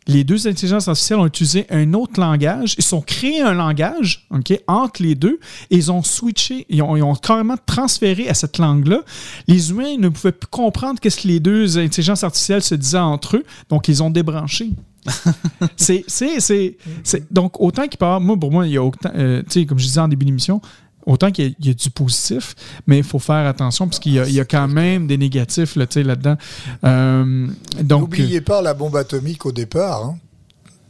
les 0.06 0.24
deux 0.24 0.46
intelligences 0.48 0.88
artificielles 0.88 1.18
ont 1.20 1.26
utilisé 1.26 1.66
un 1.70 1.94
autre 1.94 2.20
langage. 2.20 2.74
Ils 2.78 2.94
ont 2.94 3.00
créé 3.00 3.40
un 3.40 3.54
langage 3.54 4.26
entre 4.66 5.02
les 5.02 5.14
deux 5.14 5.38
et 5.70 5.76
ils 5.76 5.92
ont 5.92 6.02
switché, 6.02 6.66
ils 6.68 6.82
ont, 6.82 6.96
ils 6.96 7.02
ont 7.02 7.14
carrément 7.14 7.56
transféré 7.66 8.28
à 8.28 8.34
cette 8.34 8.58
langue-là. 8.58 9.02
Les 9.46 9.70
humains 9.70 9.96
ne 9.98 10.08
pouvaient 10.08 10.32
plus 10.32 10.48
comprendre 10.48 10.98
qu'est-ce 11.00 11.22
que 11.22 11.28
les 11.28 11.40
deux 11.40 11.78
intelligences 11.78 12.24
artificielles 12.24 12.62
se 12.62 12.74
disaient 12.74 12.98
entre 12.98 13.36
eux, 13.36 13.44
donc 13.68 13.88
ils 13.88 14.02
ont 14.02 14.10
débranché. 14.10 14.70
c'est, 15.76 16.04
c'est, 16.06 16.38
c'est, 16.40 16.76
c'est- 17.02 17.32
donc, 17.32 17.60
autant 17.60 17.88
qu'il 17.88 17.98
avoir, 18.00 18.20
moi, 18.20 18.36
pour 18.38 18.52
moi, 18.52 18.66
il 18.66 18.72
y 18.72 18.76
a 18.76 18.82
autant, 18.84 19.10
euh, 19.16 19.42
tu 19.42 19.60
sais, 19.60 19.66
comme 19.66 19.78
je 19.78 19.84
disais 19.84 20.00
en 20.00 20.08
début 20.08 20.24
d'émission, 20.24 20.60
autant 21.06 21.30
qu'il 21.30 21.44
y, 21.44 21.48
a, 21.48 21.54
il 21.60 21.66
y 21.66 21.70
a 21.70 21.74
du 21.74 21.90
positif, 21.90 22.54
mais 22.86 22.98
il 22.98 23.04
faut 23.04 23.18
faire 23.18 23.46
attention 23.46 23.86
parce 23.86 23.98
qu'il 23.98 24.12
y 24.12 24.20
a, 24.20 24.26
il 24.26 24.34
y 24.34 24.40
a 24.40 24.44
quand 24.44 24.68
même 24.68 25.06
des 25.06 25.18
négatifs 25.18 25.76
là, 25.76 25.86
là-dedans. 25.94 26.36
Euh, 26.84 27.46
donc, 27.82 28.00
N'oubliez 28.02 28.40
pas 28.40 28.62
la 28.62 28.74
bombe 28.74 28.96
atomique 28.96 29.46
au 29.46 29.52
départ. 29.52 30.04
hein. 30.04 30.18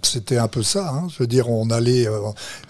C'était 0.04 0.38
un 0.38 0.48
peu 0.48 0.62
ça. 0.62 0.88
hein. 0.88 1.08
Je 1.12 1.18
veux 1.20 1.26
dire, 1.26 1.48
on 1.50 1.70
allait. 1.70 2.06
euh, 2.06 2.18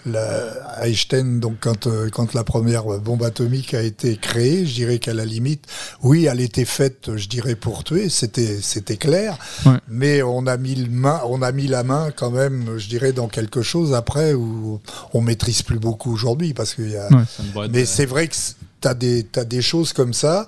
la- 0.05 0.85
Einstein, 0.85 1.39
donc, 1.39 1.55
quand, 1.61 1.87
euh, 1.87 2.09
quand 2.09 2.33
la 2.33 2.43
première 2.43 2.83
bombe 2.99 3.23
atomique 3.23 3.73
a 3.73 3.81
été 3.81 4.17
créée, 4.17 4.65
je 4.65 4.73
dirais 4.73 4.99
qu'à 4.99 5.13
la 5.13 5.25
limite, 5.25 5.65
oui, 6.01 6.25
elle 6.25 6.41
était 6.41 6.65
faite, 6.65 7.15
je 7.15 7.27
dirais, 7.27 7.55
pour 7.55 7.83
tuer, 7.83 8.09
c'était 8.09 8.59
c'était 8.61 8.97
clair. 8.97 9.37
Ouais. 9.65 9.77
Mais 9.87 10.21
on 10.23 10.45
a, 10.47 10.57
mis 10.57 10.75
le 10.75 10.89
main, 10.89 11.21
on 11.27 11.41
a 11.41 11.51
mis 11.51 11.67
la 11.67 11.83
main 11.83 12.11
quand 12.15 12.31
même, 12.31 12.77
je 12.77 12.87
dirais, 12.89 13.13
dans 13.13 13.27
quelque 13.27 13.61
chose 13.61 13.93
après 13.93 14.33
où 14.33 14.79
on 15.13 15.21
maîtrise 15.21 15.61
plus 15.61 15.79
beaucoup 15.79 16.11
aujourd'hui. 16.13 16.53
Parce 16.53 16.73
qu'il 16.73 16.91
y 16.91 16.97
a. 16.97 17.07
Ouais. 17.55 17.67
Mais 17.71 17.85
c'est 17.85 18.05
vrai 18.05 18.27
que 18.27 18.35
tu 18.81 18.87
as 18.87 18.93
des, 18.93 19.23
t'as 19.23 19.45
des 19.45 19.61
choses 19.61 19.93
comme 19.93 20.13
ça 20.13 20.47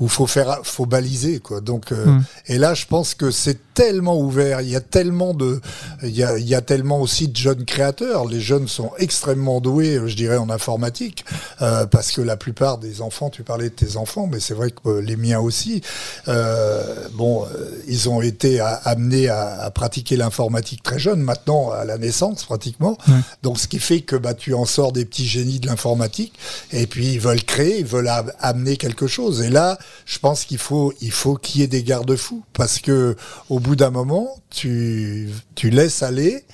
où 0.00 0.08
faut 0.08 0.26
faire, 0.26 0.60
faut 0.64 0.86
baliser 0.86 1.38
quoi. 1.40 1.60
Donc, 1.60 1.92
euh, 1.92 2.04
Mm. 2.06 2.24
et 2.48 2.58
là, 2.58 2.74
je 2.74 2.86
pense 2.86 3.14
que 3.14 3.30
c'est 3.30 3.58
tellement 3.74 4.18
ouvert. 4.18 4.60
Il 4.60 4.68
y 4.68 4.76
a 4.76 4.80
tellement 4.80 5.34
de, 5.34 5.60
il 6.02 6.10
y 6.16 6.22
a, 6.22 6.38
il 6.38 6.46
y 6.48 6.54
a 6.54 6.60
tellement 6.60 7.00
aussi 7.00 7.28
de 7.28 7.36
jeunes 7.36 7.64
créateurs. 7.64 8.24
Les 8.26 8.40
jeunes 8.40 8.68
sont 8.68 8.90
extrêmement 8.98 9.60
doués, 9.60 9.96
euh, 9.96 10.06
je 10.08 10.14
dirais, 10.16 10.36
en 10.36 10.50
informatique, 10.50 11.24
euh, 11.62 11.86
parce 11.86 12.12
que 12.12 12.20
la 12.20 12.36
plupart 12.36 12.78
des 12.78 13.00
enfants, 13.00 13.30
tu 13.30 13.42
parlais 13.42 13.70
de 13.70 13.74
tes 13.74 13.96
enfants, 13.96 14.28
mais 14.30 14.38
c'est 14.40 14.54
vrai 14.54 14.70
que 14.70 14.88
euh, 14.88 15.00
les 15.00 15.16
miens 15.16 15.40
aussi. 15.40 15.80
Euh, 16.28 17.08
bon, 17.12 17.44
euh, 17.44 17.70
ils 17.86 18.08
ont 18.08 18.20
été 18.22 18.60
à- 18.60 18.74
amenés 18.84 19.28
à, 19.28 19.60
à 19.60 19.70
pratiquer 19.70 20.16
l'informatique 20.16 20.82
très 20.82 20.98
jeune, 20.98 21.20
maintenant 21.20 21.70
à 21.70 21.84
la 21.84 21.98
naissance 21.98 22.44
pratiquement. 22.44 22.96
Donc, 23.42 23.58
ce 23.58 23.68
qui 23.68 23.78
fait 23.78 24.00
que 24.00 24.16
bah, 24.16 24.34
tu 24.34 24.54
en 24.54 24.64
sors 24.64 24.92
des 24.92 25.04
petits 25.04 25.26
génies 25.26 25.60
de 25.60 25.66
l'informatique, 25.66 26.32
et 26.72 26.86
puis 26.86 27.12
ils 27.14 27.20
veulent 27.20 27.44
créer, 27.44 27.80
ils 27.80 27.86
veulent 27.86 28.10
amener 28.40 28.76
quelque 28.76 29.06
chose. 29.06 29.42
Et 29.42 29.50
là, 29.50 29.78
je 30.06 30.18
pense 30.18 30.44
qu'il 30.44 30.58
faut, 30.58 30.92
il 31.00 31.10
faut 31.12 31.36
qu'il 31.36 31.60
y 31.60 31.64
ait 31.64 31.68
des 31.68 31.82
garde-fous, 31.82 32.44
parce 32.52 32.78
que 32.78 33.16
au 33.48 33.58
bout 33.60 33.76
d'un 33.76 33.90
moment, 33.90 34.28
tu, 34.50 35.28
tu 35.54 35.70
laisses 35.70 36.02
aller, 36.02 36.44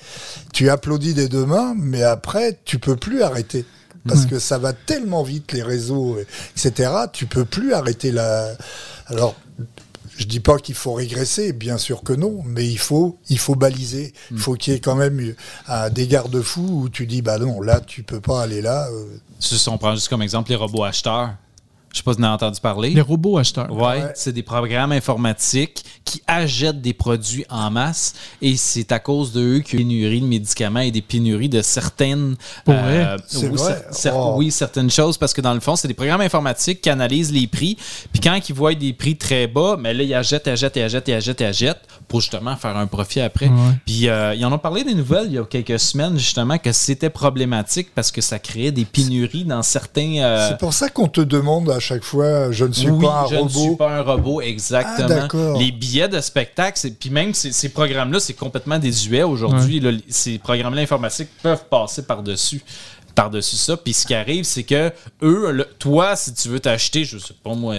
tu 0.53 0.69
applaudis 0.69 1.13
des 1.13 1.27
deux 1.27 1.45
mains, 1.45 1.73
mais 1.77 2.03
après, 2.03 2.59
tu 2.65 2.79
peux 2.79 2.95
plus 2.95 3.23
arrêter. 3.23 3.65
parce 4.07 4.25
que 4.25 4.39
ça 4.39 4.57
va 4.57 4.73
tellement 4.73 5.21
vite 5.23 5.51
les 5.51 5.61
réseaux, 5.61 6.17
etc. 6.57 6.91
Tu 7.13 7.25
peux 7.27 7.45
plus 7.45 7.73
arrêter 7.73 8.11
la. 8.11 8.49
Alors. 9.07 9.35
Je 10.17 10.27
dis 10.27 10.41
pas 10.41 10.57
qu'il 10.57 10.75
faut 10.75 10.93
régresser, 10.93 11.51
bien 11.51 11.79
sûr 11.79 12.03
que 12.03 12.13
non, 12.13 12.43
mais 12.45 12.67
il 12.67 12.77
faut, 12.77 13.17
il 13.29 13.39
faut 13.39 13.55
baliser. 13.55 14.13
Il 14.29 14.37
faut 14.37 14.53
qu'il 14.53 14.73
y 14.73 14.75
ait 14.75 14.79
quand 14.79 14.93
même 14.93 15.33
un, 15.67 15.89
des 15.89 16.05
garde-fous 16.05 16.81
où 16.83 16.89
tu 16.89 17.07
dis, 17.07 17.23
bah 17.23 17.39
non, 17.39 17.59
là, 17.59 17.79
tu 17.79 18.03
peux 18.03 18.19
pas 18.21 18.43
aller 18.43 18.61
là. 18.61 18.87
euh. 18.91 19.05
Si 19.39 19.67
on 19.67 19.79
prend 19.79 19.95
juste 19.95 20.09
comme 20.09 20.21
exemple 20.21 20.51
les 20.51 20.57
robots 20.57 20.83
acheteurs. 20.83 21.33
Je 21.93 21.97
sais 21.97 22.03
pas 22.03 22.13
si 22.13 22.19
vous 22.19 22.23
en 22.23 22.27
avez 22.27 22.35
entendu 22.35 22.59
parler. 22.61 22.89
Les 22.91 23.01
robots 23.01 23.37
acheteurs. 23.37 23.71
Ouais, 23.71 23.81
Ouais. 24.01 24.11
c'est 24.15 24.31
des 24.31 24.43
programmes 24.43 24.93
informatiques 24.93 25.83
qui 26.05 26.21
achètent 26.25 26.81
des 26.81 26.93
produits 26.93 27.45
en 27.49 27.69
masse 27.69 28.13
et 28.41 28.55
c'est 28.55 28.91
à 28.91 28.99
cause 28.99 29.31
de 29.33 29.41
eux 29.41 29.59
qu'il 29.59 29.79
y 29.79 29.81
a 29.81 29.85
des 29.85 29.89
pénuries 29.89 30.21
de 30.21 30.25
médicaments 30.25 30.79
et 30.79 30.91
des 30.91 31.01
pénuries 31.01 31.49
de 31.49 31.61
certaines? 31.61 32.35
C'est 32.65 32.71
oui, 32.71 32.77
vrai? 32.77 33.17
cer- 33.73 33.91
cer- 33.91 34.13
Oh. 34.15 34.33
oui, 34.37 34.51
certaines 34.51 34.89
choses 34.89 35.17
parce 35.17 35.33
que 35.33 35.41
dans 35.41 35.53
le 35.53 35.59
fond, 35.59 35.75
c'est 35.75 35.87
des 35.87 35.93
programmes 35.93 36.21
informatiques 36.21 36.81
qui 36.81 36.89
analysent 36.89 37.31
les 37.33 37.47
prix. 37.47 37.77
Puis 38.11 38.21
quand 38.21 38.39
ils 38.47 38.55
voient 38.55 38.73
des 38.73 38.93
prix 38.93 39.17
très 39.17 39.47
bas, 39.47 39.75
mais 39.79 39.93
là 39.93 40.03
ils 40.03 40.13
achètent, 40.13 40.47
achètent, 40.47 40.77
et 40.77 40.83
achètent, 40.83 41.09
et 41.09 41.13
achètent, 41.15 41.41
et 41.41 41.45
achètent 41.45 41.81
pour 42.07 42.21
justement 42.21 42.55
faire 42.55 42.75
un 42.77 42.87
profit 42.87 43.21
après. 43.21 43.47
Ouais. 43.47 43.53
Puis 43.85 44.07
euh, 44.09 44.33
ils 44.35 44.43
en 44.45 44.51
ont 44.51 44.57
parlé 44.57 44.83
des 44.83 44.93
nouvelles 44.95 45.27
il 45.27 45.33
y 45.33 45.37
a 45.37 45.45
quelques 45.45 45.79
semaines 45.79 46.17
justement 46.17 46.57
que 46.57 46.71
c'était 46.71 47.09
problématique 47.09 47.89
parce 47.95 48.11
que 48.11 48.21
ça 48.21 48.39
créait 48.39 48.71
des 48.71 48.85
pénuries 48.85 49.43
dans 49.45 49.61
certains 49.61 50.17
euh, 50.17 50.49
C'est 50.49 50.57
pour 50.57 50.73
ça 50.73 50.89
qu'on 50.89 51.07
te 51.07 51.21
demande 51.21 51.69
à 51.69 51.79
chaque 51.81 52.03
fois, 52.03 52.51
je 52.51 52.63
ne 52.63 52.71
suis 52.71 52.89
oui, 52.89 53.05
pas 53.05 53.23
un 53.23 53.27
je 53.27 53.35
ne 53.35 53.49
suis 53.49 53.59
robot. 53.59 53.75
pas 53.75 53.89
un 53.97 54.01
robot, 54.01 54.41
exactement. 54.41 55.27
Ah, 55.33 55.59
les 55.59 55.71
billets 55.71 56.07
de 56.07 56.21
spectacle, 56.21 56.79
puis 56.99 57.09
même 57.09 57.33
ces, 57.33 57.51
ces 57.51 57.67
programmes-là, 57.69 58.19
c'est 58.21 58.33
complètement 58.33 58.79
désuet 58.79 59.23
aujourd'hui. 59.23 60.03
Ces 60.07 60.37
programmes-là 60.37 60.81
informatiques 60.81 61.29
peuvent 61.43 61.65
passer 61.69 62.03
par-dessus 62.03 62.61
par-dessus 63.21 63.55
ça. 63.55 63.77
Puis 63.77 63.93
ce 63.93 64.05
qui 64.07 64.13
arrive, 64.15 64.43
c'est 64.45 64.63
que 64.63 64.91
eux, 65.21 65.51
le- 65.51 65.67
toi, 65.77 66.15
si 66.15 66.33
tu 66.33 66.49
veux 66.49 66.59
t'acheter, 66.59 67.03
je 67.03 67.17
sais 67.17 67.33
pas 67.43 67.53
moi, 67.53 67.75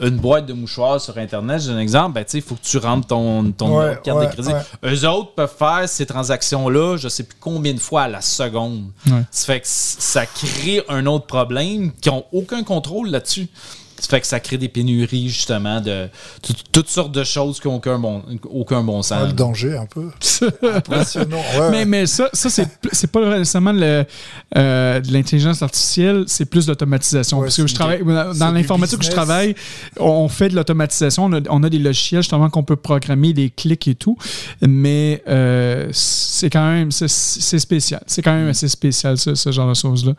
une 0.00 0.16
boîte 0.18 0.46
de 0.46 0.52
mouchoirs 0.52 1.00
sur 1.00 1.16
Internet, 1.16 1.62
j'ai 1.62 1.70
un 1.70 1.78
exemple, 1.78 2.14
ben, 2.14 2.24
tu 2.24 2.32
sais, 2.32 2.38
il 2.38 2.42
faut 2.44 2.56
que 2.56 2.60
tu 2.62 2.76
rentres 2.78 3.06
ton, 3.06 3.50
ton 3.52 3.78
Ouais, 3.78 3.98
carte 4.04 4.18
ouais, 4.18 4.26
de 4.26 4.32
crédit. 4.32 4.48
ouais. 4.52 4.92
Eux 4.94 5.08
autres 5.08 5.32
peuvent 5.34 5.54
faire 5.56 5.88
ces 5.88 6.04
transactions-là, 6.06 6.96
je 6.98 7.08
sais 7.08 7.22
plus 7.22 7.36
combien 7.40 7.72
de 7.72 7.78
fois 7.80 8.02
à 8.02 8.08
la 8.08 8.20
seconde. 8.20 8.84
Ouais. 9.06 9.22
Ça 9.30 9.46
fait 9.46 9.60
que 9.60 9.66
ça 9.68 10.26
crée 10.26 10.82
un 10.88 11.06
autre 11.06 11.26
problème 11.26 11.92
qui 12.00 12.08
n'ont 12.10 12.24
aucun 12.32 12.62
contrôle 12.62 13.08
là-dessus. 13.08 13.48
Ça 14.02 14.08
fait 14.08 14.20
que 14.20 14.26
ça 14.26 14.40
crée 14.40 14.58
des 14.58 14.68
pénuries, 14.68 15.28
justement, 15.28 15.80
de 15.80 16.08
tout- 16.42 16.52
toutes 16.72 16.88
sortes 16.88 17.12
de 17.12 17.22
choses 17.22 17.60
qui 17.60 17.68
n'ont 17.68 17.76
aucun 17.76 18.00
bon, 18.00 18.20
aucun 18.50 18.82
bon 18.82 18.98
Ah, 18.98 19.02
sens. 19.02 19.26
le 19.28 19.32
danger 19.32 19.76
un 19.76 19.86
peu. 19.86 20.08
Impressionnant. 20.74 21.36
ouais. 21.58 21.70
Mais, 21.70 21.84
mais 21.84 22.06
ça, 22.06 22.28
ça 22.32 22.50
c'est 22.50 23.06
pas 23.12 23.38
nécessairement 23.38 23.70
le, 23.72 24.04
euh, 24.56 25.00
de 25.00 25.12
l'intelligence 25.12 25.62
artificielle, 25.62 26.24
c'est 26.26 26.46
plus 26.46 26.66
l'automatisation. 26.66 27.38
Ouais, 27.38 27.44
Parce 27.46 27.56
que 27.56 27.66
je 27.68 27.74
travaille 27.74 28.02
dans 28.04 28.50
l'informatique 28.50 28.98
où 28.98 29.04
je 29.04 29.10
travaille, 29.10 29.54
on 30.00 30.28
fait 30.28 30.48
de 30.48 30.56
l'automatisation. 30.56 31.26
On 31.26 31.32
a, 31.34 31.40
on 31.50 31.62
a 31.62 31.70
des 31.70 31.78
logiciels 31.78 32.22
justement 32.22 32.50
qu'on 32.50 32.64
peut 32.64 32.74
programmer, 32.76 33.32
des 33.32 33.50
clics 33.50 33.86
et 33.86 33.94
tout. 33.94 34.16
Mais 34.60 35.22
euh, 35.28 35.88
c'est 35.92 36.50
quand 36.50 36.68
même 36.72 36.90
c'est 36.90 37.06
spécial. 37.60 38.02
C'est 38.08 38.22
quand 38.22 38.34
même 38.34 38.48
assez 38.48 38.66
spécial 38.68 39.16
ce, 39.16 39.36
ce 39.36 39.52
genre 39.52 39.68
de 39.68 39.74
choses-là. 39.74 40.14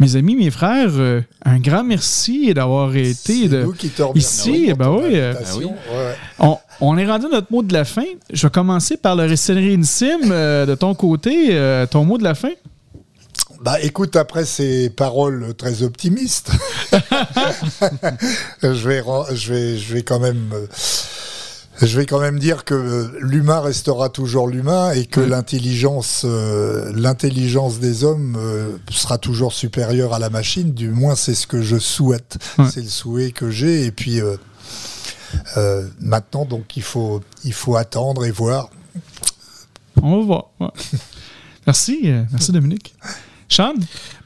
Mes 0.00 0.16
amis, 0.16 0.34
mes 0.34 0.50
frères, 0.50 0.88
euh, 0.96 1.20
un 1.44 1.58
grand 1.58 1.84
merci 1.84 2.54
d'avoir 2.54 2.96
été 2.96 3.48
de, 3.48 3.64
nous 3.64 3.72
qui 3.74 3.92
ici. 4.14 4.72
Ben 4.72 4.88
oui, 4.88 5.10
euh. 5.16 5.34
Ouais. 5.34 6.14
on, 6.38 6.56
on 6.80 6.96
est 6.96 7.04
rendu 7.04 7.26
à 7.26 7.28
notre 7.28 7.52
mot 7.52 7.62
de 7.62 7.74
la 7.74 7.84
fin. 7.84 8.06
Je 8.32 8.46
vais 8.46 8.50
commencer 8.50 8.96
par 8.96 9.14
le 9.14 9.24
Récérérissime 9.26 10.30
euh, 10.32 10.64
de 10.64 10.74
ton 10.74 10.94
côté. 10.94 11.48
euh, 11.50 11.84
ton 11.86 12.06
mot 12.06 12.16
de 12.16 12.24
la 12.24 12.34
fin? 12.34 12.52
Bah 13.60 13.78
écoute, 13.82 14.16
après 14.16 14.46
ces 14.46 14.88
paroles 14.88 15.52
très 15.54 15.82
optimistes, 15.82 16.50
je, 18.62 18.88
vais, 18.88 19.02
je, 19.34 19.52
vais, 19.52 19.76
je 19.76 19.94
vais 19.94 20.02
quand 20.02 20.18
même... 20.18 20.50
Je 21.82 21.96
vais 21.96 22.04
quand 22.04 22.20
même 22.20 22.38
dire 22.38 22.64
que 22.64 23.10
l'humain 23.20 23.60
restera 23.60 24.10
toujours 24.10 24.48
l'humain 24.48 24.92
et 24.92 25.06
que 25.06 25.20
l'intelligence, 25.20 26.26
euh, 26.26 26.92
l'intelligence 26.94 27.78
des 27.78 28.04
hommes 28.04 28.36
euh, 28.38 28.76
sera 28.90 29.16
toujours 29.16 29.54
supérieure 29.54 30.12
à 30.12 30.18
la 30.18 30.28
machine. 30.28 30.74
Du 30.74 30.90
moins, 30.90 31.14
c'est 31.14 31.34
ce 31.34 31.46
que 31.46 31.62
je 31.62 31.78
souhaite. 31.78 32.36
C'est 32.70 32.82
le 32.82 32.88
souhait 32.88 33.30
que 33.30 33.50
j'ai. 33.50 33.86
Et 33.86 33.92
puis 33.92 34.20
euh, 34.20 35.88
maintenant, 36.00 36.44
donc 36.44 36.76
il 36.76 36.82
faut, 36.82 37.22
il 37.44 37.54
faut 37.54 37.76
attendre 37.76 38.26
et 38.26 38.30
voir. 38.30 38.68
On 40.02 40.18
va 40.18 40.24
voir. 40.26 40.50
ouais. 40.60 40.68
merci, 41.66 42.12
merci 42.30 42.52
Dominique. 42.52 42.94
Sean? 43.50 43.74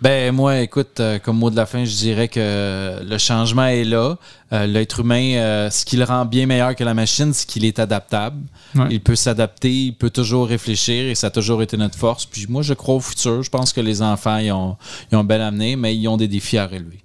Ben 0.03 0.35
moi, 0.35 0.61
écoute, 0.61 1.01
euh, 1.01 1.19
comme 1.19 1.39
mot 1.39 1.49
de 1.49 1.57
la 1.57 1.65
fin, 1.65 1.85
je 1.87 1.97
dirais 1.97 2.29
que 2.29 3.01
le 3.03 3.19
changement 3.19 3.67
est 3.67 3.85
là. 3.85 4.17
Euh, 4.53 4.67
L'être 4.67 5.01
humain, 5.01 5.37
euh, 5.37 5.71
ce 5.71 5.87
qui 5.87 5.97
le 5.97 6.05
rend 6.05 6.27
bien 6.27 6.45
meilleur 6.45 6.77
que 6.77 6.85
la 6.85 6.93
machine, 6.93 7.33
c'est 7.33 7.47
qu'il 7.47 7.65
est 7.65 7.79
adaptable. 7.79 8.43
Ouais. 8.75 8.89
Il 8.91 9.01
peut 9.01 9.17
s'adapter, 9.17 9.73
il 9.73 9.93
peut 9.93 10.11
toujours 10.11 10.47
réfléchir 10.47 11.07
et 11.07 11.15
ça 11.15 11.29
a 11.29 11.31
toujours 11.31 11.63
été 11.63 11.79
notre 11.79 11.99
force. 11.99 12.27
Puis 12.27 12.45
moi, 12.51 12.61
je 12.61 12.75
crois 12.75 12.97
au 12.97 13.01
futur. 13.01 13.43
Je 13.43 13.49
pense 13.49 13.73
que 13.73 13.81
les 13.81 14.03
enfants, 14.03 14.37
ils 14.37 14.53
ont, 14.53 14.77
ils 15.11 15.17
ont 15.17 15.21
un 15.21 15.25
bel 15.25 15.41
avenir, 15.41 15.79
mais 15.79 15.97
ils 15.97 16.07
ont 16.07 16.19
des 16.19 16.29
défis 16.29 16.59
à 16.59 16.67
relever. 16.67 17.03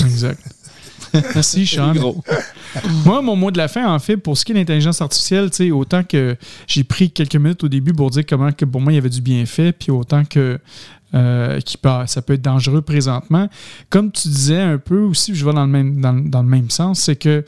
Exact. 0.00 0.40
Merci, 1.34 1.66
Sean. 1.66 1.92
Moi, 3.04 3.20
mon 3.22 3.36
mot 3.36 3.50
de 3.50 3.58
la 3.58 3.68
fin, 3.68 3.92
en 3.92 3.98
fait, 3.98 4.16
pour 4.16 4.36
ce 4.38 4.44
qui 4.44 4.52
est 4.52 4.54
de 4.54 4.60
l'intelligence 4.60 5.00
artificielle, 5.00 5.50
autant 5.72 6.02
que 6.04 6.36
j'ai 6.66 6.84
pris 6.84 7.10
quelques 7.10 7.36
minutes 7.36 7.64
au 7.64 7.68
début 7.68 7.92
pour 7.92 8.10
dire 8.10 8.24
comment 8.28 8.52
que 8.52 8.64
pour 8.64 8.80
moi 8.80 8.92
il 8.92 8.96
y 8.96 8.98
avait 8.98 9.08
du 9.08 9.20
bienfait, 9.20 9.72
puis 9.72 9.90
autant 9.90 10.24
que 10.24 10.58
euh, 11.12 11.60
qui 11.60 11.76
peut- 11.76 12.06
ça 12.06 12.22
peut 12.22 12.34
être 12.34 12.42
dangereux 12.42 12.82
présentement. 12.82 13.48
Comme 13.88 14.12
tu 14.12 14.28
disais 14.28 14.60
un 14.60 14.78
peu 14.78 15.00
aussi, 15.00 15.34
je 15.34 15.44
vais 15.44 15.52
dans 15.52 15.64
le 15.64 15.70
même, 15.70 16.00
dans, 16.00 16.12
dans 16.12 16.42
le 16.42 16.48
même 16.48 16.70
sens, 16.70 17.00
c'est 17.00 17.16
que 17.16 17.44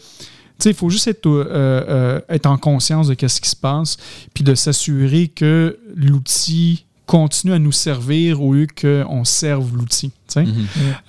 il 0.65 0.75
faut 0.75 0.91
juste 0.91 1.09
être, 1.09 1.27
euh, 1.27 1.45
euh, 1.49 2.21
être 2.29 2.47
en 2.47 2.57
conscience 2.57 3.09
de 3.09 3.17
ce 3.29 3.41
qui 3.41 3.49
se 3.49 3.57
passe, 3.57 3.97
puis 4.35 4.45
de 4.45 4.55
s'assurer 4.55 5.29
que 5.29 5.79
l'outil 5.95 6.85
continue 7.07 7.53
à 7.53 7.59
nous 7.59 7.73
servir 7.73 8.41
au 8.43 8.55
lieu 8.55 8.67
qu'on 8.81 9.25
serve 9.25 9.77
l'outil. 9.77 10.13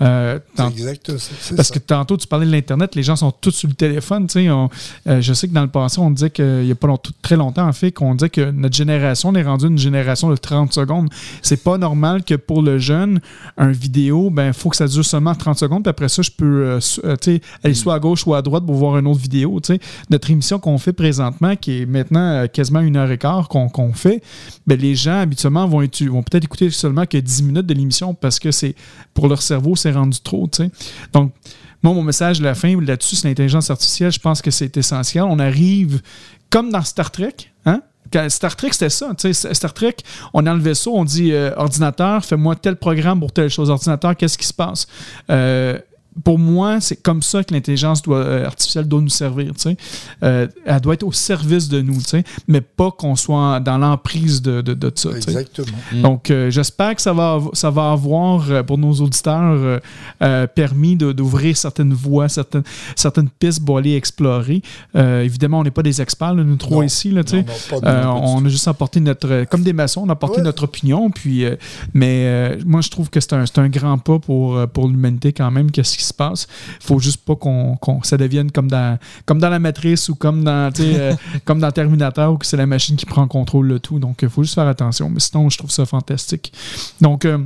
Euh, 0.02 0.40
dans- 0.56 0.70
exact. 0.70 1.12
parce 1.56 1.68
ça. 1.68 1.74
que 1.74 1.80
tantôt, 1.80 2.18
tu 2.18 2.28
parlais 2.28 2.46
de 2.46 2.52
l'Internet, 2.52 2.96
les 2.96 3.04
gens 3.04 3.16
sont 3.16 3.32
tous 3.32 3.52
sur 3.52 3.68
le 3.70 3.74
téléphone. 3.76 4.28
tu 4.28 4.34
sais, 4.34 4.50
on- 4.50 4.70
euh, 5.08 5.22
je 5.22 5.34
sais 5.34 5.48
que 5.48 5.54
dans 5.54 5.62
le 5.62 5.68
passé, 5.70 6.00
on 6.00 6.12
disait 6.12 6.30
qu'il 6.30 6.64
n'y 6.64 6.72
a 6.72 6.76
pas 6.76 6.88
très 7.22 7.36
longtemps, 7.36 7.68
en 7.68 7.74
fait, 7.74 7.92
qu'on 7.92 8.16
disait 8.16 8.30
que 8.30 8.52
notre 8.52 8.76
génération 8.76 9.34
est 9.36 9.44
rendue 9.44 9.68
une 9.68 9.78
génération 9.78 10.30
de 10.30 10.36
30 10.36 10.74
secondes. 10.74 11.10
C'est 11.42 11.64
pas 11.64 11.78
normal 11.78 12.24
que 12.24 12.36
pour 12.36 12.62
le 12.62 12.78
jeune, 12.80 13.20
un 13.58 13.72
vidéo, 13.72 14.30
ben 14.30 14.54
faut 14.54 14.70
que 14.70 14.76
ça 14.76 14.88
dure 14.88 15.06
seulement 15.06 15.36
30 15.36 15.58
secondes, 15.60 15.84
puis 15.84 15.90
après 15.90 16.10
ça, 16.10 16.22
je 16.22 16.32
peux 16.32 16.46
euh, 16.66 16.80
su- 16.80 17.02
tu 17.02 17.34
sais, 17.36 17.42
aller 17.64 17.74
soit 17.74 17.96
à 17.96 18.00
gauche 18.00 18.26
ou 18.28 18.34
à 18.34 18.42
droite 18.42 18.66
pour 18.66 18.76
voir 18.76 18.98
une 18.98 19.08
autre 19.08 19.20
vidéo. 19.22 19.60
tu 19.62 19.74
sais. 19.74 19.80
Notre 20.10 20.30
émission 20.32 20.60
qu'on 20.60 20.78
fait 20.78 20.94
présentement, 20.94 21.56
qui 21.56 21.82
est 21.82 21.86
maintenant 21.86 22.20
euh, 22.44 22.48
quasiment 22.48 22.80
une 22.82 22.96
heure 22.98 23.10
et 23.12 23.18
quart 23.18 23.48
qu'on 23.50 23.94
fait, 23.94 24.22
ben, 24.68 24.78
les 24.80 24.96
gens 24.96 25.20
habituellement 25.20 25.68
vont, 25.68 25.80
vont 25.80 26.24
peut-être 26.24 26.44
écouter 26.46 26.70
seulement 26.70 27.06
que 27.06 27.18
10 27.18 27.44
minutes 27.44 27.66
de 27.66 27.74
l'émission 27.74 28.14
parce 28.14 28.40
que 28.40 28.52
c'est 28.52 28.76
pour 29.14 29.28
leur 29.28 29.42
cerveau, 29.42 29.76
c'est 29.76 29.92
rendu 29.92 30.20
trop. 30.20 30.48
tu 30.48 30.64
sais. 30.64 30.72
Donc, 31.12 31.34
moi, 31.82 31.94
mon 31.94 32.04
message 32.04 32.40
de 32.40 32.46
la 32.46 32.56
fin 32.56 32.80
là-dessus, 32.80 33.18
c'est 33.18 33.28
l'intelligence 33.28 33.70
artificielle. 33.70 34.12
Je 34.12 34.20
pense 34.20 34.42
que 34.42 34.52
c'est 34.52 34.76
essentiel. 34.78 35.26
On 35.26 35.40
arrive 35.40 36.02
comme 36.50 36.72
dans 36.72 36.82
Star 36.82 37.12
Trek. 37.12 37.36
Hein? 37.66 37.82
Star 38.30 38.56
Trek, 38.56 38.70
c'était 38.72 38.90
ça. 38.90 39.12
Star 39.34 39.74
Trek, 39.74 39.96
on 40.34 40.42
est 40.42 40.46
dans 40.46 40.54
le 40.54 40.62
vaisseau, 40.62 40.94
on 40.96 41.04
dit 41.04 41.34
euh, 41.34 41.52
ordinateur, 41.58 42.24
fais-moi 42.24 42.56
tel 42.56 42.76
programme 42.76 43.20
pour 43.20 43.32
telle 43.32 43.50
chose. 43.50 43.70
Ordinateur, 43.70 44.16
qu'est-ce 44.16 44.38
qui 44.38 44.46
se 44.48 44.54
passe? 44.54 44.88
Euh, 45.30 45.78
pour 46.24 46.38
moi, 46.40 46.80
c'est 46.82 46.96
comme 47.02 47.22
ça 47.22 47.44
que 47.44 47.54
l'intelligence 47.54 48.02
doit- 48.02 48.18
euh, 48.18 48.46
artificielle 48.46 48.88
doit 48.88 49.02
nous 49.02 49.10
servir. 49.10 49.54
tu 49.54 49.62
sais. 49.62 49.78
Euh, 50.24 50.48
elle 50.66 50.80
doit 50.82 50.94
être 50.94 51.04
au 51.04 51.12
service 51.12 51.70
de 51.70 51.82
nous, 51.82 51.98
tu 51.98 52.02
sais, 52.10 52.24
mais 52.48 52.62
pas 52.62 52.92
qu'on 52.92 53.16
soit 53.16 53.60
dans 53.60 53.78
l'emprise 53.78 54.42
de, 54.42 54.62
de, 54.62 54.74
de 54.74 54.92
ça. 54.94 55.10
Exactement. 55.12 55.68
Donc, 56.02 56.30
euh, 56.32 56.50
j'espère 56.52 56.96
que 56.96 57.02
ça 57.02 57.14
va, 57.14 57.40
ça 57.54 57.70
va 57.70 57.92
avoir 57.92 58.64
pour 58.66 58.78
nos 58.78 58.94
auditeurs 58.94 59.80
euh, 60.22 60.48
permis 60.48 60.96
d'ouvrir 60.96 61.58
certaines 61.58 61.94
voies, 61.94 62.30
certaines, 62.30 62.64
certaines 62.96 63.30
pistes 63.30 63.66
pour 63.66 63.78
aller 63.78 63.96
explorer. 63.96 64.62
Euh, 64.96 65.24
évidemment, 65.24 65.60
on 65.60 65.64
n'est 65.64 65.72
pas 65.72 65.84
des 65.84 66.02
experts, 66.02 66.34
là, 66.36 66.44
nous 66.44 66.56
trois 66.58 66.78
Non. 66.78 66.84
ici. 66.84 67.12
Là. 67.12 67.22
Non, 67.32 67.40
non, 67.40 67.80
pas 67.82 67.88
Euh, 67.90 68.06
on 68.06 68.46
a 68.46 68.50
juste 68.50 68.68
apporté 68.68 69.00
notre. 69.00 69.46
Comme 69.46 69.64
des 69.64 69.74
maçons, 69.74 70.02
on 70.06 70.10
a 70.10 70.14
apporté 70.14 70.38
Ouais. 70.38 70.44
notre 70.44 70.64
opinion. 70.64 71.10
Puis, 71.10 71.46
euh, 71.46 71.56
mais 71.94 72.24
euh, 72.26 72.58
moi, 72.66 72.82
je 72.82 72.90
trouve 72.90 73.10
que 73.10 73.20
c'est 73.20 73.34
un, 73.34 73.46
c'est 73.46 73.60
un 73.60 73.70
grand 73.70 73.98
pas 73.98 74.20
pour, 74.20 74.60
pour 74.70 74.88
l'humanité 74.88 75.34
quand 75.34 75.50
même. 75.52 75.72
Qu'est-ce 75.72 75.98
qui 76.04 76.08
se 76.10 76.14
passe? 76.14 76.48
Il 76.82 76.86
faut 76.86 77.00
juste 77.00 77.26
pas 77.26 77.36
qu'on 77.36 77.76
qu'on- 77.78 78.04
ça 78.04 78.18
devienne 78.18 78.52
comme 78.52 78.70
dans, 78.70 78.98
comme 79.26 79.40
dans 79.40 79.50
la 79.50 79.60
matrice 79.60 80.10
ou 80.10 80.16
comme 80.16 80.44
dans, 80.44 80.70
euh, 80.80 81.14
comme 81.46 81.60
dans 81.60 81.72
Terminator 81.72 82.34
où 82.34 82.38
c'est 82.44 82.58
la 82.58 82.66
machine 82.68 82.96
qui 82.96 83.06
prend 83.06 83.28
contrôle 83.28 83.68
de 83.70 83.78
tout. 83.78 84.00
Donc, 84.00 84.20
il 84.22 84.30
faut 84.30 84.44
juste 84.44 84.56
faire 84.56 84.68
attention. 84.68 85.10
Mais 85.10 85.20
sinon, 85.20 85.50
je 85.50 85.58
trouve 85.58 85.72
ça 85.72 85.86
fantastique. 85.86 86.54
Donc, 87.02 87.26
euh, 87.26 87.38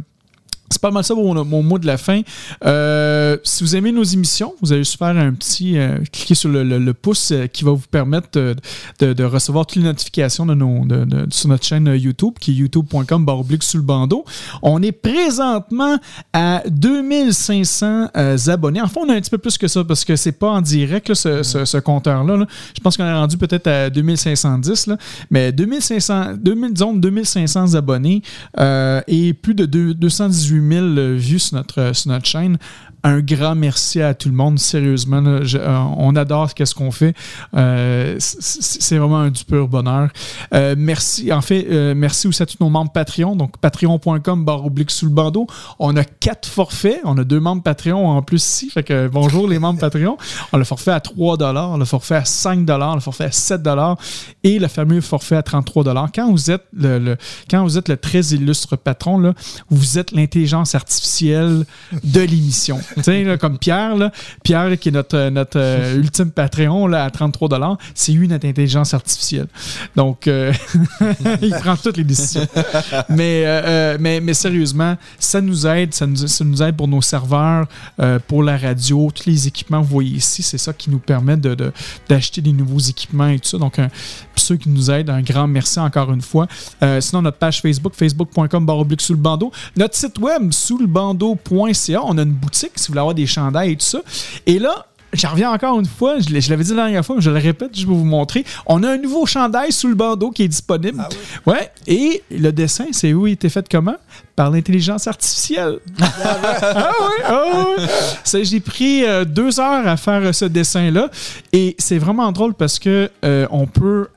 C'est 0.69 0.81
pas 0.81 0.91
mal 0.91 1.03
ça 1.03 1.15
mon, 1.15 1.45
mon 1.45 1.64
mot 1.64 1.80
de 1.80 1.88
la 1.88 1.98
fin. 1.98 2.22
Euh, 2.65 3.38
si 3.44 3.64
vous 3.64 3.76
aimez 3.76 3.91
nos 3.91 4.03
émissions, 4.03 4.53
vous 4.61 4.73
allez 4.73 4.81
juste 4.84 4.98
faire 4.98 5.15
un 5.15 5.34
petit. 5.34 5.77
Euh, 5.77 5.98
cliquer 6.11 6.35
sur 6.35 6.49
le, 6.49 6.64
le- 6.64 6.77
le 6.80 6.94
pouce 6.94 7.31
euh, 7.31 7.48
qui 7.48 7.64
va 7.64 7.72
vous 7.72 7.85
permettre 7.89 8.27
de, 8.34 8.56
de- 8.99 9.14
de 9.14 9.23
recevoir 9.23 9.65
toutes 9.65 9.77
les 9.77 9.84
notifications 9.88 10.45
de 10.45 10.53
nos, 10.53 10.85
de- 10.85 11.06
de- 11.06 11.27
sur 11.30 11.49
notre 11.49 11.64
chaîne 11.65 11.88
euh, 11.88 11.98
YouTube, 11.98 12.34
qui 12.39 12.52
est 12.52 12.56
youtube.com 12.56 13.26
baroblique 13.26 13.64
sous 13.64 13.77
le 13.77 13.84
bandeau. 13.84 14.26
On 14.61 14.81
est 14.81 14.91
présentement 14.91 15.98
à 16.34 16.64
2500 16.68 18.07
euh, 18.18 18.38
abonnés. 18.48 18.81
En 18.81 18.88
fait, 18.88 18.99
on 18.99 19.10
a 19.10 19.14
un 19.14 19.19
petit 19.22 19.30
peu 19.30 19.38
plus 19.38 19.57
que 19.57 19.68
ça 19.68 19.84
parce 19.84 20.03
que 20.06 20.15
c'est 20.15 20.31
pas 20.34 20.49
en 20.49 20.61
direct, 20.61 21.10
là, 21.10 21.15
ce, 21.15 21.44
ce- 21.44 21.65
ce 21.65 21.77
compteur-là. 21.77 22.38
là. 22.38 22.45
Je 22.76 22.81
pense 22.81 22.98
qu'on 22.98 23.06
est 23.06 23.14
rendu 23.14 23.38
peut-être 23.38 23.68
à 23.68 23.89
2510, 23.89 24.88
là. 24.88 24.98
mais 25.31 25.52
2500, 25.52 26.34
2000, 26.38 26.73
disons 26.73 26.94
2500 26.94 27.73
abonnés 27.76 28.22
euh, 28.60 29.02
et 29.07 29.34
plus 29.34 29.53
de 29.56 29.65
deux- 29.65 29.94
218 29.94 30.56
000 30.61 31.17
vues 31.17 31.39
sur 31.39 31.55
notre, 31.57 31.93
sur 31.93 32.11
notre 32.11 32.25
chaîne. 32.25 32.57
Un 33.03 33.19
grand 33.22 33.56
merci 33.56 34.02
à 34.02 34.14
tout 34.14 34.28
le 34.30 34.36
monde, 34.36 34.60
sérieusement. 34.60 35.22
euh, 35.26 35.78
on 35.98 36.15
adore 36.15 36.49
ce 36.65 36.74
qu'on 36.76 36.91
fait. 36.91 37.14
Euh, 37.56 38.15
c'est 38.19 38.98
vraiment 38.98 39.19
un 39.19 39.30
du 39.30 39.44
pur 39.45 39.68
bonheur. 39.68 40.10
Euh, 40.53 40.76
merci, 40.78 41.32
en 41.32 41.41
fait, 41.41 41.65
merci 41.95 42.28
aussi 42.28 42.41
à 42.44 42.45
tous 42.45 42.57
nos 42.60 42.69
membres 42.69 42.91
Patreon. 42.91 43.36
Donc, 43.36 43.57
patreon.com, 43.60 44.44
barre 44.44 44.65
oblique 44.65 44.91
sous 44.91 45.06
le 45.06 45.11
bandeau. 45.11 45.48
On 45.80 45.95
a 45.95 46.03
quatre 46.03 46.48
forfaits. 46.48 46.99
On 47.06 47.18
a 47.18 47.24
deux 47.24 47.40
membres 47.40 47.64
Patreon 47.64 48.10
en 48.10 48.22
plus 48.22 48.44
ici. 48.44 48.69
Fait 48.69 48.84
que 48.84 49.07
bonjour 49.07 49.48
les 49.48 49.60
membres 49.60 49.80
Patreon. 49.80 50.18
On 50.52 50.56
a 50.56 50.60
le 50.60 50.65
forfait 50.65 50.91
à 50.91 50.99
3 50.99 51.38
le 51.78 51.86
forfait 51.86 52.15
à 52.15 52.26
5 52.26 52.68
le 52.68 52.99
forfait 52.99 53.26
à 53.26 53.32
7 53.32 53.61
et 54.44 54.60
le 54.60 54.68
fameux 54.68 55.02
forfait 55.02 55.36
à 55.38 55.44
33 55.44 55.84
Quand 56.14 56.32
vous 56.32 56.52
êtes 56.52 56.65
le, 56.74 56.99
le- 56.99 57.18
quand 57.49 57.64
vous 57.64 57.78
êtes 57.78 57.90
le 57.90 57.98
très 57.98 58.22
illustre 58.22 58.76
patron, 58.76 59.19
là, 59.19 59.34
vous 59.69 59.98
êtes 59.98 60.11
l'intelligence 60.11 60.76
artificielle 60.76 61.65
de 62.03 62.22
l'émission. 62.22 62.80
Tu 62.98 63.03
sais, 63.03 63.38
comme 63.40 63.57
Pierre, 63.57 63.95
là, 63.95 64.11
Pierre 64.44 64.78
qui 64.80 64.90
est 64.90 64.91
notre, 64.91 65.30
notre 65.30 65.60
euh, 65.60 65.98
ultime 65.98 66.32
Patreon 66.32 66.88
là, 66.88 67.06
à 67.06 67.11
33 67.11 67.78
c'est 67.94 68.11
lui 68.11 68.28
notre 68.28 68.48
intelligence 68.48 68.94
artificielle. 68.94 69.48
Donc, 69.95 70.28
euh, 70.28 70.52
il 71.41 71.52
prend 71.52 71.76
toutes 71.76 71.98
les 71.98 72.03
décisions. 72.03 72.48
Mais, 73.10 73.44
euh, 73.45 73.98
mais, 73.99 74.19
mais 74.19 74.34
sérieusement, 74.34 74.95
ça 75.19 75.41
nous 75.41 75.68
aide, 75.68 75.94
ça 75.94 76.06
nous, 76.07 76.64
aide 76.64 76.76
pour 76.76 76.88
nos 76.88 77.02
serveurs, 77.02 77.68
pour 78.28 78.44
la 78.44 78.57
radio, 78.57 79.11
tous 79.14 79.26
les 79.28 79.48
équipements 79.48 79.82
que 79.82 79.86
vous 79.86 79.94
voyez 79.94 80.18
ici, 80.18 80.44
c'est 80.44 80.57
ça 80.57 80.74
qui 80.74 80.90
nous 80.90 80.99
permet 80.99 81.38
d'acheter 81.38 82.41
des 82.41 82.52
nouveaux 82.52 82.80
équipements 82.80 83.28
et 83.28 83.40
tout 83.40 83.49
ça. 83.49 83.57
Donc, 83.57 83.78
ceux 84.36 84.56
qui 84.56 84.69
nous 84.69 84.90
aident, 84.91 85.10
un 85.10 85.22
grand 85.22 85.48
merci 85.48 85.80
encore 85.80 86.11
une 86.11 86.22
fois. 86.22 86.48
Sinon, 86.99 87.22
notre 87.22 87.38
page 87.38 87.61
Facebook, 87.61 87.94
facebook.com 87.95 88.65
baroblique 88.65 89.02
sous 89.02 89.14
le 89.14 89.19
bandeau. 89.19 89.52
Notre 89.76 89.95
site 89.95 90.18
web, 90.19 90.52
sous 90.52 90.78
le 90.78 90.88
bandeau.ca. 90.88 92.02
On 92.03 92.18
a 92.18 92.22
une 92.22 92.32
boutique 92.32 92.76
si 92.77 92.87
vous 92.87 92.93
voulez 92.93 92.99
avoir 93.01 93.15
des 93.15 93.27
chandails 93.27 93.71
et 93.71 93.75
tout 93.75 93.85
ça. 93.85 93.99
Et 94.45 94.59
là, 94.59 94.85
J'en 95.13 95.31
reviens 95.31 95.51
encore 95.51 95.79
une 95.79 95.85
fois, 95.85 96.19
je 96.19 96.49
l'avais 96.49 96.65
dit 96.65 96.71
la 96.71 96.83
dernière 96.83 97.05
fois, 97.05 97.15
mais 97.15 97.21
je 97.21 97.29
le 97.31 97.37
répète, 97.37 97.71
je 97.73 97.87
vais 97.87 97.93
vous 97.93 98.03
montrer. 98.03 98.43
On 98.65 98.83
a 98.83 98.91
un 98.91 98.97
nouveau 98.97 99.25
chandail 99.25 99.71
sous 99.71 99.87
le 99.87 99.95
bandeau 99.95 100.31
qui 100.31 100.43
est 100.43 100.47
disponible. 100.49 101.01
ouais. 101.45 101.71
Et 101.87 102.23
le 102.29 102.51
dessin, 102.51 102.87
c'est 102.91 103.13
où? 103.13 103.25
Il 103.25 103.31
était 103.33 103.47
fait 103.47 103.65
comment? 103.69 103.95
Par 104.38 104.51
l'intelligence 104.51 105.07
artificielle. 105.07 105.80
ah 105.99 106.91
oui, 107.01 107.23
ah 107.26 107.43
oui. 107.76 108.45
J'ai 108.45 108.59
pris 108.59 109.03
euh, 109.03 109.26
deux 109.26 109.59
heures 109.59 109.88
à 109.88 109.97
faire 109.97 110.22
euh, 110.22 110.31
ce 110.31 110.45
dessin-là. 110.45 111.09
Et 111.51 111.76
c'est 111.80 111.97
vraiment 111.97 112.31
drôle 112.31 112.53
parce 112.53 112.77
que 112.77 113.09
euh, 113.26 113.47
on 113.49 113.65
peut 113.65 114.09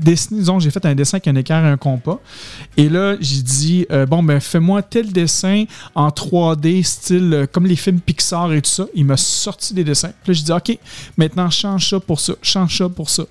dessiner, 0.00 0.40
disons, 0.40 0.60
j'ai 0.60 0.70
fait 0.70 0.86
un 0.86 0.94
dessin 0.94 1.16
avec 1.16 1.28
un 1.28 1.36
équerre 1.36 1.62
et 1.62 1.68
un 1.68 1.76
compas. 1.76 2.20
Et 2.78 2.88
là, 2.88 3.16
j'ai 3.20 3.42
dit, 3.42 3.86
bon, 4.08 4.22
ben, 4.22 4.40
fais-moi 4.40 4.80
tel 4.80 5.12
dessin 5.12 5.64
en 5.94 6.08
3D, 6.08 6.82
style 6.82 7.46
comme 7.52 7.66
les 7.66 7.76
films 7.76 8.00
Pixar 8.00 8.50
et 8.54 8.62
tout 8.62 8.70
ça. 8.70 8.86
Il 8.94 9.04
m'a 9.04 9.18
sorti 9.18 9.74
des 9.74 9.84
dessins. 9.84 10.12
Puis 10.22 10.32
là, 10.32 10.34
j'ai 10.38 10.44
dit, 10.44 10.52
OK, 10.52 10.78
maintenant, 11.18 11.50
change 11.50 11.90
ça 11.90 12.00
pour 12.00 12.18
ça, 12.18 12.32
change 12.40 12.78
ça 12.78 12.88
pour 12.88 13.10
ça. 13.10 13.24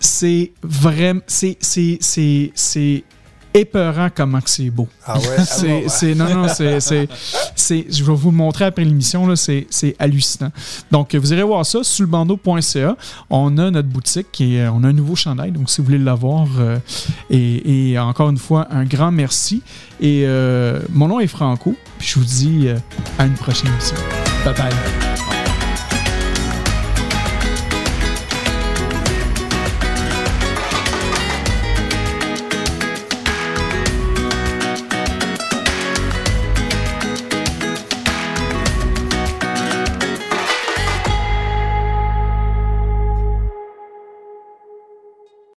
C'est 0.00 0.52
vraiment, 0.62 1.20
c'est, 1.26 1.58
c'est, 1.60 1.98
c'est, 2.00 2.50
c'est 2.54 3.04
épeurant 3.54 4.08
comment 4.14 4.40
que 4.40 4.50
c'est 4.50 4.68
beau. 4.70 4.88
Ah 5.06 5.16
ouais, 5.18 5.84
c'est, 5.88 6.14
non, 6.14 6.28
non, 6.34 6.48
c'est, 6.48 6.80
c'est, 6.80 7.08
c'est- 7.54 7.86
je 7.90 8.02
vais 8.04 8.12
vous 8.14 8.30
le 8.30 8.36
montrer 8.36 8.64
après 8.66 8.84
l'émission, 8.84 9.26
là, 9.26 9.36
c'est, 9.36 9.66
c'est 9.70 9.94
hallucinant. 9.98 10.50
Donc, 10.90 11.14
vous 11.14 11.32
irez 11.32 11.42
voir 11.44 11.64
ça 11.64 11.78
sur 11.82 12.06
bandeau.ca. 12.06 12.96
On 13.30 13.56
a 13.58 13.70
notre 13.70 13.88
boutique 13.88 14.40
et 14.40 14.60
euh, 14.60 14.72
on 14.72 14.82
a 14.84 14.88
un 14.88 14.92
nouveau 14.92 15.14
chandail, 15.16 15.52
donc 15.52 15.70
si 15.70 15.80
vous 15.80 15.84
voulez 15.86 15.98
l'avoir, 15.98 16.48
euh, 16.58 16.78
et, 17.30 17.92
et 17.92 17.98
encore 17.98 18.30
une 18.30 18.38
fois, 18.38 18.66
un 18.70 18.84
grand 18.84 19.12
merci. 19.12 19.62
Et 20.00 20.24
euh, 20.26 20.80
mon 20.90 21.06
nom 21.08 21.20
est 21.20 21.26
Franco, 21.28 21.74
puis 21.98 22.08
je 22.08 22.18
vous 22.18 22.24
dis 22.24 22.64
euh, 22.66 22.76
à 23.18 23.26
une 23.26 23.34
prochaine 23.34 23.70
émission. 23.70 23.96
Bye 24.44 24.54
bye. 24.54 25.23